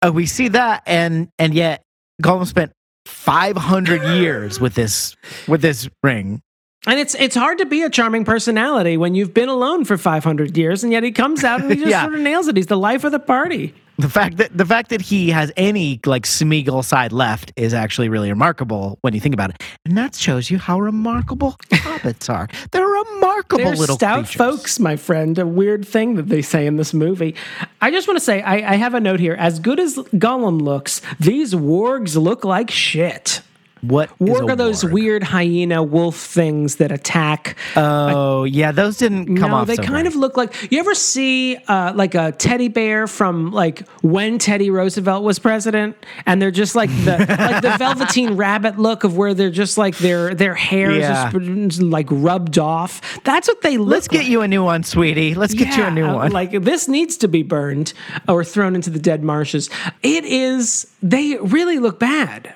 uh, 0.05 0.12
we 0.12 0.26
see 0.26 0.49
that, 0.49 0.83
and 0.87 1.28
and 1.39 1.55
yet 1.55 1.83
Gollum 2.20 2.46
spent 2.46 2.72
five 3.06 3.56
hundred 3.56 4.02
years 4.18 4.60
with 4.60 4.74
this 4.74 5.16
with 5.46 5.62
this 5.62 5.88
ring. 6.02 6.42
And 6.86 6.98
it's 6.98 7.14
it's 7.14 7.36
hard 7.36 7.58
to 7.58 7.66
be 7.66 7.82
a 7.82 7.90
charming 7.90 8.24
personality 8.24 8.96
when 8.96 9.14
you've 9.14 9.32
been 9.32 9.48
alone 9.48 9.84
for 9.84 9.96
500 9.96 10.56
years, 10.56 10.82
and 10.82 10.92
yet 10.92 11.04
he 11.04 11.12
comes 11.12 11.44
out 11.44 11.60
and 11.60 11.70
he 11.70 11.76
just 11.76 11.88
Yeah. 11.90 12.02
sort 12.02 12.14
of 12.16 12.20
nails 12.20 12.48
it. 12.48 12.56
He's 12.56 12.66
the 12.66 12.76
life 12.76 13.04
of 13.04 13.12
the 13.12 13.20
party. 13.20 13.72
The 14.03 14.09
fact 14.09 14.38
that 14.38 14.57
the 14.57 14.66
fact 14.66 14.90
that 14.90 15.00
he 15.00 15.30
has 15.30 15.53
any 15.57 16.00
like 16.05 16.24
Smeagol 16.24 16.84
side 16.84 17.12
left 17.12 17.53
is 17.55 17.72
actually 17.72 18.09
really 18.09 18.30
remarkable 18.30 18.98
when 19.03 19.14
you 19.14 19.20
think 19.20 19.32
about 19.32 19.50
it, 19.50 19.62
and 19.84 19.96
that 19.96 20.16
shows 20.16 20.50
you 20.50 20.59
how 20.59 20.80
remarkable 20.80 21.53
hobbits 21.70 22.28
are. 22.28 22.48
They're 22.72 22.84
remarkable 22.84 23.64
They're 23.64 23.76
little 23.76 23.94
stout 23.94 24.24
creatures. 24.24 24.34
folks, 24.34 24.80
my 24.80 24.96
friend. 24.96 25.38
A 25.38 25.46
weird 25.46 25.86
thing 25.86 26.16
that 26.16 26.28
they 26.28 26.42
say 26.42 26.66
in 26.66 26.76
this 26.78 26.92
movie. 26.92 27.36
I 27.80 27.92
just 27.92 28.09
want 28.09 28.18
to 28.18 28.24
say, 28.24 28.42
I, 28.42 28.72
I 28.72 28.74
have 28.74 28.94
a 28.94 29.00
note 29.00 29.20
here. 29.20 29.34
As 29.34 29.61
good 29.61 29.78
as 29.78 29.94
Gollum 29.96 30.61
looks, 30.61 31.00
these 31.20 31.55
wargs 31.55 32.20
look 32.20 32.44
like 32.44 32.72
shit. 32.72 33.40
What 33.83 34.16
Warg 34.20 34.49
are 34.49 34.55
those 34.55 34.85
warg? 34.85 34.93
weird 34.93 35.22
hyena 35.24 35.83
wolf 35.83 36.16
things 36.16 36.76
that 36.76 36.93
attack. 36.93 37.57
Oh 37.76 38.45
yeah, 38.45 38.70
those 38.70 38.97
didn't 38.97 39.37
come 39.37 39.51
no, 39.51 39.57
off. 39.57 39.66
they 39.66 39.74
so 39.74 39.83
kind 39.83 40.05
great. 40.05 40.07
of 40.07 40.14
look 40.14 40.37
like. 40.37 40.70
You 40.70 40.78
ever 40.78 40.95
see 40.95 41.57
uh, 41.66 41.93
like 41.95 42.14
a 42.14 42.30
teddy 42.30 42.68
bear 42.68 43.09
from 43.09 43.51
like 43.51 43.89
when 44.03 44.39
Teddy 44.39 44.70
Roosevelt 44.70 45.24
was 45.24 45.41
president, 45.41 45.97
and 46.26 46.41
they're 46.41 46.53
just 46.53 46.76
like 46.76 46.91
the 47.05 47.18
like 47.41 47.62
the 47.62 47.74
Velveteen 47.76 48.37
Rabbit 48.37 48.78
look 48.78 49.03
of 49.03 49.16
where 49.16 49.35
they're 49.35 49.51
just 49.51 49.76
like 49.76 49.99
their 49.99 50.33
their 50.33 50.55
hair 50.55 50.93
Yeah. 50.93 51.26
is 51.28 51.33
just 51.76 51.83
like 51.83 52.07
rubbed 52.11 52.59
off. 52.59 53.01
That's 53.24 53.49
what 53.49 53.62
they 53.62 53.78
look. 53.78 53.89
Let's 53.89 54.07
get 54.09 54.18
like. 54.18 54.28
you 54.28 54.43
a 54.43 54.49
new 54.49 54.62
one, 54.62 54.85
sweetie. 54.85 55.35
Let's 55.35 55.55
get 55.55 55.76
you 55.76 55.83
a 55.83 55.91
new 55.91 56.05
Yeah, 56.05 56.14
one. 56.14 56.30
Like 56.30 56.53
this 56.62 56.87
needs 56.87 57.16
to 57.16 57.26
be 57.28 57.43
burned 57.43 57.95
or 58.28 58.45
thrown 58.45 58.76
into 58.76 58.91
the 58.91 59.01
dead 59.01 59.24
marshes. 59.24 59.70
It 60.05 60.24
is. 60.24 60.87
They 61.03 61.37
really 61.39 61.80
look 61.80 61.99
bad. 61.99 62.55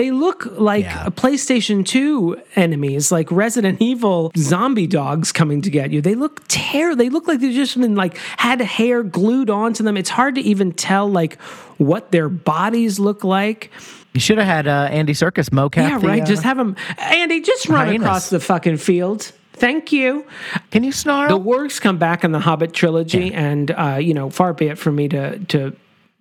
They 0.00 0.10
look 0.12 0.46
like 0.58 0.84
Yeah. 0.86 1.04
a 1.08 1.10
PlayStation 1.10 1.84
2 1.84 2.40
enemies, 2.56 3.12
like 3.12 3.30
Resident 3.30 3.82
Evil 3.82 4.32
zombie 4.34 4.86
dogs 4.86 5.30
coming 5.30 5.60
to 5.60 5.68
get 5.68 5.90
you. 5.90 6.00
They 6.00 6.14
look 6.14 6.40
terrible. 6.48 6.96
They 6.96 7.10
look 7.10 7.28
like 7.28 7.40
they've 7.40 7.52
just 7.52 7.78
been 7.78 7.94
like 7.96 8.16
had 8.38 8.62
hair 8.62 9.02
glued 9.02 9.50
onto 9.50 9.82
them. 9.84 9.98
It's 9.98 10.08
hard 10.08 10.36
to 10.36 10.40
even 10.40 10.72
tell 10.72 11.06
like 11.06 11.38
what 11.76 12.12
their 12.12 12.30
bodies 12.30 12.98
look 12.98 13.24
like. 13.24 13.70
You 14.14 14.20
should 14.20 14.38
have 14.38 14.46
had 14.46 14.66
uh, 14.66 14.88
Andy 14.90 15.12
Serkis 15.12 15.50
mocap. 15.50 15.76
yeah, 15.90 15.98
the, 15.98 16.08
right. 16.08 16.22
uh, 16.22 16.24
just 16.24 16.44
have 16.44 16.58
him, 16.58 16.76
Andy, 16.96 17.42
just 17.42 17.68
run 17.68 17.88
hyenas. 17.88 18.00
across 18.00 18.30
the 18.30 18.40
fucking 18.40 18.78
field. 18.78 19.30
Thank 19.52 19.92
you. 19.92 20.24
can 20.70 20.82
you 20.82 20.92
snarl? 20.92 21.28
The 21.28 21.44
wargs 21.44 21.78
come 21.78 21.98
back 21.98 22.24
in 22.24 22.32
the 22.32 22.40
Hobbit 22.40 22.72
trilogy, 22.72 23.34
and 23.34 23.70
uh, 23.72 23.98
you 24.00 24.14
know, 24.14 24.30
far 24.30 24.54
be 24.54 24.68
it 24.68 24.78
from 24.78 24.96
me 24.96 25.08
to 25.08 25.38
to 25.40 25.76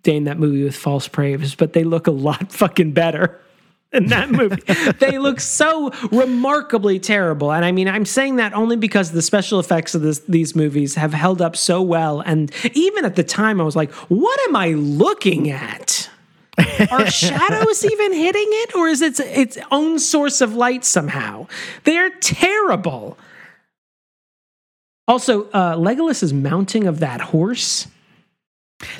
name 0.05 0.25
that 0.25 0.37
movie 0.37 0.65
with 0.65 0.75
false 0.75 1.07
praise, 1.07 1.55
but 1.55 1.71
they 1.71 1.85
look 1.85 2.07
a 2.07 2.11
lot 2.11 2.51
fucking 2.51 2.91
better 2.91 3.39
in 3.91 4.07
that 4.07 4.29
movie. 4.29 4.61
they 4.99 5.17
look 5.17 5.39
so 5.39 5.91
remarkably 6.11 6.99
terrible, 6.99 7.51
and 7.51 7.65
I 7.65 7.71
mean, 7.71 7.87
I'm 7.87 8.05
saying 8.05 8.37
that 8.37 8.53
only 8.53 8.75
because 8.75 9.11
the 9.11 9.21
special 9.21 9.59
effects 9.59 9.95
of 9.95 10.01
this, 10.01 10.19
these 10.19 10.55
movies 10.55 10.95
have 10.95 11.13
held 11.13 11.41
up 11.41 11.55
so 11.55 11.81
well, 11.81 12.21
and 12.21 12.51
even 12.73 13.05
at 13.05 13.15
the 13.15 13.23
time, 13.23 13.59
I 13.59 13.63
was 13.63 13.75
like, 13.75 13.91
"What 13.91 14.39
am 14.47 14.55
I 14.55 14.69
looking 14.69 15.49
at?" 15.49 16.09
Are 16.91 17.07
shadows 17.09 17.85
even 17.85 18.13
hitting 18.13 18.47
it, 18.47 18.75
or 18.75 18.87
is 18.87 19.01
it 19.01 19.19
its 19.19 19.57
own 19.71 19.99
source 19.99 20.41
of 20.41 20.55
light 20.55 20.85
somehow? 20.85 21.47
They're 21.83 22.09
terrible. 22.09 23.17
Also, 25.07 25.49
uh, 25.51 25.75
Legolas's 25.75 26.33
mounting 26.33 26.85
of 26.85 26.99
that 26.99 27.19
horse 27.19 27.87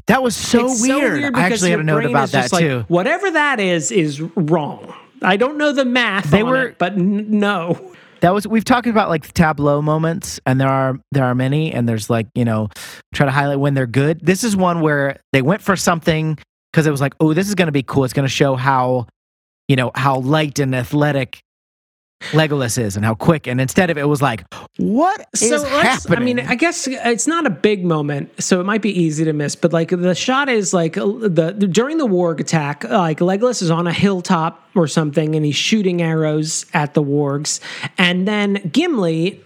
That 0.07 0.21
was 0.23 0.35
so 0.35 0.71
It's 0.71 0.81
weird. 0.81 1.35
I 1.35 1.41
actually 1.43 1.71
had 1.71 1.79
a 1.79 1.83
note 1.83 2.05
about 2.05 2.29
that 2.29 2.51
like, 2.51 2.61
too. 2.61 2.85
Whatever 2.87 3.31
that 3.31 3.59
is 3.59 3.91
is 3.91 4.21
wrong. 4.21 4.93
I 5.21 5.37
don't 5.37 5.57
know 5.57 5.71
the 5.71 5.85
math. 5.85 6.31
They 6.31 6.43
were- 6.43 6.67
it, 6.69 6.77
but 6.77 6.93
n- 6.93 7.27
no. 7.39 7.93
That 8.21 8.33
was 8.33 8.45
we've 8.45 8.65
talked 8.65 8.87
about 8.87 9.07
like 9.07 9.31
tableau 9.33 9.81
moments, 9.81 10.41
and 10.45 10.59
there 10.59 10.67
are 10.67 10.99
there 11.13 11.23
are 11.23 11.33
many, 11.35 11.71
and 11.71 11.87
there's 11.87 12.09
like 12.09 12.27
you 12.35 12.43
know 12.43 12.67
try 13.13 13.25
to 13.25 13.31
highlight 13.31 13.59
when 13.59 13.75
they're 13.75 13.87
good. 13.87 14.19
This 14.21 14.43
is 14.43 14.57
one 14.57 14.81
where 14.81 15.21
they 15.31 15.41
went 15.41 15.61
for 15.61 15.77
something 15.77 16.37
because 16.71 16.85
it 16.85 16.91
was 16.91 16.99
like, 16.99 17.13
oh, 17.21 17.33
this 17.33 17.47
is 17.47 17.55
going 17.55 17.67
to 17.67 17.71
be 17.71 17.83
cool. 17.83 18.03
It's 18.03 18.13
going 18.13 18.27
to 18.27 18.33
show 18.33 18.55
how 18.55 19.07
you 19.69 19.77
know 19.77 19.91
how 19.95 20.19
light 20.19 20.59
and 20.59 20.75
athletic 20.75 21.39
Legolas 22.31 22.77
is 22.77 22.95
and 22.95 23.05
how 23.05 23.15
quick. 23.15 23.47
And 23.47 23.61
instead 23.61 23.89
of 23.89 23.97
it 23.97 24.07
was 24.07 24.21
like, 24.21 24.43
what 24.77 25.27
is 25.33 25.49
so 25.49 25.57
let's, 25.57 26.05
happening? 26.05 26.17
I 26.17 26.21
mean, 26.21 26.39
I 26.39 26.55
guess 26.55 26.85
it's 26.87 27.27
not 27.27 27.45
a 27.45 27.49
big 27.49 27.85
moment, 27.85 28.29
so 28.41 28.59
it 28.59 28.65
might 28.65 28.81
be 28.81 28.91
easy 28.91 29.25
to 29.25 29.33
miss. 29.33 29.55
But 29.55 29.73
like 29.73 29.89
the 29.89 30.15
shot 30.15 30.49
is 30.49 30.73
like 30.73 30.97
uh, 30.97 31.05
the 31.05 31.53
during 31.53 31.97
the 31.97 32.07
warg 32.07 32.39
attack, 32.39 32.83
like 32.83 33.19
Legolas 33.19 33.61
is 33.61 33.71
on 33.71 33.87
a 33.87 33.93
hilltop 33.93 34.61
or 34.75 34.87
something, 34.87 35.35
and 35.35 35.45
he's 35.45 35.55
shooting 35.55 36.01
arrows 36.01 36.65
at 36.73 36.93
the 36.93 37.01
wargs, 37.01 37.59
and 37.97 38.27
then 38.27 38.69
Gimli 38.71 39.41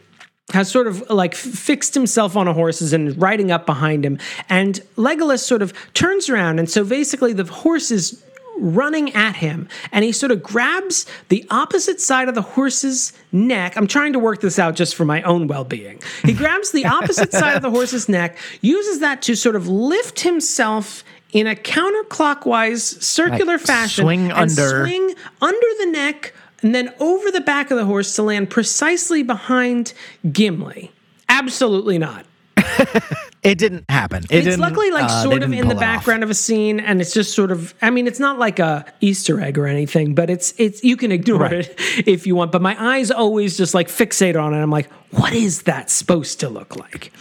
has 0.52 0.70
sort 0.70 0.88
of 0.88 1.10
like 1.10 1.36
fixed 1.36 1.94
himself 1.94 2.36
on 2.36 2.48
a 2.48 2.54
horse 2.54 2.82
and 2.92 3.08
is 3.08 3.18
riding 3.18 3.52
up 3.52 3.66
behind 3.66 4.06
him, 4.06 4.18
and 4.50 4.82
Legolas 4.98 5.40
sort 5.40 5.62
of 5.62 5.74
turns 5.94 6.30
around, 6.30 6.60
and 6.60 6.70
so 6.70 6.84
basically 6.84 7.34
the 7.34 7.46
horse 7.46 7.92
is 7.92 8.24
running 8.58 9.14
at 9.14 9.36
him 9.36 9.68
and 9.92 10.04
he 10.06 10.12
sort 10.12 10.32
of 10.32 10.44
grabs 10.44 11.06
the 11.30 11.46
opposite 11.50 12.00
side 12.00 12.28
of 12.30 12.36
the 12.36 12.42
horse's 12.42 13.14
neck. 13.32 13.76
I'm 13.78 13.88
trying 13.88 14.14
to 14.14 14.20
work 14.20 14.42
this 14.42 14.60
out 14.60 14.76
just 14.76 14.96
for 14.96 15.06
my 15.06 15.22
own 15.24 15.48
well 15.48 15.64
being. 15.64 16.02
He 16.24 16.34
grabs 16.44 16.72
the 16.72 16.86
opposite 16.86 17.32
side 17.32 17.56
of 17.56 17.62
the 17.62 17.72
horse's 17.72 18.08
neck, 18.08 18.38
uses 18.62 19.00
that 19.00 19.22
to 19.24 19.36
sort 19.36 19.56
of 19.56 19.68
lift 19.68 20.22
himself 20.22 21.04
in 21.32 21.48
a 21.48 21.56
counterclockwise 21.56 23.02
circular 23.02 23.54
Like 23.58 23.62
fashion 23.66 24.06
swing 24.06 24.32
and 24.32 24.52
under. 24.52 24.86
swing 24.86 25.16
under 25.42 25.68
the 25.80 25.88
neck 25.88 26.34
and 26.62 26.74
then 26.74 26.94
over 27.00 27.30
the 27.32 27.42
back 27.42 27.72
of 27.72 27.78
the 27.78 27.86
horse 27.86 28.16
to 28.16 28.24
land 28.24 28.50
precisely 28.50 29.22
behind 29.24 29.94
Gimli. 30.32 30.92
Absolutely 31.28 31.98
not. 31.98 32.26
it 33.44 33.58
didn't 33.58 33.86
happen. 33.90 34.24
It 34.26 34.32
It's 34.32 34.46
didn't, 34.46 34.60
luckily 34.60 34.92
like 34.92 35.06
uh, 35.06 35.24
sort 35.24 35.44
of 35.44 35.52
in 35.52 35.60
the 35.60 35.62
pull 35.64 35.74
off. 35.74 35.80
background 35.80 36.24
of 36.24 36.30
a 36.30 36.34
scene, 36.34 36.80
and 36.80 37.02
it's 37.02 37.14
just 37.14 37.34
sort 37.34 37.52
of. 37.52 37.74
I 37.82 37.90
mean, 37.90 38.08
it's 38.08 38.20
not 38.20 38.40
like 38.40 38.60
a 38.60 38.86
Easter 39.02 39.40
egg 39.42 39.58
or 39.58 39.68
anything, 39.68 40.16
but 40.16 40.30
it's 40.30 40.54
it's 40.58 40.84
you 40.84 40.98
can 40.98 41.12
ignore 41.12 41.40
Right. 41.40 41.54
it 41.54 41.76
if 42.08 42.26
you 42.28 42.36
want. 42.36 42.52
But 42.52 42.62
my 42.62 42.76
eyes 42.82 43.12
always 43.12 43.58
just 43.58 43.74
like 43.74 43.88
fixate 43.88 44.42
on 44.42 44.54
it. 44.54 44.62
I'm 44.62 44.70
like, 44.72 44.92
what 45.12 45.34
is 45.34 45.64
that 45.64 45.90
supposed 45.90 46.40
to 46.42 46.50
look 46.50 46.76
like? 46.76 47.12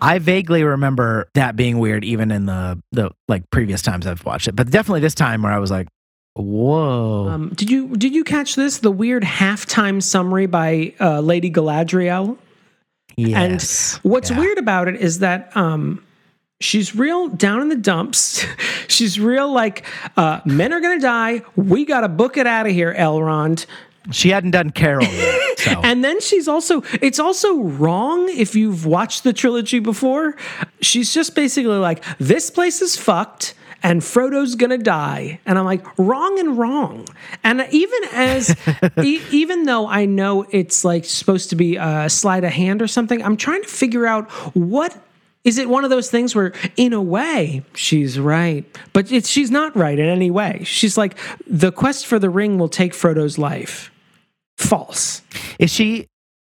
I 0.00 0.18
vaguely 0.18 0.64
remember 0.64 1.28
that 1.34 1.56
being 1.56 1.78
weird, 1.78 2.04
even 2.04 2.30
in 2.30 2.46
the 2.46 2.82
the 2.92 3.10
like 3.28 3.48
previous 3.50 3.80
times 3.82 4.06
I've 4.06 4.24
watched 4.24 4.48
it, 4.48 4.56
but 4.56 4.70
definitely 4.70 5.00
this 5.00 5.14
time 5.14 5.42
where 5.42 5.52
I 5.52 5.58
was 5.58 5.70
like, 5.70 5.88
"Whoa!" 6.34 7.28
Um, 7.30 7.48
did 7.54 7.70
you 7.70 7.96
did 7.96 8.14
you 8.14 8.22
catch 8.24 8.54
this? 8.54 8.78
The 8.78 8.90
weird 8.90 9.22
halftime 9.22 10.02
summary 10.02 10.46
by 10.46 10.92
uh, 11.00 11.20
Lady 11.20 11.50
Galadriel. 11.50 12.36
Yes. 13.16 13.94
And 13.94 14.10
what's 14.10 14.30
Yeah. 14.30 14.38
weird 14.40 14.58
about 14.58 14.88
it 14.88 14.96
is 14.96 15.18
that 15.20 15.54
um, 15.56 16.04
she's 16.60 16.94
real 16.94 17.28
down 17.28 17.60
in 17.62 17.68
the 17.68 17.76
dumps. 17.76 18.44
she's 18.88 19.18
real 19.20 19.50
like 19.52 19.84
uh, 20.16 20.40
men 20.44 20.72
are 20.72 20.80
gonna 20.80 21.00
die. 21.00 21.42
We 21.56 21.84
gotta 21.84 22.08
book 22.08 22.36
it 22.36 22.46
out 22.46 22.66
of 22.66 22.72
here, 22.72 22.94
Elrond. 22.94 23.66
She 24.10 24.28
hadn't 24.28 24.50
done 24.50 24.68
Carol 24.68 25.06
yet, 25.06 25.58
so 25.60 25.80
And 25.82 26.04
then 26.04 26.20
she's 26.20 26.46
also, 26.46 26.82
it's 27.00 27.18
also 27.18 27.60
wrong 27.62 28.28
if 28.28 28.54
you've 28.54 28.84
watched 28.84 29.24
the 29.24 29.32
trilogy 29.32 29.78
before. 29.78 30.36
She's 30.82 31.14
just 31.14 31.34
basically 31.34 31.78
like, 31.78 32.04
this 32.18 32.50
place 32.50 32.82
is 32.82 32.96
fucked 32.96 33.54
and 33.84 34.02
Frodo's 34.02 34.54
gonna 34.56 34.78
die. 34.78 35.38
And 35.44 35.58
I'm 35.58 35.66
like, 35.66 35.86
wrong 35.98 36.38
and 36.40 36.58
wrong. 36.58 37.06
And 37.44 37.64
even 37.70 38.00
as, 38.12 38.56
e- 39.02 39.20
even 39.30 39.64
though 39.64 39.86
I 39.86 40.06
know 40.06 40.46
it's 40.50 40.84
like 40.84 41.04
supposed 41.04 41.50
to 41.50 41.56
be 41.56 41.76
a 41.76 42.08
sleight 42.08 42.42
of 42.42 42.50
hand 42.50 42.80
or 42.82 42.88
something, 42.88 43.22
I'm 43.22 43.36
trying 43.36 43.62
to 43.62 43.68
figure 43.68 44.06
out 44.06 44.30
what. 44.56 44.96
Is 45.44 45.58
it 45.58 45.68
one 45.68 45.84
of 45.84 45.90
those 45.90 46.10
things 46.10 46.34
where, 46.34 46.54
in 46.78 46.94
a 46.94 47.02
way, 47.02 47.62
she's 47.74 48.18
right, 48.18 48.64
but 48.94 49.12
it's, 49.12 49.28
she's 49.28 49.50
not 49.50 49.76
right 49.76 49.98
in 49.98 50.08
any 50.08 50.30
way? 50.30 50.62
She's 50.64 50.96
like, 50.96 51.18
the 51.46 51.70
quest 51.70 52.06
for 52.06 52.18
the 52.18 52.30
ring 52.30 52.56
will 52.56 52.70
take 52.70 52.94
Frodo's 52.94 53.36
life. 53.36 53.92
False. 54.56 55.20
is 55.58 55.70
she 55.70 56.06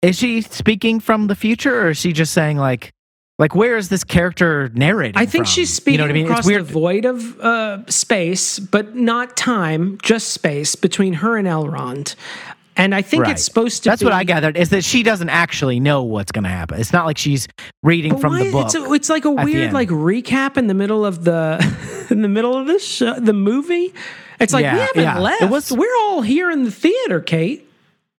is 0.00 0.16
she 0.16 0.40
speaking 0.40 1.00
from 1.00 1.26
the 1.26 1.34
future, 1.34 1.82
or 1.82 1.90
is 1.90 1.98
she 1.98 2.14
just 2.14 2.32
saying 2.32 2.56
like 2.56 2.94
like 3.38 3.54
where 3.54 3.76
is 3.76 3.88
this 3.88 4.04
character 4.04 4.70
narrating? 4.74 5.16
I 5.16 5.26
think 5.26 5.44
from? 5.46 5.52
she's 5.52 5.72
speaking 5.72 5.92
You 5.94 5.98
know 5.98 6.04
what 6.04 6.10
I 6.10 6.14
mean? 6.14 6.24
across 6.26 6.38
It's 6.40 6.46
weird. 6.48 6.66
the 6.66 6.72
void 6.72 7.04
of 7.04 7.40
uh, 7.40 7.86
space, 7.86 8.58
but 8.58 8.96
not 8.96 9.36
time, 9.36 9.98
just 10.02 10.30
space 10.30 10.74
between 10.74 11.14
her 11.14 11.36
and 11.36 11.46
Elrond. 11.46 12.14
And 12.76 12.94
I 12.94 13.02
think 13.02 13.24
Right. 13.24 13.32
it's 13.32 13.44
supposed 13.44 13.82
to 13.82 13.90
That's 13.90 14.02
be. 14.02 14.06
what 14.06 14.12
I 14.12 14.22
gathered 14.22 14.56
is 14.56 14.70
that 14.70 14.84
she 14.84 15.02
doesn't 15.02 15.30
actually 15.30 15.80
know 15.80 16.04
what's 16.04 16.30
going 16.30 16.44
to 16.44 16.48
happen. 16.50 16.78
It's 16.80 16.92
not 16.92 17.06
like 17.06 17.18
she's 17.18 17.48
reading 17.82 18.16
from 18.18 18.34
why- 18.34 18.44
the 18.44 18.52
book. 18.52 18.66
It's, 18.66 18.74
a- 18.76 18.92
it's 18.92 19.08
like 19.08 19.24
a 19.24 19.30
weird 19.32 19.72
like 19.72 19.88
recap 19.88 20.56
in 20.56 20.66
the 20.68 20.74
middle 20.74 21.04
of 21.04 21.24
the 21.24 21.58
in 22.10 22.22
the 22.22 22.28
middle 22.28 22.56
of 22.56 22.66
the 22.68 22.78
show, 22.78 23.18
the 23.18 23.32
movie. 23.32 23.92
It's 24.40 24.52
like 24.52 24.62
we 24.72 24.78
haven't 24.78 25.02
yeah. 25.02 25.18
left. 25.18 25.42
It 25.42 25.50
was- 25.50 25.72
We're 25.72 25.96
all 25.98 26.22
here 26.22 26.50
in 26.52 26.62
the 26.64 26.70
theater, 26.70 27.20
Kate. 27.20 27.67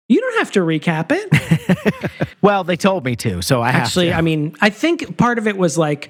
You 0.09 0.19
don't 0.19 0.39
have 0.39 0.51
to 0.53 0.59
recap 0.61 1.11
it. 1.11 2.31
well, 2.41 2.63
they 2.63 2.75
told 2.75 3.05
me 3.05 3.15
to, 3.17 3.41
so 3.41 3.61
I 3.61 3.71
have 3.71 3.83
Actually. 3.83 4.11
I 4.11 4.21
mean, 4.21 4.55
I 4.59 4.69
think 4.71 5.17
part 5.17 5.37
of 5.37 5.47
it 5.47 5.55
was 5.55 5.77
like, 5.77 6.09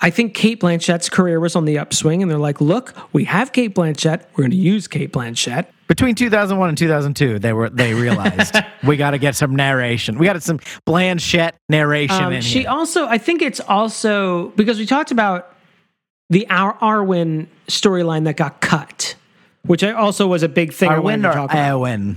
I 0.00 0.10
think 0.10 0.34
Cate 0.34 0.60
Blanchett's 0.60 1.08
career 1.08 1.40
was 1.40 1.56
on 1.56 1.64
the 1.64 1.78
upswing, 1.78 2.22
and 2.22 2.30
they're 2.30 2.38
like, 2.38 2.60
look, 2.60 2.94
we 3.12 3.24
have 3.24 3.52
Cate 3.52 3.74
Blanchett. 3.74 4.22
We're 4.34 4.42
going 4.42 4.50
to 4.52 4.56
use 4.56 4.86
Cate 4.86 5.12
Blanchett. 5.12 5.66
Between 5.88 6.14
2001 6.14 6.68
and 6.68 6.76
2002, 6.78 7.38
they 7.38 7.52
were 7.52 7.70
they 7.70 7.94
realized 7.94 8.56
we 8.84 8.96
got 8.96 9.12
to 9.12 9.18
get 9.18 9.34
some 9.36 9.54
narration. 9.56 10.18
We 10.18 10.26
got 10.26 10.40
some 10.42 10.58
Blanchett 10.86 11.52
narration 11.68 12.24
Um, 12.24 12.32
in 12.32 12.42
she 12.42 12.60
here. 12.60 12.68
also, 12.70 13.06
I 13.06 13.18
think 13.18 13.40
it's 13.42 13.60
also 13.60 14.48
because 14.50 14.78
we 14.78 14.86
talked 14.86 15.10
about 15.12 15.54
the 16.28 16.48
Ar- 16.50 16.76
Arwen 16.78 17.46
storyline 17.68 18.24
that 18.24 18.36
got 18.36 18.60
cut, 18.60 19.14
which 19.64 19.82
I 19.84 19.92
also 19.92 20.26
was 20.26 20.42
a 20.42 20.48
big 20.48 20.72
thing. 20.72 20.90
Arwen 20.90 21.24
or. 21.24 21.48
Arwen? 21.48 22.16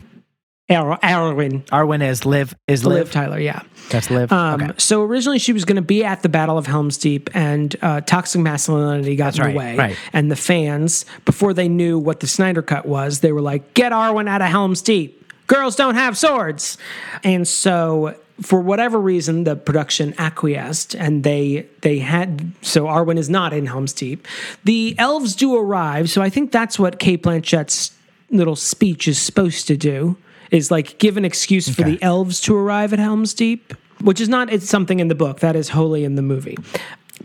Ar- 0.70 1.00
Arwen, 1.00 1.64
Arwen 1.66 2.08
is 2.08 2.26
live 2.26 2.56
is 2.68 2.86
Liv 2.86 2.98
live. 2.98 3.12
Tyler, 3.12 3.40
yeah. 3.40 3.64
That's 3.90 4.12
Liv. 4.12 4.32
Um, 4.32 4.62
okay. 4.62 4.74
So 4.78 5.02
originally 5.02 5.40
she 5.40 5.52
was 5.52 5.66
going 5.66 5.78
to 5.78 5.82
be 5.82 6.04
at 6.04 6.22
the 6.22 6.30
Battle 6.30 6.58
of 6.58 6.68
Helm's 6.68 6.98
Deep, 6.98 7.30
and 7.36 7.76
uh, 7.82 8.02
toxic 8.02 8.42
masculinity 8.42 9.16
got 9.16 9.36
in 9.36 9.42
right, 9.44 9.52
the 9.52 9.58
way. 9.58 9.78
right. 9.78 9.98
And 10.14 10.32
the 10.32 10.36
fans, 10.36 11.06
before 11.26 11.54
they 11.54 11.68
knew 11.68 11.98
what 11.98 12.20
the 12.20 12.28
Snyder 12.28 12.62
Cut 12.62 12.86
was, 12.86 13.22
they 13.22 13.32
were 13.32 13.42
like, 13.42 13.74
"Get 13.74 13.92
Arwen 13.92 14.30
out 14.30 14.42
of 14.42 14.50
Helm's 14.50 14.82
Deep. 14.82 15.16
Girls 15.48 15.76
don't 15.76 15.96
have 15.96 16.16
swords." 16.18 16.78
And 17.24 17.48
so, 17.48 18.16
for 18.42 18.62
whatever 18.62 19.00
reason, 19.00 19.46
the 19.46 19.56
production 19.56 20.14
acquiesced, 20.20 20.94
and 20.94 21.24
they 21.24 21.66
they 21.82 21.98
had 21.98 22.52
so 22.62 22.86
Arwen 22.86 23.18
is 23.18 23.30
not 23.30 23.54
in 23.54 23.66
Helm's 23.66 23.94
Deep. 23.94 24.28
The 24.66 24.94
elves 25.00 25.36
do 25.36 25.58
arrive, 25.58 26.12
so 26.12 26.22
I 26.22 26.30
think 26.30 26.52
that's 26.52 26.78
what 26.78 27.00
Cate 27.00 27.24
Blanchett's 27.24 27.92
little 28.30 28.56
speech 28.56 29.08
is 29.08 29.18
supposed 29.18 29.66
to 29.68 29.76
do 29.76 30.16
is 30.52 30.72
like 30.72 30.97
give 31.00 31.18
an 31.18 31.26
excuse 31.26 31.68
for 31.70 31.82
Okay. 31.82 31.91
the 31.95 32.04
elves 32.04 32.41
to 32.41 32.56
arrive 32.56 32.93
at 32.93 33.00
Helm's 33.00 33.34
Deep, 33.34 33.74
which 34.02 34.20
is 34.22 34.30
not 34.30 34.52
it's 34.52 34.70
something 34.70 35.00
in 35.00 35.08
the 35.08 35.16
book 35.16 35.39
that 35.41 35.56
is 35.56 35.70
wholly 35.70 36.04
in 36.04 36.16
the 36.16 36.22
movie. 36.22 36.58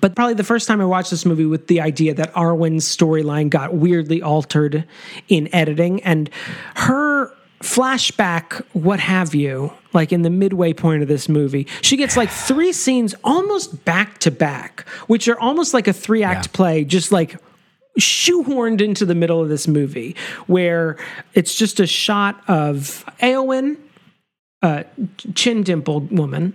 But 0.00 0.14
probably 0.16 0.34
the 0.34 0.44
first 0.44 0.66
time 0.68 0.80
I 0.80 0.84
watched 0.84 1.10
this 1.10 1.24
movie 1.24 1.46
with 1.46 1.68
the 1.68 1.80
idea 1.80 2.14
that 2.14 2.32
Arwen's 2.34 2.84
storyline 2.84 3.48
got 3.48 3.74
weirdly 3.74 4.20
altered 4.20 4.84
in 5.28 5.48
editing 5.54 6.02
and 6.02 6.28
her 6.74 7.32
flashback, 7.62 8.62
what 8.72 9.00
have 9.00 9.34
you, 9.34 9.72
like 9.92 10.12
in 10.12 10.22
the 10.22 10.30
midway 10.30 10.72
point 10.72 11.02
of 11.02 11.08
this 11.08 11.28
movie, 11.28 11.66
she 11.80 11.96
gets 11.96 12.16
like 12.16 12.28
three 12.30 12.72
scenes 12.72 13.14
almost 13.24 13.84
back 13.84 14.18
to 14.18 14.30
back, 14.30 14.86
which 15.06 15.28
are 15.28 15.38
almost 15.40 15.72
like 15.74 15.88
a 15.88 15.92
three 15.92 16.22
act 16.22 16.46
Yeah. 16.48 16.52
play, 16.56 16.84
just 16.84 17.10
like 17.12 17.36
shoehorned 17.98 18.80
into 18.80 19.04
the 19.04 19.14
middle 19.14 19.40
of 19.40 19.48
this 19.48 19.68
movie 19.68 20.16
where 20.46 20.96
it's 21.34 21.54
just 21.54 21.80
a 21.80 21.86
shot 21.86 22.42
of 22.48 23.04
Eowyn, 23.20 23.76
a 24.62 24.84
chin 25.34 25.62
dimpled 25.62 26.16
woman. 26.16 26.54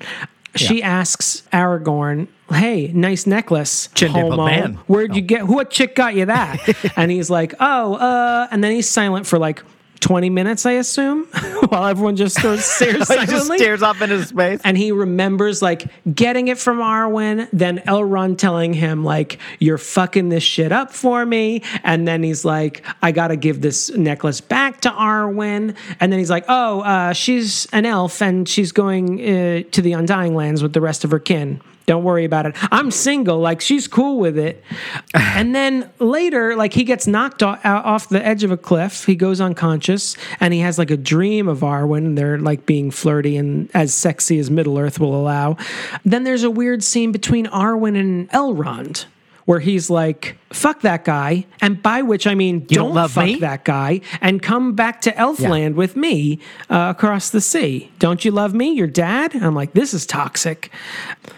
She 0.56 0.82
asks 0.82 1.44
Aragorn, 1.54 2.28
"Hey, 2.52 2.88
nice 2.88 3.28
necklace, 3.28 3.88
Chin-dimpled 3.94 4.46
man. 4.46 4.80
Where'd 4.88 5.16
you 5.16 5.22
get? 5.22 5.48
What 5.48 5.70
chick 5.70 5.96
got 5.96 6.16
you 6.16 6.26
that?" 6.26 6.60
and 6.98 7.12
he's 7.12 7.30
like, 7.30 7.54
"Oh, 7.60 7.94
uh," 7.96 8.48
and 8.52 8.64
then 8.64 8.72
he's 8.72 8.90
silent 8.90 9.28
for 9.28 9.38
like 9.38 9.64
twenty 10.00 10.30
minutes, 10.30 10.66
I 10.66 10.74
assume, 10.74 11.26
while 11.70 11.86
everyone 11.86 12.16
just 12.16 12.36
stares 12.40 12.78
he 12.80 13.04
silently. 13.04 13.26
just 13.28 13.54
stares 13.54 13.84
off 13.84 14.02
into 14.02 14.24
space. 14.26 14.62
and 14.64 14.78
he 14.78 14.92
remembers 14.92 15.62
like 15.62 15.88
getting 16.14 16.48
it 16.48 16.58
from 16.58 16.80
Arwen, 16.80 17.48
then 17.52 17.80
Elrond 17.80 18.38
telling 18.38 18.74
him 18.74 19.04
like 19.04 19.40
you're 19.60 19.78
fucking 19.78 20.30
this 20.30 20.44
shit 20.44 20.72
up 20.72 20.92
for 20.92 21.26
me, 21.26 21.64
and 21.84 22.08
then 22.08 22.24
he's 22.24 22.46
like 22.46 22.86
I 23.02 23.12
got 23.12 23.28
to 23.30 23.36
give 23.36 23.62
this 23.62 23.90
necklace 23.92 24.42
back 24.42 24.82
to 24.82 24.90
Arwen, 24.90 25.76
and 26.00 26.12
then 26.12 26.20
he's 26.20 26.30
like 26.30 26.46
oh 26.48 26.82
uh, 26.82 27.14
she's 27.14 27.68
an 27.74 27.86
elf 27.86 28.22
and 28.22 28.48
she's 28.48 28.72
going 28.72 29.20
uh, 29.20 29.64
to 29.72 29.82
the 29.82 29.94
Undying 29.94 30.36
Lands 30.36 30.64
with 30.64 30.74
the 30.74 30.82
rest 30.82 31.04
of 31.04 31.12
her 31.12 31.20
kin. 31.20 31.62
Don't 31.90 32.04
worry 32.04 32.24
about 32.24 32.46
it. 32.46 32.56
I'm 32.72 32.92
single. 32.92 33.40
Like 33.40 33.62
she's 33.62 33.88
cool 33.88 34.20
with 34.20 34.38
it. 34.38 34.64
and 35.16 35.56
then 35.56 35.90
later, 35.98 36.56
like 36.56 36.72
he 36.72 36.84
gets 36.84 37.08
knocked 37.08 37.42
off 37.42 38.10
the 38.10 38.24
edge 38.24 38.44
of 38.44 38.52
a 38.52 38.58
cliff. 38.58 39.06
He 39.06 39.16
goes 39.16 39.42
unconscious, 39.42 40.16
and 40.40 40.54
he 40.54 40.60
has 40.60 40.78
like 40.78 40.92
a 40.92 40.98
dream 40.98 41.48
of 41.48 41.62
Arwen. 41.62 42.06
And 42.06 42.16
they're 42.16 42.38
like 42.38 42.68
being 42.68 42.92
flirty 42.92 43.38
and 43.38 43.72
as 43.74 43.92
sexy 43.92 44.38
as 44.38 44.52
Middle 44.52 44.78
Earth 44.78 45.00
will 45.00 45.20
allow. 45.20 45.58
Then 46.06 46.26
there's 46.26 46.44
a 46.44 46.52
weird 46.52 46.84
scene 46.84 47.12
between 47.12 47.48
Arwen 47.48 48.00
and 48.00 48.30
Elrond. 48.30 49.06
Where 49.50 49.60
he's 49.60 49.90
like, 49.90 50.38
fuck 50.52 50.82
that 50.82 51.04
guy. 51.04 51.48
And 51.60 51.82
by 51.82 52.04
which 52.04 52.28
I 52.28 52.36
mean, 52.36 52.60
don't 52.66 52.90
don't, 52.90 52.94
love 52.94 53.14
fuck 53.14 53.26
me? 53.26 53.40
that 53.40 53.66
guy 53.66 54.02
and 54.22 54.44
come 54.44 54.76
back 54.76 55.02
to 55.02 55.12
Elfland 55.14 55.74
with 55.74 55.96
me 55.96 56.38
uh, 56.70 56.94
across 56.96 57.32
the 57.32 57.42
sea. 57.42 57.92
Don't 57.98 58.24
you 58.24 58.30
love 58.30 58.54
me? 58.54 58.74
Your 58.74 58.86
dad? 58.86 59.36
I'm 59.36 59.56
like, 59.56 59.74
this 59.74 59.92
is 59.92 60.06
toxic. 60.06 60.72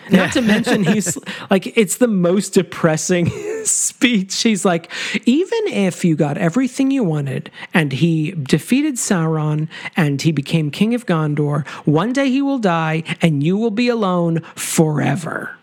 Not 0.09 0.33
to 0.33 0.41
mention, 0.41 0.83
he's 0.83 1.17
like, 1.49 1.77
it's 1.77 1.99
the 1.99 2.07
most 2.09 2.49
depressing 2.49 3.29
speech. 3.63 4.41
He's 4.41 4.65
like, 4.65 4.91
even 5.25 5.67
if 5.67 6.03
you 6.03 6.17
got 6.17 6.37
everything 6.37 6.91
you 6.91 7.05
wanted 7.05 7.49
and 7.73 7.93
he 7.93 8.31
defeated 8.31 8.95
Sauron 8.95 9.69
and 9.95 10.21
he 10.21 10.33
became 10.33 10.69
king 10.69 10.93
of 10.93 11.05
Gondor, 11.05 11.65
one 11.85 12.11
day 12.11 12.29
he 12.29 12.41
will 12.41 12.59
die 12.59 13.03
and 13.21 13.41
you 13.41 13.55
will 13.55 13.71
be 13.71 13.87
alone 13.87 14.41
forever. 14.55 15.55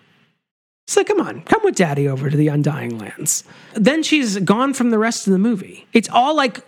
Like, 0.97 1.07
come 1.07 1.21
on, 1.21 1.43
come 1.43 1.61
with 1.63 1.77
daddy 1.77 2.09
over 2.09 2.31
to 2.31 2.37
the 2.37 2.49
Undying 2.49 2.99
Lands. 2.99 3.45
Then 3.75 4.03
she's 4.03 4.39
gone 4.39 4.75
from 4.75 4.91
the 4.91 4.99
rest 4.99 5.27
of 5.27 5.33
the 5.33 5.39
movie. 5.39 5.87
It's 5.93 6.09
all 6.09 6.35
like, 6.35 6.61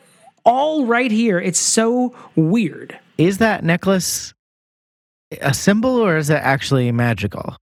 all 0.44 0.86
right 0.86 1.10
here. 1.10 1.38
It's 1.40 1.58
so 1.58 2.14
weird. 2.36 2.98
Is 3.18 3.38
that 3.38 3.64
necklace 3.64 4.32
a 5.40 5.54
symbol 5.54 5.90
or 5.90 6.16
is 6.16 6.30
it 6.30 6.34
actually 6.34 6.90
magical? 6.92 7.56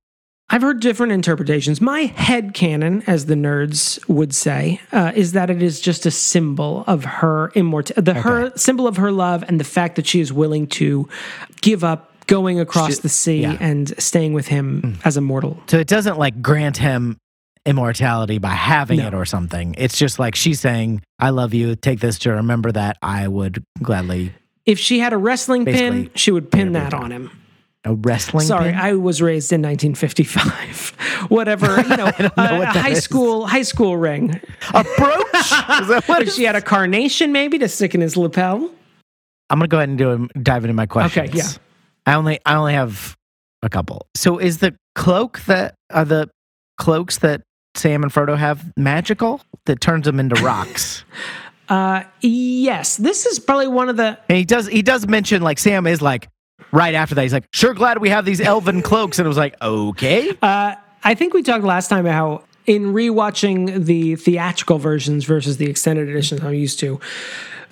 I've 0.51 0.63
heard 0.63 0.81
different 0.81 1.13
interpretations. 1.13 1.81
My 1.81 2.03
head 2.03 2.55
canon, 2.55 3.03
as 3.07 3.27
the 3.27 3.35
nerds 3.35 4.07
would 4.09 4.35
say, 4.35 4.81
uh, 4.93 5.13
is 5.15 5.33
that 5.33 5.51
it 5.51 5.63
is 5.63 5.79
just 5.79 6.07
a 6.07 6.11
symbol 6.11 6.85
of 6.87 7.05
her 7.05 7.51
immortality, 7.55 8.01
the 8.01 8.15
her 8.15 8.57
symbol 8.57 8.87
of 8.87 8.97
her 8.97 9.13
love, 9.13 9.45
and 9.47 9.61
the 9.61 9.65
fact 9.65 9.97
that 9.97 10.07
she 10.07 10.21
is 10.21 10.33
willing 10.33 10.67
to 10.69 11.07
give 11.61 11.85
up 11.85 12.18
going 12.29 12.61
across 12.61 12.97
She- 12.97 13.01
the 13.01 13.09
sea 13.09 13.41
yeah. 13.43 13.57
and 13.59 13.93
staying 14.01 14.33
with 14.35 14.47
him 14.47 14.81
hmm. 14.83 14.93
as 15.05 15.17
a 15.17 15.21
mortal. 15.21 15.61
So 15.67 15.79
it 15.79 15.89
doesn't 15.89 16.19
like 16.19 16.41
grant 16.41 16.77
him 16.77 17.17
immortality 17.67 18.39
by 18.39 18.51
having 18.51 19.01
No. 19.01 19.09
it 19.09 19.15
or 19.15 19.25
something. 19.25 19.75
It's 19.77 19.99
just 19.99 20.19
like 20.19 20.35
she's 20.35 20.61
saying, 20.61 21.03
I 21.19 21.31
love 21.31 21.53
you. 21.53 21.75
Take 21.75 22.01
this 22.01 22.19
to 22.21 22.33
remember 22.33 22.71
that 22.73 22.97
I 23.03 23.27
would 23.29 23.65
gladly 23.83 24.33
If 24.65 24.79
she 24.79 25.01
had 25.01 25.13
a 25.13 25.19
wrestling 25.19 25.65
pin, 25.65 26.11
she 26.15 26.31
would 26.31 26.51
pin 26.51 26.73
that 26.73 26.95
on 26.95 27.11
him. 27.11 27.31
a 27.85 27.95
wrestling. 27.95 28.47
Sorry, 28.47 28.71
pin? 28.71 28.79
I 28.79 28.95
was 28.95 29.21
raised 29.21 29.53
in 29.53 29.61
1955. 29.63 30.91
Whatever, 31.31 31.81
you 31.83 31.97
know, 31.97 32.07
know 32.21 32.31
a, 32.37 32.59
what 32.59 32.77
a 32.77 32.81
high 32.81 32.91
is. 32.91 33.05
school 33.05 33.47
high 33.47 33.63
school 33.63 33.97
ring. 33.97 34.41
a 34.73 34.85
brooch. 34.85 35.25
is 35.35 35.89
that 35.89 36.05
what 36.07 36.07
But 36.07 36.23
it 36.23 36.33
she 36.33 36.45
had 36.45 36.57
a 36.57 36.63
carnation 36.63 37.33
maybe 37.33 37.59
to 37.59 37.69
stick 37.69 37.95
in 37.95 38.01
his 38.01 38.17
lapel. 38.17 38.71
I'm 39.51 39.59
gonna 39.59 39.69
go 39.69 39.79
ahead 39.79 39.89
and 39.89 39.99
do 39.99 40.11
a, 40.13 40.39
dive 40.41 40.65
into 40.65 40.75
my 40.75 40.87
questions. 40.87 41.31
Okay, 41.31 41.39
yeah. 41.39 41.49
I 42.09 42.15
only 42.15 42.41
I 42.47 42.55
only 42.55 42.73
have 42.73 43.17
a 43.63 43.69
couple. 43.69 44.07
So 44.17 44.39
is 44.39 44.59
the 44.59 44.75
cloak 44.95 45.41
that 45.41 45.75
are 45.91 46.07
the 46.07 46.31
cloaks 46.79 47.19
that 47.19 47.43
Sam 47.75 48.03
and 48.03 48.11
Frodo 48.11 48.37
have 48.37 48.73
magical 48.79 49.43
that 49.67 49.81
turns 49.81 50.07
them 50.07 50.19
into 50.19 50.43
rocks? 50.43 51.05
Uh, 51.71 52.03
yes, 52.23 52.97
this 52.97 53.27
is 53.27 53.39
probably 53.39 53.69
one 53.69 53.91
of 53.91 53.99
the 53.99 54.19
and 54.31 54.39
he 54.39 54.45
does 54.47 54.67
he 54.69 54.81
does 54.81 55.07
mention 55.07 55.43
like 55.43 55.59
Sam 55.59 55.87
is 55.87 56.01
like 56.01 56.31
right 56.73 56.95
after 56.95 57.15
that 57.15 57.21
he's 57.21 57.33
like 57.35 57.45
sure 57.53 57.75
glad 57.75 57.99
we 57.99 58.09
have 58.09 58.25
these 58.25 58.41
elven 58.41 58.81
cloaks 58.81 59.19
and 59.19 59.27
it 59.27 59.29
was 59.29 59.37
like 59.37 59.55
okay 59.61 60.31
Uh, 60.41 60.77
I 61.05 61.15
think 61.15 61.35
we 61.35 61.43
talked 61.43 61.65
last 61.65 61.89
time 61.89 62.07
about 62.07 62.15
how 62.15 62.45
in 62.65 62.95
rewatching 62.95 63.85
the 63.85 64.17
theatrical 64.17 64.79
versions 64.79 65.27
versus 65.27 65.59
the 65.59 65.69
extended 65.69 66.09
editions 66.09 66.41
I'm 66.41 66.55
used 66.55 66.81
to, 66.81 67.01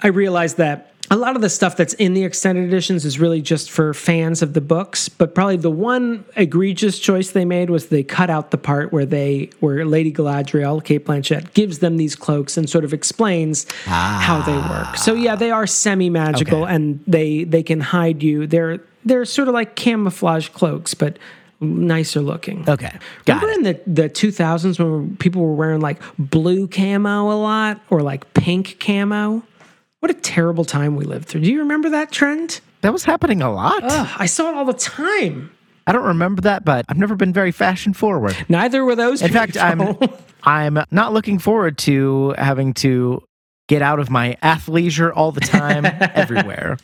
I 0.02 0.08
realized 0.08 0.58
that 0.58 0.92
a 1.10 1.16
lot 1.16 1.36
of 1.36 1.42
the 1.42 1.48
stuff 1.48 1.76
that's 1.76 1.94
in 1.94 2.14
the 2.14 2.24
extended 2.24 2.64
editions 2.64 3.04
is 3.04 3.18
really 3.18 3.40
just 3.40 3.70
for 3.70 3.94
fans 3.94 4.42
of 4.42 4.54
the 4.54 4.60
books. 4.60 5.08
But 5.08 5.34
probably 5.34 5.56
the 5.56 5.70
one 5.70 6.24
egregious 6.36 6.98
choice 6.98 7.30
they 7.30 7.44
made 7.44 7.70
was 7.70 7.86
they 7.86 8.02
cut 8.02 8.30
out 8.30 8.50
the 8.50 8.58
part 8.58 8.92
where 8.92 9.06
they 9.06 9.50
where 9.60 9.84
Lady 9.84 10.12
Galadriel, 10.12 10.82
Cate 10.82 11.04
Blanchett, 11.06 11.54
gives 11.54 11.78
them 11.78 11.96
these 11.96 12.16
cloaks 12.16 12.56
and 12.56 12.68
sort 12.68 12.84
of 12.84 12.92
explains 12.92 13.66
how 13.84 14.42
they 14.42 14.56
work. 14.56 14.96
So 14.96 15.14
yeah, 15.14 15.36
they 15.36 15.50
are 15.50 15.66
semi 15.66 16.10
magical 16.10 16.64
Okay. 16.64 16.74
and 16.74 17.00
they 17.06 17.44
they 17.44 17.62
can 17.62 17.80
hide 17.80 18.22
you. 18.22 18.46
They're 18.46 18.80
they're 19.04 19.24
sort 19.24 19.48
of 19.48 19.54
like 19.54 19.76
camouflage 19.76 20.48
cloaks, 20.48 20.94
but 20.94 21.18
nicer 21.60 22.20
looking. 22.20 22.68
okay 22.68 22.92
got 23.24 23.40
Remember 23.42 23.48
it 23.48 23.56
in 23.56 23.62
the, 23.94 24.02
the 24.02 24.10
2000s 24.10 24.78
when 24.78 25.16
people 25.16 25.40
were 25.42 25.54
wearing 25.54 25.80
like 25.80 26.02
blue 26.18 26.68
camo 26.68 27.30
a 27.32 27.38
lot 27.40 27.80
or 27.88 28.02
like 28.02 28.34
pink 28.34 28.76
camo? 28.78 29.42
What 30.06 30.16
a 30.16 30.20
terrible 30.20 30.64
time 30.64 30.94
we 30.94 31.04
lived 31.04 31.26
through. 31.26 31.40
Do 31.40 31.50
you 31.50 31.58
remember 31.58 31.90
that 31.90 32.12
trend? 32.12 32.60
that 32.82 32.92
was 32.92 33.02
happening 33.02 33.42
a 33.42 33.52
lot 33.52 33.82
Ugh, 33.82 34.08
I 34.16 34.26
saw 34.26 34.50
it 34.50 34.54
all 34.54 34.64
the 34.64 34.72
time. 34.72 35.50
I 35.84 35.90
don't 35.90 36.04
remember 36.04 36.42
that 36.42 36.64
but 36.64 36.84
I've 36.88 36.96
never 36.96 37.16
been 37.16 37.32
very 37.32 37.50
fashion 37.50 37.92
forward 37.92 38.36
Neither 38.48 38.84
were 38.84 38.94
those. 38.94 39.20
in 39.20 39.32
fact 39.32 39.56
I'm. 39.56 39.98
I'm 40.44 40.78
not 40.92 41.12
looking 41.12 41.40
forward 41.40 41.76
to 41.78 42.36
having 42.38 42.72
to 42.74 43.24
get 43.66 43.82
out 43.82 43.98
of 43.98 44.08
my 44.08 44.36
athleisure 44.44 45.10
all 45.12 45.32
the 45.32 45.40
time 45.40 45.84
everywhere 46.14 46.76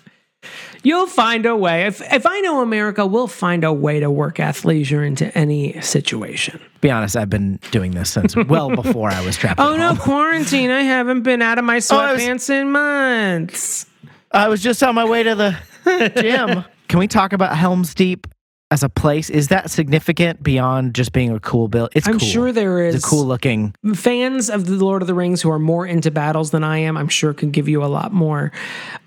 You'll 0.85 1.07
find 1.07 1.47
a 1.47 1.57
way. 1.57 1.87
If 1.87 2.01
if 2.13 2.27
I 2.27 2.41
know 2.41 2.61
America, 2.61 3.07
we'll 3.07 3.29
find 3.29 3.63
a 3.65 3.73
way 3.73 4.01
to 4.01 4.11
work 4.11 4.37
athleisure 4.37 5.07
into 5.07 5.37
any 5.39 5.81
situation. 5.81 6.61
be 6.81 6.91
honest 6.91 7.17
I've 7.17 7.31
been 7.31 7.61
doing 7.71 7.93
this 7.93 8.11
since 8.11 8.35
well 8.49 8.69
before 8.75 9.11
I 9.11 9.21
was 9.25 9.37
trapped 9.37 9.61
Oh 9.61 9.77
no, 9.77 9.95
quarantine! 9.97 10.71
I 10.71 10.83
haven't 10.83 11.23
been 11.23 11.41
out 11.43 11.59
of 11.59 11.65
my 11.65 11.75
oh, 11.75 11.77
was- 11.77 12.21
sweatpants 12.21 12.51
in 12.51 12.71
months. 12.73 13.87
I 14.33 14.49
was 14.49 14.63
just 14.63 14.83
on 14.83 14.95
my 14.95 15.05
way 15.05 15.23
to 15.23 15.35
the 15.35 15.57
gym. 16.21 16.65
Can 16.89 16.99
we 16.99 17.07
talk 17.07 17.33
about 17.33 17.57
Helm's 17.57 17.95
Deep 17.95 18.27
as 18.71 18.83
a 18.83 18.89
place? 18.89 19.29
Is 19.31 19.49
that 19.49 19.71
significant 19.71 20.43
beyond 20.43 20.95
just 20.95 21.13
being 21.13 21.31
a 21.31 21.39
cool 21.41 21.69
build? 21.69 21.91
It's 21.95 22.09
I'm 22.09 22.19
cool. 22.19 22.29
sure 22.29 22.53
there 22.53 22.81
is 22.87 22.95
It's 22.95 23.07
a 23.07 23.09
cool 23.09 23.25
looking. 23.27 23.75
fans 23.95 24.49
of 24.51 24.65
the 24.67 24.73
Lord 24.85 25.03
of 25.03 25.07
the 25.09 25.15
Rings 25.15 25.43
who 25.43 25.51
are 25.51 25.59
more 25.59 25.87
into 25.87 26.11
battles 26.11 26.51
than 26.51 26.65
I 26.65 26.79
am. 26.79 26.97
I'm 26.97 27.09
sure 27.09 27.35
could 27.35 27.53
give 27.53 27.69
you 27.69 27.85
a 27.85 27.87
lot 27.87 28.13
more. 28.13 28.53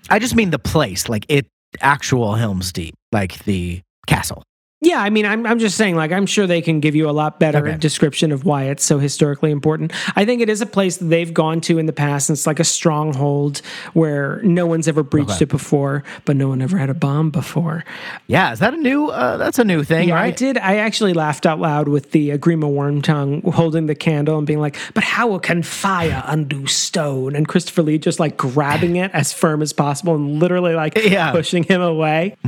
I 0.08 0.18
just 0.20 0.34
mean 0.36 0.50
the 0.50 0.58
place, 0.60 1.08
like 1.08 1.26
it 1.28 1.46
actual 1.80 2.34
Helm's 2.34 2.72
Deep, 2.72 2.94
like 3.12 3.44
the 3.44 3.82
castle. 4.06 4.42
Yeah, 4.86 5.00
I 5.02 5.10
mean, 5.10 5.26
I'm, 5.26 5.44
I'm 5.46 5.58
just 5.58 5.76
saying, 5.76 5.96
like, 5.96 6.12
I'm 6.12 6.26
sure 6.26 6.46
they 6.46 6.62
can 6.62 6.78
give 6.78 6.94
you 6.94 7.10
a 7.10 7.12
lot 7.12 7.40
better 7.40 7.58
Okay. 7.66 7.76
description 7.76 8.30
of 8.30 8.44
why 8.44 8.64
it's 8.64 8.84
so 8.84 8.98
historically 9.00 9.50
important. 9.50 9.92
I 10.14 10.24
think 10.24 10.40
it 10.40 10.48
is 10.48 10.60
a 10.60 10.66
place 10.66 10.98
that 10.98 11.06
they've 11.06 11.34
gone 11.34 11.60
to 11.62 11.78
in 11.78 11.86
the 11.86 11.92
past, 11.92 12.28
and 12.30 12.36
it's 12.36 12.46
like 12.46 12.60
a 12.60 12.64
stronghold 12.64 13.62
where 13.94 14.40
no 14.42 14.64
one's 14.66 14.86
ever 14.86 15.02
breached 15.02 15.30
Okay. 15.30 15.42
it 15.42 15.48
before, 15.48 16.04
but 16.24 16.36
no 16.36 16.48
one 16.48 16.62
ever 16.62 16.76
had 16.78 16.88
a 16.88 16.94
bomb 16.94 17.30
before. 17.30 17.84
Yeah, 18.28 18.52
is 18.52 18.60
that 18.60 18.74
a 18.74 18.76
new? 18.76 19.08
Uh, 19.08 19.36
that's 19.38 19.58
a 19.58 19.64
new 19.64 19.82
thing, 19.82 20.08
Yeah, 20.10 20.20
I 20.20 20.30
did. 20.30 20.56
I 20.58 20.76
actually 20.76 21.14
laughed 21.14 21.46
out 21.46 21.58
loud 21.58 21.88
with 21.88 22.12
the 22.12 22.32
uh, 22.32 22.38
Grima 22.38 22.70
Wormtongue 22.72 23.42
holding 23.54 23.86
the 23.86 23.94
candle 23.96 24.38
and 24.38 24.46
being 24.46 24.60
like, 24.60 24.76
"But 24.94 25.02
how 25.02 25.36
can 25.38 25.62
fire 25.64 26.22
undo 26.28 26.66
stone?" 26.66 27.34
And 27.34 27.48
Christopher 27.48 27.82
Lee 27.82 27.98
just 27.98 28.20
like 28.20 28.36
grabbing 28.36 28.96
it 28.96 29.10
as 29.14 29.32
firm 29.32 29.62
as 29.62 29.72
possible 29.72 30.14
and 30.14 30.38
literally 30.38 30.74
like 30.74 30.96
Yeah. 30.96 31.32
pushing 31.32 31.64
him 31.64 31.80
away. 31.82 32.36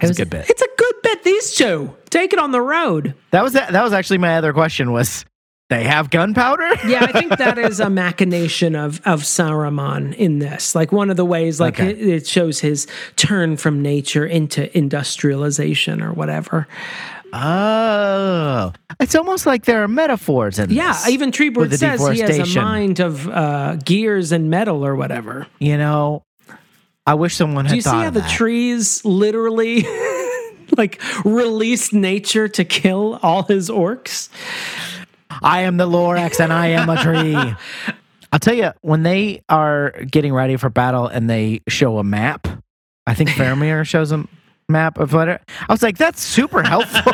That's 0.00 0.12
a 0.12 0.14
good 0.14 0.30
bit. 0.30 0.48
It's 0.48 0.62
a 0.62 0.68
good 0.76 0.94
bit. 1.02 1.22
These 1.24 1.54
two 1.56 1.71
take 2.10 2.32
it 2.32 2.38
on 2.38 2.50
the 2.52 2.60
road. 2.60 3.14
That 3.30 3.42
was 3.42 3.52
that 3.54 3.72
was 3.82 3.92
actually 3.92 4.18
my 4.18 4.36
other 4.36 4.52
question. 4.52 4.92
Was 4.92 5.24
they 5.70 5.84
have 5.84 6.10
gunpowder? 6.10 6.68
Yeah, 6.86 7.04
I 7.04 7.12
think 7.12 7.36
that 7.38 7.56
is 7.58 7.80
a 7.80 7.88
machination 7.88 8.74
of 8.76 9.00
of 9.06 9.22
Saruman 9.22 10.14
in 10.14 10.38
this. 10.38 10.74
Like 10.74 10.92
one 10.92 11.08
of 11.10 11.16
the 11.16 11.24
ways, 11.24 11.60
like 11.60 11.80
Okay. 11.80 11.90
it, 11.90 11.98
it 12.00 12.26
shows 12.26 12.60
his 12.60 12.86
turn 13.16 13.56
from 13.56 13.80
nature 13.82 14.26
into 14.26 14.76
industrialization 14.76 16.02
or 16.02 16.12
whatever. 16.12 16.66
Oh, 17.34 18.72
it's 19.00 19.14
almost 19.14 19.46
like 19.46 19.64
there 19.64 19.82
are 19.82 19.88
metaphors 19.88 20.58
in 20.58 20.68
Yeah, 20.70 20.92
this. 20.92 21.06
Yeah, 21.08 21.12
even 21.14 21.30
the 21.70 21.78
says 21.78 22.06
he 22.08 22.20
has 22.20 22.56
a 22.56 22.60
mind 22.60 23.00
of 23.00 23.26
uh, 23.28 23.76
gears 23.76 24.32
and 24.32 24.50
metal 24.50 24.84
or 24.84 24.94
whatever. 24.96 25.46
You 25.58 25.78
know, 25.78 26.22
I 27.06 27.14
wish 27.14 27.34
someone 27.34 27.64
had 27.64 27.70
Do 27.70 27.76
you 27.76 27.82
see 27.82 27.88
how 27.90 28.10
the 28.10 28.20
trees 28.22 29.02
literally 29.04 29.80
like 30.76 31.00
released 31.24 31.92
nature 31.92 32.48
to 32.48 32.64
kill 32.64 33.18
all 33.22 33.42
his 33.44 33.70
orcs? 33.70 34.28
I 35.42 35.62
am 35.62 35.76
the 35.76 35.86
Lorax 35.86 36.40
and 36.40 36.52
I 36.52 36.68
am 36.68 36.88
a 36.88 37.02
tree. 37.02 37.34
I'll 38.32 38.38
tell 38.38 38.54
you, 38.54 38.72
when 38.80 39.02
they 39.02 39.42
are 39.48 39.90
getting 40.10 40.32
ready 40.32 40.56
for 40.56 40.70
battle 40.70 41.06
and 41.06 41.28
they 41.28 41.60
show 41.68 41.98
a 41.98 42.04
map, 42.04 42.48
I 43.06 43.14
think 43.14 43.30
Faramir 43.30 43.86
shows 43.86 44.12
a 44.12 44.26
map 44.68 44.98
of 44.98 45.12
what. 45.12 45.28
I 45.28 45.40
was 45.68 45.82
like, 45.82 45.98
that's 45.98 46.22
super 46.22 46.62
helpful. 46.62 47.12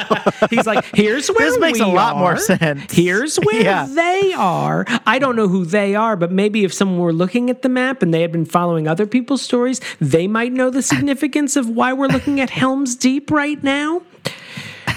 He's 0.51 0.67
like, 0.67 0.85
here's 0.95 1.29
where 1.31 1.39
this 1.51 1.59
makes 1.59 1.81
a 1.81 1.87
lot 1.87 2.17
more 2.17 2.37
sense. 2.37 2.93
Here's 2.93 3.37
where 3.45 3.63
Yeah. 3.63 3.87
they 3.87 4.33
are. 4.37 4.85
I 5.07 5.19
don't 5.19 5.37
know 5.37 5.49
who 5.49 5.65
they 5.65 5.95
are, 5.95 6.17
but 6.17 6.31
maybe 6.31 6.65
if 6.65 6.73
someone 6.73 6.99
were 6.99 7.13
looking 7.13 7.51
at 7.51 7.63
the 7.63 7.69
map 7.69 8.03
and 8.03 8.13
they 8.15 8.23
had 8.23 8.33
been 8.33 8.45
following 8.45 8.87
other 8.87 9.07
people's 9.07 9.43
stories, 9.43 9.81
they 10.01 10.29
might 10.29 10.53
know 10.53 10.71
the 10.71 10.83
significance 10.83 11.57
of 11.57 11.69
why 11.69 11.93
we're 11.93 12.07
looking 12.09 12.41
at 12.41 12.51
Helm's 12.51 12.95
Deep 12.95 13.31
right 13.31 13.63
now. 13.63 14.03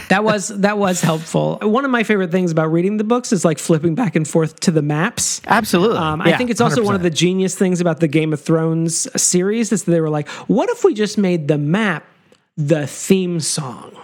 that 0.10 0.24
was 0.26 0.50
that 0.50 0.78
was 0.78 1.02
helpful. 1.02 1.58
One 1.62 1.86
of 1.86 1.92
my 1.92 2.04
favorite 2.04 2.32
things 2.32 2.52
about 2.52 2.72
reading 2.72 2.98
the 2.98 3.04
books 3.06 3.32
is 3.32 3.46
like 3.46 3.58
flipping 3.60 3.96
back 3.96 4.16
and 4.18 4.28
forth 4.28 4.60
to 4.62 4.72
the 4.72 4.82
maps. 4.82 5.42
Absolutely. 5.48 5.98
Um, 5.98 6.22
I 6.22 6.30
Yeah, 6.30 6.38
think 6.38 6.50
it's 6.50 6.60
also 6.62 6.84
one 6.84 6.96
of 6.96 7.02
the 7.02 7.10
genius 7.10 7.56
things 7.56 7.80
about 7.82 8.02
the 8.02 8.08
Game 8.10 8.34
of 8.34 8.42
Thrones 8.42 9.08
series 9.22 9.72
is 9.72 9.86
that 9.86 9.92
they 9.92 10.02
were 10.02 10.10
like, 10.10 10.28
what 10.48 10.70
if 10.70 10.84
we 10.84 10.94
just 10.94 11.18
made 11.18 11.48
the 11.48 11.58
map 11.58 12.04
the 12.58 12.88
theme 12.88 13.40
song? 13.40 13.96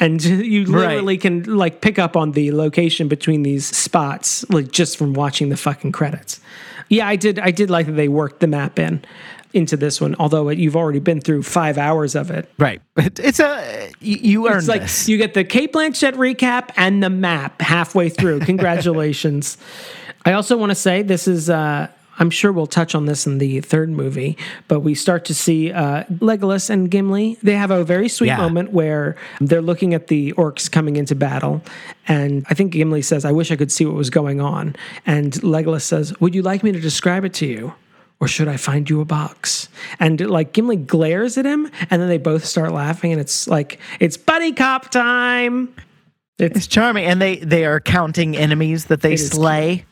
And 0.00 0.22
you 0.24 0.64
literally 0.64 1.16
can 1.16 1.44
like 1.44 1.80
pick 1.80 1.98
up 2.00 2.16
on 2.16 2.32
the 2.32 2.50
location 2.52 3.06
between 3.06 3.42
these 3.44 3.64
spots, 3.64 4.44
like 4.50 4.72
just 4.72 4.96
from 4.96 5.14
watching 5.14 5.50
the 5.50 5.56
fucking 5.56 5.92
credits. 5.92 6.40
Yeah, 6.88 7.06
I 7.06 7.16
did. 7.16 7.38
I 7.38 7.50
did 7.52 7.70
like 7.70 7.86
that 7.86 7.92
they 7.92 8.08
worked 8.08 8.40
the 8.40 8.48
map 8.48 8.78
in 8.78 9.04
into 9.52 9.76
this 9.76 10.00
one, 10.00 10.16
although 10.18 10.48
it, 10.48 10.58
you've 10.58 10.74
already 10.74 10.98
been 10.98 11.20
through 11.20 11.44
five 11.44 11.78
hours 11.78 12.16
of 12.16 12.28
it. 12.32 12.50
Right. 12.58 12.82
It's 12.96 13.38
a 13.38 13.92
you, 14.00 14.16
you 14.16 14.48
earned 14.48 14.58
It's 14.58 14.68
like 14.68 14.82
this. 14.82 15.08
you 15.08 15.16
get 15.16 15.34
the 15.34 15.44
Cate 15.44 15.72
Blanchett 15.72 16.14
recap 16.14 16.70
and 16.76 17.00
the 17.00 17.08
map 17.10 17.62
halfway 17.62 18.08
through. 18.08 18.40
Congratulations. 18.84 19.56
I 20.26 20.32
also 20.32 20.56
want 20.56 20.70
to 20.70 20.74
say 20.76 21.02
this 21.02 21.28
is. 21.28 21.48
Uh, 21.48 21.86
I'm 22.18 22.30
sure 22.30 22.52
we'll 22.52 22.66
touch 22.66 22.94
on 22.94 23.06
this 23.06 23.26
in 23.26 23.38
the 23.38 23.60
third 23.60 23.90
movie, 23.90 24.36
but 24.68 24.80
we 24.80 24.94
start 24.94 25.24
to 25.26 25.34
see 25.34 25.72
uh, 25.72 26.04
Legolas 26.20 26.70
and 26.70 26.90
Gimli. 26.90 27.36
They 27.42 27.54
have 27.56 27.70
a 27.70 27.84
very 27.84 28.08
sweet 28.08 28.28
Yeah. 28.28 28.36
moment 28.36 28.72
where 28.72 29.16
they're 29.40 29.62
looking 29.62 29.94
at 29.94 30.06
the 30.08 30.32
orcs 30.34 30.70
coming 30.70 30.96
into 30.96 31.14
battle, 31.14 31.62
and 32.06 32.44
I 32.48 32.54
think 32.54 32.72
Gimli 32.72 33.02
says, 33.02 33.24
"I 33.24 33.32
wish 33.32 33.50
I 33.50 33.56
could 33.56 33.72
see 33.72 33.84
what 33.84 33.94
was 33.96 34.10
going 34.10 34.40
on," 34.40 34.76
and 35.06 35.32
Legolas 35.42 35.82
says, 35.82 36.18
"Would 36.20 36.34
you 36.34 36.42
like 36.42 36.62
me 36.62 36.72
to 36.72 36.80
describe 36.80 37.24
it 37.24 37.34
to 37.34 37.46
you?" 37.46 37.72
Or 38.20 38.28
should 38.28 38.46
I 38.48 38.56
find 38.56 38.88
you 38.88 39.00
a 39.00 39.04
box? 39.04 39.68
And 39.98 40.20
like 40.20 40.52
Gimli 40.52 40.76
glares 40.76 41.36
at 41.36 41.44
him, 41.44 41.68
and 41.90 42.00
then 42.00 42.08
they 42.08 42.16
both 42.16 42.44
start 42.44 42.72
laughing, 42.72 43.10
and 43.12 43.20
it's 43.20 43.48
like 43.48 43.78
it's 44.00 44.16
buddy 44.16 44.52
cop 44.52 44.90
time. 44.90 45.74
It's 46.38 46.56
It's 46.58 46.66
charming, 46.68 47.04
and 47.06 47.20
they 47.20 47.36
they 47.36 47.64
are 47.64 47.80
counting 47.80 48.36
enemies 48.36 48.86
that 48.86 49.00
they 49.02 49.14
is 49.14 49.30
slay, 49.30 49.84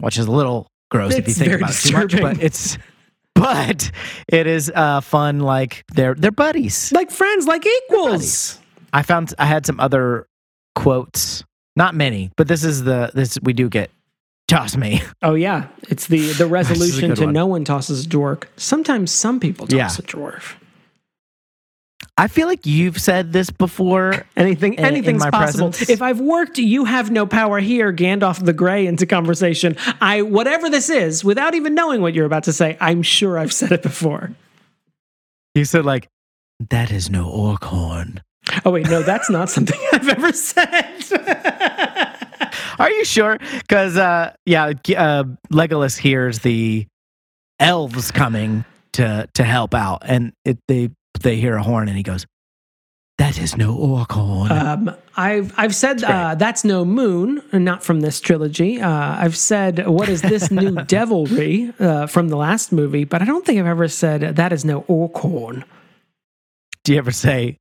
which 0.00 0.18
is 0.18 0.26
a 0.26 0.30
little 0.30 0.66
gross 0.90 1.12
if 1.14 1.26
you 1.26 1.30
It's 1.30 1.38
think 1.38 1.52
about 1.52 1.70
it 1.70 1.74
too 1.74 1.92
much. 1.96 2.10
disturbing. 2.10 2.20
But 2.36 2.42
it's 2.44 2.78
but 3.34 3.90
it 4.28 4.46
is 4.46 4.70
uh, 4.74 5.00
fun. 5.00 5.40
Like 5.40 5.84
they're 5.94 6.14
they're 6.14 6.30
buddies. 6.30 6.92
like 6.92 7.10
friends, 7.10 7.46
like 7.46 7.64
equals. 7.66 8.58
I 8.92 9.02
found 9.02 9.32
I 9.38 9.46
had 9.46 9.64
some 9.66 9.78
other 9.80 10.26
quotes, 10.74 11.44
not 11.76 11.94
many, 11.94 12.30
but 12.36 12.48
this 12.48 12.64
is 12.64 12.84
the 12.84 13.10
this 13.14 13.38
we 13.42 13.52
do 13.52 13.68
get. 13.68 13.90
Toss 14.48 14.76
me. 14.76 15.00
Oh 15.22 15.34
yeah, 15.34 15.68
it's 15.88 16.08
the 16.08 16.32
the 16.32 16.46
resolution 16.58 17.14
to 17.14 17.26
one. 17.26 17.32
no 17.32 17.46
one 17.46 17.64
tosses 17.64 18.04
a 18.04 18.08
dwarf. 18.08 18.42
Sometimes 18.56 19.12
some 19.12 19.38
people 19.38 19.66
toss 19.68 19.76
Yeah. 19.76 19.86
a 19.86 20.06
dwarf. 20.08 20.54
I 22.20 22.28
feel 22.28 22.46
like 22.48 22.66
you've 22.66 23.00
said 23.00 23.32
this 23.32 23.48
before. 23.48 24.26
Anything, 24.36 24.74
in 24.74 24.84
anything's 24.84 25.20
my 25.20 25.30
possible. 25.30 25.70
presence. 25.70 25.88
If 25.88 26.02
I've 26.02 26.20
worked, 26.20 26.58
you 26.58 26.84
have 26.84 27.10
no 27.10 27.26
power 27.26 27.60
here. 27.60 27.94
Gandalf 27.94 28.44
the 28.44 28.52
Grey 28.52 28.86
into 28.86 29.06
conversation. 29.06 29.74
I 30.02 30.20
whatever 30.20 30.68
this 30.68 30.90
is, 30.90 31.24
without 31.24 31.54
even 31.54 31.74
knowing 31.74 32.02
what 32.02 32.12
you're 32.12 32.26
about 32.26 32.44
to 32.44 32.52
say, 32.52 32.76
I'm 32.78 33.00
sure 33.02 33.38
I've 33.38 33.54
said 33.54 33.72
it 33.72 33.82
before. 33.82 34.32
You 35.54 35.64
said 35.64 35.86
like 35.86 36.08
that 36.68 36.92
is 36.92 37.08
no 37.08 37.26
orc 37.26 37.64
horn. 37.64 38.22
Oh 38.66 38.70
wait, 38.72 38.90
no, 38.90 39.02
that's 39.02 39.30
not 39.30 39.48
something 39.56 39.80
I've 39.94 40.08
ever 40.10 40.32
said. 40.34 41.02
Are 42.78 42.90
you 42.90 43.06
sure? 43.06 43.38
Because 43.60 43.96
uh, 43.96 44.34
yeah, 44.44 44.66
uh, 44.66 45.24
Legolas 45.50 45.96
hears 45.96 46.40
the 46.40 46.86
elves 47.58 48.10
coming 48.10 48.66
to 48.92 49.26
to 49.32 49.42
help 49.42 49.72
out, 49.72 50.02
and 50.04 50.34
it, 50.44 50.58
they 50.68 50.90
they 51.20 51.36
hear 51.36 51.56
a 51.56 51.62
horn, 51.62 51.88
and 51.88 51.96
he 51.96 52.02
goes, 52.02 52.26
"That 53.18 53.38
is 53.38 53.56
no 53.56 53.74
orc 53.76 54.12
horn." 54.12 54.50
Um, 54.52 54.96
I've 55.16 55.52
I've 55.56 55.74
said 55.74 56.02
uh, 56.02 56.34
that's 56.36 56.64
no 56.64 56.84
moon, 56.84 57.42
not 57.52 57.82
from 57.84 58.00
this 58.00 58.20
trilogy. 58.20 58.80
Uh, 58.80 59.16
I've 59.18 59.36
said 59.36 59.86
what 59.86 60.08
is 60.08 60.22
this 60.22 60.50
new 60.50 60.74
devilry 60.86 61.72
uh, 61.78 62.06
from 62.06 62.28
the 62.28 62.36
last 62.36 62.72
movie, 62.72 63.04
but 63.04 63.20
I 63.22 63.24
don't 63.24 63.44
think 63.44 63.58
I've 63.58 63.66
ever 63.66 63.88
said 63.88 64.36
that 64.36 64.52
is 64.52 64.64
no 64.64 64.82
orcorn. 64.82 65.64
do 66.84 66.92
you 66.92 66.98
ever 66.98 67.12
say, 67.12 67.58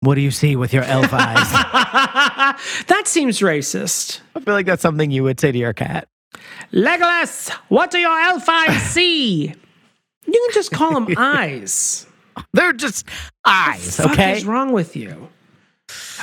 "What 0.00 0.14
do 0.14 0.20
you 0.22 0.30
see 0.30 0.56
with 0.56 0.72
your 0.72 0.84
elf 0.84 1.12
eyes"? 1.12 1.52
that 2.86 3.02
seems 3.06 3.40
racist. 3.40 4.20
I 4.34 4.40
feel 4.40 4.54
like 4.54 4.66
that's 4.66 4.82
something 4.82 5.10
you 5.10 5.22
would 5.24 5.38
say 5.38 5.52
to 5.52 5.58
your 5.58 5.74
cat. 5.74 6.08
Legolas, 6.72 7.50
what 7.68 7.90
do 7.90 7.98
your 7.98 8.18
elf 8.18 8.48
eyes 8.48 8.82
see? 8.90 9.46
You 9.48 9.52
can 10.46 10.54
just 10.54 10.72
call 10.72 10.92
them 11.00 11.14
eyes. 11.16 12.06
They're 12.52 12.72
just 12.72 13.06
eyes, 13.44 13.98
okay? 14.00 14.08
what 14.30 14.36
is 14.38 14.44
wrong 14.44 14.72
with 14.72 14.96
you? 14.96 15.28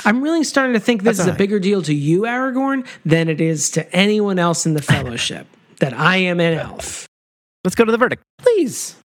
I'm 0.04 0.22
really 0.22 0.44
starting 0.44 0.74
to 0.74 0.80
think 0.80 1.02
this 1.02 1.16
That's 1.16 1.28
is 1.28 1.34
a 1.34 1.36
bigger 1.36 1.58
deal 1.58 1.80
to 1.82 1.94
you, 1.94 2.22
Aragorn, 2.22 2.86
than 3.04 3.28
it 3.28 3.40
is 3.40 3.70
to 3.70 3.90
anyone 3.94 4.38
else 4.38 4.66
in 4.66 4.74
the 4.74 4.82
Fellowship. 4.82 5.46
that 5.80 5.94
I 5.94 6.16
am 6.18 6.40
an 6.40 6.54
elf. 6.54 7.08
Let's 7.64 7.74
go 7.74 7.84
to 7.84 7.92
the 7.92 7.98
verdict. 7.98 8.22
Please. 8.38 8.96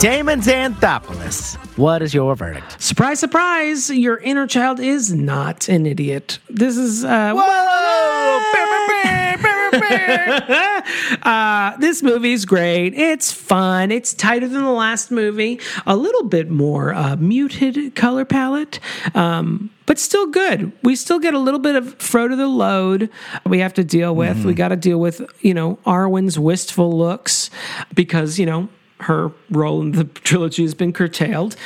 Damon 0.00 0.40
Xanthopoulos, 0.40 1.56
what 1.76 2.00
is 2.00 2.14
your 2.14 2.34
verdict? 2.34 2.80
Surprise, 2.80 3.20
surprise, 3.20 3.90
your 3.90 4.16
inner 4.16 4.46
child 4.46 4.80
is 4.80 5.12
not 5.12 5.68
an 5.68 5.84
idiot. 5.84 6.38
This 6.48 6.78
is 6.78 7.04
uh, 7.04 7.34
uh, 11.22 11.76
this 11.76 12.02
movie's 12.02 12.46
great. 12.46 12.94
It's 12.94 13.30
fun. 13.30 13.90
It's 13.90 14.14
tighter 14.14 14.48
than 14.48 14.64
the 14.64 14.70
last 14.70 15.10
movie. 15.10 15.60
A 15.84 15.96
little 15.96 16.24
bit 16.24 16.48
more 16.48 16.94
uh, 16.94 17.16
muted 17.16 17.94
color 17.94 18.24
palette, 18.24 18.80
um, 19.14 19.68
but 19.84 19.98
still 19.98 20.28
good. 20.28 20.72
We 20.82 20.96
still 20.96 21.18
get 21.18 21.34
a 21.34 21.38
little 21.38 21.60
bit 21.60 21.76
of 21.76 21.98
Frodo 21.98 22.38
the 22.38 22.48
Load 22.48 23.10
we 23.44 23.58
have 23.58 23.74
to 23.74 23.84
deal 23.84 24.16
with. 24.16 24.46
We 24.46 24.54
got 24.54 24.68
to 24.68 24.76
deal 24.76 24.98
with 24.98 25.20
you 25.42 25.52
know 25.52 25.78
Arwen's 25.84 26.38
wistful 26.38 26.90
looks 26.90 27.50
because 27.94 28.38
you 28.38 28.46
know 28.46 28.70
her 29.02 29.32
role 29.50 29.80
in 29.80 29.92
the 29.92 30.04
trilogy 30.24 30.62
has 30.62 30.74
been 30.74 30.92
curtailed, 30.92 31.56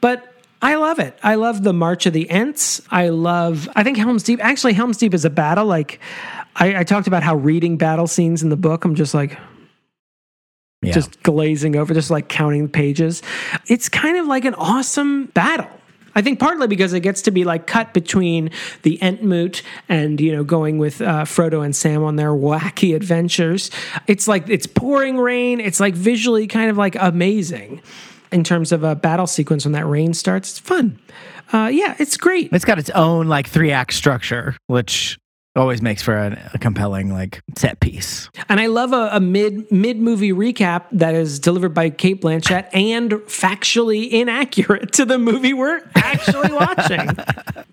but. 0.00 0.30
I 0.62 0.76
love 0.76 0.98
it. 0.98 1.18
I 1.22 1.34
love 1.34 1.62
the 1.62 1.74
March 1.74 2.06
of 2.06 2.14
the 2.14 2.30
Ents. 2.30 2.80
I 2.90 3.10
love. 3.10 3.68
I 3.76 3.82
think 3.82 3.98
Helm's 3.98 4.22
Deep. 4.22 4.42
Actually, 4.42 4.72
Helm's 4.72 4.96
Deep 4.96 5.12
is 5.12 5.26
a 5.26 5.28
battle. 5.28 5.66
Like 5.66 6.00
I, 6.56 6.76
I 6.78 6.84
talked 6.84 7.06
about 7.06 7.22
how 7.22 7.36
reading 7.36 7.76
battle 7.76 8.06
scenes 8.06 8.42
in 8.42 8.48
the 8.48 8.56
book. 8.56 8.86
I'm 8.86 8.94
just 8.94 9.12
like 9.12 9.36
Yeah. 10.80 10.92
just 10.94 11.22
glazing 11.22 11.76
over, 11.76 11.92
just 11.92 12.10
like 12.10 12.30
counting 12.30 12.62
the 12.62 12.68
pages. 12.70 13.22
It's 13.66 13.90
kind 13.90 14.16
of 14.16 14.26
like 14.26 14.46
an 14.46 14.54
awesome 14.54 15.26
battle. 15.34 15.68
I 16.14 16.22
think 16.22 16.38
partly 16.38 16.66
because 16.66 16.92
it 16.92 17.00
gets 17.00 17.22
to 17.22 17.30
be 17.30 17.44
like 17.44 17.66
cut 17.66 17.92
between 17.92 18.50
the 18.82 18.98
Entmoot 18.98 19.62
and 19.88 20.20
you 20.20 20.32
know 20.32 20.44
going 20.44 20.78
with 20.78 21.00
uh, 21.00 21.24
Frodo 21.24 21.64
and 21.64 21.74
Sam 21.74 22.02
on 22.02 22.16
their 22.16 22.30
wacky 22.30 22.94
adventures. 22.94 23.70
It's 24.06 24.28
like 24.28 24.48
it's 24.48 24.66
pouring 24.66 25.18
rain. 25.18 25.60
It's 25.60 25.80
like 25.80 25.94
visually 25.94 26.46
kind 26.46 26.70
of 26.70 26.76
like 26.76 26.96
amazing 26.96 27.82
in 28.32 28.44
terms 28.44 28.72
of 28.72 28.82
a 28.82 28.94
battle 28.94 29.26
sequence 29.26 29.64
when 29.64 29.72
that 29.72 29.86
rain 29.86 30.14
starts. 30.14 30.50
It's 30.50 30.58
fun. 30.58 30.98
Uh, 31.52 31.70
yeah, 31.72 31.94
it's 31.98 32.16
great. 32.16 32.52
It's 32.52 32.64
got 32.64 32.78
its 32.78 32.90
own 32.90 33.28
like 33.28 33.46
three 33.48 33.70
act 33.70 33.92
structure, 33.92 34.56
which 34.66 35.18
always 35.56 35.80
makes 35.82 36.02
for 36.02 36.16
a, 36.16 36.50
a 36.54 36.58
compelling 36.58 37.12
like 37.12 37.42
set 37.56 37.80
piece. 37.80 38.28
And 38.48 38.60
I 38.60 38.66
love 38.66 38.92
a, 38.92 39.10
a 39.12 39.20
mid 39.20 39.70
mid 39.70 39.98
movie 39.98 40.32
recap 40.32 40.84
that 40.92 41.14
is 41.14 41.38
delivered 41.38 41.74
by 41.74 41.90
Cate 41.90 42.20
Blanchett 42.20 42.68
and 42.72 43.12
factually 43.12 44.10
inaccurate 44.10 44.92
to 44.94 45.04
the 45.04 45.18
movie 45.18 45.52
we're 45.52 45.82
actually 45.94 46.52
watching. 46.52 47.10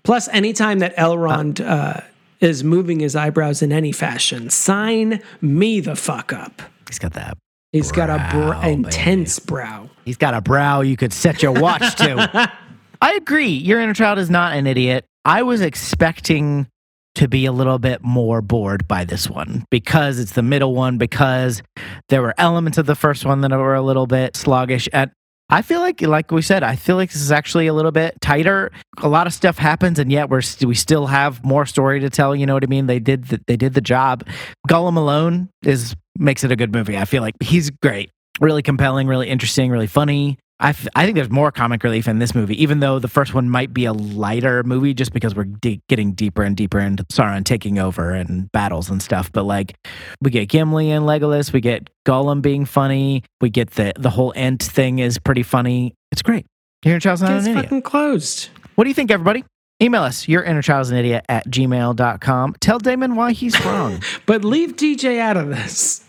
Plus, 0.04 0.28
anytime 0.28 0.78
that 0.80 0.96
Elrond 0.96 1.60
uh, 1.64 2.00
is 2.40 2.64
moving 2.64 3.00
his 3.00 3.16
eyebrows 3.16 3.62
in 3.62 3.72
any 3.72 3.92
fashion, 3.92 4.50
sign 4.50 5.22
me 5.40 5.80
the 5.80 5.96
fuck 5.96 6.32
up. 6.32 6.62
He's 6.88 6.98
got 6.98 7.14
that. 7.14 7.36
He's 7.72 7.90
got 7.90 8.10
a 8.10 8.18
br- 8.30 8.48
Brow, 8.48 8.68
intense 8.68 9.38
brow. 9.38 9.88
He's 10.04 10.18
got 10.18 10.34
a 10.34 10.42
brow 10.42 10.82
you 10.82 10.96
could 10.96 11.12
set 11.12 11.42
your 11.42 11.52
watch 11.52 11.96
to. 11.96 12.52
I 13.00 13.14
agree. 13.14 13.48
Your 13.48 13.80
inner 13.80 13.94
child 13.94 14.18
is 14.18 14.28
not 14.28 14.54
an 14.56 14.66
idiot. 14.66 15.06
I 15.24 15.42
was 15.42 15.60
expecting 15.62 16.68
to 17.14 17.28
be 17.28 17.44
a 17.46 17.52
little 17.52 17.78
bit 17.78 18.02
more 18.02 18.40
bored 18.40 18.88
by 18.88 19.04
this 19.04 19.28
one 19.28 19.64
because 19.70 20.18
it's 20.18 20.32
the 20.32 20.42
middle 20.42 20.74
one, 20.74 20.98
because 20.98 21.62
there 22.08 22.22
were 22.22 22.34
elements 22.38 22.78
of 22.78 22.86
the 22.86 22.94
first 22.94 23.24
one 23.24 23.42
that 23.42 23.50
were 23.50 23.74
a 23.74 23.82
little 23.82 24.06
bit 24.06 24.36
sluggish. 24.36 24.88
And 24.92 25.10
I 25.50 25.60
feel 25.60 25.80
like, 25.80 26.00
like 26.00 26.30
we 26.30 26.40
said, 26.40 26.62
I 26.62 26.76
feel 26.76 26.96
like 26.96 27.12
this 27.12 27.20
is 27.20 27.30
actually 27.30 27.66
a 27.66 27.74
little 27.74 27.92
bit 27.92 28.16
tighter. 28.22 28.72
A 29.02 29.08
lot 29.08 29.26
of 29.26 29.34
stuff 29.34 29.58
happens, 29.58 29.98
and 29.98 30.10
yet 30.10 30.30
we're 30.30 30.40
we 30.62 30.74
still 30.74 31.06
have 31.06 31.44
more 31.44 31.66
story 31.66 32.00
to 32.00 32.08
tell. 32.08 32.34
You 32.34 32.46
know 32.46 32.54
what 32.54 32.64
I 32.64 32.68
mean? 32.68 32.86
They 32.86 32.98
did 32.98 33.24
the, 33.24 33.40
they 33.46 33.56
did 33.56 33.74
the 33.74 33.82
job. 33.82 34.26
Gollum 34.66 34.96
alone 34.96 35.50
is 35.62 35.94
makes 36.18 36.44
it 36.44 36.50
a 36.52 36.56
good 36.56 36.72
movie. 36.72 36.96
I 36.96 37.04
feel 37.04 37.20
like 37.20 37.34
he's 37.42 37.68
great, 37.68 38.10
really 38.40 38.62
compelling, 38.62 39.06
really 39.08 39.28
interesting, 39.28 39.70
really 39.70 39.86
funny. 39.86 40.38
I, 40.62 40.68
f- 40.70 40.86
I 40.94 41.04
think 41.04 41.16
there's 41.16 41.28
more 41.30 41.50
comic 41.52 41.82
relief 41.82 42.06
in 42.08 42.18
this 42.20 42.34
movie, 42.34 42.60
even 42.62 42.80
though 42.80 42.98
the 42.98 43.08
first 43.08 43.34
one 43.34 43.50
might 43.50 43.74
be 43.74 43.84
a 43.84 43.92
lighter 43.92 44.62
movie 44.62 44.94
just 44.94 45.12
because 45.12 45.34
we're 45.34 45.44
de- 45.44 45.80
getting 45.88 46.12
deeper 46.12 46.42
and 46.42 46.56
deeper 46.56 46.78
into 46.78 47.04
Sauron 47.12 47.44
taking 47.44 47.78
over 47.78 48.12
and 48.12 48.50
battles 48.52 48.88
and 48.88 49.02
stuff. 49.02 49.30
But 49.32 49.42
like, 49.44 49.74
we 50.20 50.30
get 50.30 50.48
Gimli 50.48 50.90
and 50.92 51.04
Legolas, 51.04 51.52
we 51.52 51.60
get 51.60 51.90
Gollum 52.06 52.40
being 52.42 52.64
funny, 52.64 53.24
we 53.40 53.50
get 53.50 53.72
the 53.72 53.92
the 53.98 54.10
whole 54.10 54.32
Ent 54.36 54.62
thing 54.62 55.00
is 55.00 55.18
pretty 55.18 55.42
funny. 55.42 55.94
It's 56.12 56.22
great. 56.22 56.46
Your 56.84 56.94
inner 56.94 57.00
child's 57.00 57.22
not 57.22 57.32
It's 57.32 57.46
an 57.46 57.52
idiot. 57.52 57.64
fucking 57.66 57.82
closed. 57.82 58.48
What 58.76 58.84
do 58.84 58.90
you 58.90 58.94
think, 58.94 59.10
everybody? 59.10 59.44
Email 59.82 60.02
us, 60.02 60.28
your 60.28 60.44
inner 60.44 60.62
child's 60.62 60.90
an 60.90 60.96
idiot 60.96 61.24
at 61.28 61.44
gmail.com. 61.48 62.54
Tell 62.60 62.78
Damon 62.78 63.16
why 63.16 63.32
he's 63.32 63.58
wrong. 63.64 64.00
But 64.26 64.44
leave 64.44 64.76
DJ 64.76 65.18
out 65.18 65.36
of 65.36 65.48
this. 65.48 66.04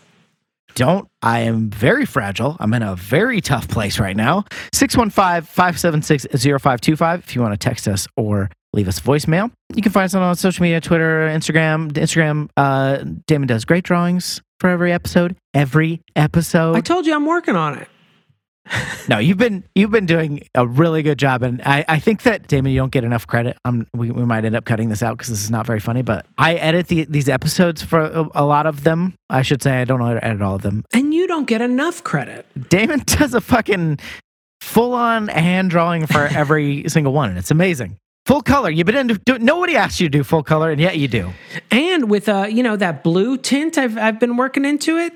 Don't. 0.75 1.07
I 1.21 1.39
am 1.41 1.69
very 1.69 2.05
fragile. 2.05 2.57
I'm 2.59 2.73
in 2.73 2.81
a 2.81 2.95
very 2.95 3.41
tough 3.41 3.67
place 3.67 3.99
right 3.99 4.15
now. 4.15 4.45
615 4.73 5.43
576 5.43 6.25
0525 6.31 7.19
if 7.19 7.35
you 7.35 7.41
want 7.41 7.53
to 7.53 7.57
text 7.57 7.87
us 7.87 8.07
or 8.17 8.49
leave 8.73 8.87
us 8.87 8.99
voicemail. 8.99 9.51
You 9.75 9.81
can 9.81 9.91
find 9.91 10.05
us 10.05 10.13
on 10.13 10.35
social 10.35 10.63
media 10.63 10.81
Twitter, 10.81 11.27
Instagram. 11.27 11.91
Instagram, 11.91 12.49
uh, 12.57 13.03
Damon 13.27 13.47
does 13.47 13.65
great 13.65 13.83
drawings 13.83 14.41
for 14.59 14.69
every 14.69 14.91
episode. 14.91 15.35
Every 15.53 16.01
episode. 16.15 16.75
I 16.75 16.81
told 16.81 17.05
you 17.05 17.15
I'm 17.15 17.25
working 17.25 17.55
on 17.55 17.77
it. 17.77 17.87
No, 19.09 19.19
you've 19.19 19.37
been 19.37 19.63
you've 19.75 19.91
been 19.91 20.05
doing 20.05 20.47
a 20.55 20.65
really 20.65 21.03
good 21.03 21.19
job, 21.19 21.43
and 21.43 21.61
I, 21.63 21.83
I 21.87 21.99
think 21.99 22.23
that 22.23 22.47
Damon, 22.47 22.71
you 22.71 22.79
don't 22.79 22.91
get 22.91 23.03
enough 23.03 23.27
credit. 23.27 23.57
Um, 23.65 23.87
we, 23.93 24.09
we 24.09 24.25
might 24.25 24.45
end 24.45 24.55
up 24.55 24.65
cutting 24.65 24.89
this 24.89 25.03
out 25.03 25.17
because 25.17 25.29
this 25.29 25.43
is 25.43 25.51
not 25.51 25.65
very 25.65 25.79
funny. 25.79 26.01
But 26.01 26.25
I 26.37 26.55
edit 26.55 26.87
the, 26.87 27.05
these 27.05 27.27
episodes 27.27 27.83
for 27.83 27.99
a, 27.99 28.29
a 28.35 28.45
lot 28.45 28.65
of 28.65 28.83
them. 28.83 29.15
I 29.29 29.41
should 29.41 29.61
say 29.61 29.81
I 29.81 29.85
don't 29.85 30.01
edit 30.01 30.41
all 30.41 30.55
of 30.55 30.61
them. 30.61 30.85
And 30.93 31.13
you 31.13 31.27
don't 31.27 31.45
get 31.45 31.61
enough 31.61 32.03
credit. 32.03 32.45
Damon 32.69 33.03
does 33.05 33.33
a 33.33 33.41
fucking 33.41 33.99
full 34.61 34.93
on 34.93 35.27
hand 35.27 35.69
drawing 35.69 36.07
for 36.07 36.21
every 36.35 36.87
single 36.87 37.11
one, 37.11 37.29
and 37.29 37.37
it's 37.37 37.51
amazing. 37.51 37.97
Full 38.25 38.41
color. 38.41 38.69
You've 38.69 38.87
been 38.87 38.95
into 38.95 39.19
do, 39.25 39.37
nobody 39.39 39.75
asked 39.75 39.99
you 39.99 40.07
to 40.07 40.17
do 40.17 40.23
full 40.23 40.43
color, 40.43 40.71
and 40.71 40.79
yet 40.79 40.97
you 40.97 41.09
do. 41.09 41.33
And 41.69 42.09
with 42.09 42.29
uh, 42.29 42.47
you 42.49 42.63
know, 42.63 42.77
that 42.77 43.03
blue 43.03 43.37
tint 43.37 43.77
I've 43.77 43.97
I've 43.97 44.19
been 44.21 44.37
working 44.37 44.63
into 44.63 44.97
it. 44.97 45.11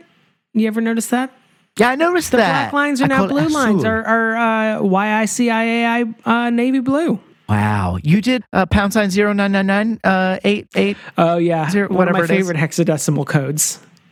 You 0.54 0.68
ever 0.68 0.82
notice 0.82 1.08
that? 1.08 1.32
Yeah, 1.78 1.90
I 1.90 1.96
noticed 1.96 2.32
The 2.32 2.38
that. 2.38 2.72
black 2.72 2.74
lines 2.74 3.02
are 3.02 3.06
I 3.06 3.08
now 3.08 3.18
call 3.18 3.26
it 3.26 3.30
blue 3.30 3.48
lines 3.56 3.76
azul. 3.82 3.88
are, 3.88 4.06
are 4.06 4.36
uh, 4.36 4.80
YICIAI 4.82 6.16
uh, 6.26 6.50
navy 6.50 6.80
blue. 6.80 7.20
Wow, 7.50 7.98
you 8.04 8.22
did 8.22 8.44
uh, 8.52 8.66
pound 8.66 8.94
sign 8.94 9.10
zero 9.10 9.32
nine 9.32 9.52
nine 9.54 9.68
nine 9.68 10.00
uh, 10.04 10.40
eight 10.44 10.68
eight. 10.76 10.98
Oh 11.18 11.38
yeah, 11.38 11.70
Zero- 11.70 11.88
one 11.90 12.08
of 12.08 12.14
my 12.14 12.20
whatever 12.22 12.34
it 12.34 12.40
is. 12.40 12.48
favorite 12.48 12.58
hexadecimal 12.58 13.26
codes. 13.26 13.80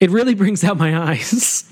it 0.00 0.10
really 0.10 0.34
brings 0.34 0.62
out 0.64 0.76
my 0.76 0.96
eyes. 1.10 1.64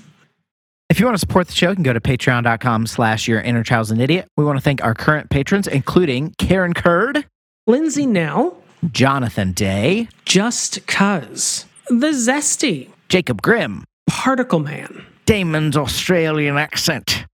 If 0.89 0.99
you 0.99 1.05
want 1.05 1.15
to 1.15 1.19
support 1.19 1.47
the 1.47 1.53
show, 1.53 1.69
you 1.69 1.75
can 1.75 1.83
go 1.83 1.93
to 1.93 2.01
patreon.com 2.01 2.87
slash 2.87 3.27
your 3.27 3.41
inner 3.41 3.63
child's 3.63 3.89
an 3.89 3.99
idiot. 4.01 4.27
We 4.37 4.43
want 4.45 4.57
to 4.57 4.61
thank 4.63 4.83
our 4.83 4.93
current 4.93 5.29
patrons, 5.29 5.67
including 5.67 6.35
Karen 6.37 6.73
Curd, 6.73 7.25
Lindsay 7.65 8.05
Nell, 8.05 8.61
Jonathan 8.91 9.53
Day, 9.53 10.07
just 10.25 10.85
cuz 10.85 11.65
the 11.89 12.09
zesty 12.11 12.89
Jacob 13.09 13.41
Grimm, 13.41 13.83
particle 14.07 14.59
man. 14.59 15.05
Damon's 15.25 15.77
Australian 15.77 16.57
accent, 16.57 17.25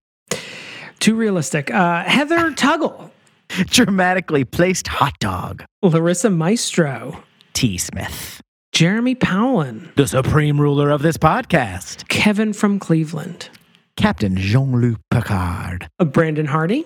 Too 1.00 1.16
realistic. 1.16 1.72
Uh, 1.74 2.04
Heather 2.04 2.52
Tuggle, 2.52 3.10
dramatically 3.50 4.44
placed 4.46 4.88
hot 4.88 5.18
dog, 5.20 5.64
Larissa 5.82 6.30
Maestro, 6.30 7.24
T. 7.54 7.78
Smith, 7.78 8.41
Jeremy 8.74 9.16
Powlin, 9.16 9.94
the 9.96 10.08
supreme 10.08 10.62
ruler 10.62 10.91
of 10.91 11.02
this 11.02 11.18
podcast, 11.18 12.08
Kevin 12.10 12.54
from 12.54 12.78
Cleveland, 12.80 13.50
Captain 13.98 14.38
Jean-Luc 14.38 15.00
Picard, 15.10 15.88
uh, 16.00 16.06
Brandon 16.06 16.46
Hardy, 16.46 16.86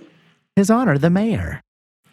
His 0.55 0.69
Honor 0.69 0.97
the 0.97 1.09
Mayor, 1.09 1.59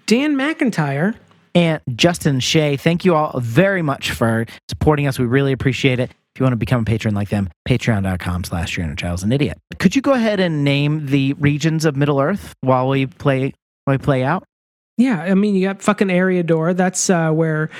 Dan 0.06 0.34
McIntyre, 0.34 1.14
and 1.54 1.80
Justin 1.94 2.40
Shea. 2.40 2.76
Thank 2.76 3.04
you 3.04 3.14
all 3.14 3.38
very 3.38 3.82
much 3.82 4.10
for 4.10 4.46
supporting 4.68 5.06
us. 5.06 5.18
We 5.18 5.26
really 5.26 5.52
appreciate 5.52 6.00
it. 6.00 6.10
If 6.34 6.40
you 6.40 6.44
want 6.44 6.52
to 6.52 6.58
become 6.58 6.82
a 6.82 6.84
patron 6.84 7.14
like 7.14 7.28
them, 7.28 7.50
patreon.com 7.66 8.44
slash 8.44 8.76
your 8.76 8.86
inner 8.86 8.94
child's 8.94 9.22
an 9.22 9.32
idiot. 9.32 9.58
Could 9.78 9.96
you 9.96 10.02
go 10.02 10.12
ahead 10.12 10.38
and 10.40 10.64
name 10.64 11.06
the 11.06 11.32
regions 11.34 11.84
of 11.84 11.96
Middle 11.96 12.20
Earth 12.20 12.54
while 12.60 12.88
we 12.88 13.06
play 13.06 13.52
while 13.84 13.94
we 13.94 13.98
play 13.98 14.22
out? 14.22 14.44
Yeah, 15.00 15.22
I 15.22 15.34
mean, 15.34 15.54
you 15.54 15.66
got 15.66 15.80
fucking 15.82 16.08
Eriador. 16.08 16.76
That's 16.76 17.08
uh, 17.08 17.30
where 17.30 17.70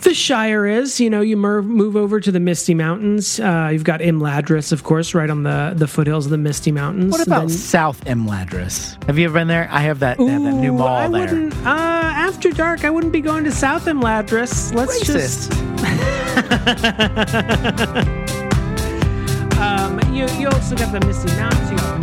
the 0.00 0.14
Shire 0.14 0.66
is. 0.66 1.00
You 1.00 1.08
know, 1.08 1.20
you 1.20 1.36
mer- 1.36 1.62
move 1.62 1.94
over 1.96 2.18
to 2.18 2.32
the 2.32 2.40
Misty 2.40 2.74
Mountains. 2.74 3.38
Uh, 3.38 3.70
you've 3.72 3.84
got 3.84 4.00
Imladris, 4.00 4.72
of 4.72 4.82
course, 4.82 5.14
right 5.14 5.30
on 5.30 5.44
the, 5.44 5.72
the 5.76 5.86
foothills 5.86 6.24
of 6.26 6.32
the 6.32 6.38
Misty 6.38 6.72
Mountains. 6.72 7.12
What 7.12 7.24
about 7.26 7.48
Then- 7.48 7.50
South 7.50 8.04
Imladris? 8.04 9.02
Have 9.04 9.18
you 9.18 9.26
ever 9.26 9.34
been 9.38 9.48
there? 9.48 9.68
I 9.70 9.80
have 9.80 10.00
that, 10.00 10.18
they 10.18 10.26
have 10.26 10.42
that 10.42 10.54
new 10.54 10.72
mall 10.72 10.88
I 10.88 11.08
there. 11.08 11.20
wouldn't. 11.20 11.54
Uh, 11.64 11.68
after 11.68 12.50
dark, 12.50 12.84
I 12.84 12.90
wouldn't 12.90 13.12
be 13.12 13.20
going 13.20 13.44
to 13.44 13.52
South 13.52 13.84
Imladris. 13.84 14.74
Let's 14.74 15.04
Racist. 15.04 15.50
just. 15.50 15.60
um, 19.60 20.00
you, 20.14 20.26
you 20.38 20.48
also 20.48 20.74
got 20.76 20.92
the 20.92 21.00
Misty 21.06 21.28
Mountains. 21.36 21.70
You 21.70 21.76
got 21.76 21.78
Mirkwood. 21.78 21.78
You 21.78 21.78
got 21.78 21.99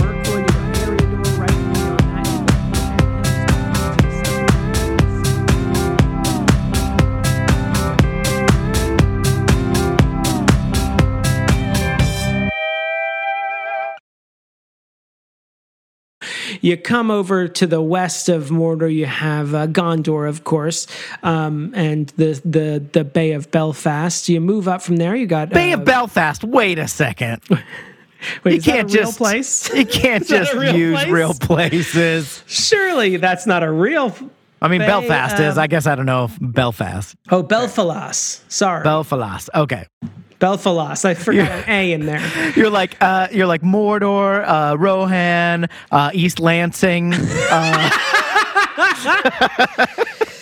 You 16.68 16.76
come 16.76 17.10
over 17.10 17.48
to 17.48 17.65
the 17.65 17.81
west 17.81 18.27
of 18.27 18.49
Mordor. 18.49 18.94
You 18.94 19.06
have 19.06 19.56
uh, 19.56 19.68
Gondor, 19.68 20.27
of 20.27 20.44
course, 20.44 20.85
um, 21.23 21.72
and 21.73 22.10
the 22.18 22.41
the 22.44 22.84
the 22.91 23.06
Bay 23.06 23.31
of 23.31 23.49
Belfast. 23.52 24.27
You 24.27 24.41
move 24.41 24.68
up 24.68 24.81
from 24.81 24.98
there. 24.98 25.15
You 25.15 25.27
got 25.27 25.49
Bay 25.49 25.72
uh, 25.72 25.77
of 25.77 25.85
Belfast. 25.85 26.44
Wait 26.44 26.77
a 26.77 26.89
second. 26.89 27.41
Wait, 28.44 28.52
You 28.52 28.57
is 28.57 28.65
can't 28.65 28.89
just 28.89 29.18
place. 29.18 29.73
You 29.73 29.85
can't 29.85 30.27
just 30.27 30.53
real 30.53 30.76
use 30.76 30.99
place? 30.99 31.10
real 31.10 31.34
places. 31.35 32.44
Surely 32.48 33.15
that's 33.15 33.48
not 33.48 33.64
a 33.64 33.72
real. 33.72 34.14
I 34.61 34.68
mean, 34.68 34.80
Bay, 34.80 34.88
Belfast 34.88 35.39
is. 35.39 35.57
um, 35.57 35.64
I 35.64 35.68
guess 35.68 35.88
I 35.88 35.95
don't 35.95 36.06
know 36.06 36.26
if 36.26 36.38
Belfast. 36.41 37.15
Oh, 37.31 37.44
Belfalas. 37.44 38.41
Sorry, 38.49 38.84
Belfast. 38.84 39.49
Okay. 39.56 39.85
Belfalas. 40.39 41.05
I 41.05 41.14
forgot 41.14 41.49
an 41.49 41.69
A 41.69 41.93
in 41.93 42.05
there. 42.05 42.51
You're 42.55 42.69
like 42.69 42.95
uh, 43.01 43.27
you're 43.31 43.47
like 43.47 43.61
Mordor, 43.61 44.43
uh, 44.47 44.77
Rohan, 44.77 45.68
uh, 45.91 46.11
East 46.14 46.39
Lansing. 46.39 47.14
Uh, 47.14 47.89